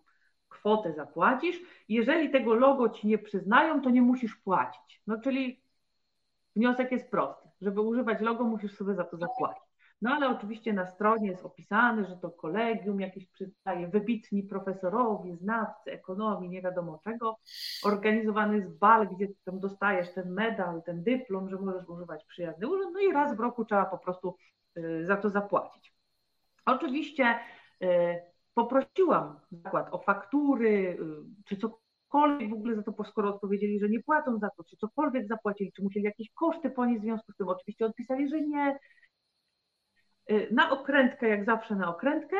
kwotę 0.48 0.92
zapłacisz. 0.92 1.60
Jeżeli 1.88 2.30
tego 2.30 2.54
logo 2.54 2.88
ci 2.88 3.06
nie 3.08 3.18
przyznają, 3.18 3.82
to 3.82 3.90
nie 3.90 4.02
musisz 4.02 4.36
płacić. 4.36 5.02
No 5.06 5.20
czyli 5.20 5.63
Wniosek 6.56 6.92
jest 6.92 7.10
prosty. 7.10 7.48
Żeby 7.60 7.80
używać 7.80 8.20
logo, 8.20 8.44
musisz 8.44 8.74
sobie 8.74 8.94
za 8.94 9.04
to 9.04 9.16
zapłacić. 9.16 9.64
No 10.02 10.10
ale 10.10 10.28
oczywiście 10.28 10.72
na 10.72 10.86
stronie 10.86 11.28
jest 11.28 11.44
opisane, 11.44 12.04
że 12.04 12.16
to 12.16 12.30
kolegium 12.30 13.00
jakieś 13.00 13.26
przystaje, 13.26 13.88
wybitni 13.88 14.42
profesorowie, 14.42 15.36
znawcy 15.36 15.92
ekonomii, 15.92 16.50
nie 16.50 16.62
wiadomo 16.62 17.00
czego. 17.04 17.38
Organizowany 17.84 18.56
jest 18.56 18.78
bal, 18.78 19.08
gdzie 19.08 19.28
tam 19.44 19.60
dostajesz 19.60 20.14
ten 20.14 20.32
medal, 20.32 20.82
ten 20.82 21.02
dyplom, 21.02 21.48
że 21.48 21.56
możesz 21.56 21.88
używać 21.88 22.24
przyjazny 22.24 22.68
urząd, 22.68 22.94
no 22.94 23.00
i 23.00 23.12
raz 23.12 23.36
w 23.36 23.40
roku 23.40 23.64
trzeba 23.64 23.84
po 23.84 23.98
prostu 23.98 24.36
y, 24.78 25.06
za 25.06 25.16
to 25.16 25.30
zapłacić. 25.30 25.94
Oczywiście 26.66 27.38
y, 27.82 27.86
poprosiłam 28.54 29.40
zakład 29.50 29.88
o 29.90 29.98
faktury, 29.98 30.68
y, 30.68 31.44
czy 31.44 31.56
w 32.50 32.52
ogóle 32.52 32.76
za 32.76 32.82
to, 32.82 33.04
skoro 33.04 33.34
odpowiedzieli, 33.34 33.80
że 33.80 33.88
nie 33.88 34.02
płacą 34.02 34.38
za 34.38 34.48
to, 34.56 34.64
czy 34.64 34.76
cokolwiek 34.76 35.26
zapłacili, 35.28 35.72
czy 35.72 35.82
musieli 35.82 36.04
jakieś 36.04 36.30
koszty 36.30 36.70
ponieść 36.70 37.00
w 37.00 37.04
związku 37.04 37.32
z 37.32 37.36
tym. 37.36 37.48
Oczywiście 37.48 37.86
odpisali, 37.86 38.28
że 38.28 38.40
nie, 38.40 38.78
Y, 40.30 40.48
na 40.50 40.70
okrętkę, 40.70 41.28
jak 41.28 41.44
zawsze 41.44 41.76
na 41.76 41.88
okrętkę. 41.88 42.36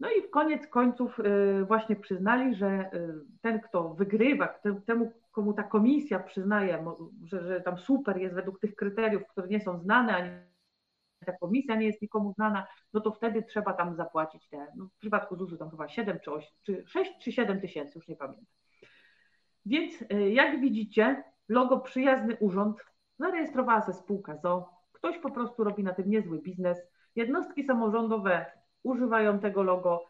No 0.00 0.08
i 0.10 0.22
w 0.22 0.30
koniec 0.30 0.66
końców 0.66 1.20
y, 1.20 1.64
właśnie 1.64 1.96
przyznali, 1.96 2.54
że 2.54 2.90
y, 2.94 3.14
ten, 3.40 3.60
kto 3.60 3.94
wygrywa, 3.94 4.58
temu, 4.86 5.12
komu 5.30 5.52
ta 5.52 5.62
komisja 5.62 6.18
przyznaje, 6.18 6.84
że, 7.24 7.44
że 7.44 7.60
tam 7.60 7.78
super 7.78 8.16
jest 8.16 8.34
według 8.34 8.60
tych 8.60 8.74
kryteriów, 8.74 9.22
które 9.28 9.48
nie 9.48 9.60
są 9.60 9.78
znane, 9.78 10.16
ani 10.16 10.30
ta 11.26 11.32
komisja 11.32 11.76
nie 11.76 11.86
jest 11.86 12.02
nikomu 12.02 12.32
znana, 12.32 12.66
no 12.92 13.00
to 13.00 13.12
wtedy 13.12 13.42
trzeba 13.42 13.72
tam 13.72 13.96
zapłacić 13.96 14.48
te, 14.48 14.66
no 14.76 14.88
w 14.88 14.98
przypadku 14.98 15.36
ZUS-u 15.36 15.56
tam 15.56 15.70
chyba 15.70 15.88
7 15.88 16.18
czy 16.24 16.32
8, 16.32 16.50
czy 16.62 16.84
6 16.86 17.12
czy 17.20 17.32
7 17.32 17.60
tysięcy, 17.60 17.92
już 17.98 18.08
nie 18.08 18.16
pamiętam. 18.16 18.46
Więc 19.68 20.04
jak 20.30 20.60
widzicie, 20.60 21.24
logo 21.48 21.80
przyjazny 21.80 22.36
urząd, 22.40 22.76
zarejestrowała 23.18 23.86
się 23.86 23.92
spółka 23.92 24.36
ZO, 24.36 24.68
ktoś 24.92 25.18
po 25.18 25.30
prostu 25.30 25.64
robi 25.64 25.84
na 25.84 25.94
tym 25.94 26.10
niezły 26.10 26.42
biznes, 26.42 26.78
Jednostki 27.18 27.64
samorządowe 27.64 28.46
używają 28.82 29.38
tego 29.38 29.62
logo. 29.62 30.04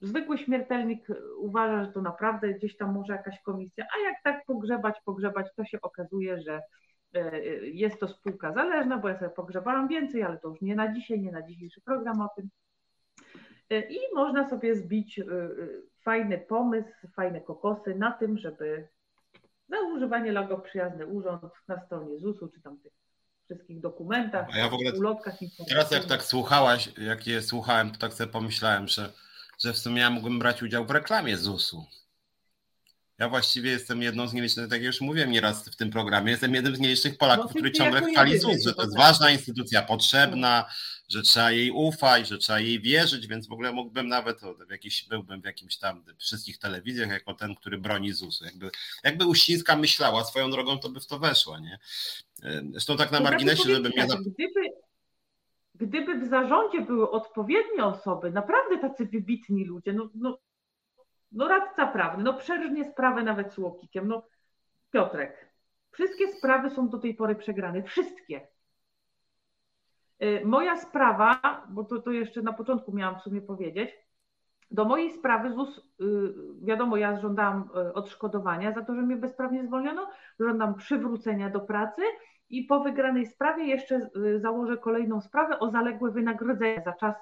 Zwykły 0.00 0.38
śmiertelnik 0.38 1.06
uważa, 1.38 1.84
że 1.84 1.92
to 1.92 2.02
naprawdę 2.02 2.54
gdzieś 2.54 2.76
tam 2.76 2.92
może 2.92 3.12
jakaś 3.12 3.42
komisja, 3.42 3.84
a 3.96 4.08
jak 4.08 4.22
tak 4.24 4.46
pogrzebać, 4.46 4.96
pogrzebać, 5.04 5.46
to 5.56 5.64
się 5.64 5.80
okazuje, 5.80 6.40
że 6.40 6.62
e, 7.14 7.40
jest 7.66 8.00
to 8.00 8.08
spółka 8.08 8.52
zależna, 8.52 8.98
bo 8.98 9.08
ja 9.08 9.18
sobie 9.18 9.30
pogrzebałam 9.30 9.88
więcej, 9.88 10.22
ale 10.22 10.38
to 10.38 10.48
już 10.48 10.60
nie 10.60 10.76
na 10.76 10.92
dzisiaj, 10.92 11.20
nie 11.20 11.32
na 11.32 11.42
dzisiejszy 11.42 11.80
program 11.80 12.20
o 12.20 12.28
tym. 12.36 12.48
I 13.70 13.98
można 14.14 14.48
sobie 14.48 14.76
zbić 14.76 15.20
fajny 16.00 16.38
pomysł, 16.38 17.08
fajne 17.16 17.40
kokosy 17.40 17.94
na 17.94 18.12
tym, 18.12 18.38
żeby 18.38 18.88
za 19.68 19.80
używanie 19.80 20.32
logo 20.32 20.58
przyjazny 20.58 21.06
urząd 21.06 21.42
na 21.68 21.86
stronie 21.86 22.18
ZUS-u 22.18 22.48
czy 22.48 22.60
tam 22.60 22.78
tych 22.78 22.92
wszystkich 23.44 23.80
dokumentach, 23.80 24.46
A 24.52 24.58
ja 24.58 24.68
w 24.68 24.74
ogóle 24.74 24.92
ulotkach 24.92 25.34
Teraz 25.68 25.90
jak 25.90 26.04
tak 26.04 26.22
słuchałaś, 26.22 26.92
jak 26.98 27.26
je 27.26 27.42
słuchałem, 27.42 27.90
to 27.90 27.98
tak 27.98 28.14
sobie 28.14 28.32
pomyślałem, 28.32 28.88
że, 28.88 29.12
że 29.58 29.72
w 29.72 29.78
sumie 29.78 30.00
ja 30.00 30.10
mógłbym 30.10 30.38
brać 30.38 30.62
udział 30.62 30.86
w 30.86 30.90
reklamie 30.90 31.36
ZUS-u. 31.36 31.86
Ja 33.18 33.28
właściwie 33.28 33.70
jestem 33.70 34.02
jedną 34.02 34.28
z 34.28 34.32
nielicznych, 34.32 34.68
tak 34.68 34.78
jak 34.78 34.86
już 34.86 35.00
mówiłem 35.00 35.30
nieraz 35.30 35.68
w 35.68 35.76
tym 35.76 35.90
programie, 35.90 36.30
jestem 36.30 36.54
jednym 36.54 36.76
z 36.76 36.80
nielicznych 36.80 37.18
Polaków, 37.18 37.44
no, 37.44 37.50
który 37.50 37.72
ciągle 37.72 38.02
chwali 38.02 38.38
ZUS, 38.38 38.64
że 38.64 38.74
to 38.74 38.82
jest 38.82 38.96
ważna 38.96 39.30
instytucja, 39.30 39.82
potrzebna, 39.82 40.64
że 41.08 41.22
trzeba 41.22 41.50
jej 41.50 41.70
ufać, 41.70 42.28
że 42.28 42.38
trzeba 42.38 42.60
jej 42.60 42.80
wierzyć, 42.80 43.26
więc 43.26 43.48
w 43.48 43.52
ogóle 43.52 43.72
mógłbym 43.72 44.08
nawet, 44.08 44.40
w 44.40 44.70
jakiś, 44.70 45.08
byłbym 45.08 45.42
w 45.42 45.44
jakimś 45.44 45.76
tam 45.76 46.04
wszystkich 46.18 46.58
telewizjach 46.58 47.10
jako 47.10 47.34
ten, 47.34 47.54
który 47.54 47.78
broni 47.78 48.12
ZUS-u. 48.12 48.44
Jakby, 48.44 48.70
jakby 49.04 49.26
Uścińska 49.26 49.76
myślała 49.76 50.24
swoją 50.24 50.50
drogą, 50.50 50.78
to 50.78 50.88
by 50.88 51.00
w 51.00 51.06
to 51.06 51.18
weszła, 51.18 51.60
nie? 51.60 51.78
Zresztą 52.70 52.96
tak 52.96 53.12
na 53.12 53.18
to 53.18 53.24
marginesie, 53.24 53.74
żeby 53.74 53.88
mnie... 53.88 54.06
Tak, 54.06 54.20
gdyby, 54.20 54.60
gdyby 55.74 56.26
w 56.26 56.30
zarządzie 56.30 56.80
były 56.80 57.10
odpowiednie 57.10 57.84
osoby, 57.84 58.30
naprawdę 58.30 58.78
tacy 58.78 59.06
wybitni 59.06 59.64
ludzie, 59.64 59.92
no, 59.92 60.10
no, 60.14 60.38
no 61.34 61.48
radca 61.48 61.86
prawny, 61.86 62.24
no 62.24 62.34
przerżnie 62.34 62.84
sprawę 62.84 63.22
nawet 63.22 63.52
z 63.52 63.58
Łokikiem, 63.58 64.08
no 64.08 64.22
Piotrek, 64.90 65.54
wszystkie 65.90 66.28
sprawy 66.28 66.70
są 66.70 66.88
do 66.88 66.98
tej 66.98 67.14
pory 67.14 67.34
przegrane, 67.34 67.82
wszystkie. 67.82 68.48
Y, 70.22 70.42
moja 70.44 70.76
sprawa, 70.76 71.40
bo 71.68 71.84
to, 71.84 72.02
to 72.02 72.10
jeszcze 72.10 72.42
na 72.42 72.52
początku 72.52 72.92
miałam 72.92 73.20
w 73.20 73.22
sumie 73.22 73.42
powiedzieć, 73.42 73.90
do 74.70 74.84
mojej 74.84 75.10
sprawy 75.10 75.52
ZUS, 75.52 75.78
y, 75.78 75.82
wiadomo, 76.62 76.96
ja 76.96 77.20
żądałam 77.20 77.70
y, 77.88 77.94
odszkodowania 77.94 78.72
za 78.72 78.84
to, 78.84 78.94
że 78.94 79.02
mnie 79.02 79.16
bezprawnie 79.16 79.66
zwolniono, 79.66 80.10
żądam 80.40 80.74
przywrócenia 80.74 81.50
do 81.50 81.60
pracy 81.60 82.02
i 82.50 82.64
po 82.64 82.80
wygranej 82.80 83.26
sprawie 83.26 83.64
jeszcze 83.64 84.10
założę 84.36 84.78
kolejną 84.78 85.20
sprawę 85.20 85.58
o 85.58 85.70
zaległe 85.70 86.10
wynagrodzenie 86.10 86.82
za 86.84 86.92
czas, 86.92 87.16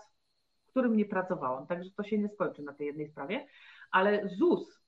w 0.66 0.70
którym 0.70 0.96
nie 0.96 1.04
pracowałam. 1.04 1.66
Także 1.66 1.90
to 1.90 2.02
się 2.02 2.18
nie 2.18 2.28
skończy 2.28 2.62
na 2.62 2.72
tej 2.72 2.86
jednej 2.86 3.08
sprawie. 3.08 3.46
Ale 3.92 4.28
ZUS, 4.28 4.82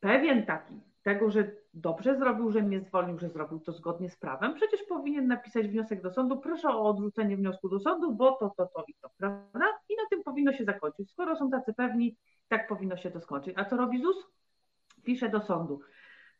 pewien 0.00 0.46
taki, 0.46 0.74
tego, 1.02 1.30
że 1.30 1.52
dobrze 1.74 2.16
zrobił, 2.16 2.50
że 2.50 2.62
mnie 2.62 2.80
zwolnił, 2.80 3.18
że 3.18 3.28
zrobił 3.28 3.60
to 3.60 3.72
zgodnie 3.72 4.10
z 4.10 4.16
prawem, 4.16 4.54
przecież 4.54 4.82
powinien 4.82 5.26
napisać 5.26 5.68
wniosek 5.68 6.02
do 6.02 6.10
sądu, 6.10 6.40
proszę 6.40 6.68
o 6.68 6.84
odrzucenie 6.84 7.36
wniosku 7.36 7.68
do 7.68 7.80
sądu, 7.80 8.12
bo 8.14 8.32
to, 8.32 8.54
to, 8.56 8.66
to 8.66 8.84
i 8.88 8.94
to, 8.94 9.10
prawda? 9.16 9.68
I 9.88 9.96
na 9.96 10.02
tym 10.10 10.22
powinno 10.22 10.52
się 10.52 10.64
zakończyć. 10.64 11.10
Skoro 11.10 11.36
są 11.36 11.50
tacy 11.50 11.74
pewni, 11.74 12.16
tak 12.48 12.68
powinno 12.68 12.96
się 12.96 13.10
to 13.10 13.20
skończyć. 13.20 13.54
A 13.58 13.64
co 13.64 13.76
robi 13.76 14.02
ZUS? 14.02 14.16
Pisze 15.04 15.28
do 15.28 15.40
sądu. 15.40 15.80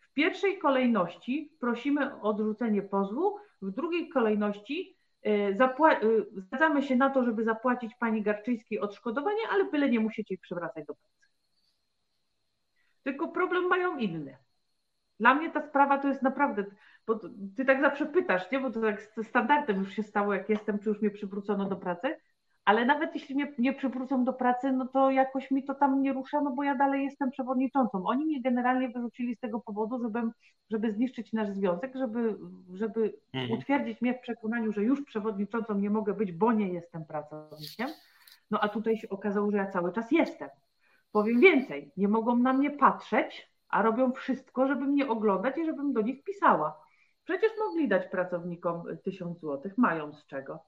W 0.00 0.12
pierwszej 0.12 0.58
kolejności 0.58 1.56
prosimy 1.60 2.14
o 2.14 2.20
odrzucenie 2.22 2.82
pozwu, 2.82 3.36
w 3.62 3.70
drugiej 3.70 4.08
kolejności 4.08 4.96
y, 5.26 5.30
y, 5.30 6.26
zgadzamy 6.36 6.82
się 6.82 6.96
na 6.96 7.10
to, 7.10 7.24
żeby 7.24 7.44
zapłacić 7.44 7.94
pani 7.94 8.22
Garczyńskiej 8.22 8.80
odszkodowanie, 8.80 9.40
ale 9.50 9.64
byle 9.64 9.90
nie 9.90 10.00
musicie 10.00 10.34
ich 10.34 10.40
przywracać 10.40 10.86
do 10.86 10.94
pracy. 10.94 11.11
Tylko 13.02 13.28
problem 13.28 13.68
mają 13.68 13.96
inny. 13.98 14.36
Dla 15.20 15.34
mnie 15.34 15.50
ta 15.50 15.68
sprawa 15.68 15.98
to 15.98 16.08
jest 16.08 16.22
naprawdę, 16.22 16.64
bo 17.06 17.20
ty 17.56 17.64
tak 17.64 17.80
zawsze 17.80 18.06
pytasz, 18.06 18.50
nie? 18.50 18.60
bo 18.60 18.70
to 18.70 18.80
tak 18.80 19.12
standardem 19.22 19.78
już 19.78 19.92
się 19.92 20.02
stało, 20.02 20.34
jak 20.34 20.48
jestem, 20.48 20.78
czy 20.78 20.88
już 20.88 21.00
mnie 21.00 21.10
przywrócono 21.10 21.68
do 21.68 21.76
pracy, 21.76 22.16
ale 22.64 22.84
nawet 22.84 23.14
jeśli 23.14 23.34
mnie 23.34 23.52
nie 23.58 23.72
przywrócą 23.72 24.24
do 24.24 24.32
pracy, 24.32 24.72
no 24.72 24.88
to 24.88 25.10
jakoś 25.10 25.50
mi 25.50 25.64
to 25.64 25.74
tam 25.74 26.02
nie 26.02 26.12
rusza, 26.12 26.40
no 26.40 26.50
bo 26.50 26.62
ja 26.62 26.74
dalej 26.74 27.04
jestem 27.04 27.30
przewodniczącą. 27.30 28.06
Oni 28.06 28.24
mnie 28.24 28.42
generalnie 28.42 28.88
wyrzucili 28.88 29.36
z 29.36 29.40
tego 29.40 29.60
powodu, 29.60 30.02
żeby, 30.02 30.20
żeby 30.70 30.92
zniszczyć 30.92 31.32
nasz 31.32 31.48
związek, 31.48 31.92
żeby, 31.94 32.36
żeby 32.72 33.14
mhm. 33.32 33.58
utwierdzić 33.58 34.00
mnie 34.00 34.14
w 34.14 34.20
przekonaniu, 34.20 34.72
że 34.72 34.82
już 34.82 35.04
przewodniczącą 35.04 35.74
nie 35.74 35.90
mogę 35.90 36.14
być, 36.14 36.32
bo 36.32 36.52
nie 36.52 36.68
jestem 36.68 37.04
pracownikiem. 37.04 37.88
No 38.50 38.60
a 38.60 38.68
tutaj 38.68 38.96
się 38.96 39.08
okazało, 39.08 39.50
że 39.50 39.56
ja 39.56 39.66
cały 39.66 39.92
czas 39.92 40.12
jestem. 40.12 40.48
Powiem 41.12 41.40
więcej, 41.40 41.92
nie 41.96 42.08
mogą 42.08 42.36
na 42.36 42.52
mnie 42.52 42.70
patrzeć, 42.70 43.52
a 43.68 43.82
robią 43.82 44.12
wszystko, 44.12 44.66
żeby 44.66 44.84
mnie 44.84 45.08
oglądać 45.08 45.58
i 45.58 45.64
żebym 45.64 45.92
do 45.92 46.00
nich 46.00 46.24
pisała. 46.24 46.82
Przecież 47.24 47.50
mogli 47.58 47.88
dać 47.88 48.06
pracownikom 48.10 48.84
tysiąc 49.04 49.40
złotych, 49.40 49.78
mają 49.78 50.12
z 50.12 50.26
czego. 50.26 50.64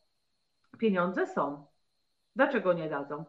Pieniądze 0.79 1.27
są. 1.27 1.67
Dlaczego 2.37 2.73
nie 2.73 2.89
dadzą? 2.89 3.25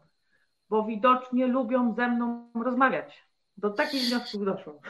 Bo 0.70 0.84
widocznie 0.84 1.48
lubią 1.48 1.94
ze 1.94 2.08
mną 2.08 2.52
rozmawiać. 2.56 3.28
Do 3.58 3.70
takich 3.70 4.02
wniosków 4.10 4.46
doszło. 4.46 4.82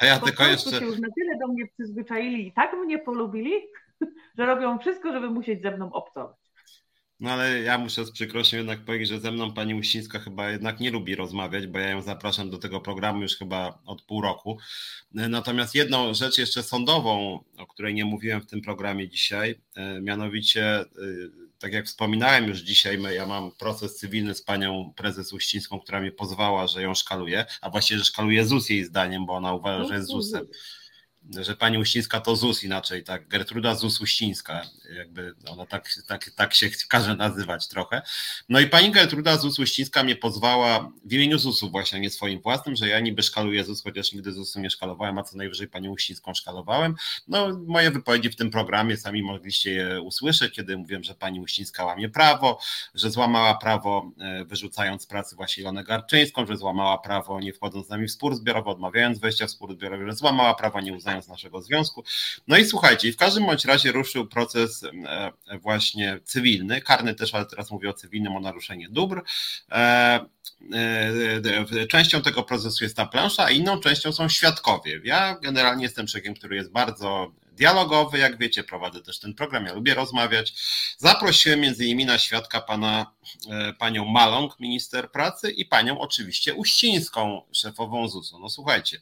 A 0.00 0.06
ja 0.06 0.18
tylko 0.18 0.44
jeszcze. 0.44 0.70
się 0.70 0.84
już 0.84 0.98
na 0.98 1.08
tyle 1.16 1.38
do 1.38 1.48
mnie 1.48 1.66
przyzwyczaili 1.66 2.48
i 2.48 2.52
tak 2.52 2.72
mnie 2.72 2.98
polubili, 2.98 3.52
że 4.38 4.46
robią 4.46 4.78
wszystko, 4.78 5.12
żeby 5.12 5.30
musieć 5.30 5.62
ze 5.62 5.70
mną 5.70 5.92
obcować. 5.92 6.43
No 7.24 7.30
ale 7.30 7.60
ja 7.60 7.78
muszę 7.78 8.04
z 8.04 8.10
przykrością 8.10 8.56
jednak 8.56 8.84
powiedzieć, 8.84 9.08
że 9.08 9.20
ze 9.20 9.32
mną 9.32 9.52
pani 9.52 9.74
Uścińska 9.74 10.18
chyba 10.18 10.50
jednak 10.50 10.80
nie 10.80 10.90
lubi 10.90 11.14
rozmawiać, 11.14 11.66
bo 11.66 11.78
ja 11.78 11.88
ją 11.88 12.02
zapraszam 12.02 12.50
do 12.50 12.58
tego 12.58 12.80
programu 12.80 13.22
już 13.22 13.36
chyba 13.36 13.78
od 13.86 14.02
pół 14.02 14.22
roku. 14.22 14.58
Natomiast 15.12 15.74
jedną 15.74 16.14
rzecz 16.14 16.38
jeszcze 16.38 16.62
sądową, 16.62 17.44
o 17.58 17.66
której 17.66 17.94
nie 17.94 18.04
mówiłem 18.04 18.40
w 18.40 18.46
tym 18.46 18.62
programie 18.62 19.08
dzisiaj, 19.08 19.60
e, 19.74 20.00
mianowicie, 20.00 20.80
e, 20.80 20.86
tak 21.58 21.72
jak 21.72 21.86
wspominałem 21.86 22.48
już 22.48 22.58
dzisiaj, 22.58 23.02
ja 23.14 23.26
mam 23.26 23.50
proces 23.52 23.96
cywilny 23.96 24.34
z 24.34 24.42
panią 24.42 24.92
prezes 24.96 25.32
Uścińską, 25.32 25.80
która 25.80 26.00
mnie 26.00 26.12
pozwała, 26.12 26.66
że 26.66 26.82
ją 26.82 26.94
szkaluje, 26.94 27.44
a 27.60 27.70
właściwie, 27.70 27.98
że 27.98 28.04
szkaluje 28.04 28.44
ZUS 28.46 28.70
jej 28.70 28.84
zdaniem, 28.84 29.26
bo 29.26 29.32
ona 29.32 29.54
uważa, 29.54 29.84
że 29.84 29.94
jest 29.94 30.08
ZUS-em 30.08 30.46
że 31.30 31.56
pani 31.56 31.78
Uścińska 31.78 32.20
to 32.20 32.36
ZUS 32.36 32.64
inaczej, 32.64 33.04
tak, 33.04 33.28
Gertruda 33.28 33.74
ZUS 33.74 34.00
Uścińska, 34.00 34.62
jakby 34.96 35.34
ona 35.48 35.66
tak, 35.66 35.90
tak, 36.06 36.30
tak 36.30 36.54
się 36.54 36.70
każe 36.88 37.16
nazywać 37.16 37.68
trochę. 37.68 38.02
No 38.48 38.60
i 38.60 38.66
pani 38.66 38.90
Gertruda 38.90 39.36
ZUS 39.36 39.58
Uścińska 39.58 40.02
mnie 40.02 40.16
pozwała 40.16 40.92
w 41.04 41.12
imieniu 41.12 41.38
ZUS-u 41.38 41.70
właśnie, 41.70 42.00
nie 42.00 42.10
swoim 42.10 42.40
własnym, 42.40 42.76
że 42.76 42.88
ja 42.88 43.00
niby 43.00 43.22
szkaluję 43.22 43.64
ZUS, 43.64 43.82
chociaż 43.82 44.12
nigdy 44.12 44.32
ZUS-u 44.32 44.60
nie 44.60 44.70
szkalowałem, 44.70 45.18
a 45.18 45.22
co 45.22 45.36
najwyżej 45.36 45.68
panią 45.68 45.90
Uścińską 45.90 46.34
szkalowałem. 46.34 46.94
No 47.28 47.48
moje 47.66 47.90
wypowiedzi 47.90 48.30
w 48.30 48.36
tym 48.36 48.50
programie 48.50 48.96
sami 48.96 49.22
mogliście 49.22 49.70
je 49.70 50.00
usłyszeć, 50.00 50.54
kiedy 50.54 50.76
mówiłem, 50.76 51.04
że 51.04 51.14
pani 51.14 51.40
Uścińska 51.40 51.84
łamie 51.84 52.08
prawo, 52.08 52.58
że 52.94 53.10
złamała 53.10 53.54
prawo 53.54 54.10
e, 54.20 54.44
wyrzucając 54.44 55.06
pracy 55.06 55.36
właśnie 55.36 55.60
Ilonę 55.60 55.84
Garczyńską, 55.84 56.46
że 56.46 56.56
złamała 56.56 56.98
prawo 56.98 57.40
nie 57.40 57.52
wchodząc 57.52 57.86
z 57.86 57.90
nami 57.90 58.06
w 58.06 58.12
spór 58.12 58.34
zbiorowy, 58.34 58.70
odmawiając 58.70 59.18
wejścia 59.18 59.46
w 59.46 59.50
spór 59.50 59.74
zbiorowy, 59.74 60.06
że 60.06 60.12
złamała 60.12 60.54
prawo 60.54 60.80
nie 60.80 60.92
uznając 60.92 61.13
korzystając 61.14 61.24
z 61.24 61.28
naszego 61.28 61.62
związku. 61.62 62.04
No 62.48 62.56
i 62.56 62.64
słuchajcie, 62.64 63.12
w 63.12 63.16
każdym 63.16 63.46
bądź 63.46 63.64
razie 63.64 63.92
ruszył 63.92 64.26
proces 64.26 64.84
właśnie 65.60 66.20
cywilny, 66.24 66.80
karny 66.80 67.14
też, 67.14 67.34
ale 67.34 67.46
teraz 67.46 67.70
mówię 67.70 67.90
o 67.90 67.92
cywilnym, 67.92 68.36
o 68.36 68.40
naruszenie 68.40 68.88
dóbr. 68.88 69.22
Częścią 71.88 72.22
tego 72.22 72.42
procesu 72.42 72.84
jest 72.84 72.96
ta 72.96 73.06
plansza, 73.06 73.44
a 73.44 73.50
inną 73.50 73.80
częścią 73.80 74.12
są 74.12 74.28
świadkowie. 74.28 75.00
Ja 75.04 75.38
generalnie 75.42 75.82
jestem 75.82 76.06
człowiekiem, 76.06 76.34
który 76.34 76.56
jest 76.56 76.70
bardzo 76.70 77.32
dialogowy, 77.54 78.18
jak 78.18 78.38
wiecie, 78.38 78.64
prowadzę 78.64 79.02
też 79.02 79.18
ten 79.18 79.34
program, 79.34 79.66
ja 79.66 79.72
lubię 79.72 79.94
rozmawiać. 79.94 80.54
Zaprosiłem 80.98 81.60
między 81.60 81.84
innymi 81.84 82.06
na 82.06 82.18
świadka 82.18 82.60
pana, 82.60 83.14
e, 83.50 83.72
panią 83.72 84.04
Maląg, 84.04 84.60
minister 84.60 85.10
pracy 85.10 85.50
i 85.50 85.64
panią 85.64 86.00
oczywiście 86.00 86.54
Uścińską, 86.54 87.42
szefową 87.52 88.08
ZUS-u. 88.08 88.38
No 88.38 88.50
słuchajcie, 88.50 89.00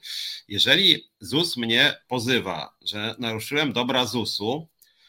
jeżeli 0.48 1.10
ZUS 1.20 1.56
mnie 1.56 1.94
pozywa, 2.08 2.74
że 2.82 3.14
naruszyłem 3.18 3.72
dobra 3.72 4.06
ZUS-u, 4.06 4.68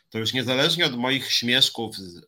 to 0.10 0.20
już 0.20 0.34
niezależnie 0.34 0.86
od 0.86 0.96
moich 0.96 1.32
śmieszków 1.32 1.98
z, 1.98 2.26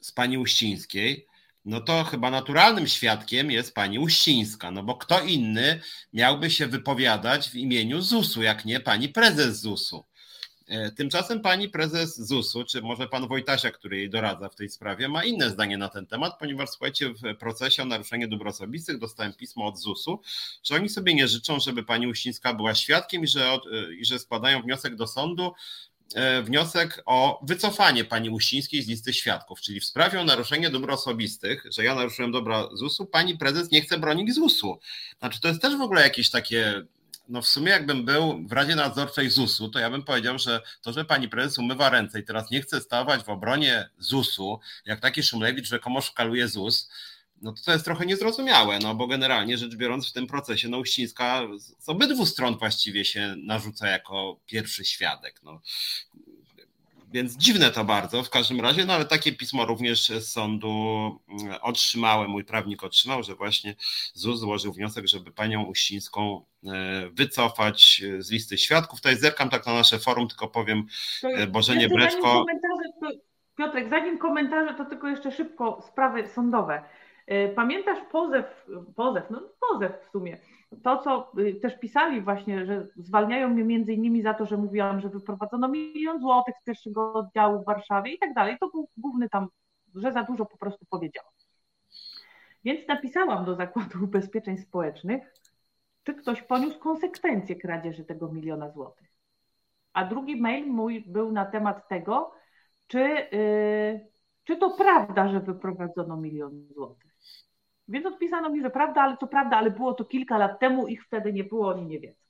z 0.00 0.12
pani 0.12 0.38
Uścińskiej, 0.38 1.26
no 1.64 1.80
to 1.80 2.04
chyba 2.04 2.30
naturalnym 2.30 2.88
świadkiem 2.88 3.50
jest 3.50 3.74
pani 3.74 3.98
Uścińska, 3.98 4.70
no 4.70 4.82
bo 4.82 4.94
kto 4.94 5.20
inny 5.20 5.80
miałby 6.12 6.50
się 6.50 6.66
wypowiadać 6.66 7.50
w 7.50 7.54
imieniu 7.54 8.00
ZUS-u, 8.00 8.42
jak 8.42 8.64
nie 8.64 8.80
pani 8.80 9.08
prezes 9.08 9.60
ZUS-u. 9.60 10.04
E, 10.66 10.90
tymczasem 10.90 11.40
pani 11.40 11.68
prezes 11.68 12.16
ZUS-u, 12.16 12.64
czy 12.64 12.82
może 12.82 13.08
pan 13.08 13.28
Wojtasia, 13.28 13.70
który 13.70 13.96
jej 13.96 14.10
doradza 14.10 14.48
w 14.48 14.54
tej 14.56 14.68
sprawie, 14.68 15.08
ma 15.08 15.24
inne 15.24 15.50
zdanie 15.50 15.78
na 15.78 15.88
ten 15.88 16.06
temat, 16.06 16.38
ponieważ 16.38 16.70
słuchajcie, 16.70 17.10
w 17.10 17.36
procesie 17.38 17.82
o 17.82 17.86
naruszenie 17.86 18.28
dóbr 18.28 18.48
osobistych 18.48 18.98
dostałem 18.98 19.32
pismo 19.32 19.66
od 19.66 19.78
ZUS-u, 19.78 20.20
że 20.62 20.74
oni 20.74 20.88
sobie 20.88 21.14
nie 21.14 21.28
życzą, 21.28 21.60
żeby 21.60 21.82
pani 21.82 22.06
Uścińska 22.06 22.54
była 22.54 22.74
świadkiem 22.74 23.24
i 23.24 23.26
że, 23.26 23.52
e, 23.52 23.94
i 23.94 24.04
że 24.04 24.18
składają 24.18 24.62
wniosek 24.62 24.96
do 24.96 25.06
sądu, 25.06 25.52
e, 26.14 26.42
wniosek 26.42 27.02
o 27.06 27.40
wycofanie 27.46 28.04
pani 28.04 28.30
Uścińskiej 28.30 28.82
z 28.82 28.88
listy 28.88 29.12
świadków, 29.12 29.60
czyli 29.60 29.80
w 29.80 29.84
sprawie 29.84 30.20
o 30.20 30.24
naruszenie 30.24 30.70
dóbr 30.70 30.90
osobistych, 30.90 31.64
że 31.70 31.84
ja 31.84 31.94
naruszyłem 31.94 32.32
dobra 32.32 32.68
ZUS-u, 32.72 33.06
pani 33.06 33.38
prezes 33.38 33.70
nie 33.70 33.82
chce 33.82 33.98
bronić 33.98 34.34
ZUS-u. 34.34 34.78
Znaczy 35.18 35.40
to 35.40 35.48
jest 35.48 35.62
też 35.62 35.76
w 35.76 35.80
ogóle 35.80 36.02
jakieś 36.02 36.30
takie 36.30 36.86
no 37.28 37.42
w 37.42 37.48
sumie 37.48 37.70
jakbym 37.70 38.04
był 38.04 38.46
w 38.48 38.52
Radzie 38.52 38.74
Nadzorczej 38.74 39.30
ZUS-u, 39.30 39.68
to 39.68 39.78
ja 39.78 39.90
bym 39.90 40.02
powiedział, 40.02 40.38
że 40.38 40.60
to, 40.82 40.92
że 40.92 41.04
pani 41.04 41.28
prezes 41.28 41.58
umywa 41.58 41.90
ręce 41.90 42.20
i 42.20 42.24
teraz 42.24 42.50
nie 42.50 42.62
chce 42.62 42.80
stawać 42.80 43.22
w 43.22 43.28
obronie 43.28 43.88
ZUS-u, 43.98 44.60
jak 44.86 45.00
taki 45.00 45.22
Szumlewicz 45.22 45.68
rzekomo 45.68 46.00
szkaluje 46.00 46.48
ZUS, 46.48 46.88
no 47.42 47.52
to 47.52 47.62
to 47.64 47.72
jest 47.72 47.84
trochę 47.84 48.06
niezrozumiałe, 48.06 48.78
no 48.78 48.94
bo 48.94 49.06
generalnie 49.06 49.58
rzecz 49.58 49.76
biorąc 49.76 50.08
w 50.08 50.12
tym 50.12 50.26
procesie 50.26 50.68
no 50.68 50.78
Uścińska 50.78 51.42
z 51.58 51.88
obydwu 51.88 52.26
stron 52.26 52.58
właściwie 52.58 53.04
się 53.04 53.34
narzuca 53.38 53.88
jako 53.88 54.40
pierwszy 54.46 54.84
świadek. 54.84 55.40
No. 55.42 55.60
Więc 57.14 57.36
dziwne 57.36 57.70
to 57.70 57.84
bardzo 57.84 58.22
w 58.22 58.30
każdym 58.30 58.60
razie, 58.60 58.84
no 58.84 58.92
ale 58.92 59.04
takie 59.04 59.32
pismo 59.32 59.66
również 59.66 60.08
z 60.08 60.32
sądu 60.32 60.68
mm, 61.28 61.54
otrzymałem, 61.62 62.30
mój 62.30 62.44
prawnik 62.44 62.84
otrzymał, 62.84 63.22
że 63.22 63.34
właśnie 63.34 63.74
ZUS 64.14 64.40
złożył 64.40 64.72
wniosek, 64.72 65.06
żeby 65.06 65.32
panią 65.32 65.62
Uścińską 65.64 66.44
e, 66.64 66.70
wycofać 67.10 68.02
z 68.18 68.30
listy 68.30 68.58
świadków. 68.58 68.98
Tutaj 69.00 69.16
zerkam 69.16 69.50
tak 69.50 69.66
na 69.66 69.74
nasze 69.74 69.98
forum, 69.98 70.28
tylko 70.28 70.48
powiem 70.48 70.86
e, 71.22 71.46
Bożenie 71.46 71.88
Breczko. 71.88 72.44
Piotrek, 73.56 73.90
zanim 73.90 74.18
komentarze, 74.18 74.74
to 74.74 74.84
tylko 74.84 75.08
jeszcze 75.08 75.32
szybko 75.32 75.82
sprawy 75.88 76.28
sądowe. 76.28 76.82
E, 77.26 77.48
pamiętasz 77.48 77.98
pozew, 78.12 78.66
pozew, 78.96 79.24
no 79.30 79.42
pozew 79.70 79.92
w 80.08 80.10
sumie, 80.10 80.38
to, 80.82 80.98
co 80.98 81.32
y, 81.38 81.54
też 81.54 81.78
pisali 81.78 82.20
właśnie, 82.20 82.66
że 82.66 82.86
zwalniają 82.96 83.48
mnie 83.48 83.64
między 83.64 83.92
innymi 83.92 84.22
za 84.22 84.34
to, 84.34 84.46
że 84.46 84.56
mówiłam, 84.56 85.00
że 85.00 85.08
wyprowadzono 85.08 85.68
milion 85.68 86.20
złotych 86.20 86.54
z 86.60 86.64
pierwszego 86.64 87.12
oddziału 87.12 87.62
w 87.62 87.64
Warszawie 87.64 88.12
i 88.12 88.18
tak 88.18 88.34
dalej. 88.34 88.56
To 88.60 88.68
był 88.70 88.88
główny 88.96 89.28
tam, 89.28 89.48
że 89.94 90.12
za 90.12 90.22
dużo 90.22 90.46
po 90.46 90.58
prostu 90.58 90.86
powiedziałam. 90.90 91.32
Więc 92.64 92.88
napisałam 92.88 93.44
do 93.44 93.54
Zakładu 93.54 94.04
Ubezpieczeń 94.04 94.58
Społecznych, 94.58 95.34
czy 96.02 96.14
ktoś 96.14 96.42
poniósł 96.42 96.78
konsekwencje 96.78 97.56
kradzieży 97.56 98.04
tego 98.04 98.32
miliona 98.32 98.70
złotych. 98.70 99.08
A 99.92 100.04
drugi 100.04 100.40
mail 100.40 100.66
mój 100.66 101.04
był 101.06 101.32
na 101.32 101.44
temat 101.44 101.88
tego, 101.88 102.32
czy, 102.86 102.98
yy, 103.32 104.08
czy 104.44 104.56
to 104.56 104.70
prawda, 104.70 105.28
że 105.28 105.40
wyprowadzono 105.40 106.16
milion 106.16 106.66
złotych. 106.74 107.13
Więc 107.88 108.06
odpisano 108.06 108.50
mi, 108.50 108.62
że 108.62 108.70
prawda, 108.70 109.02
ale 109.02 109.16
co 109.16 109.26
prawda, 109.26 109.56
ale 109.56 109.70
było 109.70 109.94
to 109.94 110.04
kilka 110.04 110.38
lat 110.38 110.60
temu, 110.60 110.86
ich 110.86 111.04
wtedy 111.04 111.32
nie 111.32 111.44
było, 111.44 111.68
oni 111.68 111.86
nie 111.86 112.00
wiedzą. 112.00 112.20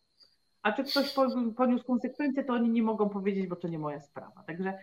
A 0.62 0.72
czy 0.72 0.84
ktoś 0.84 1.14
poniósł 1.56 1.84
konsekwencje, 1.84 2.44
to 2.44 2.52
oni 2.52 2.70
nie 2.70 2.82
mogą 2.82 3.08
powiedzieć, 3.08 3.46
bo 3.46 3.56
to 3.56 3.68
nie 3.68 3.78
moja 3.78 4.00
sprawa. 4.00 4.42
Także 4.46 4.78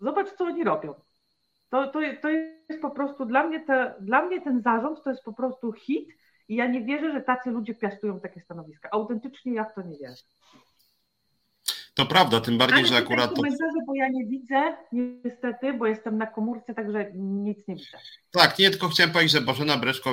zobacz, 0.00 0.32
co 0.32 0.44
oni 0.44 0.64
robią. 0.64 0.94
To, 1.70 1.86
to, 1.86 2.00
to 2.22 2.28
jest 2.28 2.82
po 2.82 2.90
prostu 2.90 3.24
dla 3.24 3.46
mnie, 3.46 3.60
te, 3.60 3.94
dla 4.00 4.26
mnie 4.26 4.40
ten 4.40 4.62
zarząd 4.62 5.02
to 5.04 5.10
jest 5.10 5.24
po 5.24 5.32
prostu 5.32 5.72
hit 5.72 6.08
i 6.48 6.56
ja 6.56 6.66
nie 6.66 6.84
wierzę, 6.84 7.12
że 7.12 7.20
tacy 7.20 7.50
ludzie 7.50 7.74
piastują 7.74 8.20
takie 8.20 8.40
stanowiska. 8.40 8.88
Autentycznie 8.92 9.52
ja 9.52 9.64
w 9.64 9.74
to 9.74 9.82
nie 9.82 9.98
wierzę. 9.98 10.22
To 11.94 12.06
prawda, 12.06 12.40
tym 12.40 12.58
bardziej, 12.58 12.78
Ale 12.78 12.88
że 12.88 12.96
akurat. 12.96 13.30
To... 13.30 13.36
komentarze, 13.36 13.78
bo 13.86 13.94
ja 13.94 14.08
nie 14.08 14.26
widzę, 14.26 14.76
niestety, 14.92 15.72
bo 15.72 15.86
jestem 15.86 16.18
na 16.18 16.26
komórce, 16.26 16.74
także 16.74 17.10
nic 17.14 17.58
nie 17.68 17.74
widzę. 17.74 17.98
Tak, 18.30 18.58
nie 18.58 18.70
tylko 18.70 18.88
chciałem 18.88 19.12
powiedzieć, 19.12 19.32
że 19.32 19.40
Bożena 19.40 19.76
Breczko 19.76 20.10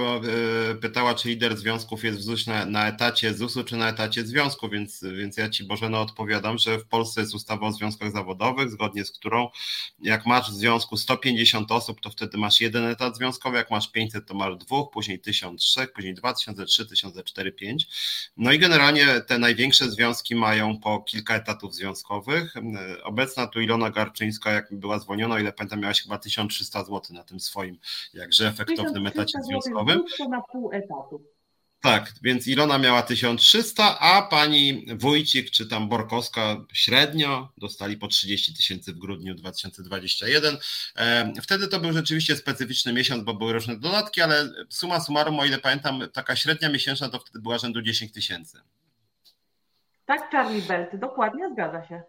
e, 0.71 0.75
pytała, 0.75 1.15
czy 1.15 1.29
lider 1.29 1.57
związków 1.57 2.03
jest 2.03 2.19
w 2.19 2.21
ZUS 2.21 2.47
na, 2.47 2.65
na 2.65 2.87
etacie 2.87 3.33
ZUS-u, 3.33 3.63
czy 3.63 3.77
na 3.77 3.89
etacie 3.89 4.25
związku, 4.25 4.69
więc, 4.69 5.03
więc 5.17 5.37
ja 5.37 5.49
Ci 5.49 5.63
Bożena 5.63 6.01
odpowiadam, 6.01 6.57
że 6.57 6.79
w 6.79 6.85
Polsce 6.85 7.21
jest 7.21 7.35
ustawa 7.35 7.67
o 7.67 7.71
związkach 7.71 8.11
zawodowych, 8.11 8.69
zgodnie 8.69 9.05
z 9.05 9.11
którą 9.11 9.47
jak 9.99 10.25
masz 10.25 10.51
w 10.51 10.53
związku 10.53 10.97
150 10.97 11.71
osób, 11.71 12.01
to 12.01 12.09
wtedy 12.09 12.37
masz 12.37 12.61
jeden 12.61 12.85
etat 12.85 13.17
związkowy, 13.17 13.57
jak 13.57 13.71
masz 13.71 13.91
500, 13.91 14.25
to 14.25 14.33
masz 14.33 14.55
dwóch, 14.55 14.91
później 14.91 15.19
1003, 15.19 15.87
później 15.87 16.13
2000, 16.13 16.65
3000, 16.65 17.23
4, 17.23 17.51
5. 17.51 17.87
No 18.37 18.51
i 18.51 18.59
generalnie 18.59 19.05
te 19.27 19.39
największe 19.39 19.89
związki 19.89 20.35
mają 20.35 20.79
po 20.79 20.99
kilka 20.99 21.35
etatów 21.35 21.68
związkowych. 21.71 22.53
Obecna 23.03 23.47
tu 23.47 23.61
Ilona 23.61 23.89
Garczyńska, 23.89 24.51
jak 24.51 24.67
była 24.71 24.99
zwolniona, 24.99 25.35
o 25.35 25.39
ile 25.39 25.53
pamiętam, 25.53 25.79
miałaś 25.79 26.01
chyba 26.03 26.17
1300 26.17 26.83
zł 26.83 27.01
na 27.09 27.23
tym 27.23 27.39
swoim 27.39 27.77
jakże 28.13 28.47
efektownym 28.47 29.07
etacie 29.07 29.39
związkowym. 29.43 30.03
na 30.29 30.41
pół 30.51 30.71
etatu. 30.71 31.23
Tak, 31.81 32.13
więc 32.21 32.47
Ilona 32.47 32.77
miała 32.77 33.01
1300, 33.01 33.99
a 33.99 34.21
pani 34.21 34.85
Wójcik 34.95 35.51
czy 35.51 35.67
tam 35.67 35.89
Borkowska 35.89 36.65
średnio 36.73 37.51
dostali 37.57 37.97
po 37.97 38.07
30 38.07 38.53
tysięcy 38.53 38.93
w 38.93 38.97
grudniu 38.97 39.35
2021. 39.35 40.57
Wtedy 41.41 41.67
to 41.67 41.79
był 41.79 41.93
rzeczywiście 41.93 42.35
specyficzny 42.35 42.93
miesiąc, 42.93 43.23
bo 43.23 43.33
były 43.33 43.53
różne 43.53 43.79
dodatki, 43.79 44.21
ale 44.21 44.49
suma 44.69 44.99
summarum, 44.99 45.39
o 45.39 45.45
ile 45.45 45.57
pamiętam, 45.57 46.01
taka 46.13 46.35
średnia 46.35 46.69
miesięczna 46.69 47.09
to 47.09 47.19
wtedy 47.19 47.39
była 47.39 47.57
rzędu 47.57 47.81
10 47.81 48.11
tysięcy. 48.11 48.61
Tak, 50.09 50.31
Charlie 50.31 50.61
Belt, 50.61 50.95
dokładnie 50.95 51.49
zgadza 51.49 51.83
się. 51.83 52.01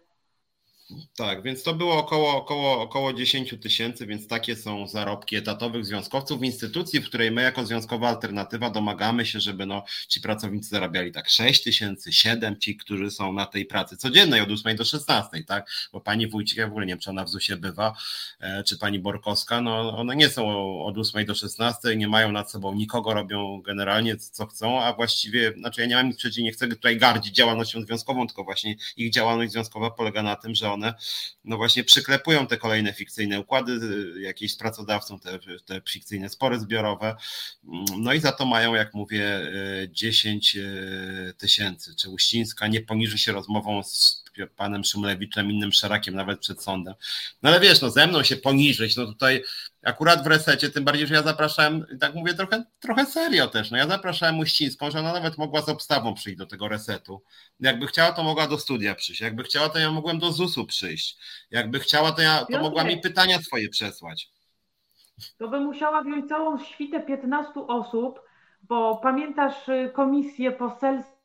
Tak, 1.17 1.43
więc 1.43 1.63
to 1.63 1.73
było 1.73 1.97
około, 1.97 2.35
około, 2.35 2.81
około 2.81 3.13
10 3.13 3.55
tysięcy, 3.61 4.07
więc 4.07 4.27
takie 4.27 4.55
są 4.55 4.87
zarobki 4.87 5.35
etatowych 5.35 5.85
związkowców 5.85 6.39
w 6.39 6.43
instytucji, 6.43 6.99
w 6.99 7.05
której 7.05 7.31
my 7.31 7.41
jako 7.41 7.65
związkowa 7.65 8.09
alternatywa 8.09 8.69
domagamy 8.69 9.25
się, 9.25 9.39
żeby 9.39 9.65
no, 9.65 9.83
ci 10.07 10.21
pracownicy 10.21 10.69
zarabiali 10.69 11.11
tak 11.11 11.29
6 11.29 11.63
tysięcy, 11.63 12.13
7, 12.13 12.59
ci, 12.59 12.77
którzy 12.77 13.11
są 13.11 13.33
na 13.33 13.45
tej 13.45 13.65
pracy 13.65 13.97
codziennej 13.97 14.41
od 14.41 14.51
8 14.51 14.75
do 14.75 14.85
16, 14.85 15.43
tak? 15.43 15.69
Bo 15.93 16.01
pani 16.01 16.27
Wójcik, 16.27 16.57
ja 16.57 16.67
w 16.67 16.69
ogóle 16.69 16.85
nie 16.85 16.93
wiem, 16.93 16.99
czy 16.99 17.09
ona 17.09 17.23
w 17.23 17.29
ZUSie 17.29 17.57
bywa, 17.57 17.95
e, 18.39 18.63
czy 18.63 18.77
pani 18.77 18.99
Borkowska, 18.99 19.61
no 19.61 19.97
one 19.97 20.15
nie 20.15 20.29
są 20.29 20.83
od 20.83 20.97
8 20.97 21.25
do 21.25 21.35
16, 21.35 21.95
nie 21.95 22.07
mają 22.07 22.31
nad 22.31 22.51
sobą 22.51 22.73
nikogo, 22.75 23.13
robią 23.13 23.61
generalnie 23.61 24.17
co 24.17 24.45
chcą, 24.45 24.81
a 24.81 24.93
właściwie, 24.93 25.53
znaczy 25.53 25.81
ja 25.81 25.87
nie 25.87 25.95
mam 25.95 26.07
nic 26.07 26.17
przeciw, 26.17 26.43
nie 26.43 26.51
chcę 26.51 26.67
tutaj 26.67 26.97
gardzić 26.97 27.35
działalnością 27.35 27.81
związkową, 27.81 28.27
tylko 28.27 28.43
właśnie 28.43 28.75
ich 28.97 29.11
działalność 29.11 29.51
związkowa 29.51 29.91
polega 29.91 30.23
na 30.23 30.35
tym, 30.35 30.55
że 30.55 30.71
one 30.71 30.80
one 30.81 30.93
no 31.45 31.57
właśnie 31.57 31.83
przyklepują 31.83 32.47
te 32.47 32.57
kolejne 32.57 32.93
fikcyjne 32.93 33.39
układy 33.39 33.79
jakieś 34.19 34.53
z 34.53 34.57
pracodawcą, 34.57 35.19
te, 35.19 35.39
te 35.65 35.81
fikcyjne 35.89 36.29
spory 36.29 36.59
zbiorowe, 36.59 37.15
no 37.97 38.13
i 38.13 38.19
za 38.19 38.31
to 38.31 38.45
mają, 38.45 38.75
jak 38.75 38.93
mówię, 38.93 39.51
10 39.89 40.55
e, 40.55 40.61
tysięcy. 41.37 41.95
Czy 41.95 42.09
Uścińska 42.09 42.67
nie 42.67 42.81
poniży 42.81 43.17
się 43.17 43.31
rozmową 43.31 43.83
z 43.83 44.20
panem 44.55 44.83
Szymlewiczem, 44.83 45.51
innym 45.51 45.71
szerakiem 45.71 46.15
nawet 46.15 46.39
przed 46.39 46.63
sądem. 46.63 46.93
No 47.43 47.49
ale 47.49 47.59
wiesz, 47.59 47.81
no 47.81 47.89
ze 47.89 48.07
mną 48.07 48.23
się 48.23 48.35
poniżyć, 48.35 48.97
no 48.97 49.05
tutaj 49.05 49.43
akurat 49.83 50.23
w 50.23 50.27
resecie, 50.27 50.69
tym 50.69 50.83
bardziej, 50.83 51.07
że 51.07 51.13
ja 51.13 51.23
zapraszałem, 51.23 51.85
tak 51.99 52.15
mówię 52.15 52.33
trochę, 52.33 52.63
trochę 52.79 53.05
serio 53.05 53.47
też, 53.47 53.71
no 53.71 53.77
ja 53.77 53.87
zapraszałem 53.87 54.39
Uścińską, 54.39 54.91
że 54.91 54.99
ona 54.99 55.13
nawet 55.13 55.37
mogła 55.37 55.61
z 55.61 55.69
obstawą 55.69 56.13
przyjść 56.13 56.37
do 56.37 56.45
tego 56.45 56.67
resetu. 56.67 57.21
Jakby 57.59 57.87
chciała, 57.87 58.11
to 58.11 58.23
mogła 58.23 58.47
do 58.47 58.57
studia 58.57 58.95
przyjść. 58.95 59.21
Jakby 59.21 59.43
chciała, 59.43 59.69
to 59.69 59.79
ja 59.79 59.91
mogłem 59.91 60.19
do 60.19 60.31
ZUS-u 60.31 60.65
przyjść. 60.65 61.17
Jakby 61.51 61.79
chciała, 61.79 62.11
to 62.11 62.21
ja 62.21 62.45
to 62.51 62.59
mogła 62.59 62.83
mi 62.83 62.97
pytania 62.97 63.39
swoje 63.39 63.69
przesłać. 63.69 64.29
To 65.37 65.47
by 65.47 65.59
musiała 65.59 66.03
wziąć 66.03 66.29
całą 66.29 66.63
świtę 66.63 66.99
15 66.99 67.53
osób, 67.67 68.19
bo 68.63 68.97
pamiętasz 68.97 69.69
y, 69.69 69.91
komisję 69.93 70.51
poselską 70.51 71.20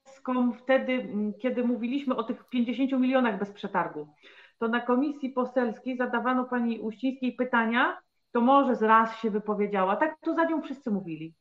Wtedy, 0.59 1.09
kiedy 1.43 1.65
mówiliśmy 1.65 2.17
o 2.17 2.23
tych 2.23 2.49
50 2.49 2.93
milionach 2.93 3.39
bez 3.39 3.53
przetargu, 3.53 4.09
to 4.59 4.69
na 4.69 4.81
komisji 4.81 5.31
poselskiej 5.31 5.97
zadawano 5.97 6.45
pani 6.45 6.81
Uścińskiej 6.81 7.33
pytania, 7.33 7.99
to 8.33 8.41
może 8.41 8.77
z 8.77 8.83
raz 8.83 9.17
się 9.17 9.31
wypowiedziała. 9.31 9.97
Tak 9.97 10.17
to 10.21 10.35
za 10.35 10.45
nią 10.45 10.63
wszyscy 10.63 10.91
mówili. 10.91 11.35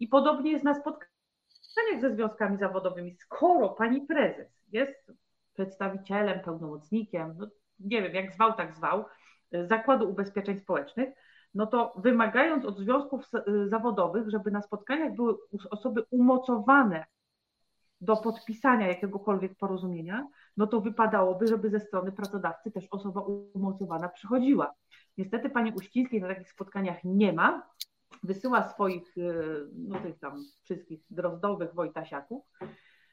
I 0.00 0.08
podobnie 0.08 0.52
jest 0.52 0.64
na 0.64 0.74
spotkaniach 0.74 2.00
ze 2.00 2.10
związkami 2.10 2.58
zawodowymi. 2.58 3.14
Skoro 3.14 3.68
pani 3.68 4.00
prezes 4.00 4.64
jest 4.72 5.12
przedstawicielem, 5.54 6.40
pełnomocnikiem, 6.40 7.34
no 7.38 7.46
nie 7.80 8.02
wiem, 8.02 8.14
jak 8.14 8.32
zwał, 8.32 8.52
tak 8.52 8.74
zwał, 8.74 9.04
Zakładu 9.52 10.10
Ubezpieczeń 10.10 10.58
Społecznych, 10.58 11.08
no 11.54 11.66
to 11.66 11.94
wymagając 11.96 12.64
od 12.64 12.78
związków 12.78 13.28
zawodowych, 13.66 14.30
żeby 14.30 14.50
na 14.50 14.62
spotkaniach 14.62 15.14
były 15.14 15.34
osoby 15.70 16.04
umocowane 16.10 17.04
do 18.00 18.16
podpisania 18.16 18.88
jakiegokolwiek 18.88 19.54
porozumienia, 19.54 20.26
no 20.56 20.66
to 20.66 20.80
wypadałoby, 20.80 21.46
żeby 21.46 21.70
ze 21.70 21.80
strony 21.80 22.12
pracodawcy 22.12 22.70
też 22.70 22.86
osoba 22.90 23.20
umocowana 23.54 24.08
przychodziła. 24.08 24.74
Niestety 25.18 25.50
pani 25.50 25.72
Uścińskiej 25.72 26.20
na 26.20 26.28
takich 26.28 26.50
spotkaniach 26.50 27.04
nie 27.04 27.32
ma. 27.32 27.70
Wysyła 28.22 28.70
swoich, 28.70 29.18
e, 29.18 29.22
no 29.74 30.00
tych 30.00 30.18
tam 30.18 30.44
wszystkich 30.62 31.00
drozdowych 31.10 31.74
Wojtasiaków, 31.74 32.44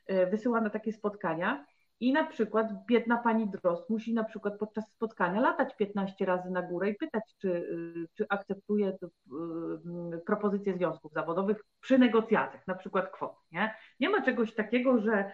e, 0.08 0.28
wysyła 0.28 0.62
na 0.62 0.70
takie 0.70 0.94
spotkania 0.94 1.66
i 2.02 2.14
na 2.14 2.24
przykład 2.24 2.86
biedna 2.86 3.18
pani 3.18 3.48
Drost 3.50 3.90
musi 3.90 4.14
na 4.14 4.24
przykład 4.24 4.58
podczas 4.58 4.90
spotkania 4.90 5.42
latać 5.42 5.76
15 5.76 6.26
razy 6.26 6.50
na 6.50 6.62
górę 6.62 6.90
i 6.90 6.96
pytać, 6.96 7.24
czy, 7.38 7.50
y, 7.50 8.08
czy 8.14 8.26
akceptuje 8.30 8.88
y, 8.88 9.08
y, 10.16 10.20
propozycje 10.26 10.74
związków 10.74 11.14
zawodowych 11.14 11.64
przy 11.82 12.00
negocjacjach, 12.00 12.68
na 12.68 12.76
przykład 12.76 13.12
kwot. 13.12 13.36
Nie? 13.52 13.76
nie 14.00 14.10
ma 14.10 14.22
czegoś 14.22 14.54
takiego, 14.56 15.00
że 15.00 15.32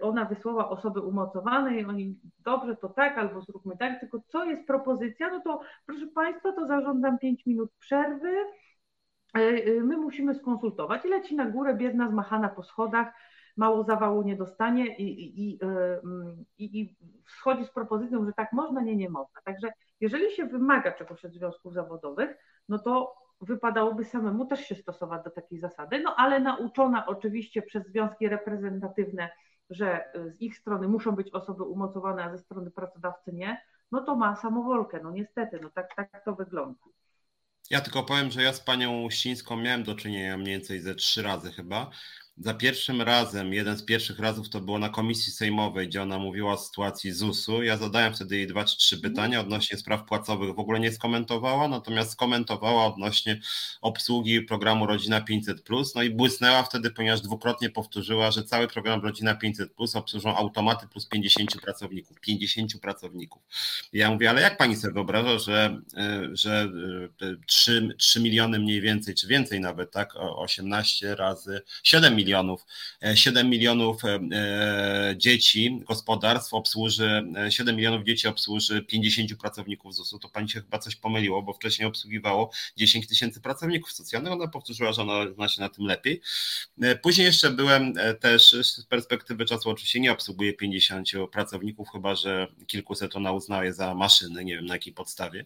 ona 0.00 0.24
wysłała 0.24 0.70
osoby 0.70 1.00
umocowane 1.00 1.76
i 1.80 1.84
oni 1.84 2.20
dobrze 2.38 2.76
to 2.76 2.88
tak 2.88 3.18
albo 3.18 3.40
zróbmy 3.40 3.76
tak, 3.76 4.00
tylko 4.00 4.20
co 4.26 4.44
jest 4.44 4.66
propozycja, 4.66 5.30
no 5.30 5.40
to 5.40 5.60
proszę 5.86 6.06
Państwa, 6.06 6.52
to 6.52 6.66
zarządzam 6.66 7.18
5 7.18 7.46
minut 7.46 7.70
przerwy, 7.78 8.36
my 9.64 9.96
musimy 9.96 10.34
skonsultować 10.34 11.04
i 11.04 11.08
leci 11.08 11.36
na 11.36 11.50
górę 11.50 11.74
biedna 11.74 12.08
zmachana 12.08 12.48
po 12.48 12.62
schodach, 12.62 13.12
mało 13.56 13.84
zawału 13.84 14.22
nie 14.22 14.36
dostanie 14.36 14.96
i, 14.96 15.42
i, 15.44 15.58
e, 15.62 15.66
mm, 16.04 16.44
i, 16.58 16.80
i 16.80 16.96
wschodzi 17.24 17.64
z 17.64 17.70
propozycją, 17.70 18.26
że 18.26 18.32
tak 18.32 18.52
można, 18.52 18.80
nie, 18.82 18.96
nie 18.96 19.10
można. 19.10 19.40
Także 19.44 19.72
jeżeli 20.00 20.34
się 20.36 20.46
wymaga 20.46 20.92
czegoś 20.92 21.24
od 21.24 21.32
związków 21.32 21.74
zawodowych, 21.74 22.36
no 22.68 22.78
to 22.78 23.14
wypadałoby 23.40 24.04
samemu 24.04 24.46
też 24.46 24.60
się 24.60 24.74
stosować 24.74 25.24
do 25.24 25.30
takiej 25.30 25.58
zasady, 25.58 26.00
no 26.00 26.14
ale 26.16 26.40
nauczona 26.40 27.06
oczywiście 27.06 27.62
przez 27.62 27.86
związki 27.86 28.28
reprezentatywne, 28.28 29.30
że 29.70 30.04
z 30.26 30.40
ich 30.40 30.58
strony 30.58 30.88
muszą 30.88 31.12
być 31.12 31.30
osoby 31.30 31.62
umocowane, 31.62 32.24
a 32.24 32.36
ze 32.36 32.38
strony 32.38 32.70
pracodawcy 32.70 33.32
nie, 33.32 33.62
no 33.92 34.00
to 34.00 34.16
ma 34.16 34.36
samowolkę, 34.36 35.00
no 35.02 35.10
niestety, 35.10 35.58
no 35.62 35.70
tak, 35.74 35.94
tak 35.94 36.24
to 36.24 36.34
wygląda. 36.34 36.80
Ja 37.70 37.80
tylko 37.80 38.02
powiem, 38.02 38.30
że 38.30 38.42
ja 38.42 38.52
z 38.52 38.60
panią 38.60 39.10
Ścińską 39.10 39.56
miałem 39.56 39.82
do 39.82 39.94
czynienia 39.94 40.36
mniej 40.36 40.54
więcej 40.54 40.80
ze 40.80 40.94
trzy 40.94 41.22
razy 41.22 41.52
chyba 41.52 41.90
za 42.38 42.54
pierwszym 42.54 43.02
razem, 43.02 43.52
jeden 43.52 43.76
z 43.76 43.82
pierwszych 43.82 44.18
razów 44.18 44.48
to 44.48 44.60
było 44.60 44.78
na 44.78 44.88
komisji 44.88 45.32
sejmowej, 45.32 45.88
gdzie 45.88 46.02
ona 46.02 46.18
mówiła 46.18 46.52
o 46.52 46.56
sytuacji 46.56 47.12
ZUS-u. 47.12 47.62
Ja 47.62 47.76
zadałem 47.76 48.14
wtedy 48.14 48.36
jej 48.36 48.46
dwa 48.46 48.64
czy 48.64 48.76
trzy 48.76 48.96
mhm. 48.96 49.12
pytania 49.12 49.40
odnośnie 49.40 49.78
spraw 49.78 50.04
płacowych, 50.04 50.54
w 50.54 50.58
ogóle 50.58 50.80
nie 50.80 50.92
skomentowała, 50.92 51.68
natomiast 51.68 52.12
skomentowała 52.12 52.86
odnośnie 52.86 53.40
obsługi 53.80 54.42
programu 54.42 54.86
Rodzina 54.86 55.20
500. 55.20 55.64
No 55.94 56.02
i 56.02 56.10
błysnęła 56.10 56.62
wtedy, 56.62 56.90
ponieważ 56.90 57.20
dwukrotnie 57.20 57.70
powtórzyła, 57.70 58.30
że 58.30 58.44
cały 58.44 58.68
program 58.68 59.02
Rodzina 59.02 59.34
500 59.34 59.72
obsłużą 59.94 60.36
automaty 60.36 60.88
plus 60.88 61.06
50 61.06 61.60
pracowników. 61.60 62.20
50 62.20 62.80
pracowników. 62.80 63.42
I 63.92 63.98
ja 63.98 64.10
mówię, 64.10 64.30
ale 64.30 64.40
jak 64.40 64.56
pani 64.56 64.76
sobie 64.76 64.94
wyobraża, 64.94 65.38
że, 65.38 65.80
e, 65.96 66.28
że 66.32 66.68
3, 67.46 67.88
e, 67.92 67.96
3 67.96 68.20
miliony 68.20 68.58
mniej 68.58 68.80
więcej, 68.80 69.14
czy 69.14 69.26
więcej 69.26 69.60
nawet, 69.60 69.90
tak? 69.90 70.12
18 70.16 71.14
razy 71.14 71.60
7 71.82 72.16
milionów 72.16 72.23
milionów. 72.24 72.66
7 73.14 73.46
e, 73.46 73.48
milionów 73.48 74.04
e, 74.04 74.20
e, 74.32 75.14
dzieci, 75.16 75.80
gospodarstw 75.88 76.54
obsłuży, 76.54 77.22
7 77.50 77.76
milionów 77.76 78.04
dzieci 78.04 78.28
obsłuży 78.28 78.82
50 78.82 79.36
pracowników 79.36 79.94
ZUS-u. 79.94 80.18
To 80.18 80.28
pani 80.28 80.48
się 80.48 80.60
chyba 80.60 80.78
coś 80.78 80.96
pomyliło, 80.96 81.42
bo 81.42 81.52
wcześniej 81.52 81.88
obsługiwało 81.88 82.50
10 82.76 83.06
tysięcy 83.06 83.40
pracowników 83.40 83.92
socjalnych. 83.92 84.32
Ona 84.32 84.48
powtórzyła, 84.48 84.92
że 84.92 85.02
ona 85.02 85.32
zna 85.34 85.48
się 85.48 85.60
na 85.60 85.68
tym 85.68 85.86
lepiej. 85.86 86.20
Później 87.02 87.24
jeszcze 87.24 87.50
byłem 87.50 87.92
też 88.20 88.56
z 88.62 88.86
perspektywy 88.86 89.44
czasu 89.44 89.70
oczywiście 89.70 90.00
nie 90.00 90.12
obsługuje 90.12 90.52
50 90.52 91.08
pracowników, 91.32 91.88
chyba 91.92 92.14
że 92.14 92.46
kilkuset 92.66 93.16
ona 93.16 93.32
uznaje 93.32 93.72
za 93.72 93.94
maszyny, 93.94 94.44
nie 94.44 94.56
wiem 94.56 94.66
na 94.66 94.74
jakiej 94.74 94.92
podstawie. 94.92 95.44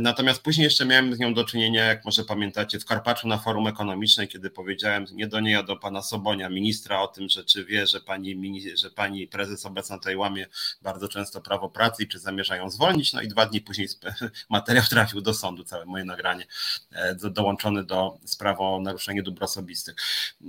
Natomiast 0.00 0.42
później 0.42 0.64
jeszcze 0.64 0.86
miałem 0.86 1.14
z 1.14 1.18
nią 1.18 1.34
do 1.34 1.44
czynienia, 1.44 1.84
jak 1.84 2.04
może 2.04 2.24
pamiętacie, 2.24 2.80
w 2.80 2.84
Karpaczu 2.84 3.28
na 3.28 3.38
forum 3.38 3.66
ekonomiczne, 3.66 4.26
kiedy 4.26 4.50
powiedziałem 4.50 5.06
nie 5.12 5.26
do 5.26 5.35
do 5.36 5.40
niej, 5.40 5.64
do 5.64 5.76
pana 5.76 6.02
Sobonia, 6.02 6.48
ministra, 6.48 7.00
o 7.00 7.08
tym, 7.08 7.28
że 7.28 7.44
czy 7.44 7.64
wie, 7.64 7.86
że 7.86 8.00
pani, 8.00 8.62
że 8.76 8.90
pani 8.90 9.26
prezes 9.26 9.66
obecna 9.66 9.98
tutaj 9.98 10.16
łamie 10.16 10.46
bardzo 10.82 11.08
często 11.08 11.40
prawo 11.40 11.68
pracy 11.68 12.02
i 12.02 12.08
czy 12.08 12.18
zamierzają 12.18 12.70
zwolnić. 12.70 13.12
No 13.12 13.22
i 13.22 13.28
dwa 13.28 13.46
dni 13.46 13.60
później 13.60 13.88
materiał 14.50 14.84
trafił 14.84 15.20
do 15.20 15.34
sądu, 15.34 15.64
całe 15.64 15.84
moje 15.86 16.04
nagranie 16.04 16.46
e, 16.92 17.14
dołączone 17.14 17.84
do 17.84 18.18
sprawy 18.24 18.62
o 18.62 18.80
naruszenie 18.80 19.22
dóbr 19.22 19.44
osobistych. 19.44 19.94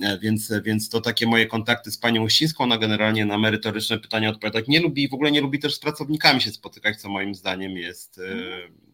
E, 0.01 0.19
więc, 0.19 0.53
więc 0.63 0.89
to 0.89 1.01
takie 1.01 1.27
moje 1.27 1.47
kontakty 1.47 1.91
z 1.91 1.97
panią 1.97 2.23
Uścińską, 2.23 2.63
ona 2.63 2.77
generalnie 2.77 3.25
na 3.25 3.37
merytoryczne 3.37 3.99
pytania 3.99 4.29
odpowiada. 4.29 4.59
Nie 4.67 4.79
lubi 4.79 5.03
i 5.03 5.09
w 5.09 5.13
ogóle 5.13 5.31
nie 5.31 5.41
lubi 5.41 5.59
też 5.59 5.75
z 5.75 5.79
pracownikami 5.79 6.41
się 6.41 6.51
spotykać, 6.51 7.01
co 7.01 7.09
moim 7.09 7.35
zdaniem 7.35 7.77
jest 7.77 8.17
mm 8.17 8.86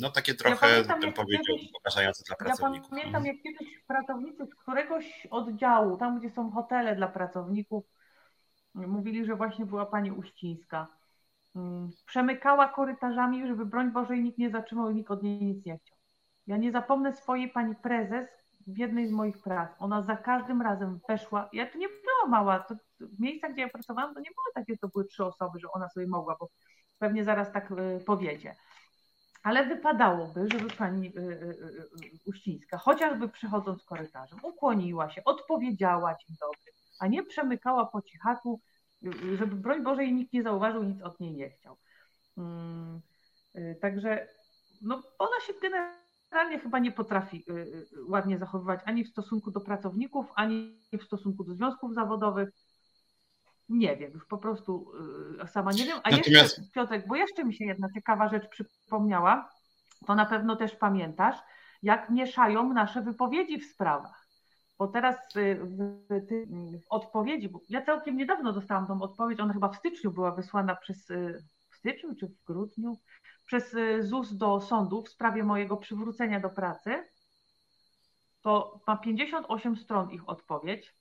no 0.00 0.10
takie 0.10 0.34
trochę, 0.34 0.66
ja 0.66 0.72
pamiętam, 0.72 1.00
bym 1.00 1.12
powiedział, 1.12 1.56
pokażające 1.72 2.22
dla 2.26 2.36
pracowników. 2.36 2.90
Ja 2.90 2.96
pamiętam, 2.96 3.26
jak 3.26 3.36
kiedyś 3.42 3.82
pracownicy 3.86 4.46
z 4.46 4.54
któregoś 4.54 5.26
oddziału, 5.30 5.96
tam 5.96 6.18
gdzie 6.18 6.30
są 6.30 6.50
hotele 6.50 6.96
dla 6.96 7.08
pracowników, 7.08 7.84
mówili, 8.74 9.24
że 9.24 9.36
właśnie 9.36 9.66
była 9.66 9.86
pani 9.86 10.12
Uścińska. 10.12 10.86
Mm, 11.56 11.90
przemykała 12.06 12.68
korytarzami, 12.68 13.46
żeby 13.46 13.66
broń 13.66 13.90
Boże 13.90 14.18
nikt 14.18 14.38
nie 14.38 14.50
zatrzymał 14.50 14.90
i 14.90 14.94
nikt 14.94 15.10
od 15.10 15.22
niej 15.22 15.44
nic 15.44 15.66
nie 15.66 15.78
chciał. 15.78 15.96
Ja 16.46 16.56
nie 16.56 16.72
zapomnę 16.72 17.12
swojej 17.12 17.48
pani 17.48 17.74
prezes 17.74 18.28
w 18.66 18.78
jednej 18.78 19.08
z 19.08 19.12
moich 19.12 19.42
prac. 19.42 19.70
Ona 19.78 20.02
za 20.02 20.16
każdym 20.16 20.62
razem 20.62 21.00
weszła. 21.08 21.48
Ja 21.52 21.66
to 21.66 21.78
nie 21.78 21.88
była 21.88 22.28
mała. 22.28 22.60
To, 22.60 22.74
w 23.00 23.20
miejscach, 23.20 23.52
gdzie 23.52 23.62
ja 23.62 23.68
pracowałam, 23.68 24.14
to 24.14 24.20
nie 24.20 24.30
było 24.30 24.46
takie, 24.54 24.78
to 24.78 24.88
były 24.88 25.04
trzy 25.04 25.24
osoby, 25.24 25.58
że 25.58 25.72
ona 25.72 25.88
sobie 25.88 26.06
mogła, 26.06 26.36
bo 26.40 26.48
pewnie 26.98 27.24
zaraz 27.24 27.52
tak 27.52 27.70
y, 27.70 28.04
powiedzie 28.06 28.56
ale 29.42 29.66
wypadałoby, 29.66 30.48
żeby 30.52 30.70
pani 30.70 31.06
y, 31.06 31.20
y, 31.20 31.24
y, 32.04 32.20
Uścińska, 32.26 32.78
chociażby 32.78 33.28
przechodząc 33.28 33.84
korytarzem, 33.84 34.38
ukłoniła 34.42 35.10
się, 35.10 35.24
odpowiedziała 35.24 36.10
dzień 36.10 36.36
dobry, 36.40 36.72
a 37.00 37.06
nie 37.06 37.22
przemykała 37.22 37.86
po 37.86 38.02
cichaku, 38.02 38.60
żeby 39.38 39.56
broń 39.56 39.82
Boże 39.82 40.02
jej 40.02 40.14
nikt 40.14 40.32
nie 40.32 40.42
zauważył, 40.42 40.82
nic 40.82 41.02
od 41.02 41.20
niej 41.20 41.32
nie 41.32 41.50
chciał. 41.50 41.76
Mm, 42.38 43.00
także 43.80 44.28
no, 44.82 45.02
ona 45.18 45.40
się 45.46 45.52
generalnie 45.62 46.58
chyba 46.62 46.78
nie 46.78 46.92
potrafi 46.92 47.44
ładnie 48.08 48.38
zachowywać 48.38 48.80
ani 48.84 49.04
w 49.04 49.08
stosunku 49.08 49.50
do 49.50 49.60
pracowników, 49.60 50.26
ani 50.34 50.78
w 50.92 51.02
stosunku 51.02 51.44
do 51.44 51.54
związków 51.54 51.94
zawodowych 51.94 52.48
nie 53.68 53.96
wiem, 53.96 54.12
już 54.12 54.26
po 54.26 54.38
prostu 54.38 54.92
y, 55.44 55.48
sama 55.48 55.72
nie 55.72 55.84
wiem. 55.84 55.98
A 56.04 56.10
Natomiast... 56.10 56.58
jeszcze, 56.58 56.72
Piotrek, 56.74 57.08
bo 57.08 57.16
jeszcze 57.16 57.44
mi 57.44 57.54
się 57.54 57.64
jedna 57.64 57.88
ciekawa 57.94 58.28
rzecz 58.28 58.48
przypomniała, 58.48 59.50
to 60.06 60.14
na 60.14 60.26
pewno 60.26 60.56
też 60.56 60.76
pamiętasz, 60.76 61.36
jak 61.82 62.10
mieszają 62.10 62.72
nasze 62.72 63.02
wypowiedzi 63.02 63.58
w 63.58 63.64
sprawach. 63.64 64.28
Bo 64.78 64.88
teraz 64.88 65.16
y, 65.36 65.54
w, 65.54 66.04
w 66.10 66.82
odpowiedzi, 66.88 67.48
bo 67.48 67.60
ja 67.68 67.82
całkiem 67.82 68.16
niedawno 68.16 68.52
dostałam 68.52 68.86
tą 68.86 69.02
odpowiedź, 69.02 69.40
ona 69.40 69.52
chyba 69.52 69.68
w 69.68 69.76
styczniu 69.76 70.10
była 70.10 70.30
wysłana 70.30 70.76
przez, 70.76 71.10
y, 71.10 71.44
w 71.70 71.76
styczniu 71.76 72.14
czy 72.14 72.26
w 72.26 72.44
grudniu, 72.44 72.98
przez 73.46 73.76
ZUS 74.00 74.36
do 74.36 74.60
sądu 74.60 75.02
w 75.02 75.08
sprawie 75.08 75.44
mojego 75.44 75.76
przywrócenia 75.76 76.40
do 76.40 76.50
pracy. 76.50 77.08
To 78.42 78.80
ma 78.86 78.96
58 78.96 79.76
stron 79.76 80.10
ich 80.10 80.28
odpowiedź 80.28 80.94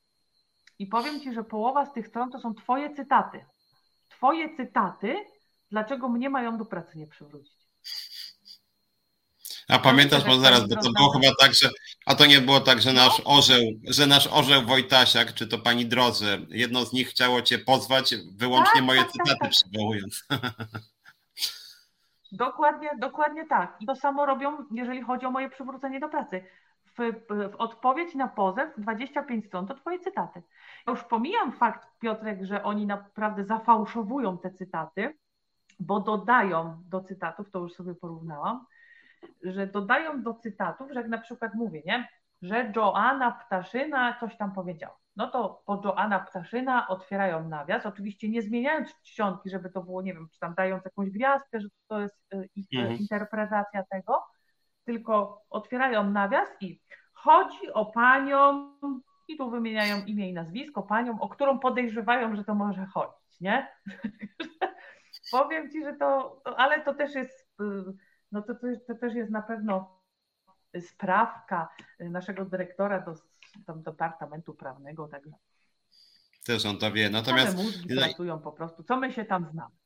i 0.81 0.87
powiem 0.87 1.21
Ci, 1.21 1.33
że 1.33 1.43
połowa 1.43 1.85
z 1.85 1.93
tych 1.93 2.07
stron 2.07 2.31
to 2.31 2.39
są 2.39 2.53
Twoje 2.53 2.95
cytaty. 2.95 3.45
Twoje 4.09 4.55
cytaty, 4.55 5.15
dlaczego 5.71 6.09
mnie 6.09 6.29
mają 6.29 6.57
do 6.57 6.65
pracy 6.65 6.97
nie 6.97 7.07
przywrócić. 7.07 7.57
A 9.67 9.79
pamiętasz, 9.79 10.25
bo 10.25 10.35
zaraz, 10.35 10.67
bo 10.67 10.75
to 10.75 10.91
było 10.91 11.09
chyba 11.09 11.27
tak, 11.39 11.53
że, 11.53 11.69
a 12.05 12.15
to 12.15 12.25
nie 12.25 12.41
było 12.41 12.59
tak, 12.59 12.81
że 12.81 12.93
nasz 12.93 13.19
no. 13.19 13.25
orzeł, 13.25 13.61
że 13.83 14.07
nasz 14.07 14.27
orzeł 14.27 14.61
Wojtasiak, 14.61 15.33
czy 15.33 15.47
to 15.47 15.57
pani 15.57 15.85
Drodze, 15.85 16.37
jedno 16.49 16.85
z 16.85 16.93
nich 16.93 17.09
chciało 17.09 17.41
cię 17.41 17.59
pozwać, 17.59 18.15
wyłącznie 18.35 18.73
tak, 18.73 18.83
moje 18.83 18.99
tak, 18.99 19.11
tak 19.11 19.25
cytaty 19.25 19.39
tak, 19.39 19.51
przywołując. 19.51 20.23
Dokładnie, 22.31 22.89
dokładnie 22.99 23.45
tak. 23.45 23.77
I 23.79 23.85
to 23.85 23.95
samo 23.95 24.25
robią, 24.25 24.57
jeżeli 24.71 25.01
chodzi 25.01 25.25
o 25.25 25.31
moje 25.31 25.49
przywrócenie 25.49 25.99
do 25.99 26.09
pracy. 26.09 26.43
W, 26.97 27.13
w 27.29 27.55
odpowiedź 27.57 28.15
na 28.15 28.27
pozew 28.27 28.69
25 28.77 29.45
stron 29.45 29.67
to 29.67 29.75
twoje 29.75 29.99
cytaty. 29.99 30.43
Już 30.87 31.03
pomijam 31.03 31.51
fakt, 31.51 31.87
Piotrek, 31.99 32.43
że 32.43 32.63
oni 32.63 32.85
naprawdę 32.85 33.45
zafałszowują 33.45 34.37
te 34.37 34.51
cytaty, 34.51 35.17
bo 35.79 35.99
dodają 35.99 36.81
do 36.85 37.01
cytatów, 37.01 37.51
to 37.51 37.59
już 37.59 37.73
sobie 37.73 37.95
porównałam, 37.95 38.65
że 39.43 39.67
dodają 39.67 40.23
do 40.23 40.33
cytatów, 40.33 40.91
że 40.91 40.99
jak 40.99 41.09
na 41.09 41.17
przykład 41.17 41.53
mówię, 41.55 41.81
nie, 41.85 42.07
że 42.41 42.71
Joanna 42.75 43.31
Ptaszyna 43.31 44.17
coś 44.19 44.37
tam 44.37 44.53
powiedziała. 44.53 44.97
No 45.15 45.27
to 45.27 45.63
po 45.65 45.81
Joanna 45.85 46.19
Ptaszyna 46.19 46.87
otwierają 46.87 47.49
nawias, 47.49 47.85
oczywiście 47.85 48.29
nie 48.29 48.41
zmieniając 48.41 49.01
czcionki, 49.01 49.49
żeby 49.49 49.69
to 49.69 49.83
było, 49.83 50.01
nie 50.01 50.13
wiem, 50.13 50.27
czy 50.33 50.39
tam 50.39 50.53
dając 50.57 50.85
jakąś 50.85 51.09
gwiazdkę, 51.09 51.61
że 51.61 51.67
to 51.87 51.99
jest 52.01 52.15
e, 52.33 52.43
ich 52.55 52.67
e, 52.75 52.79
mhm. 52.79 52.99
interpretacja 52.99 53.83
tego, 53.89 54.23
tylko 54.85 55.41
otwierają 55.49 56.09
nawias 56.09 56.49
i 56.61 56.81
chodzi 57.13 57.73
o 57.73 57.85
panią, 57.85 58.73
i 59.33 59.37
tu 59.37 59.49
wymieniają 59.49 60.05
imię 60.05 60.29
i 60.29 60.33
nazwisko, 60.33 60.83
panią, 60.83 61.19
o 61.19 61.29
którą 61.29 61.59
podejrzewają, 61.59 62.35
że 62.35 62.43
to 62.43 62.55
może 62.55 62.85
chodzić, 62.85 63.41
nie? 63.41 63.67
Powiem 65.31 65.71
ci, 65.71 65.83
że 65.83 65.93
to, 65.93 66.41
ale 66.57 66.81
to 66.81 66.93
też 66.93 67.15
jest, 67.15 67.47
y, 67.61 67.93
no 68.31 68.41
to, 68.41 68.53
to, 68.87 68.95
też 68.95 69.13
jest 69.13 69.31
na 69.31 69.41
pewno 69.41 70.01
sprawka 70.79 71.69
naszego 71.99 72.45
dyrektora 72.45 72.99
do 72.99 73.13
tam, 73.65 73.83
departamentu 73.83 74.53
prawnego, 74.53 75.07
także. 75.07 75.31
Też 76.45 76.65
on 76.65 76.77
to 76.77 76.91
wie. 76.91 77.09
Natomiast. 77.09 77.57
mózgi 77.57 77.95
pracują 77.95 78.39
po 78.39 78.51
prostu. 78.51 78.83
Co 78.83 78.97
my 78.97 79.11
się 79.11 79.25
tam 79.25 79.45
znamy? 79.51 79.80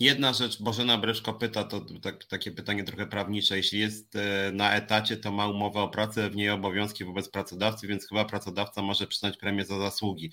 Jedna 0.00 0.32
rzecz, 0.32 0.62
Bożena 0.62 0.98
Breszko 0.98 1.34
pyta, 1.34 1.64
to 1.64 1.80
tak, 2.02 2.24
takie 2.24 2.50
pytanie 2.50 2.84
trochę 2.84 3.06
prawnicze. 3.06 3.56
Jeśli 3.56 3.78
jest 3.78 4.16
e, 4.16 4.52
na 4.52 4.74
etacie, 4.74 5.16
to 5.16 5.32
ma 5.32 5.48
umowę 5.48 5.80
o 5.80 5.88
pracę, 5.88 6.30
w 6.30 6.36
niej 6.36 6.50
obowiązki 6.50 7.04
wobec 7.04 7.28
pracodawcy, 7.28 7.86
więc 7.86 8.08
chyba 8.08 8.24
pracodawca 8.24 8.82
może 8.82 9.06
przyznać 9.06 9.36
premię 9.36 9.64
za 9.64 9.78
zasługi. 9.78 10.32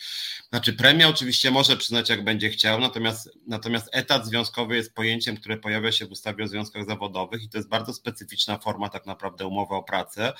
Znaczy, 0.49 0.73
premię 0.73 1.07
oczywiście 1.07 1.51
może 1.51 1.77
przyznać, 1.77 2.09
jak 2.09 2.23
będzie 2.23 2.49
chciał, 2.49 2.79
natomiast, 2.79 3.29
natomiast 3.47 3.89
etat 3.91 4.25
związkowy 4.25 4.75
jest 4.75 4.93
pojęciem, 4.93 5.37
które 5.37 5.57
pojawia 5.57 5.91
się 5.91 6.05
w 6.05 6.11
ustawie 6.11 6.43
o 6.43 6.47
związkach 6.47 6.85
zawodowych 6.85 7.43
i 7.43 7.49
to 7.49 7.57
jest 7.57 7.69
bardzo 7.69 7.93
specyficzna 7.93 8.57
forma 8.57 8.89
tak 8.89 9.05
naprawdę 9.05 9.47
umowy 9.47 9.75
o 9.75 9.83
pracę, 9.83 10.33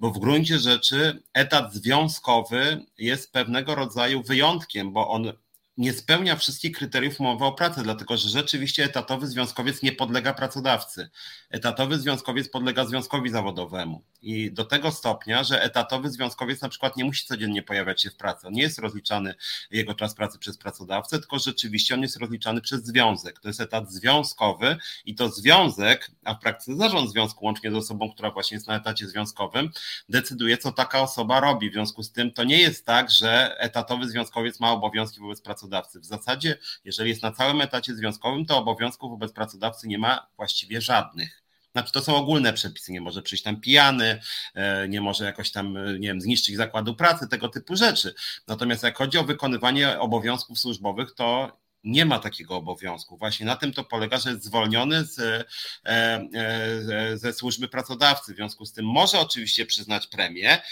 bo 0.00 0.10
w 0.10 0.18
gruncie 0.18 0.58
rzeczy 0.58 1.22
etat 1.34 1.74
związkowy 1.74 2.86
jest 2.98 3.32
pewnego 3.32 3.74
rodzaju 3.74 4.22
wyjątkiem, 4.22 4.92
bo 4.92 5.08
on 5.08 5.32
nie 5.76 5.92
spełnia 5.92 6.36
wszystkich 6.36 6.76
kryteriów 6.76 7.20
umowy 7.20 7.44
o 7.44 7.52
pracę, 7.52 7.82
dlatego 7.82 8.16
że 8.16 8.28
rzeczywiście 8.28 8.84
etatowy 8.84 9.26
związkowiec 9.26 9.82
nie 9.82 9.92
podlega 9.92 10.34
pracodawcy. 10.34 11.10
Etatowy 11.50 11.98
związkowiec 11.98 12.48
podlega 12.48 12.84
związkowi 12.84 13.30
zawodowemu. 13.30 14.04
I 14.22 14.52
do 14.52 14.64
tego 14.64 14.92
stopnia, 14.92 15.44
że 15.44 15.62
etatowy 15.62 16.10
związkowiec 16.10 16.60
na 16.60 16.68
przykład 16.68 16.96
nie 16.96 17.04
musi 17.04 17.26
codziennie 17.26 17.62
pojawiać 17.62 18.02
się 18.02 18.10
w 18.10 18.16
pracy. 18.16 18.46
On 18.46 18.52
nie 18.52 18.62
jest 18.62 18.78
rozliczany 18.78 19.34
jego 19.70 19.94
czas 19.94 20.14
pracy 20.14 20.38
przez 20.38 20.58
pracodawcę, 20.58 21.18
tylko 21.18 21.38
rzeczywiście 21.38 21.94
on 21.94 22.02
jest 22.02 22.16
rozliczany 22.16 22.60
przez 22.60 22.84
związek. 22.84 23.40
To 23.40 23.48
jest 23.48 23.60
etat 23.60 23.92
związkowy 23.92 24.76
i 25.04 25.14
to 25.14 25.28
związek, 25.28 26.10
a 26.24 26.34
w 26.34 26.38
praktyce 26.38 26.76
zarząd 26.76 27.10
związku, 27.10 27.44
łącznie 27.44 27.70
z 27.70 27.74
osobą, 27.74 28.12
która 28.12 28.30
właśnie 28.30 28.54
jest 28.54 28.68
na 28.68 28.76
etacie 28.76 29.08
związkowym, 29.08 29.70
decyduje, 30.08 30.58
co 30.58 30.72
taka 30.72 31.00
osoba 31.00 31.40
robi. 31.40 31.70
W 31.70 31.72
związku 31.72 32.02
z 32.02 32.12
tym 32.12 32.32
to 32.32 32.44
nie 32.44 32.58
jest 32.58 32.86
tak, 32.86 33.10
że 33.10 33.56
etatowy 33.58 34.08
związkowiec 34.08 34.60
ma 34.60 34.72
obowiązki 34.72 35.20
wobec 35.20 35.40
pracodawcy. 35.40 35.61
W 36.00 36.04
zasadzie, 36.04 36.58
jeżeli 36.84 37.10
jest 37.10 37.22
na 37.22 37.32
całym 37.32 37.60
etacie 37.60 37.94
związkowym, 37.94 38.46
to 38.46 38.58
obowiązków 38.58 39.10
wobec 39.10 39.32
pracodawcy 39.32 39.88
nie 39.88 39.98
ma 39.98 40.26
właściwie 40.36 40.80
żadnych. 40.80 41.42
Znaczy, 41.72 41.92
to 41.92 42.00
są 42.02 42.16
ogólne 42.16 42.52
przepisy, 42.52 42.92
nie 42.92 43.00
może 43.00 43.22
przyjść 43.22 43.44
tam 43.44 43.60
pijany, 43.60 44.20
e, 44.54 44.88
nie 44.88 45.00
może 45.00 45.24
jakoś 45.24 45.50
tam, 45.50 45.76
e, 45.76 45.98
nie 45.98 46.08
wiem, 46.08 46.20
zniszczyć 46.20 46.56
zakładu 46.56 46.94
pracy, 46.94 47.28
tego 47.28 47.48
typu 47.48 47.76
rzeczy. 47.76 48.14
Natomiast 48.48 48.82
jak 48.82 48.98
chodzi 48.98 49.18
o 49.18 49.24
wykonywanie 49.24 50.00
obowiązków 50.00 50.58
służbowych, 50.58 51.14
to 51.14 51.58
nie 51.84 52.04
ma 52.04 52.18
takiego 52.18 52.56
obowiązku. 52.56 53.16
Właśnie 53.16 53.46
na 53.46 53.56
tym 53.56 53.72
to 53.72 53.84
polega, 53.84 54.18
że 54.18 54.30
jest 54.30 54.44
zwolniony 54.44 55.04
z, 55.04 55.46
e, 55.86 57.16
ze 57.16 57.32
służby 57.32 57.68
pracodawcy. 57.68 58.32
W 58.32 58.36
związku 58.36 58.66
z 58.66 58.72
tym 58.72 58.86
może 58.86 59.20
oczywiście 59.20 59.66
przyznać 59.66 60.06
premię, 60.06 60.62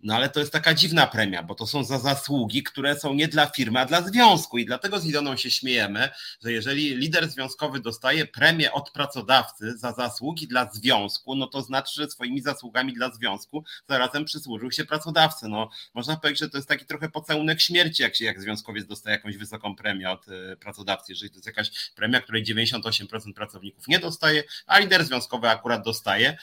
no 0.00 0.14
ale 0.14 0.28
to 0.28 0.40
jest 0.40 0.52
taka 0.52 0.74
dziwna 0.74 1.06
premia, 1.06 1.42
bo 1.42 1.54
to 1.54 1.66
są 1.66 1.84
za 1.84 1.98
zasługi, 1.98 2.62
które 2.62 3.00
są 3.00 3.14
nie 3.14 3.28
dla 3.28 3.46
firmy, 3.46 3.80
a 3.80 3.86
dla 3.86 4.02
związku. 4.02 4.58
I 4.58 4.64
dlatego 4.64 5.00
z 5.00 5.06
Iloną 5.06 5.36
się 5.36 5.50
śmiejemy, 5.50 6.08
że 6.42 6.52
jeżeli 6.52 6.96
lider 6.96 7.28
związkowy 7.28 7.80
dostaje 7.80 8.26
premię 8.26 8.72
od 8.72 8.90
pracodawcy 8.90 9.78
za 9.78 9.92
zasługi 9.92 10.48
dla 10.48 10.70
związku, 10.72 11.34
no 11.34 11.46
to 11.46 11.62
znaczy, 11.62 11.92
że 12.02 12.10
swoimi 12.10 12.40
zasługami 12.40 12.92
dla 12.92 13.10
związku 13.10 13.64
zarazem 13.88 14.24
przysłużył 14.24 14.72
się 14.72 14.84
pracodawcy. 14.84 15.48
No, 15.48 15.70
można 15.94 16.16
powiedzieć, 16.16 16.40
że 16.40 16.50
to 16.50 16.58
jest 16.58 16.68
taki 16.68 16.86
trochę 16.86 17.08
pocałunek 17.08 17.60
śmierci, 17.60 18.02
jak 18.02 18.16
się 18.16 18.24
jak 18.24 18.40
związkowiec 18.40 18.86
dostaje 18.86 19.16
jakąś 19.16 19.36
wysoką 19.36 19.76
premię 19.76 20.10
od 20.10 20.26
e, 20.28 20.56
pracodawcy. 20.56 21.12
Jeżeli 21.12 21.30
to 21.30 21.36
jest 21.36 21.46
jakaś 21.46 21.90
premia, 21.96 22.20
której 22.20 22.44
98% 22.44 23.34
pracowników 23.34 23.88
nie 23.88 23.98
dostaje, 23.98 24.44
a 24.66 24.78
lider 24.78 25.04
związkowy 25.04 25.48
akurat 25.48 25.84
dostaje, 25.84 26.36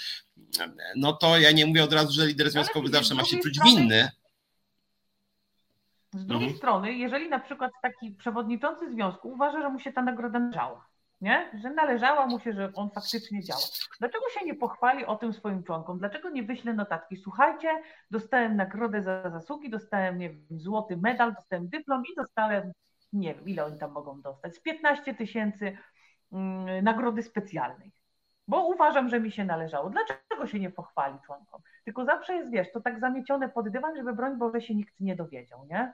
no 0.96 1.14
to 1.14 1.40
ja 1.40 1.52
nie 1.52 1.66
mówię 1.66 1.84
od 1.84 1.94
razu, 1.94 2.12
że 2.12 2.28
lider 2.28 2.50
związkowy 2.50 2.90
zawsze 2.90 3.16
ma 3.16 3.24
się 3.24 3.38
czuć 3.38 3.60
winny. 3.64 4.10
Z 6.14 6.26
drugiej 6.26 6.48
mhm. 6.48 6.58
strony, 6.58 6.94
jeżeli 6.94 7.30
na 7.30 7.40
przykład 7.40 7.72
taki 7.82 8.12
przewodniczący 8.12 8.92
związku 8.92 9.30
uważa, 9.30 9.62
że 9.62 9.70
mu 9.70 9.80
się 9.80 9.94
ta 9.94 10.02
nagroda 10.02 10.40
należała, 10.40 10.88
nie? 11.22 11.52
że 11.64 11.70
należała 11.70 12.28
mu 12.28 12.40
się, 12.40 12.54
że 12.54 12.72
on 12.74 12.90
faktycznie 12.90 13.44
działa. 13.44 13.62
Dlaczego 14.00 14.24
się 14.30 14.46
nie 14.46 14.56
pochwali 14.56 15.06
o 15.06 15.16
tym 15.16 15.34
swoim 15.34 15.64
członkom? 15.64 16.00
Dlaczego 16.00 16.30
nie 16.30 16.44
wyśle 16.44 16.74
notatki? 16.74 17.18
Słuchajcie, 17.18 17.68
dostałem 18.12 18.56
nagrodę 18.56 19.02
za 19.02 19.30
zasługi, 19.30 19.70
dostałem 19.70 20.18
nie 20.18 20.30
wiem, 20.30 20.46
złoty 20.50 20.98
medal, 20.98 21.34
dostałem 21.34 21.70
dyplom 21.70 22.04
i 22.06 22.16
dostałem, 22.16 22.72
nie 23.14 23.34
wiem, 23.34 23.48
ile 23.48 23.66
oni 23.66 23.80
tam 23.80 23.92
mogą 23.92 24.22
dostać, 24.22 24.56
z 24.56 24.62
15 24.62 25.16
tysięcy 25.16 25.78
mm, 26.32 26.84
nagrody 26.84 27.24
specjalnej 27.24 27.92
bo 28.48 28.68
uważam, 28.68 29.10
że 29.10 29.20
mi 29.20 29.32
się 29.32 29.46
należało. 29.46 29.90
Dlaczego 29.90 30.48
się 30.48 30.60
nie 30.60 30.70
pochwali 30.70 31.18
członkom? 31.26 31.62
Tylko 31.86 32.06
zawsze 32.06 32.36
jest, 32.36 32.52
wiesz, 32.52 32.72
to 32.72 32.82
tak 32.82 33.00
zamiecione 33.00 33.50
pod 33.50 33.70
dywan, 33.70 33.96
żeby 33.96 34.14
broń 34.14 34.38
Boże 34.38 34.62
się 34.62 34.76
nikt 34.76 35.00
nie 35.00 35.16
dowiedział, 35.16 35.66
nie? 35.66 35.94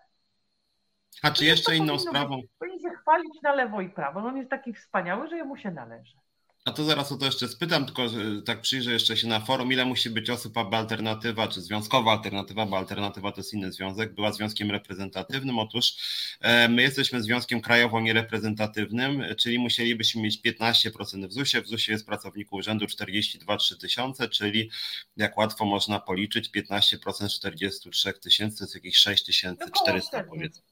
A 1.23 1.31
czy 1.31 1.45
jeszcze 1.45 1.75
inną 1.75 1.99
sprawą? 1.99 2.41
Powinien 2.59 2.79
się 2.79 2.89
chwalić 2.89 3.41
na 3.43 3.53
lewo 3.53 3.81
i 3.81 3.89
prawo. 3.89 4.21
No 4.21 4.27
on 4.27 4.37
jest 4.37 4.49
taki 4.49 4.73
wspaniały, 4.73 5.27
że 5.27 5.37
jemu 5.37 5.57
się 5.57 5.71
należy. 5.71 6.17
A 6.65 6.71
to 6.71 6.83
zaraz 6.83 7.11
o 7.11 7.17
to 7.17 7.25
jeszcze 7.25 7.47
spytam, 7.47 7.85
tylko 7.85 8.07
tak 8.45 8.61
przyjrzę 8.61 8.93
jeszcze 8.93 9.17
się 9.17 9.27
na 9.27 9.39
forum, 9.39 9.73
ile 9.73 9.85
musi 9.85 10.09
być 10.09 10.29
osób, 10.29 10.57
aby 10.57 10.75
alternatywa, 10.75 11.47
czy 11.47 11.61
związkowa 11.61 12.11
alternatywa, 12.11 12.65
bo 12.65 12.77
alternatywa 12.77 13.31
to 13.31 13.39
jest 13.39 13.53
inny 13.53 13.71
związek, 13.71 14.13
była 14.13 14.31
związkiem 14.31 14.71
reprezentatywnym. 14.71 15.59
Otóż 15.59 15.95
e, 16.41 16.69
my 16.69 16.81
jesteśmy 16.81 17.21
związkiem 17.21 17.61
krajowo 17.61 18.01
niereprezentatywnym, 18.01 19.23
czyli 19.37 19.59
musielibyśmy 19.59 20.21
mieć 20.21 20.41
15% 20.45 21.27
w 21.27 21.33
ZUS-ie. 21.33 21.63
W 21.63 21.67
ZUS-ie 21.67 21.93
jest 21.93 22.05
pracowników 22.05 22.59
urzędu 22.59 22.85
42-3 22.85 23.77
tysiące, 23.77 24.29
czyli 24.29 24.69
jak 25.17 25.37
łatwo 25.37 25.65
można 25.65 25.99
policzyć, 25.99 26.49
15% 26.49 27.29
43 27.29 28.13
tysięcy 28.13 28.57
to 28.57 28.63
jest 28.63 28.75
jakieś 28.75 28.97
6400 28.97 30.23
powiedzmy. 30.23 30.63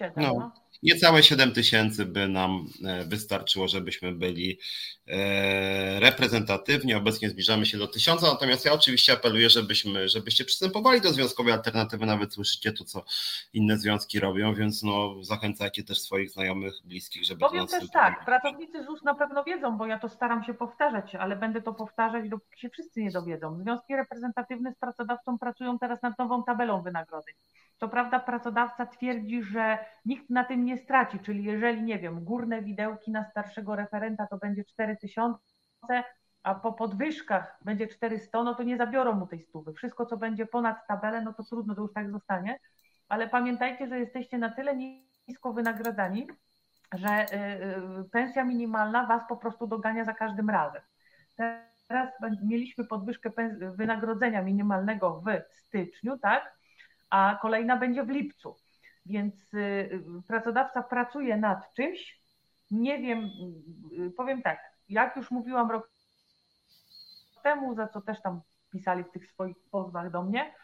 6-7. 0.00 0.12
No. 0.16 0.34
no 0.38 0.67
niecałe 0.82 1.22
7 1.22 1.52
tysięcy 1.52 2.06
by 2.06 2.28
nam 2.28 2.66
e, 2.84 3.04
wystarczyło, 3.04 3.68
żebyśmy 3.68 4.12
byli 4.12 4.58
e, 5.06 6.00
reprezentatywni. 6.00 6.94
Obecnie 6.94 7.30
zbliżamy 7.30 7.66
się 7.66 7.78
do 7.78 7.86
tysiąca, 7.86 8.26
natomiast 8.26 8.64
ja 8.64 8.72
oczywiście 8.72 9.12
apeluję, 9.12 9.50
żebyśmy, 9.50 10.08
żebyście 10.08 10.44
przystępowali 10.44 11.00
do 11.00 11.12
związkowej 11.12 11.52
alternatywy, 11.52 12.06
nawet 12.06 12.34
słyszycie 12.34 12.72
to, 12.72 12.84
co 12.84 13.04
inne 13.52 13.78
związki 13.78 14.20
robią, 14.20 14.54
więc 14.54 14.82
no, 14.82 15.24
zachęcajcie 15.24 15.84
też 15.84 16.00
swoich 16.00 16.30
znajomych, 16.30 16.74
bliskich, 16.84 17.24
żeby 17.24 17.40
Powiem 17.40 17.66
też 17.66 17.90
tak, 17.90 18.24
pracownicy 18.24 18.84
ZUS 18.84 19.02
na 19.02 19.14
pewno 19.14 19.44
wiedzą, 19.44 19.78
bo 19.78 19.86
ja 19.86 19.98
to 19.98 20.08
staram 20.08 20.44
się 20.44 20.54
powtarzać, 20.54 21.14
ale 21.14 21.36
będę 21.36 21.62
to 21.62 21.74
powtarzać, 21.74 22.28
dopóki 22.28 22.60
się 22.60 22.68
wszyscy 22.70 23.02
nie 23.02 23.10
dowiedzą. 23.10 23.58
Związki 23.58 23.96
reprezentatywne 23.96 24.72
z 24.72 24.78
pracodawcą 24.78 25.38
pracują 25.38 25.78
teraz 25.78 26.02
nad 26.02 26.18
nową 26.18 26.44
tabelą 26.44 26.82
wynagrodzeń. 26.82 27.34
Co 27.80 27.88
prawda 27.88 28.20
pracodawca 28.20 28.86
twierdzi, 28.86 29.42
że 29.42 29.78
nikt 30.04 30.30
na 30.30 30.44
tym 30.44 30.64
nie 30.64 30.78
straci, 30.78 31.18
czyli 31.18 31.44
jeżeli, 31.44 31.82
nie 31.82 31.98
wiem, 31.98 32.24
górne 32.24 32.62
widełki 32.62 33.10
na 33.10 33.24
starszego 33.24 33.76
referenta 33.76 34.26
to 34.26 34.38
będzie 34.38 34.64
4000, 34.64 35.38
a 36.42 36.54
po 36.54 36.72
podwyżkach 36.72 37.58
będzie 37.64 37.86
400, 37.88 38.42
no 38.42 38.54
to 38.54 38.62
nie 38.62 38.76
zabiorą 38.76 39.14
mu 39.14 39.26
tej 39.26 39.42
stówy. 39.42 39.72
Wszystko, 39.72 40.06
co 40.06 40.16
będzie 40.16 40.46
ponad 40.46 40.86
tabelę, 40.86 41.20
no 41.20 41.32
to 41.32 41.44
trudno, 41.44 41.74
to 41.74 41.82
już 41.82 41.92
tak 41.92 42.10
zostanie. 42.10 42.58
Ale 43.08 43.28
pamiętajcie, 43.28 43.88
że 43.88 43.98
jesteście 43.98 44.38
na 44.38 44.50
tyle 44.50 44.76
nisko 44.76 45.52
wynagradzani, 45.52 46.28
że 46.92 47.08
y, 47.08 47.36
y, 48.00 48.10
pensja 48.12 48.44
minimalna 48.44 49.06
was 49.06 49.22
po 49.28 49.36
prostu 49.36 49.66
dogania 49.66 50.04
za 50.04 50.12
każdym 50.12 50.50
razem. 50.50 50.82
Teraz 51.88 52.08
mieliśmy 52.42 52.84
podwyżkę 52.84 53.30
wynagrodzenia 53.76 54.42
minimalnego 54.42 55.22
w 55.50 55.54
styczniu, 55.54 56.18
tak? 56.18 56.57
A 57.10 57.38
kolejna 57.42 57.76
będzie 57.76 58.04
w 58.04 58.08
lipcu. 58.08 58.56
Więc 59.06 59.54
y, 59.54 60.02
pracodawca 60.28 60.82
pracuje 60.82 61.36
nad 61.36 61.74
czymś. 61.74 62.22
Nie 62.70 62.98
wiem, 62.98 63.30
y, 63.98 64.10
powiem 64.10 64.42
tak, 64.42 64.58
jak 64.88 65.16
już 65.16 65.30
mówiłam 65.30 65.70
rok 65.70 65.90
temu, 67.42 67.74
za 67.74 67.88
co 67.88 68.00
też 68.00 68.22
tam 68.22 68.40
pisali 68.70 69.04
w 69.04 69.10
tych 69.10 69.26
swoich 69.26 69.56
pozwach 69.70 70.10
do 70.10 70.22
mnie, 70.22 70.54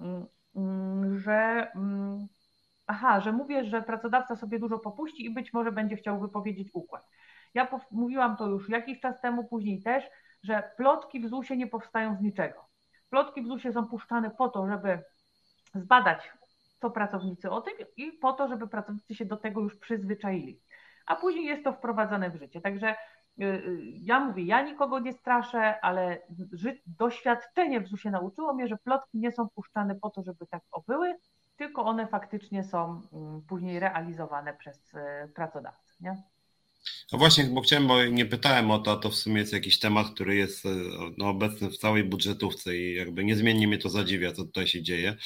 mm, 0.00 0.26
mm, 0.56 1.18
że 1.18 1.70
mm, 1.74 2.26
aha, 2.86 3.20
że 3.20 3.32
mówię, 3.32 3.64
że 3.64 3.82
pracodawca 3.82 4.36
sobie 4.36 4.58
dużo 4.58 4.78
popuści 4.78 5.24
i 5.24 5.30
być 5.30 5.52
może 5.52 5.72
będzie 5.72 5.96
chciał 5.96 6.20
wypowiedzieć 6.20 6.68
układ. 6.72 7.08
Ja 7.54 7.68
mówiłam 7.90 8.36
to 8.36 8.46
już 8.46 8.68
jakiś 8.68 9.00
czas 9.00 9.20
temu, 9.20 9.44
później 9.44 9.82
też, 9.82 10.04
że 10.42 10.70
plotki 10.76 11.20
w 11.20 11.28
ZUS-ie 11.28 11.58
nie 11.58 11.66
powstają 11.66 12.16
z 12.16 12.20
niczego. 12.20 12.68
Plotki 13.10 13.42
w 13.42 13.46
ZUS-ie 13.46 13.74
są 13.74 13.86
puszczane 13.86 14.30
po 14.30 14.48
to, 14.48 14.68
żeby 14.68 15.02
zbadać, 15.76 16.32
co 16.80 16.90
pracownicy 16.90 17.50
o 17.50 17.60
tym 17.60 17.74
i 17.96 18.12
po 18.12 18.32
to, 18.32 18.48
żeby 18.48 18.68
pracownicy 18.68 19.14
się 19.14 19.24
do 19.24 19.36
tego 19.36 19.60
już 19.60 19.76
przyzwyczaili. 19.76 20.60
A 21.06 21.16
później 21.16 21.44
jest 21.44 21.64
to 21.64 21.72
wprowadzane 21.72 22.30
w 22.30 22.36
życie. 22.36 22.60
Także 22.60 22.90
y, 22.90 23.44
y, 23.44 23.78
ja 23.82 24.20
mówię, 24.20 24.42
ja 24.42 24.62
nikogo 24.62 24.98
nie 24.98 25.12
straszę, 25.12 25.80
ale 25.80 26.18
doświadczenie 26.86 27.80
w 27.80 27.88
ZUS-ie 27.88 28.12
nauczyło 28.12 28.54
mnie, 28.54 28.68
że 28.68 28.76
plotki 28.76 29.18
nie 29.18 29.32
są 29.32 29.48
puszczane 29.48 29.94
po 29.94 30.10
to, 30.10 30.22
żeby 30.22 30.46
tak 30.46 30.62
obyły, 30.70 31.14
tylko 31.56 31.84
one 31.84 32.06
faktycznie 32.06 32.64
są 32.64 33.02
mm, 33.12 33.42
później 33.48 33.80
realizowane 33.80 34.54
przez 34.54 34.94
y, 34.94 35.28
pracodawcę. 35.34 35.94
Nie? 36.00 36.22
No 37.12 37.18
właśnie, 37.18 37.44
bo 37.44 37.60
chciałem, 37.60 37.86
bo 37.86 38.04
nie 38.04 38.26
pytałem 38.26 38.70
o 38.70 38.78
to, 38.78 38.92
a 38.92 38.96
to 38.96 39.10
w 39.10 39.14
sumie 39.14 39.40
jest 39.40 39.52
jakiś 39.52 39.78
temat, 39.78 40.10
który 40.14 40.34
jest 40.34 40.64
no, 41.18 41.28
obecny 41.28 41.70
w 41.70 41.78
całej 41.78 42.04
budżetówce 42.04 42.76
i 42.76 42.94
jakby 42.94 43.24
niezmiennie 43.24 43.68
mnie 43.68 43.78
to 43.78 43.88
zadziwia, 43.88 44.32
co 44.32 44.44
tutaj 44.44 44.66
się 44.66 44.82
dzieje. 44.82 45.16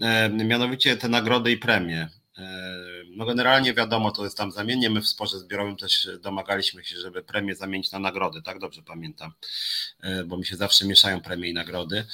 E, 0.00 0.28
mianowicie 0.28 0.96
te 0.96 1.08
nagrody 1.08 1.52
i 1.52 1.56
premie. 1.58 2.08
E, 2.38 2.82
no 3.16 3.24
generalnie 3.24 3.74
wiadomo, 3.74 4.10
to 4.10 4.24
jest 4.24 4.36
tam 4.36 4.52
zamiennie. 4.52 4.90
My 4.90 5.00
w 5.00 5.08
sporze 5.08 5.38
zbiorowym 5.38 5.76
też 5.76 6.08
domagaliśmy 6.20 6.84
się, 6.84 6.96
żeby 6.96 7.22
premię 7.22 7.54
zamienić 7.54 7.92
na 7.92 7.98
nagrody, 7.98 8.42
tak 8.42 8.58
dobrze 8.58 8.82
pamiętam, 8.82 9.32
e, 10.02 10.24
bo 10.24 10.36
mi 10.36 10.46
się 10.46 10.56
zawsze 10.56 10.86
mieszają 10.86 11.20
premie 11.20 11.50
i 11.50 11.54
nagrody. 11.54 12.06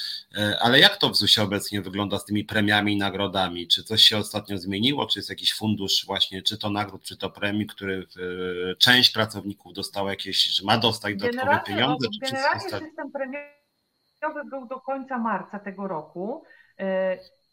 Ale 0.61 0.81
jak 0.81 0.97
to 0.97 1.11
w 1.11 1.17
ZUS-ie 1.17 1.45
obecnie 1.45 1.83
wygląda 1.83 2.19
z 2.19 2.25
tymi 2.25 2.45
premiami 2.45 2.93
i 2.93 2.97
nagrodami? 2.97 3.69
Czy 3.69 3.85
coś 3.85 4.03
się 4.03 4.19
ostatnio 4.19 4.59
zmieniło? 4.59 5.07
Czy 5.07 5.19
jest 5.19 5.31
jakiś 5.31 5.55
fundusz 5.55 6.07
właśnie, 6.07 6.43
czy 6.43 6.59
to 6.59 6.71
nagród, 6.71 7.03
czy 7.03 7.17
to 7.17 7.31
premii, 7.31 7.67
który 7.67 8.07
część 8.79 9.13
pracowników 9.13 9.75
dostała 9.75 10.11
jakieś, 10.11 10.45
że 10.45 10.65
ma 10.65 10.79
dostać 10.79 11.17
dodatkowe 11.17 11.43
generalnie, 11.47 11.67
pieniądze? 11.67 12.09
Czy 12.15 12.33
generalnie 12.33 12.61
system 12.61 13.13
premiowy 13.13 14.51
był 14.51 14.67
do 14.67 14.81
końca 14.81 15.19
marca 15.19 15.59
tego 15.59 15.89
roku 15.89 16.45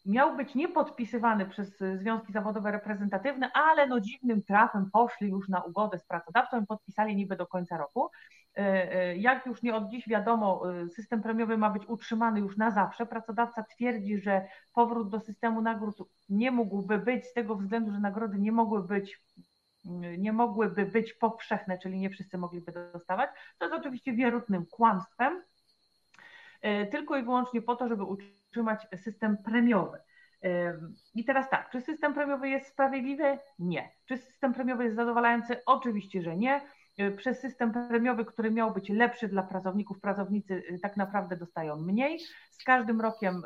miał 0.04 0.36
być 0.36 0.54
niepodpisywany 0.54 1.46
przez 1.46 1.78
związki 1.94 2.32
zawodowe 2.32 2.72
reprezentatywne, 2.72 3.50
ale 3.52 3.86
no 3.86 4.00
dziwnym 4.00 4.42
trafem 4.42 4.90
poszli 4.92 5.28
już 5.28 5.48
na 5.48 5.62
ugodę 5.62 5.98
z 5.98 6.04
pracodawcą 6.04 6.62
i 6.62 6.66
podpisali 6.66 7.16
niby 7.16 7.36
do 7.36 7.46
końca 7.46 7.78
roku. 7.78 8.10
E, 8.56 8.92
e, 8.92 9.16
jak 9.16 9.46
już 9.46 9.62
nie 9.62 9.74
od 9.74 9.88
dziś 9.88 10.08
wiadomo, 10.08 10.62
e, 10.70 10.88
system 10.88 11.22
premiowy 11.22 11.58
ma 11.58 11.70
być 11.70 11.86
utrzymany 11.86 12.40
już 12.40 12.56
na 12.56 12.70
zawsze. 12.70 13.06
Pracodawca 13.06 13.62
twierdzi, 13.62 14.18
że 14.18 14.46
powrót 14.72 15.10
do 15.10 15.20
systemu 15.20 15.62
nagród 15.62 15.96
nie 16.28 16.50
mógłby 16.50 16.98
być 16.98 17.24
z 17.26 17.32
tego 17.32 17.56
względu, 17.56 17.92
że 17.92 18.00
nagrody 18.00 18.38
nie 18.38 18.52
mogły 18.52 18.82
być 18.82 19.20
nie 20.18 20.32
mogłyby 20.32 20.86
być 20.86 21.12
powszechne, 21.12 21.78
czyli 21.78 21.98
nie 21.98 22.10
wszyscy 22.10 22.38
mogliby 22.38 22.72
dostawać. 22.92 23.30
To 23.58 23.64
jest 23.64 23.78
oczywiście 23.78 24.12
wierutnym 24.12 24.66
kłamstwem, 24.66 25.42
tylko 26.90 27.16
i 27.16 27.22
wyłącznie 27.22 27.62
po 27.62 27.76
to, 27.76 27.88
żeby 27.88 28.04
utrzymać 28.04 28.86
system 28.96 29.36
premiowy. 29.44 29.98
I 31.14 31.24
teraz 31.24 31.50
tak, 31.50 31.70
czy 31.70 31.80
system 31.80 32.14
premiowy 32.14 32.48
jest 32.48 32.66
sprawiedliwy? 32.66 33.38
Nie. 33.58 33.90
Czy 34.06 34.18
system 34.18 34.54
premiowy 34.54 34.84
jest 34.84 34.96
zadowalający? 34.96 35.64
Oczywiście, 35.66 36.22
że 36.22 36.36
nie. 36.36 36.60
E, 36.98 37.10
przez 37.10 37.40
system 37.40 37.72
premiowy, 37.72 38.24
który 38.24 38.50
miał 38.50 38.72
być 38.72 38.88
lepszy 38.88 39.28
dla 39.28 39.42
pracowników, 39.42 40.00
pracownicy 40.00 40.62
e, 40.70 40.78
tak 40.78 40.96
naprawdę 40.96 41.36
dostają 41.36 41.76
mniej. 41.76 42.20
Z 42.50 42.64
każdym 42.64 43.00
rokiem 43.00 43.42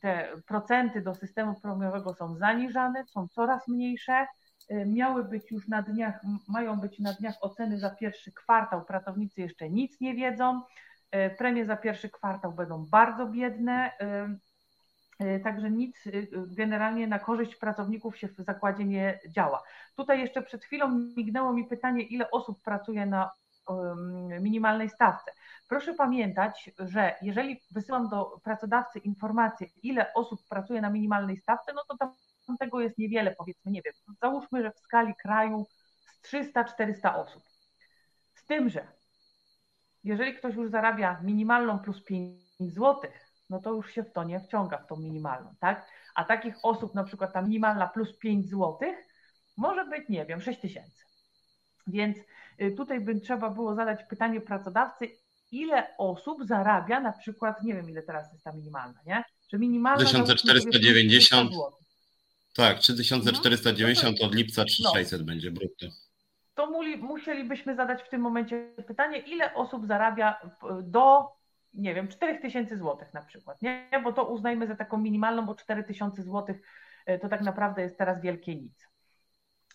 te 0.00 0.28
procenty 0.46 1.00
do 1.00 1.14
systemu 1.14 1.60
premiowego 1.60 2.14
są 2.14 2.36
zaniżane, 2.36 3.04
są 3.04 3.28
coraz 3.28 3.68
mniejsze. 3.68 4.26
E, 4.68 4.86
miały 4.86 5.24
być 5.24 5.50
już 5.50 5.68
na 5.68 5.82
dniach, 5.82 6.20
mają 6.48 6.76
być 6.80 6.98
na 6.98 7.12
dniach 7.12 7.34
oceny 7.40 7.78
za 7.78 7.90
pierwszy 7.90 8.32
kwartał. 8.32 8.84
Pracownicy 8.84 9.40
jeszcze 9.40 9.70
nic 9.70 10.00
nie 10.00 10.14
wiedzą. 10.14 10.62
E, 11.16 11.30
premie 11.30 11.64
za 11.64 11.76
pierwszy 11.76 12.10
kwartał 12.10 12.52
będą 12.52 12.86
bardzo 12.86 13.26
biedne, 13.26 13.92
e, 14.00 14.36
e, 15.18 15.40
także 15.40 15.70
nic 15.70 16.04
generalnie 16.46 17.06
na 17.06 17.18
korzyść 17.18 17.56
pracowników 17.56 18.16
się 18.16 18.28
w 18.28 18.36
zakładzie 18.36 18.84
nie 18.84 19.20
działa. 19.28 19.62
Tutaj 19.96 20.20
jeszcze 20.20 20.42
przed 20.42 20.64
chwilą 20.64 20.88
mignęło 21.16 21.52
mi 21.52 21.64
pytanie, 21.64 22.02
ile 22.02 22.30
osób 22.30 22.62
pracuje 22.62 23.06
na 23.06 23.30
minimalnej 24.40 24.88
stawce. 24.88 25.32
Proszę 25.68 25.94
pamiętać, 25.94 26.70
że 26.78 27.14
jeżeli 27.22 27.60
wysyłam 27.70 28.08
do 28.08 28.40
pracodawcy 28.44 28.98
informację, 28.98 29.66
ile 29.82 30.14
osób 30.14 30.40
pracuje 30.48 30.80
na 30.80 30.90
minimalnej 30.90 31.36
stawce, 31.36 31.72
no 31.74 31.82
to 31.88 31.96
tam 31.96 32.12
tego 32.60 32.80
jest 32.80 32.98
niewiele, 32.98 33.34
powiedzmy, 33.38 33.72
nie 33.72 33.82
wiem. 33.82 33.94
Załóżmy, 34.20 34.62
że 34.62 34.70
w 34.70 34.78
skali 34.78 35.14
kraju 35.14 35.66
z 36.22 36.32
300-400 36.32 37.16
osób. 37.16 37.42
Z 38.34 38.46
tym, 38.46 38.68
że 38.68 38.86
jeżeli 40.06 40.34
ktoś 40.34 40.54
już 40.54 40.70
zarabia 40.70 41.20
minimalną 41.22 41.78
plus 41.78 42.02
5 42.02 42.40
zł, 42.60 43.00
no 43.50 43.60
to 43.60 43.72
już 43.74 43.92
się 43.92 44.02
w 44.02 44.12
to 44.12 44.24
nie 44.24 44.40
wciąga, 44.40 44.78
w 44.78 44.86
tą 44.86 44.96
minimalną, 44.96 45.54
tak? 45.60 45.86
A 46.14 46.24
takich 46.24 46.54
osób, 46.62 46.94
na 46.94 47.04
przykład 47.04 47.32
ta 47.32 47.42
minimalna 47.42 47.86
plus 47.86 48.18
5 48.18 48.48
zł, 48.48 48.78
może 49.56 49.84
być, 49.84 50.08
nie 50.08 50.26
wiem, 50.26 50.40
6 50.40 50.60
tysięcy. 50.60 51.04
Więc 51.86 52.16
y, 52.60 52.74
tutaj 52.76 53.00
by 53.00 53.20
trzeba 53.20 53.50
było 53.50 53.74
zadać 53.74 54.04
pytanie 54.10 54.40
pracodawcy, 54.40 55.08
ile 55.52 55.96
osób 55.98 56.46
zarabia 56.46 57.00
na 57.00 57.12
przykład, 57.12 57.62
nie 57.62 57.74
wiem 57.74 57.90
ile 57.90 58.02
teraz 58.02 58.32
jest 58.32 58.44
ta 58.44 58.52
minimalna, 58.52 59.00
nie? 59.06 59.24
Czy 59.50 59.58
minimalna 59.58 60.04
1490. 60.04 61.52
Tak, 62.56 62.78
3490 62.78 64.14
mhm. 64.14 64.30
od 64.30 64.34
lipca 64.36 64.64
3600 64.64 65.20
no. 65.20 65.26
będzie 65.26 65.50
brutto 65.50 65.86
to 66.56 66.70
musielibyśmy 67.00 67.74
zadać 67.74 68.02
w 68.02 68.08
tym 68.08 68.20
momencie 68.20 68.72
pytanie, 68.86 69.18
ile 69.18 69.54
osób 69.54 69.86
zarabia 69.86 70.40
do, 70.82 71.32
nie 71.74 71.94
wiem, 71.94 72.08
4000 72.08 72.76
zł 72.76 73.06
na 73.14 73.22
przykład, 73.22 73.62
nie? 73.62 73.88
Bo 74.04 74.12
to 74.12 74.24
uznajmy 74.24 74.66
za 74.66 74.76
taką 74.76 74.98
minimalną, 74.98 75.46
bo 75.46 75.54
4000 75.54 76.22
zł 76.22 76.56
e, 77.06 77.18
to 77.18 77.28
tak 77.28 77.40
naprawdę 77.40 77.82
jest 77.82 77.98
teraz 77.98 78.20
wielkie 78.20 78.56
nic 78.56 78.88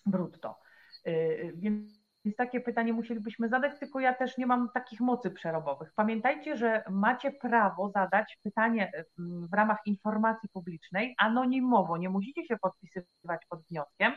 brutto. 0.05 0.59
E, 1.05 1.13
więc 1.53 2.01
więc 2.25 2.37
takie 2.37 2.61
pytanie 2.61 2.93
musielibyśmy 2.93 3.49
zadać, 3.49 3.79
tylko 3.79 3.99
ja 3.99 4.13
też 4.13 4.37
nie 4.37 4.45
mam 4.45 4.69
takich 4.73 4.99
mocy 4.99 5.31
przerobowych. 5.31 5.93
Pamiętajcie, 5.95 6.57
że 6.57 6.83
macie 6.89 7.31
prawo 7.31 7.89
zadać 7.89 8.39
pytanie 8.43 8.91
e, 8.93 9.05
w 9.19 9.53
ramach 9.53 9.77
informacji 9.85 10.49
publicznej 10.49 11.15
anonimowo. 11.17 11.97
Nie 11.97 12.09
musicie 12.09 12.45
się 12.45 12.57
podpisywać 12.57 13.45
pod 13.49 13.61
wnioskiem. 13.69 14.13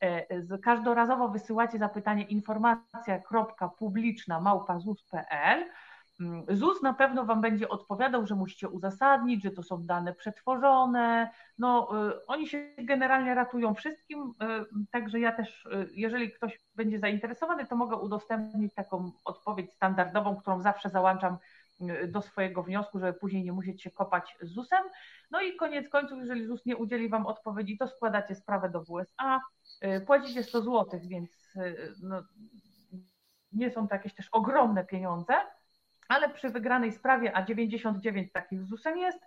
E, 0.00 0.58
każdorazowo 0.58 1.28
wysyłacie 1.28 1.78
zapytanie 1.78 2.22
informacja.publiczna 2.22 4.40
małpa.zus.pl. 4.40 5.64
Mm, 6.20 6.44
ZUS 6.48 6.82
na 6.82 6.94
pewno 6.94 7.24
Wam 7.24 7.40
będzie 7.40 7.68
odpowiadał, 7.68 8.26
że 8.26 8.34
musicie 8.34 8.68
uzasadnić, 8.68 9.42
że 9.42 9.50
to 9.50 9.62
są 9.62 9.86
dane 9.86 10.14
przetworzone. 10.14 11.30
No, 11.58 11.90
y, 12.08 12.26
oni 12.26 12.48
się 12.48 12.74
generalnie 12.78 13.34
ratują 13.34 13.74
wszystkim, 13.74 14.34
także 14.90 15.20
ja 15.20 15.32
też, 15.32 15.68
jeżeli 15.92 16.32
ktoś 16.32 16.60
będzie 16.74 16.98
zainteresowany, 16.98 17.66
to 17.66 17.76
mogę 17.76 17.96
udostępnić 17.96 18.74
taką 18.74 19.12
odpowiedź 19.24 19.72
standardową, 19.72 20.36
którą 20.36 20.60
zawsze 20.60 20.90
załączam 20.90 21.36
do 22.08 22.22
swojego 22.22 22.62
wniosku, 22.62 22.98
żeby 22.98 23.18
później 23.18 23.44
nie 23.44 23.52
musieć 23.52 23.82
się 23.82 23.90
kopać 23.90 24.36
z 24.40 24.48
ZUS-em. 24.48 24.84
No 25.30 25.42
i 25.42 25.56
koniec 25.56 25.88
końców, 25.88 26.18
jeżeli 26.18 26.46
ZUS 26.46 26.66
nie 26.66 26.76
udzieli 26.76 27.08
Wam 27.08 27.26
odpowiedzi, 27.26 27.78
to 27.78 27.88
składacie 27.88 28.34
sprawę 28.34 28.70
do 28.70 28.84
WSA, 28.84 29.40
y, 29.84 30.00
płacicie 30.00 30.42
100 30.42 30.62
zł, 30.62 31.00
więc 31.02 31.56
y, 31.56 31.94
no, 32.02 32.22
nie 33.52 33.70
są 33.70 33.88
to 33.88 33.94
jakieś 33.94 34.14
też 34.14 34.28
ogromne 34.32 34.84
pieniądze, 34.84 35.34
ale 36.08 36.28
przy 36.28 36.48
wygranej 36.48 36.92
sprawie, 36.92 37.36
a 37.36 37.44
99 37.44 38.32
takich 38.32 38.62
z 38.62 38.68
ZUS-em 38.68 38.98
jest, 38.98 39.18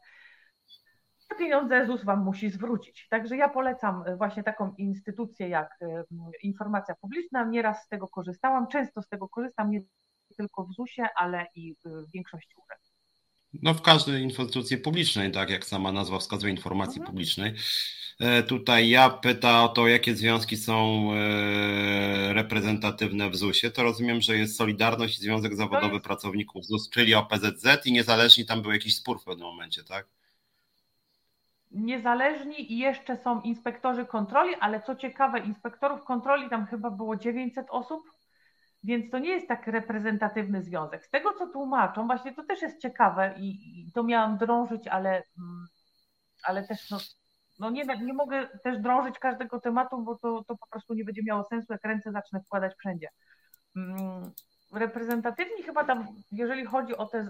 te 1.29 1.35
pieniądze 1.35 1.85
ZUS 1.85 2.03
Wam 2.03 2.23
musi 2.23 2.49
zwrócić. 2.49 3.07
Także 3.09 3.37
ja 3.37 3.49
polecam 3.49 4.07
y, 4.07 4.17
właśnie 4.17 4.43
taką 4.43 4.73
instytucję 4.77 5.49
jak 5.49 5.79
informacja 6.43 6.95
publiczna. 6.95 7.45
Nieraz 7.45 7.83
z 7.83 7.87
tego 7.87 8.07
korzystałam, 8.07 8.67
często 8.67 9.01
z 9.01 9.09
tego 9.09 9.29
korzystam, 9.29 9.71
nie 9.71 9.81
tylko 10.37 10.63
w 10.63 10.73
ZUS-ie, 10.73 11.07
ale 11.15 11.45
i 11.55 11.75
w 11.85 12.11
większości 12.13 12.53
urzędów. 12.65 12.87
No 13.53 13.73
w 13.73 13.81
każdej 13.81 14.23
instytucji 14.23 14.77
publicznej, 14.77 15.31
tak 15.31 15.49
jak 15.49 15.65
sama 15.65 15.91
nazwa 15.91 16.19
wskazuje, 16.19 16.53
informacji 16.53 16.99
mhm. 16.99 17.11
publicznej. 17.11 17.53
E, 18.19 18.43
tutaj 18.43 18.89
ja 18.89 19.09
pyta 19.09 19.63
o 19.63 19.69
to, 19.69 19.87
jakie 19.87 20.15
związki 20.15 20.57
są 20.57 21.09
e, 21.13 22.33
reprezentatywne 22.33 23.29
w 23.29 23.35
ZUS-ie. 23.35 23.71
To 23.71 23.83
rozumiem, 23.83 24.21
że 24.21 24.37
jest 24.37 24.57
Solidarność 24.57 25.17
i 25.17 25.21
Związek 25.21 25.55
Zawodowy 25.55 25.93
jest... 25.93 26.05
Pracowników 26.05 26.65
ZUS, 26.65 26.89
czyli 26.89 27.15
OPZZ 27.15 27.85
i 27.85 27.91
niezależni 27.91 28.45
tam 28.45 28.61
był 28.61 28.71
jakiś 28.71 28.95
spór 28.95 29.21
w 29.21 29.23
pewnym 29.23 29.47
momencie, 29.47 29.83
tak? 29.83 30.07
Niezależni 31.71 32.73
i 32.73 32.77
jeszcze 32.77 33.17
są 33.17 33.41
inspektorzy 33.41 34.05
kontroli, 34.05 34.55
ale 34.59 34.81
co 34.81 34.95
ciekawe, 34.95 35.39
inspektorów 35.39 36.03
kontroli 36.03 36.49
tam 36.49 36.65
chyba 36.65 36.91
było 36.91 37.15
900 37.15 37.67
osób, 37.69 38.16
więc 38.87 39.11
to 39.11 39.19
nie 39.19 39.29
jest 39.29 39.47
tak 39.47 39.67
reprezentatywny 39.67 40.63
związek. 40.63 41.05
Z 41.05 41.09
tego, 41.09 41.33
co 41.33 41.47
tłumaczą, 41.47 42.07
właśnie 42.07 42.33
to 42.33 42.43
też 42.43 42.61
jest 42.61 42.81
ciekawe 42.81 43.33
i, 43.37 43.81
i 43.87 43.91
to 43.91 44.03
miałam 44.03 44.37
drążyć, 44.37 44.87
ale, 44.87 45.09
mm, 45.09 45.67
ale 46.43 46.67
też 46.67 46.89
no, 46.89 46.97
no 47.59 47.69
nie, 47.69 47.83
nie 47.85 48.13
mogę 48.13 48.47
też 48.63 48.79
drążyć 48.79 49.19
każdego 49.19 49.59
tematu, 49.59 50.01
bo 50.01 50.15
to, 50.15 50.43
to 50.47 50.57
po 50.57 50.67
prostu 50.67 50.93
nie 50.93 51.05
będzie 51.05 51.23
miało 51.23 51.43
sensu, 51.43 51.73
jak 51.73 51.83
ręce 51.83 52.11
zacznę 52.11 52.41
wkładać 52.41 52.73
wszędzie. 52.77 53.07
Reprezentatywni 54.77 55.63
chyba 55.63 55.83
tam, 55.83 56.07
jeżeli 56.31 56.65
chodzi 56.65 56.97
o 56.97 57.05
te 57.05 57.29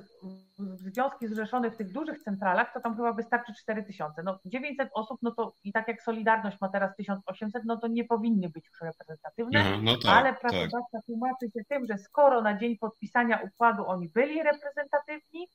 związki 0.58 1.28
zrzeszone 1.28 1.72
w 1.72 1.78
tych 1.78 1.92
dużych 1.92 2.24
centralach, 2.24 2.74
to 2.74 2.80
tam 2.80 2.96
chyba 2.96 3.14
wystarczy 3.14 3.54
4 3.54 3.84
tysiące. 3.84 4.24
No 4.24 4.40
900 4.46 4.90
osób, 4.94 5.20
no 5.22 5.32
to 5.32 5.54
i 5.64 5.72
tak 5.72 5.88
jak 5.88 6.02
Solidarność 6.02 6.62
ma 6.62 6.70
teraz 6.70 6.96
1800, 6.96 7.64
no 7.66 7.78
to 7.78 7.88
nie 7.88 8.06
powinny 8.06 8.50
być 8.50 8.68
już 8.68 8.82
reprezentatywne, 8.82 9.72
no, 9.72 9.82
no 9.82 9.98
tak, 9.98 10.12
ale 10.12 10.30
tak. 10.30 10.40
pracodawca 10.40 10.88
tak. 10.92 11.06
tłumaczy 11.06 11.46
się 11.54 11.66
tym, 11.70 11.86
że 11.86 11.98
skoro 11.98 12.42
na 12.42 12.58
dzień 12.58 12.78
podpisania 12.78 13.42
układu 13.42 13.88
oni 13.88 14.10
byli 14.10 14.44
reprezentatywni, 14.44 15.48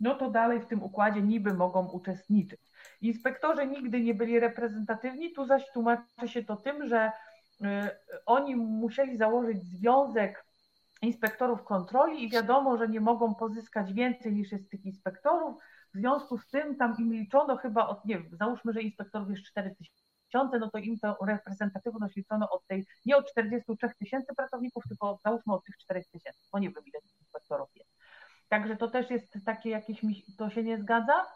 no 0.00 0.14
to 0.14 0.30
dalej 0.30 0.60
w 0.60 0.66
tym 0.66 0.82
układzie 0.82 1.22
niby 1.22 1.54
mogą 1.54 1.88
uczestniczyć. 1.88 2.60
Inspektorzy 3.00 3.66
nigdy 3.66 4.00
nie 4.00 4.14
byli 4.14 4.40
reprezentatywni, 4.40 5.32
tu 5.32 5.46
zaś 5.46 5.72
tłumaczy 5.72 6.28
się 6.28 6.44
to 6.44 6.56
tym, 6.56 6.86
że 6.86 7.12
y, 7.60 7.66
oni 8.26 8.56
musieli 8.56 9.16
założyć 9.16 9.62
związek 9.62 10.49
inspektorów 11.02 11.64
kontroli 11.64 12.24
i 12.24 12.30
wiadomo, 12.30 12.76
że 12.76 12.88
nie 12.88 13.00
mogą 13.00 13.34
pozyskać 13.34 13.92
więcej 13.92 14.32
niż 14.32 14.52
jest 14.52 14.70
tych 14.70 14.84
inspektorów. 14.84 15.62
W 15.94 15.98
związku 15.98 16.38
z 16.38 16.48
tym 16.48 16.76
tam 16.76 16.96
im 16.98 17.12
liczono 17.12 17.56
chyba 17.56 17.88
od, 17.88 18.04
nie 18.04 18.18
wiem, 18.18 18.36
załóżmy, 18.36 18.72
że 18.72 18.82
inspektorów 18.82 19.30
jest 19.30 19.42
4 19.42 19.76
tysiące, 20.26 20.58
no 20.58 20.70
to 20.70 20.78
im 20.78 20.98
tę 20.98 21.14
reprezentatywność 21.26 22.16
liczono 22.16 22.50
od 22.50 22.66
tej, 22.66 22.86
nie 23.06 23.16
od 23.16 23.30
43 23.30 23.94
tysięcy 23.98 24.34
pracowników, 24.34 24.84
tylko 24.88 25.18
załóżmy 25.24 25.54
od 25.54 25.64
tych 25.64 25.76
4 25.78 26.04
tysięcy, 26.12 26.40
bo 26.52 26.58
nie 26.58 26.70
wiem 26.70 26.84
ile 26.86 27.00
tych 27.02 27.20
inspektorów 27.20 27.68
jest. 27.74 27.90
Także 28.48 28.76
to 28.76 28.88
też 28.88 29.10
jest 29.10 29.38
takie 29.44 29.70
jakieś, 29.70 30.00
to 30.38 30.50
się 30.50 30.62
nie 30.62 30.78
zgadza. 30.78 31.26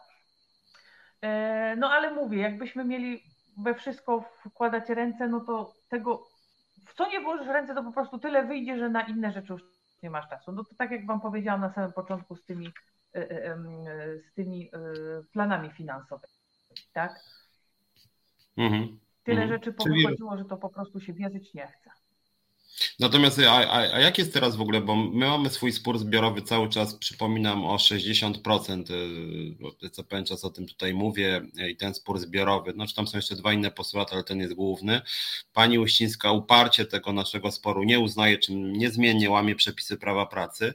E, 1.21 1.75
no 1.75 1.89
ale 1.91 2.13
mówię, 2.13 2.41
jakbyśmy 2.41 2.85
mieli 2.85 3.23
we 3.57 3.75
wszystko 3.75 4.21
wkładać 4.21 4.89
ręce, 4.89 5.27
no 5.27 5.39
to 5.39 5.73
tego 5.89 6.27
w 6.85 6.93
co 6.93 7.09
nie 7.09 7.21
włożysz 7.21 7.47
ręce, 7.47 7.75
to 7.75 7.83
po 7.83 7.91
prostu 7.91 8.19
tyle 8.19 8.45
wyjdzie, 8.45 8.77
że 8.77 8.89
na 8.89 9.01
inne 9.01 9.31
rzeczy 9.31 9.53
już 9.53 9.63
nie 10.03 10.09
masz 10.09 10.29
czasu. 10.29 10.51
No 10.51 10.63
to 10.63 10.75
tak 10.75 10.91
jak 10.91 11.05
Wam 11.05 11.21
powiedziałam 11.21 11.61
na 11.61 11.73
samym 11.73 11.93
początku 11.93 12.35
z 12.35 12.45
tymi, 12.45 12.67
e, 13.15 13.31
e, 13.31 13.57
z 14.19 14.33
tymi 14.33 14.69
e, 14.73 14.79
planami 15.33 15.69
finansowymi, 15.69 16.33
tak? 16.93 17.19
Mhm. 18.57 18.99
Tyle 19.23 19.41
mhm. 19.41 19.59
rzeczy 19.59 19.73
powychodziło, 19.73 20.37
że 20.37 20.45
to 20.45 20.57
po 20.57 20.69
prostu 20.69 20.99
się 20.99 21.13
wierzyć 21.13 21.53
nie 21.53 21.67
chce. 21.67 21.91
Natomiast, 22.99 23.39
a, 23.39 23.51
a, 23.51 23.93
a, 23.93 23.99
jak 23.99 24.17
jest 24.17 24.33
teraz 24.33 24.55
w 24.55 24.61
ogóle, 24.61 24.81
bo 24.81 24.95
my 24.95 25.27
mamy 25.27 25.49
swój 25.49 25.71
spór 25.71 25.99
zbiorowy 25.99 26.41
cały 26.41 26.69
czas, 26.69 26.95
przypominam 26.95 27.65
o 27.65 27.75
60%, 27.75 28.91
y, 29.83 29.89
co 29.89 30.03
pewien 30.03 30.25
czas 30.25 30.45
o 30.45 30.49
tym 30.49 30.67
tutaj 30.67 30.93
mówię 30.93 31.41
i 31.69 31.75
ten 31.75 31.93
spór 31.93 32.19
zbiorowy, 32.19 32.71
znaczy 32.71 32.95
tam 32.95 33.07
są 33.07 33.17
jeszcze 33.17 33.35
dwa 33.35 33.53
inne 33.53 33.71
postulaty, 33.71 34.13
ale 34.13 34.23
ten 34.23 34.39
jest 34.39 34.53
główny. 34.53 35.01
Pani 35.53 35.79
Uścińska 35.79 36.31
uparcie 36.31 36.85
tego 36.85 37.13
naszego 37.13 37.51
sporu 37.51 37.83
nie 37.83 37.99
uznaje, 37.99 38.37
czym 38.37 38.73
niezmiennie 38.73 39.29
łamie 39.29 39.55
przepisy 39.55 39.97
prawa 39.97 40.25
pracy. 40.25 40.73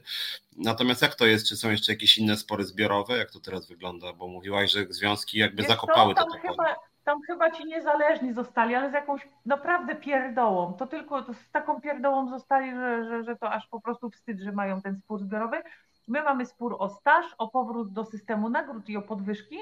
Natomiast 0.57 1.01
jak 1.01 1.15
to 1.15 1.25
jest, 1.25 1.47
czy 1.47 1.57
są 1.57 1.71
jeszcze 1.71 1.91
jakieś 1.91 2.17
inne 2.17 2.37
spory 2.37 2.65
zbiorowe, 2.65 3.17
jak 3.17 3.31
to 3.31 3.39
teraz 3.39 3.67
wygląda, 3.67 4.13
bo 4.13 4.27
mówiłaś, 4.27 4.71
że 4.71 4.85
związki 4.89 5.37
jakby 5.37 5.61
Wiesz 5.61 5.71
zakopały 5.71 6.15
to, 6.15 6.23
te 6.33 6.39
chyba, 6.39 6.75
tam 7.03 7.21
chyba 7.21 7.51
ci 7.51 7.65
niezależni 7.65 8.33
zostali, 8.33 8.75
ale 8.75 8.89
z 8.89 8.93
jakąś 8.93 9.27
naprawdę 9.45 9.95
pierdołą. 9.95 10.73
To 10.73 10.87
tylko 10.87 11.33
z 11.33 11.51
taką 11.51 11.81
pierdołą 11.81 12.29
zostali, 12.29 12.71
że, 12.71 13.05
że, 13.05 13.23
że 13.23 13.35
to 13.35 13.51
aż 13.51 13.67
po 13.67 13.81
prostu 13.81 14.09
wstyd, 14.09 14.39
że 14.39 14.51
mają 14.51 14.81
ten 14.81 14.95
spór 14.97 15.19
zbiorowy. 15.19 15.61
My 16.07 16.23
mamy 16.23 16.45
spór 16.45 16.75
o 16.79 16.89
staż, 16.89 17.25
o 17.37 17.47
powrót 17.47 17.93
do 17.93 18.05
systemu 18.05 18.49
nagród 18.49 18.89
i 18.89 18.97
o 18.97 19.01
podwyżki. 19.01 19.57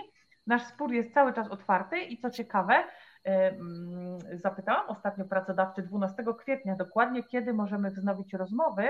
Nasz 0.47 0.63
spór 0.63 0.91
jest 0.91 1.13
cały 1.13 1.33
czas 1.33 1.47
otwarty 1.47 1.99
i 1.99 2.17
co 2.17 2.29
ciekawe, 2.29 2.83
zapytałam 4.33 4.87
ostatnio 4.87 5.25
pracodawcy 5.25 5.81
12 5.81 6.23
kwietnia 6.39 6.75
dokładnie, 6.75 7.23
kiedy 7.23 7.53
możemy 7.53 7.91
wznowić 7.91 8.33
rozmowy, 8.33 8.89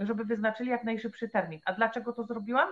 żeby 0.00 0.24
wyznaczyli 0.24 0.70
jak 0.70 0.84
najszybszy 0.84 1.28
termin. 1.28 1.60
A 1.64 1.72
dlaczego 1.72 2.12
to 2.12 2.24
zrobiłam? 2.24 2.68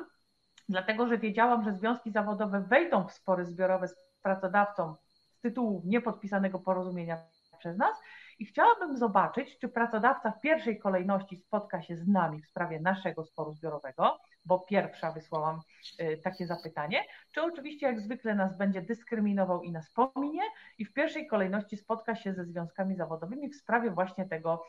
Dlatego, 0.69 1.07
że 1.07 1.19
wiedziałam, 1.19 1.65
że 1.65 1.73
związki 1.73 2.11
zawodowe 2.11 2.61
wejdą 2.61 3.07
w 3.07 3.13
spory 3.13 3.47
zbiorowe 3.47 3.89
z 3.89 4.10
pracodawcą 4.23 4.95
z 5.31 5.41
tytułu 5.41 5.83
niepodpisanego 5.85 6.59
porozumienia 6.59 7.19
przez 7.59 7.77
nas 7.77 7.97
i 8.39 8.47
chciałabym 8.47 8.97
zobaczyć, 8.97 9.59
czy 9.59 9.69
pracodawca 9.69 10.31
w 10.31 10.41
pierwszej 10.41 10.79
kolejności 10.79 11.37
spotka 11.37 11.83
się 11.83 11.97
z 11.97 12.09
nami 12.09 12.43
w 12.43 12.47
sprawie 12.47 12.81
naszego 12.81 13.25
sporu 13.25 13.53
zbiorowego, 13.53 14.19
bo 14.45 14.59
pierwsza 14.59 15.13
wysłałam 15.13 15.61
y, 16.01 16.21
takie 16.25 16.47
zapytanie, 16.47 17.05
czy 17.33 17.43
oczywiście 17.43 17.87
jak 17.87 18.01
zwykle 18.01 18.35
nas 18.35 18.57
będzie 18.57 18.83
dyskryminował 18.83 19.63
i 19.63 19.73
nas 19.73 19.91
pominie 19.91 20.43
i 20.79 20.85
w 20.85 20.93
pierwszej 20.93 21.27
kolejności 21.27 21.77
spotka 21.77 22.15
się 22.15 22.35
ze 22.35 22.45
związkami 22.45 22.97
zawodowymi 22.97 23.51
w 23.51 23.57
sprawie 23.57 23.91
właśnie 23.91 24.29
tego 24.29 24.65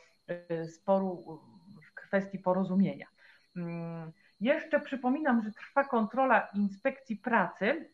y, 0.52 0.68
sporu 0.68 1.42
w 1.84 1.94
kwestii 1.94 2.40
porozumienia. 2.40 3.08
Mm, 3.56 4.12
jeszcze 4.40 4.80
przypominam, 4.80 5.44
że 5.44 5.52
trwa 5.52 5.84
kontrola 5.84 6.50
inspekcji 6.54 7.18
pracy 7.18 7.90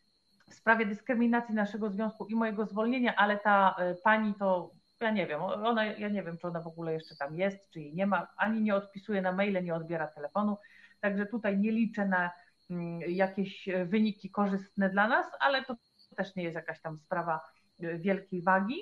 w 0.48 0.54
sprawie 0.54 0.86
dyskryminacji 0.86 1.54
naszego 1.54 1.90
związku 1.90 2.26
i 2.26 2.34
mojego 2.34 2.66
zwolnienia, 2.66 3.16
ale 3.16 3.38
ta 3.38 3.74
e, 3.78 3.94
pani 3.94 4.34
to, 4.34 4.70
ja 5.00 5.10
nie 5.10 5.26
wiem, 5.26 5.42
ona, 5.42 5.84
ja 5.84 6.08
nie 6.08 6.22
wiem, 6.22 6.38
czy 6.38 6.46
ona 6.46 6.60
w 6.60 6.66
ogóle 6.66 6.92
jeszcze 6.92 7.16
tam 7.16 7.36
jest, 7.36 7.70
czy 7.70 7.80
jej 7.80 7.94
nie 7.94 8.06
ma, 8.06 8.26
ani 8.36 8.62
nie 8.62 8.74
odpisuje 8.74 9.22
na 9.22 9.32
maile, 9.32 9.64
nie 9.64 9.74
odbiera 9.74 10.06
telefonu, 10.06 10.56
także 11.00 11.26
tutaj 11.26 11.58
nie 11.58 11.72
liczę 11.72 12.08
na 12.08 12.30
mm, 12.70 13.00
jakieś 13.00 13.68
e, 13.68 13.84
wyniki 13.86 14.30
korzystne 14.30 14.90
dla 14.90 15.08
nas, 15.08 15.26
ale 15.40 15.64
to 15.64 15.76
też 16.16 16.36
nie 16.36 16.42
jest 16.42 16.54
jakaś 16.54 16.80
tam 16.80 16.98
sprawa 16.98 17.40
e, 17.82 17.98
wielkiej 17.98 18.42
wagi. 18.42 18.76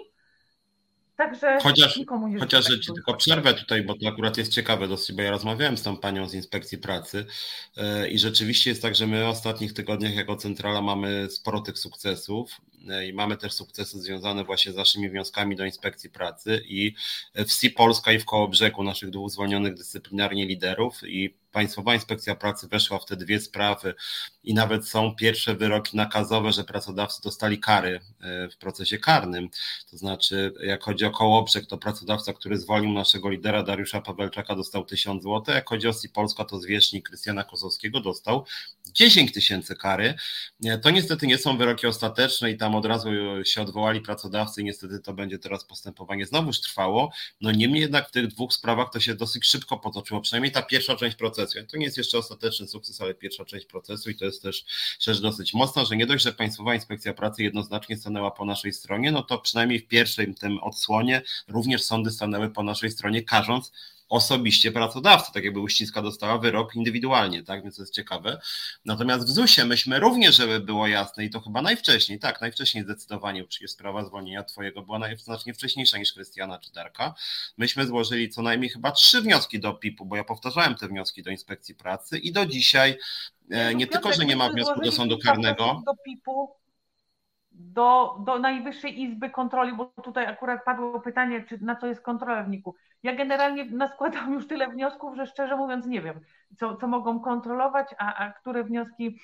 Także 1.16 1.58
chociaż, 1.62 1.96
nikomu 1.96 2.28
nie 2.28 2.38
Chociaż 2.38 2.68
że 2.68 2.80
ci 2.80 2.92
tylko 2.94 3.14
przerwę 3.14 3.54
tutaj, 3.54 3.82
bo 3.82 3.94
to 3.94 4.08
akurat 4.08 4.36
jest 4.36 4.52
ciekawe 4.52 4.88
dosyć, 4.88 5.16
bo 5.16 5.22
ja 5.22 5.30
rozmawiałem 5.30 5.76
z 5.76 5.82
tą 5.82 5.96
panią 5.96 6.28
z 6.28 6.34
inspekcji 6.34 6.78
pracy 6.78 7.26
yy, 7.76 8.08
i 8.08 8.18
rzeczywiście 8.18 8.70
jest 8.70 8.82
tak, 8.82 8.94
że 8.94 9.06
my 9.06 9.24
w 9.24 9.28
ostatnich 9.28 9.72
tygodniach 9.72 10.14
jako 10.14 10.36
centrala 10.36 10.82
mamy 10.82 11.30
sporo 11.30 11.60
tych 11.60 11.78
sukcesów 11.78 12.60
yy, 12.80 13.06
i 13.06 13.12
mamy 13.12 13.36
też 13.36 13.52
sukcesy 13.52 13.98
związane 13.98 14.44
właśnie 14.44 14.72
z 14.72 14.76
naszymi 14.76 15.10
wnioskami 15.10 15.56
do 15.56 15.64
inspekcji 15.64 16.10
pracy 16.10 16.62
i 16.68 16.94
w 17.34 17.52
SI 17.52 17.70
Polska 17.70 18.12
i 18.12 18.18
w 18.18 18.24
Kołobrzegu 18.24 18.84
naszych 18.84 19.10
dwóch 19.10 19.30
zwolnionych 19.30 19.74
dyscyplinarnie 19.74 20.46
liderów 20.46 21.00
i 21.04 21.34
Państwowa 21.56 21.94
Inspekcja 21.94 22.34
Pracy 22.34 22.68
weszła 22.68 22.98
w 22.98 23.06
te 23.06 23.16
dwie 23.16 23.40
sprawy 23.40 23.94
i 24.44 24.54
nawet 24.54 24.88
są 24.88 25.14
pierwsze 25.14 25.54
wyroki 25.54 25.96
nakazowe, 25.96 26.52
że 26.52 26.64
pracodawcy 26.64 27.22
dostali 27.22 27.58
kary 27.58 28.00
e, 28.20 28.48
w 28.48 28.56
procesie 28.56 28.98
karnym. 28.98 29.48
To 29.90 29.96
znaczy, 29.96 30.52
jak 30.60 30.82
chodzi 30.82 31.04
o 31.04 31.10
Kołobrzeg, 31.10 31.66
to 31.66 31.78
pracodawca, 31.78 32.32
który 32.32 32.58
zwolnił 32.58 32.92
naszego 32.92 33.30
lidera 33.30 33.62
Dariusza 33.62 34.00
Pawelczaka 34.00 34.54
dostał 34.54 34.84
1000 34.84 35.22
zł, 35.22 35.54
jak 35.54 35.68
chodzi 35.68 35.88
o 35.88 35.92
SI 35.92 36.08
Polska, 36.08 36.44
to 36.44 36.58
zwierzchnik 36.58 37.08
Krystiana 37.08 37.44
Kozowskiego 37.44 38.00
dostał 38.00 38.44
10 38.96 39.32
tysięcy 39.32 39.76
kary. 39.76 40.14
To 40.82 40.90
niestety 40.90 41.26
nie 41.26 41.38
są 41.38 41.58
wyroki 41.58 41.86
ostateczne 41.86 42.50
i 42.50 42.56
tam 42.56 42.74
od 42.74 42.86
razu 42.86 43.10
się 43.44 43.62
odwołali 43.62 44.00
pracodawcy 44.00 44.60
i 44.60 44.64
niestety 44.64 45.00
to 45.00 45.12
będzie 45.12 45.38
teraz 45.38 45.64
postępowanie 45.64 46.26
znowuż 46.26 46.60
trwało. 46.60 47.12
No 47.40 47.52
niemniej 47.52 47.80
jednak 47.80 48.08
w 48.08 48.10
tych 48.10 48.26
dwóch 48.26 48.52
sprawach 48.52 48.90
to 48.92 49.00
się 49.00 49.14
dosyć 49.14 49.46
szybko 49.46 49.78
potoczyło, 49.78 50.20
przynajmniej 50.20 50.52
ta 50.52 50.62
pierwsza 50.62 50.96
część 50.96 51.16
procesu. 51.16 51.58
To 51.70 51.76
nie 51.76 51.84
jest 51.84 51.96
jeszcze 51.96 52.18
ostateczny 52.18 52.68
sukces, 52.68 53.00
ale 53.00 53.14
pierwsza 53.14 53.44
część 53.44 53.66
procesu 53.66 54.10
i 54.10 54.16
to 54.16 54.24
jest 54.24 54.42
też 54.42 54.64
rzecz 55.00 55.20
dosyć 55.20 55.54
mocna, 55.54 55.84
że 55.84 55.96
nie 55.96 56.06
dość, 56.06 56.24
że 56.24 56.32
Państwowa 56.32 56.74
Inspekcja 56.74 57.14
Pracy 57.14 57.42
jednoznacznie 57.42 57.96
stanęła 57.96 58.30
po 58.30 58.44
naszej 58.44 58.72
stronie, 58.72 59.12
no 59.12 59.22
to 59.22 59.38
przynajmniej 59.38 59.78
w 59.78 59.88
pierwszym 59.88 60.34
tym 60.34 60.58
odsłonie 60.58 61.22
również 61.48 61.82
sądy 61.82 62.10
stanęły 62.10 62.50
po 62.50 62.62
naszej 62.62 62.90
stronie, 62.90 63.22
każąc 63.22 63.72
osobiście 64.08 64.72
pracodawcy, 64.72 65.32
tak 65.32 65.44
jakby 65.44 65.60
Uścińska 65.60 66.02
dostała 66.02 66.38
wyrok 66.38 66.74
indywidualnie, 66.74 67.42
tak, 67.42 67.62
więc 67.62 67.76
to 67.76 67.82
jest 67.82 67.94
ciekawe. 67.94 68.40
Natomiast 68.84 69.26
w 69.26 69.30
ZUS-ie 69.30 69.66
myśmy 69.66 70.00
również, 70.00 70.36
żeby 70.36 70.60
było 70.60 70.86
jasne 70.86 71.24
i 71.24 71.30
to 71.30 71.40
chyba 71.40 71.62
najwcześniej, 71.62 72.18
tak, 72.18 72.40
najwcześniej 72.40 72.84
zdecydowanie, 72.84 73.44
przecież 73.44 73.70
sprawa 73.70 74.04
zwolnienia 74.04 74.42
twojego 74.42 74.82
była 74.82 75.00
znacznie 75.16 75.54
wcześniejsza 75.54 75.98
niż 75.98 76.12
Krystiana 76.12 76.58
czy 76.58 76.72
Darka. 76.72 77.14
Myśmy 77.58 77.86
złożyli 77.86 78.30
co 78.30 78.42
najmniej 78.42 78.70
chyba 78.70 78.92
trzy 78.92 79.22
wnioski 79.22 79.60
do 79.60 79.74
PIP-u, 79.74 80.04
bo 80.04 80.16
ja 80.16 80.24
powtarzałem 80.24 80.74
te 80.74 80.88
wnioski 80.88 81.22
do 81.22 81.30
Inspekcji 81.30 81.74
Pracy 81.74 82.18
i 82.18 82.32
do 82.32 82.46
dzisiaj 82.46 82.98
e, 83.50 83.74
nie 83.74 83.86
tylko, 83.86 84.12
że 84.12 84.24
nie 84.24 84.36
ma 84.36 84.48
wniosku 84.48 84.80
do 84.80 84.92
sądu 84.92 85.18
karnego. 85.18 85.82
Do 85.86 85.94
PIP-u 86.04 86.65
do, 87.58 88.16
do 88.26 88.38
Najwyższej 88.38 89.02
Izby 89.02 89.30
Kontroli, 89.30 89.72
bo 89.72 89.84
tutaj 89.84 90.26
akurat 90.26 90.64
padło 90.64 91.00
pytanie, 91.00 91.44
czy 91.48 91.64
na 91.64 91.76
co 91.76 91.86
jest 91.86 92.00
kontrola 92.00 92.42
w 92.42 92.48
NIK-u. 92.48 92.74
Ja 93.02 93.14
generalnie 93.14 93.64
naskładam 93.64 94.32
już 94.32 94.48
tyle 94.48 94.68
wniosków, 94.68 95.16
że 95.16 95.26
szczerze 95.26 95.56
mówiąc 95.56 95.86
nie 95.86 96.02
wiem, 96.02 96.20
co, 96.58 96.76
co 96.76 96.88
mogą 96.88 97.20
kontrolować, 97.20 97.94
a, 97.98 98.14
a 98.14 98.32
które 98.32 98.64
wnioski 98.64 99.20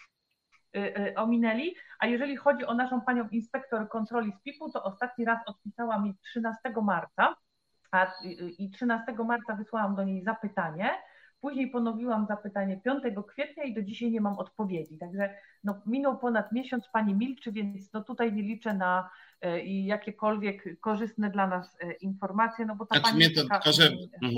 y, 0.76 0.80
y, 0.80 1.14
ominęli. 1.16 1.74
A 1.98 2.06
jeżeli 2.06 2.36
chodzi 2.36 2.64
o 2.64 2.74
naszą 2.74 3.00
panią 3.00 3.28
inspektor 3.28 3.88
kontroli 3.88 4.32
z 4.32 4.42
PIP-u, 4.42 4.70
to 4.70 4.84
ostatni 4.84 5.24
raz 5.24 5.40
odpisała 5.46 5.98
mi 5.98 6.14
13 6.22 6.60
marca, 6.82 7.36
a, 7.90 8.06
y, 8.24 8.28
i 8.59 8.70
13 8.70 9.12
marca 9.24 9.54
wysłałam 9.54 9.94
do 9.94 10.04
niej 10.04 10.22
zapytanie, 10.22 10.90
Później 11.43 11.70
ponowiłam 11.70 12.27
zapytanie 12.27 12.81
5 12.85 13.02
kwietnia 13.28 13.64
i 13.64 13.74
do 13.74 13.82
dzisiaj 13.82 14.10
nie 14.10 14.20
mam 14.20 14.39
odpowiedzi. 14.39 14.98
Także 14.98 15.35
no, 15.64 15.82
minął 15.86 16.19
ponad 16.19 16.52
miesiąc, 16.52 16.89
pani 16.93 17.14
milczy, 17.14 17.52
więc 17.52 17.93
no, 17.93 18.05
tutaj 18.05 18.32
nie 18.32 18.43
liczę 18.43 18.74
na 18.74 19.10
e, 19.40 19.64
jakiekolwiek 19.64 20.81
korzystne 20.81 21.31
dla 21.31 21.47
nas 21.47 21.77
e, 21.81 21.93
informacje, 21.93 22.66
no 22.66 22.77
bo 22.77 22.86
ta 22.86 22.98
znaczy 22.98 23.12
pani 23.12 23.35
to, 23.35 23.48
taka, 23.48 23.73
że, 23.73 23.90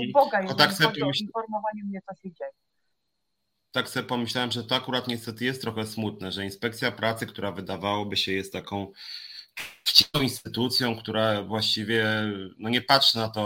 uboga, 0.09 0.41
jeżeli 0.41 0.57
tak 0.57 0.71
chodzi 0.71 1.03
o 1.03 1.11
informowanie 1.21 1.83
mnie, 1.83 2.01
co 2.01 2.15
się 2.15 2.31
dzieje 2.33 2.51
tak 3.75 3.89
sobie 3.89 4.05
pomyślałem, 4.07 4.51
że 4.51 4.63
to 4.63 4.75
akurat 4.75 5.07
niestety 5.07 5.45
jest 5.45 5.61
trochę 5.61 5.85
smutne, 5.85 6.31
że 6.31 6.45
inspekcja 6.45 6.91
pracy, 6.91 7.27
która 7.27 7.51
wydawałoby 7.51 8.17
się 8.17 8.31
jest 8.31 8.53
taką 8.53 8.91
instytucją, 10.21 10.95
która 10.95 11.43
właściwie 11.43 12.05
no 12.57 12.69
nie 12.69 12.81
patrzy 12.81 13.17
na 13.17 13.29
to 13.29 13.41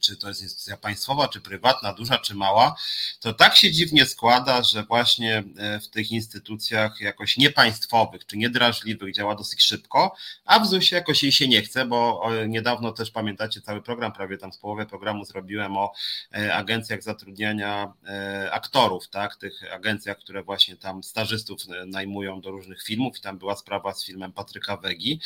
czy 0.00 0.16
to 0.16 0.28
jest 0.28 0.42
instytucja 0.42 0.76
państwowa, 0.76 1.28
czy 1.28 1.40
prywatna, 1.40 1.92
duża, 1.92 2.18
czy 2.18 2.34
mała, 2.34 2.76
to 3.20 3.32
tak 3.32 3.56
się 3.56 3.72
dziwnie 3.72 4.06
składa, 4.06 4.62
że 4.62 4.82
właśnie 4.82 5.44
e, 5.56 5.80
w 5.80 5.88
tych 5.88 6.10
instytucjach 6.10 7.00
jakoś 7.00 7.36
niepaństwowych, 7.36 8.26
czy 8.26 8.36
niedrażliwych 8.36 9.14
działa 9.14 9.34
dosyć 9.34 9.62
szybko, 9.62 10.16
a 10.44 10.60
w 10.60 10.66
ZUS-ie 10.66 10.98
jakoś 10.98 11.22
jej 11.22 11.32
się 11.32 11.48
nie 11.48 11.62
chce, 11.62 11.84
bo 11.86 12.30
niedawno 12.48 12.92
też 12.92 13.10
pamiętacie 13.10 13.60
cały 13.60 13.82
program, 13.82 14.12
prawie 14.12 14.38
tam 14.38 14.52
z 14.52 14.58
połowy 14.58 14.86
programu 14.86 15.24
zrobiłem 15.24 15.76
o 15.76 15.92
e, 16.34 16.54
agencjach 16.54 17.02
zatrudniania 17.02 17.92
e, 18.06 18.48
aktorów, 18.52 19.08
tak, 19.08 19.36
tych 19.36 19.72
agencjach, 19.72 20.18
które 20.18 20.42
właśnie 20.42 20.76
tam 20.76 21.02
stażystów 21.02 21.60
najmują 21.86 22.40
do 22.40 22.50
różnych 22.50 22.82
filmów 22.82 23.18
i 23.18 23.20
tam 23.20 23.38
była 23.38 23.56
sprawa 23.56 23.94
z 23.94 24.04
filmem 24.04 24.32
Patryka 24.32 24.76
Wegi, 24.76 25.20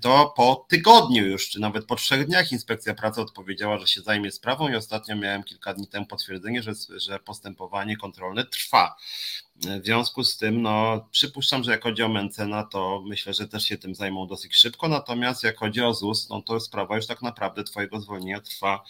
to 0.00 0.32
po 0.36 0.66
tygodniu 0.68 1.26
już, 1.26 1.48
czy 1.48 1.60
nawet 1.60 1.86
po 1.86 1.96
trzech 1.96 2.26
dniach 2.26 2.52
inspekcja 2.52 2.94
pracy 2.94 3.20
odpowiedziała, 3.20 3.78
że 3.78 3.86
się 3.90 4.00
zajmie 4.00 4.30
sprawą 4.30 4.68
i 4.68 4.76
ostatnio 4.76 5.16
miałem 5.16 5.42
kilka 5.42 5.74
dni 5.74 5.88
temu 5.88 6.06
potwierdzenie, 6.06 6.62
że, 6.62 6.72
że 6.96 7.18
postępowanie 7.18 7.96
kontrolne 7.96 8.44
trwa. 8.44 8.96
W 9.56 9.84
związku 9.84 10.24
z 10.24 10.36
tym, 10.36 10.62
no, 10.62 11.08
przypuszczam, 11.10 11.62
że 11.62 11.70
jak 11.70 11.82
chodzi 11.82 12.02
o 12.02 12.08
Mencena, 12.08 12.64
to 12.64 13.02
myślę, 13.06 13.34
że 13.34 13.48
też 13.48 13.64
się 13.64 13.78
tym 13.78 13.94
zajmą 13.94 14.26
dosyć 14.26 14.56
szybko, 14.56 14.88
natomiast 14.88 15.44
jak 15.44 15.56
chodzi 15.56 15.82
o 15.82 15.94
ZUS, 15.94 16.28
no 16.28 16.42
to 16.42 16.60
sprawa 16.60 16.96
już 16.96 17.06
tak 17.06 17.22
naprawdę 17.22 17.64
twojego 17.64 18.00
zwolnienia 18.00 18.40
trwa, 18.40 18.84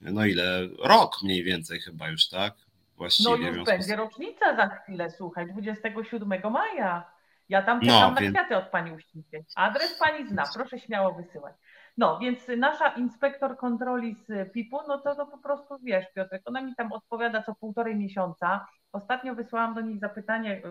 no 0.00 0.26
ile? 0.26 0.68
Rok 0.84 1.22
mniej 1.22 1.44
więcej 1.44 1.80
chyba 1.80 2.08
już, 2.08 2.28
tak? 2.28 2.54
Właściwie, 2.96 3.30
no 3.30 3.48
już 3.48 3.64
będzie 3.64 3.96
rocznica 3.96 4.56
za 4.56 4.68
chwilę, 4.68 5.10
słuchaj, 5.10 5.46
27 5.52 6.52
maja. 6.52 7.18
Ja 7.48 7.62
tam 7.62 7.80
czekam 7.80 8.00
no, 8.00 8.10
na 8.10 8.20
więc... 8.20 8.36
kwiaty 8.36 8.56
od 8.56 8.70
pani 8.70 8.92
Uścińskiej. 8.92 9.44
Adres 9.54 9.98
pani 9.98 10.28
zna, 10.28 10.44
proszę 10.54 10.78
śmiało 10.78 11.12
wysyłać. 11.12 11.54
No, 11.98 12.18
więc 12.18 12.48
nasza 12.58 12.88
inspektor 12.88 13.56
kontroli 13.56 14.14
z 14.14 14.52
PIP-u, 14.52 14.78
no 14.88 14.98
to, 14.98 15.14
to 15.14 15.26
po 15.26 15.38
prostu 15.38 15.78
wiesz, 15.82 16.06
Piotrek, 16.14 16.42
ona 16.44 16.62
mi 16.62 16.74
tam 16.74 16.92
odpowiada 16.92 17.42
co 17.42 17.54
półtorej 17.54 17.96
miesiąca. 17.96 18.66
Ostatnio 18.92 19.34
wysłałam 19.34 19.74
do 19.74 19.80
niej 19.80 19.98
zapytanie, 19.98 20.62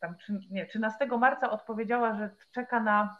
tam 0.00 0.14
nie, 0.50 0.66
13 0.66 1.06
marca 1.06 1.50
odpowiedziała, 1.50 2.14
że 2.14 2.30
czeka 2.50 2.80
na 2.80 3.16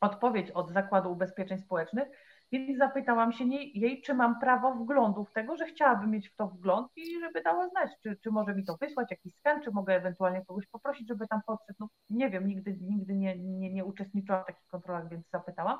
odpowiedź 0.00 0.50
od 0.50 0.70
Zakładu 0.70 1.12
Ubezpieczeń 1.12 1.58
Społecznych, 1.58 2.08
więc 2.52 2.78
zapytałam 2.78 3.32
się 3.32 3.44
jej, 3.44 4.02
czy 4.02 4.14
mam 4.14 4.40
prawo 4.40 4.74
wglądu 4.74 5.24
w 5.24 5.32
tego, 5.32 5.56
że 5.56 5.66
chciałabym 5.66 6.10
mieć 6.10 6.28
w 6.28 6.36
to 6.36 6.48
wgląd 6.48 6.88
i 6.96 7.20
żeby 7.20 7.42
dała 7.42 7.68
znać, 7.68 7.90
czy, 8.02 8.16
czy 8.22 8.30
może 8.30 8.54
mi 8.54 8.64
to 8.64 8.76
wysłać, 8.80 9.10
jakiś 9.10 9.34
skan, 9.34 9.62
czy 9.62 9.70
mogę 9.70 9.94
ewentualnie 9.94 10.44
kogoś 10.44 10.66
poprosić, 10.66 11.08
żeby 11.08 11.28
tam 11.28 11.40
podszedł. 11.46 11.76
No, 11.80 11.88
nie 12.10 12.30
wiem, 12.30 12.46
nigdy, 12.46 12.78
nigdy 12.80 13.14
nie, 13.14 13.38
nie, 13.38 13.72
nie 13.72 13.84
uczestniczyłam 13.84 14.42
w 14.42 14.46
takich 14.46 14.66
kontrolach, 14.66 15.08
więc 15.08 15.30
zapytałam. 15.30 15.78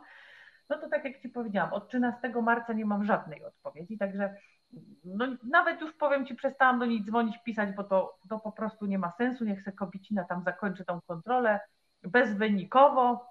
No 0.71 0.79
to 0.79 0.89
tak 0.89 1.05
jak 1.05 1.23
Ci 1.23 1.29
powiedziałam, 1.29 1.73
od 1.73 1.89
13 1.89 2.33
marca 2.43 2.73
nie 2.73 2.85
mam 2.85 3.05
żadnej 3.05 3.45
odpowiedzi, 3.45 3.99
także 3.99 4.35
no, 5.05 5.27
nawet 5.43 5.81
już 5.81 5.93
powiem 5.93 6.27
Ci, 6.27 6.35
przestałam 6.35 6.79
do 6.79 6.87
niej 6.87 7.05
dzwonić, 7.05 7.39
pisać, 7.45 7.75
bo 7.77 7.85
to, 7.85 8.19
to 8.29 8.41
po 8.41 8.53
prostu 8.53 8.87
nie 8.87 8.99
ma 8.99 9.13
sensu. 9.19 9.45
Niech 9.45 9.63
se 9.63 9.73
Kobicina 9.73 10.25
tam 10.25 10.43
zakończy 10.43 10.85
tą 10.85 11.01
kontrolę 11.01 11.61
bezwynikowo. 12.03 13.27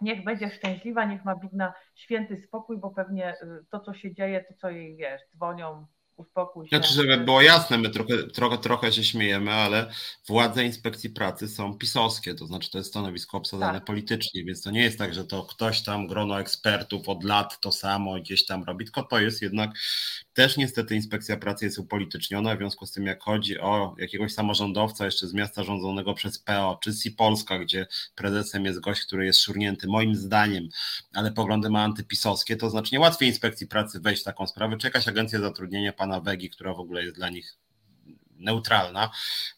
Niech 0.00 0.24
będzie 0.24 0.50
szczęśliwa, 0.50 1.04
niech 1.04 1.24
ma 1.24 1.36
widna 1.36 1.74
święty 1.94 2.36
spokój, 2.36 2.78
bo 2.78 2.90
pewnie 2.90 3.34
y, 3.34 3.64
to, 3.70 3.80
co 3.80 3.94
się 3.94 4.14
dzieje, 4.14 4.44
to 4.44 4.54
co 4.54 4.70
jej 4.70 4.96
wiesz, 4.96 5.20
dzwonią, 5.34 5.86
uspokój 6.16 6.68
się. 6.68 6.76
Znaczy, 6.76 6.94
żeby 6.94 7.16
było 7.16 7.42
jasne, 7.42 7.78
my 7.78 7.90
trochę, 7.90 8.22
trochę, 8.22 8.58
trochę 8.58 8.92
się 8.92 9.04
śmiejemy, 9.04 9.52
ale 9.52 9.90
władze 10.26 10.64
inspekcji 10.64 11.10
pracy 11.10 11.48
są 11.48 11.78
pisowskie, 11.78 12.34
to 12.34 12.46
znaczy 12.46 12.70
to 12.70 12.78
jest 12.78 12.90
stanowisko 12.90 13.36
obsadzone 13.38 13.72
tak. 13.72 13.84
politycznie, 13.84 14.44
więc 14.44 14.62
to 14.62 14.70
nie 14.70 14.82
jest 14.82 14.98
tak, 14.98 15.14
że 15.14 15.24
to 15.24 15.42
ktoś 15.42 15.82
tam, 15.82 16.06
grono 16.06 16.40
ekspertów 16.40 17.08
od 17.08 17.24
lat 17.24 17.60
to 17.60 17.72
samo 17.72 18.14
gdzieś 18.14 18.46
tam 18.46 18.64
robi, 18.64 18.84
tylko 18.84 19.02
to 19.02 19.20
jest 19.20 19.42
jednak 19.42 19.70
też 20.36 20.56
niestety 20.56 20.94
inspekcja 20.94 21.36
pracy 21.36 21.64
jest 21.64 21.78
upolityczniona, 21.78 22.54
w 22.54 22.58
związku 22.58 22.86
z 22.86 22.92
tym 22.92 23.06
jak 23.06 23.22
chodzi 23.22 23.58
o 23.58 23.94
jakiegoś 23.98 24.34
samorządowca 24.34 25.04
jeszcze 25.04 25.26
z 25.26 25.34
miasta 25.34 25.64
rządzonego 25.64 26.14
przez 26.14 26.38
PO, 26.38 26.78
czy 26.82 26.92
si 26.92 27.10
Polska, 27.10 27.58
gdzie 27.58 27.86
prezesem 28.14 28.64
jest 28.64 28.80
gość, 28.80 29.02
który 29.02 29.26
jest 29.26 29.40
szurnięty 29.40 29.88
moim 29.88 30.14
zdaniem, 30.14 30.68
ale 31.14 31.32
poglądy 31.32 31.70
ma 31.70 31.82
antypisowskie, 31.82 32.56
to 32.56 32.70
znacznie 32.70 33.00
łatwiej 33.00 33.28
inspekcji 33.28 33.66
pracy 33.66 34.00
wejść 34.00 34.22
w 34.22 34.24
taką 34.24 34.46
sprawę, 34.46 34.76
czy 34.76 34.86
jakaś 34.86 35.08
agencja 35.08 35.40
zatrudnienia 35.40 35.92
pana 35.92 36.20
Wegi, 36.20 36.50
która 36.50 36.74
w 36.74 36.80
ogóle 36.80 37.02
jest 37.04 37.16
dla 37.16 37.30
nich 37.30 37.56
neutralna. 38.38 39.10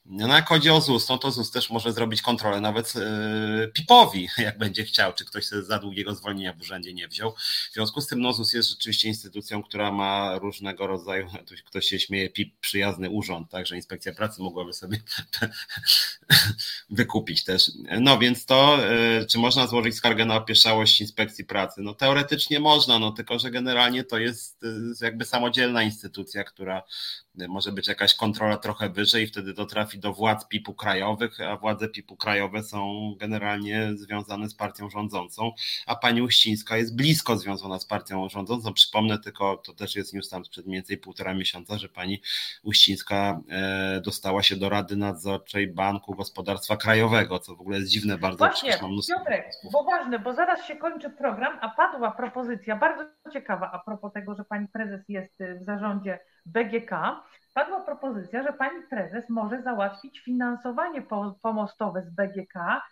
No 0.06 0.34
jak 0.34 0.48
chodzi 0.48 0.70
o 0.70 0.80
ZUS, 0.80 1.08
no 1.08 1.18
to 1.18 1.30
ZUS 1.30 1.50
też 1.50 1.70
może 1.70 1.92
zrobić 1.92 2.22
kontrolę 2.22 2.60
nawet 2.60 2.94
yy, 2.94 3.68
PIP-owi, 3.74 4.28
jak 4.38 4.58
będzie 4.58 4.84
chciał, 4.84 5.12
czy 5.12 5.24
ktoś 5.24 5.46
za 5.46 5.78
długiego 5.78 6.14
zwolnienia 6.14 6.52
w 6.52 6.60
urzędzie 6.60 6.94
nie 6.94 7.08
wziął. 7.08 7.34
W 7.70 7.74
związku 7.74 8.00
z 8.00 8.06
tym 8.06 8.20
no, 8.20 8.32
ZUS 8.32 8.52
jest 8.52 8.70
rzeczywiście 8.70 9.08
instytucją, 9.08 9.62
która 9.62 9.92
ma 9.92 10.38
różnego 10.38 10.86
rodzaju, 10.86 11.28
ktoś 11.66 11.86
się 11.86 12.00
śmieje, 12.00 12.30
PIP 12.30 12.60
przyjazny 12.60 13.10
urząd, 13.10 13.50
także 13.50 13.76
inspekcja 13.76 14.14
pracy 14.14 14.42
mogłaby 14.42 14.72
sobie 14.72 15.00
wykupić 16.90 17.44
też. 17.44 17.70
No 18.00 18.18
więc 18.18 18.46
to, 18.46 18.78
yy, 19.18 19.26
czy 19.26 19.38
można 19.38 19.66
złożyć 19.66 19.94
skargę 19.94 20.24
na 20.24 20.36
opieszałość 20.36 21.00
inspekcji 21.00 21.44
pracy? 21.44 21.80
No 21.82 21.94
teoretycznie 21.94 22.60
można, 22.60 22.98
no 22.98 23.12
tylko, 23.12 23.38
że 23.38 23.50
generalnie 23.50 24.04
to 24.04 24.18
jest 24.18 24.62
yy, 24.62 24.94
jakby 25.00 25.24
samodzielna 25.24 25.82
instytucja, 25.82 26.44
która 26.44 26.82
może 27.48 27.72
być 27.72 27.88
jakaś 27.88 28.14
kontrola 28.14 28.56
trochę 28.68 28.88
wyżej, 28.88 29.26
wtedy 29.26 29.54
to 29.54 29.66
trafi 29.66 29.98
do 29.98 30.12
władz 30.12 30.48
PIP-u 30.48 30.74
krajowych, 30.74 31.40
a 31.40 31.56
władze 31.56 31.88
PIP-u 31.88 32.16
krajowe 32.16 32.62
są 32.62 33.12
generalnie 33.20 33.90
związane 33.94 34.48
z 34.48 34.54
partią 34.54 34.90
rządzącą, 34.90 35.52
a 35.86 35.96
pani 35.96 36.22
Uścińska 36.22 36.76
jest 36.76 36.96
blisko 36.96 37.36
związana 37.36 37.78
z 37.78 37.86
partią 37.86 38.28
rządzącą. 38.28 38.72
Przypomnę 38.72 39.18
tylko, 39.18 39.56
to 39.56 39.72
też 39.72 39.96
jest 39.96 40.14
news 40.14 40.28
tam 40.28 40.44
sprzed 40.44 40.66
mniej 40.66 40.76
więcej 40.76 40.98
półtora 40.98 41.34
miesiąca, 41.34 41.78
że 41.78 41.88
pani 41.88 42.22
Uścińska 42.62 43.40
e, 43.50 44.00
dostała 44.00 44.42
się 44.42 44.56
do 44.56 44.68
Rady 44.68 44.96
Nadzorczej 44.96 45.66
Banku 45.66 46.14
Gospodarstwa 46.14 46.76
Krajowego, 46.76 47.38
co 47.38 47.56
w 47.56 47.60
ogóle 47.60 47.78
jest 47.78 47.90
dziwne 47.90 48.18
bardzo. 48.18 48.38
Właśnie, 48.38 48.78
mam. 48.82 48.90
Piotrek, 49.08 49.52
bo 49.72 49.84
ważne, 49.84 50.18
bo 50.18 50.34
zaraz 50.34 50.66
się 50.66 50.76
kończy 50.76 51.10
program, 51.10 51.58
a 51.60 51.68
padła 51.68 52.10
propozycja, 52.10 52.76
bardzo 52.76 53.04
ciekawa 53.32 53.70
a 53.72 53.78
propos 53.78 54.12
tego, 54.12 54.34
że 54.34 54.44
pani 54.44 54.68
prezes 54.68 55.00
jest 55.08 55.34
w 55.60 55.64
zarządzie 55.64 56.18
BGK, 56.46 56.90
padła 57.58 57.80
propozycja, 57.80 58.42
że 58.42 58.52
pani 58.52 58.82
prezes 58.90 59.28
może 59.28 59.62
załatwić 59.62 60.20
finansowanie 60.20 61.02
pomostowe 61.42 62.02
z 62.02 62.10
BGK, 62.10 62.82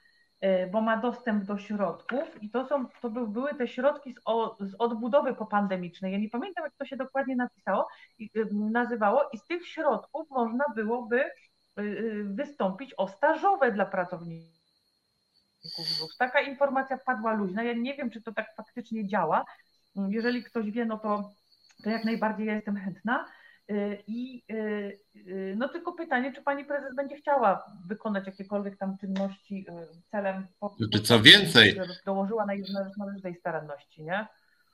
y, 0.45 0.69
bo 0.73 0.81
ma 0.81 0.97
dostęp 0.97 1.45
do 1.45 1.59
środków 1.59 2.43
i 2.43 2.51
to, 2.51 2.67
są, 2.67 2.87
to 3.03 3.11
były 3.11 3.55
te 3.55 3.69
środki 3.69 4.15
z, 4.61 4.75
odbudowy 4.79 5.35
popandemicznej. 5.35 6.13
Ja 6.13 6.19
nie 6.19 6.31
pamiętam, 6.31 6.65
jak 6.65 6.75
to 6.79 6.85
się 6.85 6.97
dokładnie 6.97 7.37
napisało, 7.37 7.89
y, 8.21 8.29
nazywało 8.53 9.29
i 9.33 9.39
z 9.39 9.47
tych 9.47 9.67
środków 9.67 10.31
można 10.31 10.65
byłoby 10.77 11.25
y, 11.79 12.25
wystąpić 12.25 12.95
o 12.97 13.09
stażowe 13.09 13.73
dla 13.73 13.87
pracowników. 13.87 14.57
Taka 16.19 16.41
informacja 16.41 16.99
padła 17.07 17.33
luźna. 17.33 17.63
Ja 17.63 17.73
nie 17.73 17.95
wiem, 17.95 18.11
czy 18.11 18.23
to 18.23 18.33
tak 18.33 18.47
faktycznie 18.57 19.09
działa. 19.09 19.45
Jeżeli 20.09 20.43
ktoś 20.45 20.71
wie, 20.71 20.85
no 20.85 20.99
to, 20.99 21.31
to 21.85 21.91
jak 21.91 22.05
najbardziej 22.05 22.47
ja 22.47 22.55
jestem 22.55 22.77
chętna. 22.77 23.25
Y, 23.71 24.03
I 24.07 24.43
y, 24.51 25.01
y, 25.17 25.55
no 25.59 25.69
tylko 25.69 25.93
pytanie, 25.93 26.33
czy 26.33 26.43
pani 26.43 26.65
prezes 26.65 26.95
będzie 26.97 27.17
chciała 27.17 27.65
wykonać 27.87 28.27
jakiekolwiek 28.27 28.79
tam 28.79 28.99
czynności 28.99 29.67
celem 30.11 30.47
znaczy, 30.79 31.01
co 31.01 31.21
więcej, 31.21 31.81
dołożyła 32.07 32.47
na 32.47 32.53
należytej 32.99 33.35
staranności, 33.35 34.03
nie? 34.03 34.27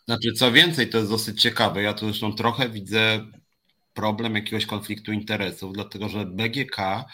Znaczy, 0.05 0.32
co 0.32 0.52
więcej, 0.52 0.89
to 0.89 0.98
jest 0.98 1.10
dosyć 1.10 1.43
ciekawe. 1.43 1.82
Ja 1.82 1.93
tu 1.93 2.06
zresztą 2.06 2.32
trochę 2.32 2.69
widzę 2.69 3.20
problem 3.94 4.35
jakiegoś 4.35 4.66
konfliktu 4.66 5.12
interesów, 5.12 5.73
dlatego 5.73 6.09
że 6.09 6.27
BGK 6.27 7.05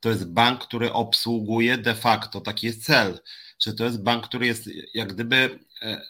to 0.00 0.08
jest 0.08 0.32
bank, 0.32 0.60
który 0.60 0.92
obsługuje 0.92 1.78
de 1.78 1.94
facto, 1.94 2.40
taki 2.40 2.66
jest 2.66 2.84
cel, 2.84 3.18
że 3.58 3.74
to 3.74 3.84
jest 3.84 4.02
bank, 4.02 4.24
który 4.24 4.46
jest 4.46 4.70
jak 4.94 5.12
gdyby 5.12 5.58
e, 5.82 6.00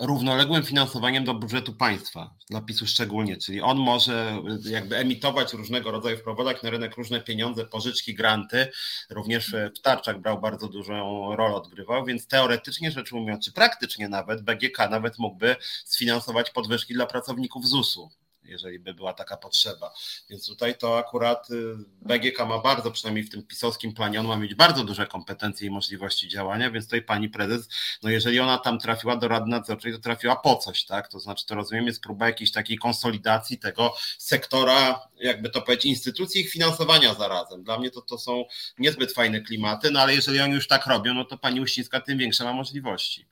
równoległym 0.00 0.62
finansowaniem 0.62 1.24
do 1.24 1.34
budżetu 1.34 1.72
państwa, 1.72 2.34
dla 2.50 2.60
PiSu 2.60 2.86
szczególnie, 2.86 3.36
czyli 3.36 3.60
on 3.60 3.78
może 3.78 4.42
jakby 4.64 4.96
emitować 4.96 5.52
różnego 5.52 5.90
rodzaju, 5.90 6.16
wprowadzać 6.16 6.62
na 6.62 6.70
rynek 6.70 6.96
różne 6.96 7.20
pieniądze, 7.20 7.64
pożyczki, 7.64 8.14
granty, 8.14 8.68
również 9.10 9.56
w 9.76 9.80
tarczach 9.80 10.20
brał 10.20 10.40
bardzo 10.40 10.68
dużą 10.68 11.36
rolę, 11.36 11.54
odgrywał, 11.54 12.04
więc 12.04 12.26
teoretycznie 12.26 12.90
rzecz 12.90 13.12
ujmując, 13.12 13.44
czy 13.44 13.52
praktycznie 13.52 14.08
nawet 14.08 14.42
BGK 14.42 14.78
nawet 14.90 15.18
mógłby 15.18 15.56
sfinansować 15.84 16.50
podwyżki 16.50 16.94
dla 16.94 17.06
pracowników 17.06 17.68
ZUS-u 17.68 18.10
jeżeli 18.52 18.78
by 18.78 18.94
była 18.94 19.12
taka 19.12 19.36
potrzeba. 19.36 19.94
Więc 20.30 20.46
tutaj 20.46 20.78
to 20.78 20.98
akurat 20.98 21.50
y, 21.50 21.74
BGK 22.02 22.46
ma 22.46 22.58
bardzo, 22.58 22.90
przynajmniej 22.90 23.24
w 23.24 23.30
tym 23.30 23.42
pisowskim 23.42 23.94
planie, 23.94 24.20
on 24.20 24.26
ma 24.26 24.36
mieć 24.36 24.54
bardzo 24.54 24.84
duże 24.84 25.06
kompetencje 25.06 25.66
i 25.66 25.70
możliwości 25.70 26.28
działania, 26.28 26.70
więc 26.70 26.84
tutaj 26.84 27.02
pani 27.02 27.28
prezes, 27.28 27.68
no 28.02 28.10
jeżeli 28.10 28.40
ona 28.40 28.58
tam 28.58 28.78
trafiła 28.78 29.16
do 29.16 29.28
Rady 29.28 29.50
Nadzorczej, 29.50 29.92
to 29.92 29.98
trafiła 29.98 30.36
po 30.36 30.56
coś, 30.56 30.84
tak? 30.84 31.08
To 31.08 31.20
znaczy, 31.20 31.46
to 31.46 31.54
rozumiem, 31.54 31.86
jest 31.86 32.02
próba 32.02 32.26
jakiejś 32.26 32.52
takiej 32.52 32.78
konsolidacji 32.78 33.58
tego 33.58 33.94
sektora, 34.18 35.08
jakby 35.16 35.50
to 35.50 35.62
powiedzieć, 35.62 35.84
instytucji 35.84 36.40
ich 36.40 36.50
finansowania 36.50 37.14
zarazem. 37.14 37.64
Dla 37.64 37.78
mnie 37.78 37.90
to, 37.90 38.00
to 38.00 38.18
są 38.18 38.44
niezbyt 38.78 39.12
fajne 39.12 39.40
klimaty, 39.40 39.90
no 39.90 40.00
ale 40.00 40.14
jeżeli 40.14 40.40
oni 40.40 40.54
już 40.54 40.68
tak 40.68 40.86
robią, 40.86 41.14
no 41.14 41.24
to 41.24 41.38
pani 41.38 41.60
Uścińska 41.60 42.00
tym 42.00 42.18
większe 42.18 42.44
ma 42.44 42.52
możliwości. 42.52 43.26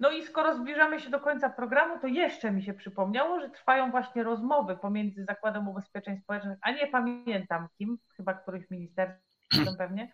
No 0.00 0.10
i 0.10 0.22
skoro 0.26 0.54
zbliżamy 0.54 1.00
się 1.00 1.10
do 1.10 1.20
końca 1.20 1.50
programu, 1.50 1.98
to 2.00 2.06
jeszcze 2.06 2.50
mi 2.50 2.62
się 2.62 2.74
przypomniało, 2.74 3.40
że 3.40 3.50
trwają 3.50 3.90
właśnie 3.90 4.22
rozmowy 4.22 4.76
pomiędzy 4.76 5.24
Zakładem 5.24 5.68
Ubezpieczeń 5.68 6.18
Społecznych, 6.18 6.58
a 6.62 6.70
nie 6.70 6.86
pamiętam 6.86 7.68
kim, 7.78 7.98
chyba 8.16 8.34
któryś 8.34 8.70
ministerstwem 8.70 9.76
pewnie, 9.78 10.12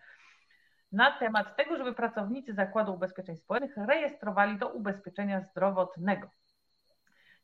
na 0.91 1.11
temat 1.11 1.55
tego, 1.55 1.77
żeby 1.77 1.93
pracownicy 1.93 2.53
Zakładu 2.53 2.93
Ubezpieczeń 2.93 3.37
Społecznych 3.37 3.87
rejestrowali 3.87 4.57
do 4.57 4.69
ubezpieczenia 4.69 5.41
zdrowotnego. 5.41 6.29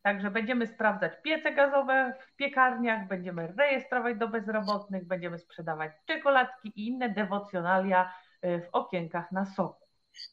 Także 0.01 0.31
będziemy 0.31 0.67
sprawdzać 0.67 1.21
piece 1.21 1.51
gazowe 1.51 2.13
w 2.19 2.35
piekarniach, 2.35 3.07
będziemy 3.07 3.53
rejestrować 3.57 4.17
do 4.17 4.27
bezrobotnych, 4.27 5.07
będziemy 5.07 5.39
sprzedawać 5.39 5.91
czekoladki 6.05 6.71
i 6.75 6.87
inne 6.87 7.09
dewocjonalia 7.09 8.13
y, 8.45 8.61
w 8.61 8.69
okienkach 8.71 9.31
na 9.31 9.45
soku. 9.45 9.88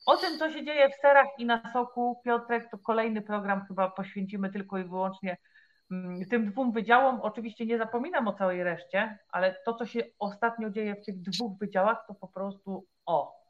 O 0.06 0.16
tym, 0.16 0.38
co 0.38 0.50
się 0.50 0.64
dzieje 0.64 0.88
w 0.90 1.00
serach 1.00 1.26
i 1.38 1.46
na 1.46 1.72
soku, 1.72 2.20
Piotrek, 2.24 2.70
to 2.70 2.78
kolejny 2.78 3.22
program 3.22 3.64
chyba 3.68 3.90
poświęcimy 3.90 4.52
tylko 4.52 4.78
i 4.78 4.84
wyłącznie 4.84 5.36
mm, 5.90 6.24
tym 6.30 6.50
dwóm 6.50 6.72
wydziałom. 6.72 7.20
Oczywiście 7.20 7.66
nie 7.66 7.78
zapominam 7.78 8.28
o 8.28 8.32
całej 8.32 8.64
reszcie, 8.64 9.18
ale 9.28 9.56
to, 9.64 9.74
co 9.74 9.86
się 9.86 10.00
ostatnio 10.18 10.70
dzieje 10.70 10.94
w 10.94 11.04
tych 11.06 11.22
dwóch 11.22 11.58
wydziałach, 11.58 12.04
to 12.08 12.14
po 12.14 12.28
prostu 12.28 12.86
o. 13.06 13.46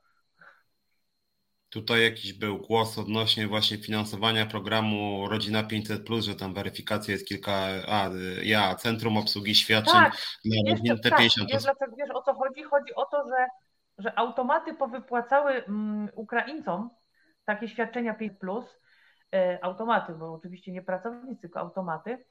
Tutaj 1.68 2.02
jakiś 2.02 2.32
był 2.32 2.58
głos 2.58 2.98
odnośnie 2.98 3.46
właśnie 3.48 3.78
finansowania 3.78 4.46
programu 4.46 5.28
Rodzina 5.28 5.62
500, 5.62 6.08
że 6.20 6.34
tam 6.34 6.54
weryfikacja 6.54 7.12
jest 7.12 7.26
kilka. 7.26 7.52
A, 7.88 8.10
ja, 8.42 8.74
Centrum 8.74 9.16
Obsługi 9.16 9.54
Świadczeń 9.54 9.94
tak, 9.94 10.16
na 10.44 10.70
Rodziny 10.70 10.98
tak, 11.00 11.18
50. 11.18 11.50
Wiesz, 11.52 11.62
dlaczego, 11.62 11.96
wiesz 11.96 12.10
o 12.14 12.22
co 12.22 12.34
chodzi? 12.34 12.62
Chodzi 12.62 12.94
o 12.94 13.04
to, 13.04 13.24
że 13.28 13.46
że 13.98 14.18
automaty 14.18 14.74
powypłacały 14.74 15.64
mm, 15.64 16.08
Ukraińcom 16.14 16.90
takie 17.44 17.68
świadczenia 17.68 18.14
5, 18.14 18.32
e, 19.34 19.58
automaty, 19.64 20.12
bo 20.12 20.32
oczywiście 20.32 20.72
nie 20.72 20.82
pracownicy, 20.82 21.40
tylko 21.40 21.60
automaty. 21.60 22.24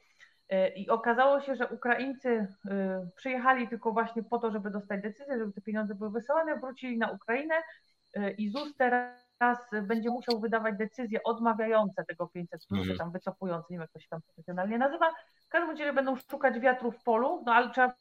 E, 0.49 0.69
I 0.69 0.89
okazało 0.89 1.41
się, 1.41 1.55
że 1.55 1.67
Ukraińcy 1.67 2.47
e, 2.69 3.07
przyjechali 3.15 3.67
tylko 3.67 3.91
właśnie 3.91 4.23
po 4.23 4.39
to, 4.39 4.51
żeby 4.51 4.71
dostać 4.71 5.01
decyzję, 5.01 5.37
żeby 5.37 5.53
te 5.53 5.61
pieniądze 5.61 5.95
były 5.95 6.11
wysyłane, 6.11 6.59
wrócili 6.59 6.97
na 6.97 7.11
Ukrainę 7.11 7.55
i 8.37 8.49
ZUS 8.49 8.75
teraz 8.77 9.59
będzie 9.83 10.09
musiał 10.09 10.39
wydawać 10.39 10.77
decyzje 10.77 11.23
odmawiające 11.23 12.05
tego 12.05 12.27
500, 12.27 12.65
plus, 12.67 12.79
mhm. 12.79 12.97
tam 12.97 13.11
wycofujące, 13.11 13.65
nie 13.69 13.77
wiem 13.77 13.81
jak 13.81 13.91
to 13.91 13.99
się 13.99 14.07
tam 14.09 14.21
profesjonalnie 14.21 14.77
nazywa. 14.77 15.11
W 15.45 15.49
każdym 15.49 15.69
razie 15.69 15.93
będą 15.93 16.15
szukać 16.15 16.59
wiatru 16.59 16.91
w 16.91 17.03
polu, 17.03 17.43
no 17.45 17.53
ale 17.53 17.69
trzeba 17.69 17.93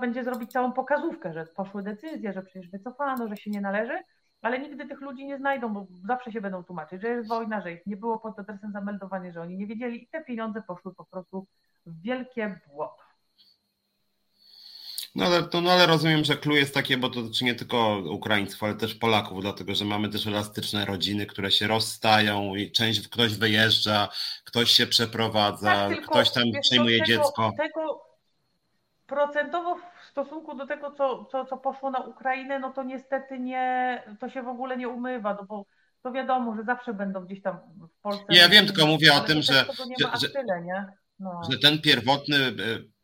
będzie 0.00 0.24
zrobić 0.24 0.52
całą 0.52 0.72
pokazówkę, 0.72 1.32
że 1.32 1.46
poszły 1.46 1.82
decyzje, 1.82 2.32
że 2.32 2.42
przecież 2.42 2.70
wycofano, 2.70 3.28
że 3.28 3.36
się 3.36 3.50
nie 3.50 3.60
należy, 3.60 3.98
ale 4.42 4.58
nigdy 4.58 4.88
tych 4.88 5.00
ludzi 5.00 5.26
nie 5.26 5.38
znajdą, 5.38 5.74
bo 5.74 5.86
zawsze 6.06 6.32
się 6.32 6.40
będą 6.40 6.64
tłumaczyć, 6.64 7.02
że 7.02 7.08
jest 7.08 7.28
wojna, 7.28 7.60
że 7.60 7.72
ich 7.72 7.86
nie 7.86 7.96
było 7.96 8.18
pod 8.18 8.38
adresem 8.38 8.72
zameldowanie, 8.72 9.32
że 9.32 9.40
oni 9.40 9.56
nie 9.56 9.66
wiedzieli 9.66 10.02
i 10.02 10.08
te 10.08 10.24
pieniądze 10.24 10.62
poszły 10.62 10.94
po 10.94 11.04
prostu 11.04 11.46
w 11.86 12.02
wielkie 12.02 12.60
błoto. 12.66 13.02
No 15.14 15.24
ale, 15.24 15.42
to, 15.42 15.60
no 15.60 15.70
ale 15.70 15.86
rozumiem, 15.86 16.24
że 16.24 16.36
clue 16.36 16.54
jest 16.56 16.74
takie, 16.74 16.96
bo 16.96 17.10
to 17.10 17.22
dotyczy 17.22 17.44
nie 17.44 17.54
tylko 17.54 18.02
Ukraińców, 18.10 18.62
ale 18.62 18.74
też 18.74 18.94
Polaków, 18.94 19.42
dlatego 19.42 19.74
że 19.74 19.84
mamy 19.84 20.08
też 20.08 20.26
elastyczne 20.26 20.84
rodziny, 20.84 21.26
które 21.26 21.50
się 21.50 21.66
rozstają 21.66 22.54
i 22.54 22.70
część 22.70 23.08
ktoś 23.08 23.34
wyjeżdża, 23.34 24.08
ktoś 24.44 24.70
się 24.70 24.86
przeprowadza, 24.86 25.88
tak, 25.88 26.06
ktoś 26.06 26.30
tam 26.30 26.44
przejmuje 26.62 27.02
dziecko. 27.02 27.52
Tego 27.56 28.11
procentowo 29.12 29.74
w 29.74 30.04
stosunku 30.10 30.54
do 30.54 30.66
tego, 30.66 30.90
co, 30.90 31.24
co, 31.24 31.44
co 31.44 31.56
poszło 31.56 31.90
na 31.90 31.98
Ukrainę, 31.98 32.58
no 32.58 32.72
to 32.72 32.82
niestety 32.82 33.38
nie, 33.38 34.02
to 34.20 34.28
się 34.28 34.42
w 34.42 34.48
ogóle 34.48 34.76
nie 34.76 34.88
umywa, 34.88 35.34
no 35.34 35.44
bo 35.44 35.64
to 36.02 36.12
wiadomo, 36.12 36.56
że 36.56 36.62
zawsze 36.64 36.94
będą 36.94 37.24
gdzieś 37.24 37.42
tam 37.42 37.58
w 37.98 38.02
Polsce. 38.02 38.24
Nie, 38.30 38.38
ja 38.38 38.48
wiem, 38.48 38.66
tylko 38.66 38.86
mówię 38.86 39.14
o 39.14 39.20
tym, 39.20 39.42
że, 39.42 39.64
że, 40.20 40.28
tyle, 40.28 40.86
no. 41.18 41.40
że 41.50 41.58
ten 41.58 41.80
pierwotny 41.80 42.36
e, 42.36 42.52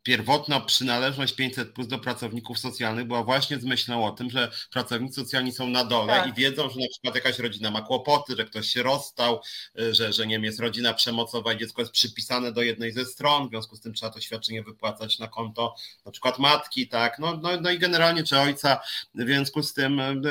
pierwotna 0.09 0.59
przynależność 0.59 1.35
500 1.35 1.73
plus 1.73 1.87
do 1.87 1.99
pracowników 1.99 2.59
socjalnych 2.59 3.05
była 3.05 3.23
właśnie 3.23 3.59
z 3.59 3.63
myślą 3.63 4.05
o 4.05 4.11
tym, 4.11 4.29
że 4.29 4.51
pracownicy 4.71 5.21
socjalni 5.21 5.51
są 5.51 5.67
na 5.67 5.85
dole 5.85 6.13
tak. 6.13 6.27
i 6.27 6.33
wiedzą, 6.33 6.69
że 6.69 6.79
na 6.79 6.87
przykład 6.91 7.15
jakaś 7.15 7.39
rodzina 7.39 7.71
ma 7.71 7.81
kłopoty, 7.81 8.35
że 8.35 8.45
ktoś 8.45 8.67
się 8.67 8.83
rozstał, 8.83 9.41
y, 9.79 9.93
że, 9.93 10.13
że 10.13 10.27
nie 10.27 10.35
wiem, 10.35 10.43
jest 10.43 10.59
rodzina 10.59 10.93
przemocowa 10.93 11.53
i 11.53 11.57
dziecko 11.57 11.81
jest 11.81 11.91
przypisane 11.91 12.51
do 12.51 12.61
jednej 12.61 12.91
ze 12.91 13.05
stron, 13.05 13.47
w 13.47 13.49
związku 13.49 13.75
z 13.75 13.81
tym 13.81 13.93
trzeba 13.93 14.11
to 14.11 14.21
świadczenie 14.21 14.63
wypłacać 14.63 15.19
na 15.19 15.27
konto 15.27 15.75
na 16.05 16.11
przykład 16.11 16.39
matki, 16.39 16.87
tak, 16.87 17.19
no, 17.19 17.39
no, 17.41 17.49
no 17.61 17.71
i 17.71 17.79
generalnie 17.79 18.23
czy 18.23 18.39
ojca, 18.39 18.79
w 19.15 19.21
związku 19.21 19.63
z 19.63 19.73
tym 19.73 19.99
y, 19.99 20.21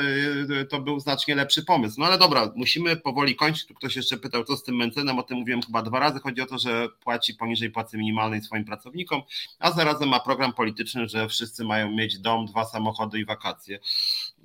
y, 0.61 0.65
to 0.65 0.81
był 0.81 0.99
znacznie 0.99 1.35
lepszy 1.35 1.63
pomysł. 1.63 1.99
No 1.99 2.05
ale 2.05 2.17
dobra, 2.17 2.51
musimy 2.55 2.97
powoli 2.97 3.35
kończyć. 3.35 3.65
Tu 3.65 3.73
ktoś 3.73 3.95
jeszcze 3.95 4.17
pytał, 4.17 4.43
co 4.43 4.57
z 4.57 4.63
tym 4.63 4.75
mencenem, 4.75 5.19
o 5.19 5.23
tym 5.23 5.37
mówiłem 5.37 5.61
chyba 5.61 5.81
dwa 5.81 5.99
razy. 5.99 6.19
Chodzi 6.19 6.41
o 6.41 6.45
to, 6.45 6.59
że 6.59 6.87
płaci 6.99 7.33
poniżej 7.33 7.71
płacy 7.71 7.97
minimalnej 7.97 8.41
swoim 8.41 8.65
pracownikom, 8.65 9.21
a 9.59 9.68
zarazem 9.71 10.09
ma 10.09 10.19
program 10.19 10.53
polityczny, 10.53 11.07
że 11.07 11.29
wszyscy 11.29 11.63
mają 11.63 11.91
mieć 11.91 12.19
dom, 12.19 12.45
dwa 12.45 12.65
samochody 12.65 13.19
i 13.19 13.25
wakacje. 13.25 13.79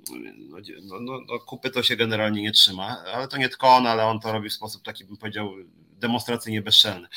No, 0.09 0.57
no, 0.83 0.99
no, 0.99 1.19
no 1.27 1.39
kupy 1.39 1.69
to 1.69 1.83
się 1.83 1.95
generalnie 1.95 2.41
nie 2.41 2.51
trzyma, 2.51 3.03
ale 3.13 3.27
to 3.27 3.37
nie 3.37 3.49
tylko 3.49 3.75
on, 3.75 3.87
ale 3.87 4.05
on 4.05 4.19
to 4.19 4.31
robi 4.31 4.49
w 4.49 4.53
sposób 4.53 4.83
taki, 4.83 5.05
bym 5.05 5.17
powiedział, 5.17 5.51
demonstracyjnie 6.05 6.61
bezczelny. 6.61 7.07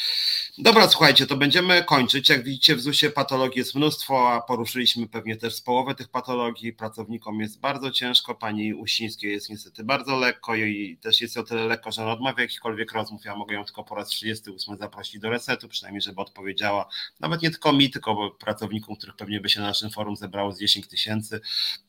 Dobra, 0.58 0.88
słuchajcie, 0.88 1.26
to 1.26 1.36
będziemy 1.36 1.84
kończyć. 1.84 2.28
Jak 2.28 2.44
widzicie, 2.44 2.76
w 2.76 2.80
ZUS-ie 2.80 3.12
patologii 3.12 3.58
jest 3.58 3.74
mnóstwo, 3.74 4.32
a 4.32 4.40
poruszyliśmy 4.42 5.08
pewnie 5.08 5.36
też 5.36 5.54
z 5.54 5.60
połowę 5.60 5.94
tych 5.94 6.08
patologii. 6.08 6.72
Pracownikom 6.72 7.40
jest 7.40 7.60
bardzo 7.60 7.90
ciężko, 7.90 8.34
pani 8.34 8.74
Uścińskiej 8.74 9.32
jest 9.32 9.50
niestety 9.50 9.84
bardzo 9.84 10.16
lekko 10.16 10.54
i 10.54 10.98
też 11.00 11.20
jest 11.20 11.36
o 11.36 11.42
tyle 11.42 11.66
lekko, 11.66 11.92
że 11.92 12.02
ona 12.02 12.12
odmawia 12.12 12.42
jakichkolwiek 12.42 12.92
rozmów. 12.92 13.24
Ja 13.24 13.36
mogę 13.36 13.54
ją 13.54 13.64
tylko 13.64 13.84
po 13.84 13.94
raz 13.94 14.08
38 14.08 14.76
zaprosić 14.76 15.20
do 15.20 15.30
resetu, 15.30 15.68
przynajmniej 15.68 16.02
żeby 16.02 16.20
odpowiedziała, 16.20 16.88
nawet 17.20 17.42
nie 17.42 17.50
tylko 17.50 17.72
mi, 17.72 17.90
tylko 17.90 18.30
pracownikom, 18.30 18.96
których 18.96 19.16
pewnie 19.16 19.40
by 19.40 19.48
się 19.48 19.60
na 19.60 19.66
naszym 19.66 19.90
forum 19.90 20.16
zebrało 20.16 20.52
z 20.52 20.60
10 20.60 20.88
tysięcy 20.88 21.40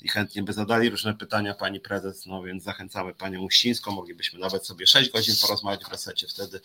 i 0.01 0.09
chętnie 0.09 0.43
by 0.43 0.53
zadali 0.53 0.89
różne 0.89 1.13
pytania 1.13 1.53
pani 1.53 1.79
prezes, 1.79 2.25
no 2.25 2.43
więc 2.43 2.63
zachęcamy 2.63 3.13
panią 3.13 3.41
Uścińską, 3.41 3.91
moglibyśmy 3.91 4.39
nawet 4.39 4.67
sobie 4.67 4.87
6 4.87 5.11
godzin 5.11 5.35
porozmawiać 5.41 5.85
w 5.85 5.91
resecie 5.91 6.27
wtedy 6.27 6.61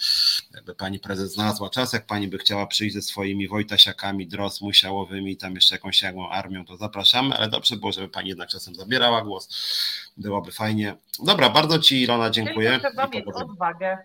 jakby 0.54 0.74
pani 0.74 0.98
prezes 0.98 1.32
znalazła 1.32 1.70
czas, 1.70 1.92
jak 1.92 2.06
pani 2.06 2.28
by 2.28 2.38
chciała 2.38 2.66
przyjść 2.66 2.94
ze 2.94 3.02
swoimi 3.02 3.48
Wojtasiakami, 3.48 4.26
Dros, 4.26 4.60
Musiałowymi, 4.60 5.36
tam 5.36 5.54
jeszcze 5.54 5.74
jakąś 5.74 6.02
jakąś 6.02 6.28
armią, 6.30 6.64
to 6.64 6.76
zapraszamy, 6.76 7.36
ale 7.36 7.48
dobrze 7.48 7.76
było, 7.76 7.92
żeby 7.92 8.08
pani 8.08 8.28
jednak 8.28 8.48
czasem 8.48 8.74
zabierała 8.74 9.22
głos, 9.22 9.48
byłoby 10.16 10.52
fajnie. 10.52 10.96
Dobra, 11.18 11.50
bardzo 11.50 11.78
ci 11.78 12.02
Ilona 12.02 12.30
dziękuję. 12.30 12.70
Tylko 12.70 12.88
trzeba 12.90 13.08
mieć 13.08 13.26
odwagę. 13.34 13.98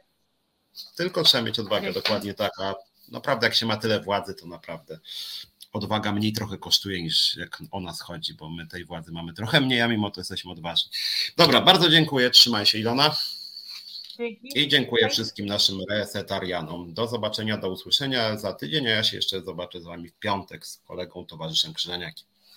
Tylko 0.95 1.23
trzeba 1.23 1.43
mieć 1.43 1.59
odwagę, 1.59 1.93
dokładnie 1.93 2.33
tak, 2.33 2.51
a 2.59 2.75
naprawdę 3.11 3.47
jak 3.47 3.55
się 3.55 3.65
ma 3.65 3.77
tyle 3.77 4.01
władzy, 4.01 4.33
to 4.33 4.47
naprawdę 4.47 4.99
odwaga 5.73 6.11
mniej 6.11 6.33
trochę 6.33 6.57
kosztuje 6.57 7.03
niż 7.03 7.37
jak 7.37 7.63
o 7.71 7.79
nas 7.79 8.01
chodzi, 8.01 8.33
bo 8.33 8.49
my 8.49 8.67
tej 8.67 8.85
władzy 8.85 9.11
mamy 9.11 9.33
trochę 9.33 9.61
mniej, 9.61 9.81
a 9.81 9.87
mimo 9.87 10.11
to 10.11 10.21
jesteśmy 10.21 10.51
odważni. 10.51 10.91
Dobra, 11.37 11.61
bardzo 11.61 11.89
dziękuję, 11.89 12.29
trzymaj 12.29 12.65
się 12.65 12.77
Ilona. 12.77 13.15
I 14.55 14.67
dziękuję 14.67 15.09
wszystkim 15.09 15.45
naszym 15.45 15.79
resetarianom. 15.89 16.93
Do 16.93 17.07
zobaczenia, 17.07 17.57
do 17.57 17.69
usłyszenia 17.69 18.37
za 18.37 18.53
tydzień, 18.53 18.87
a 18.87 18.89
ja 18.89 19.03
się 19.03 19.15
jeszcze 19.15 19.41
zobaczę 19.41 19.81
z 19.81 19.83
Wami 19.83 20.09
w 20.09 20.19
piątek 20.19 20.67
z 20.67 20.77
kolegą 20.77 21.25
towarzyszem 21.25 21.73
Krzyżeniakiem. 21.73 22.28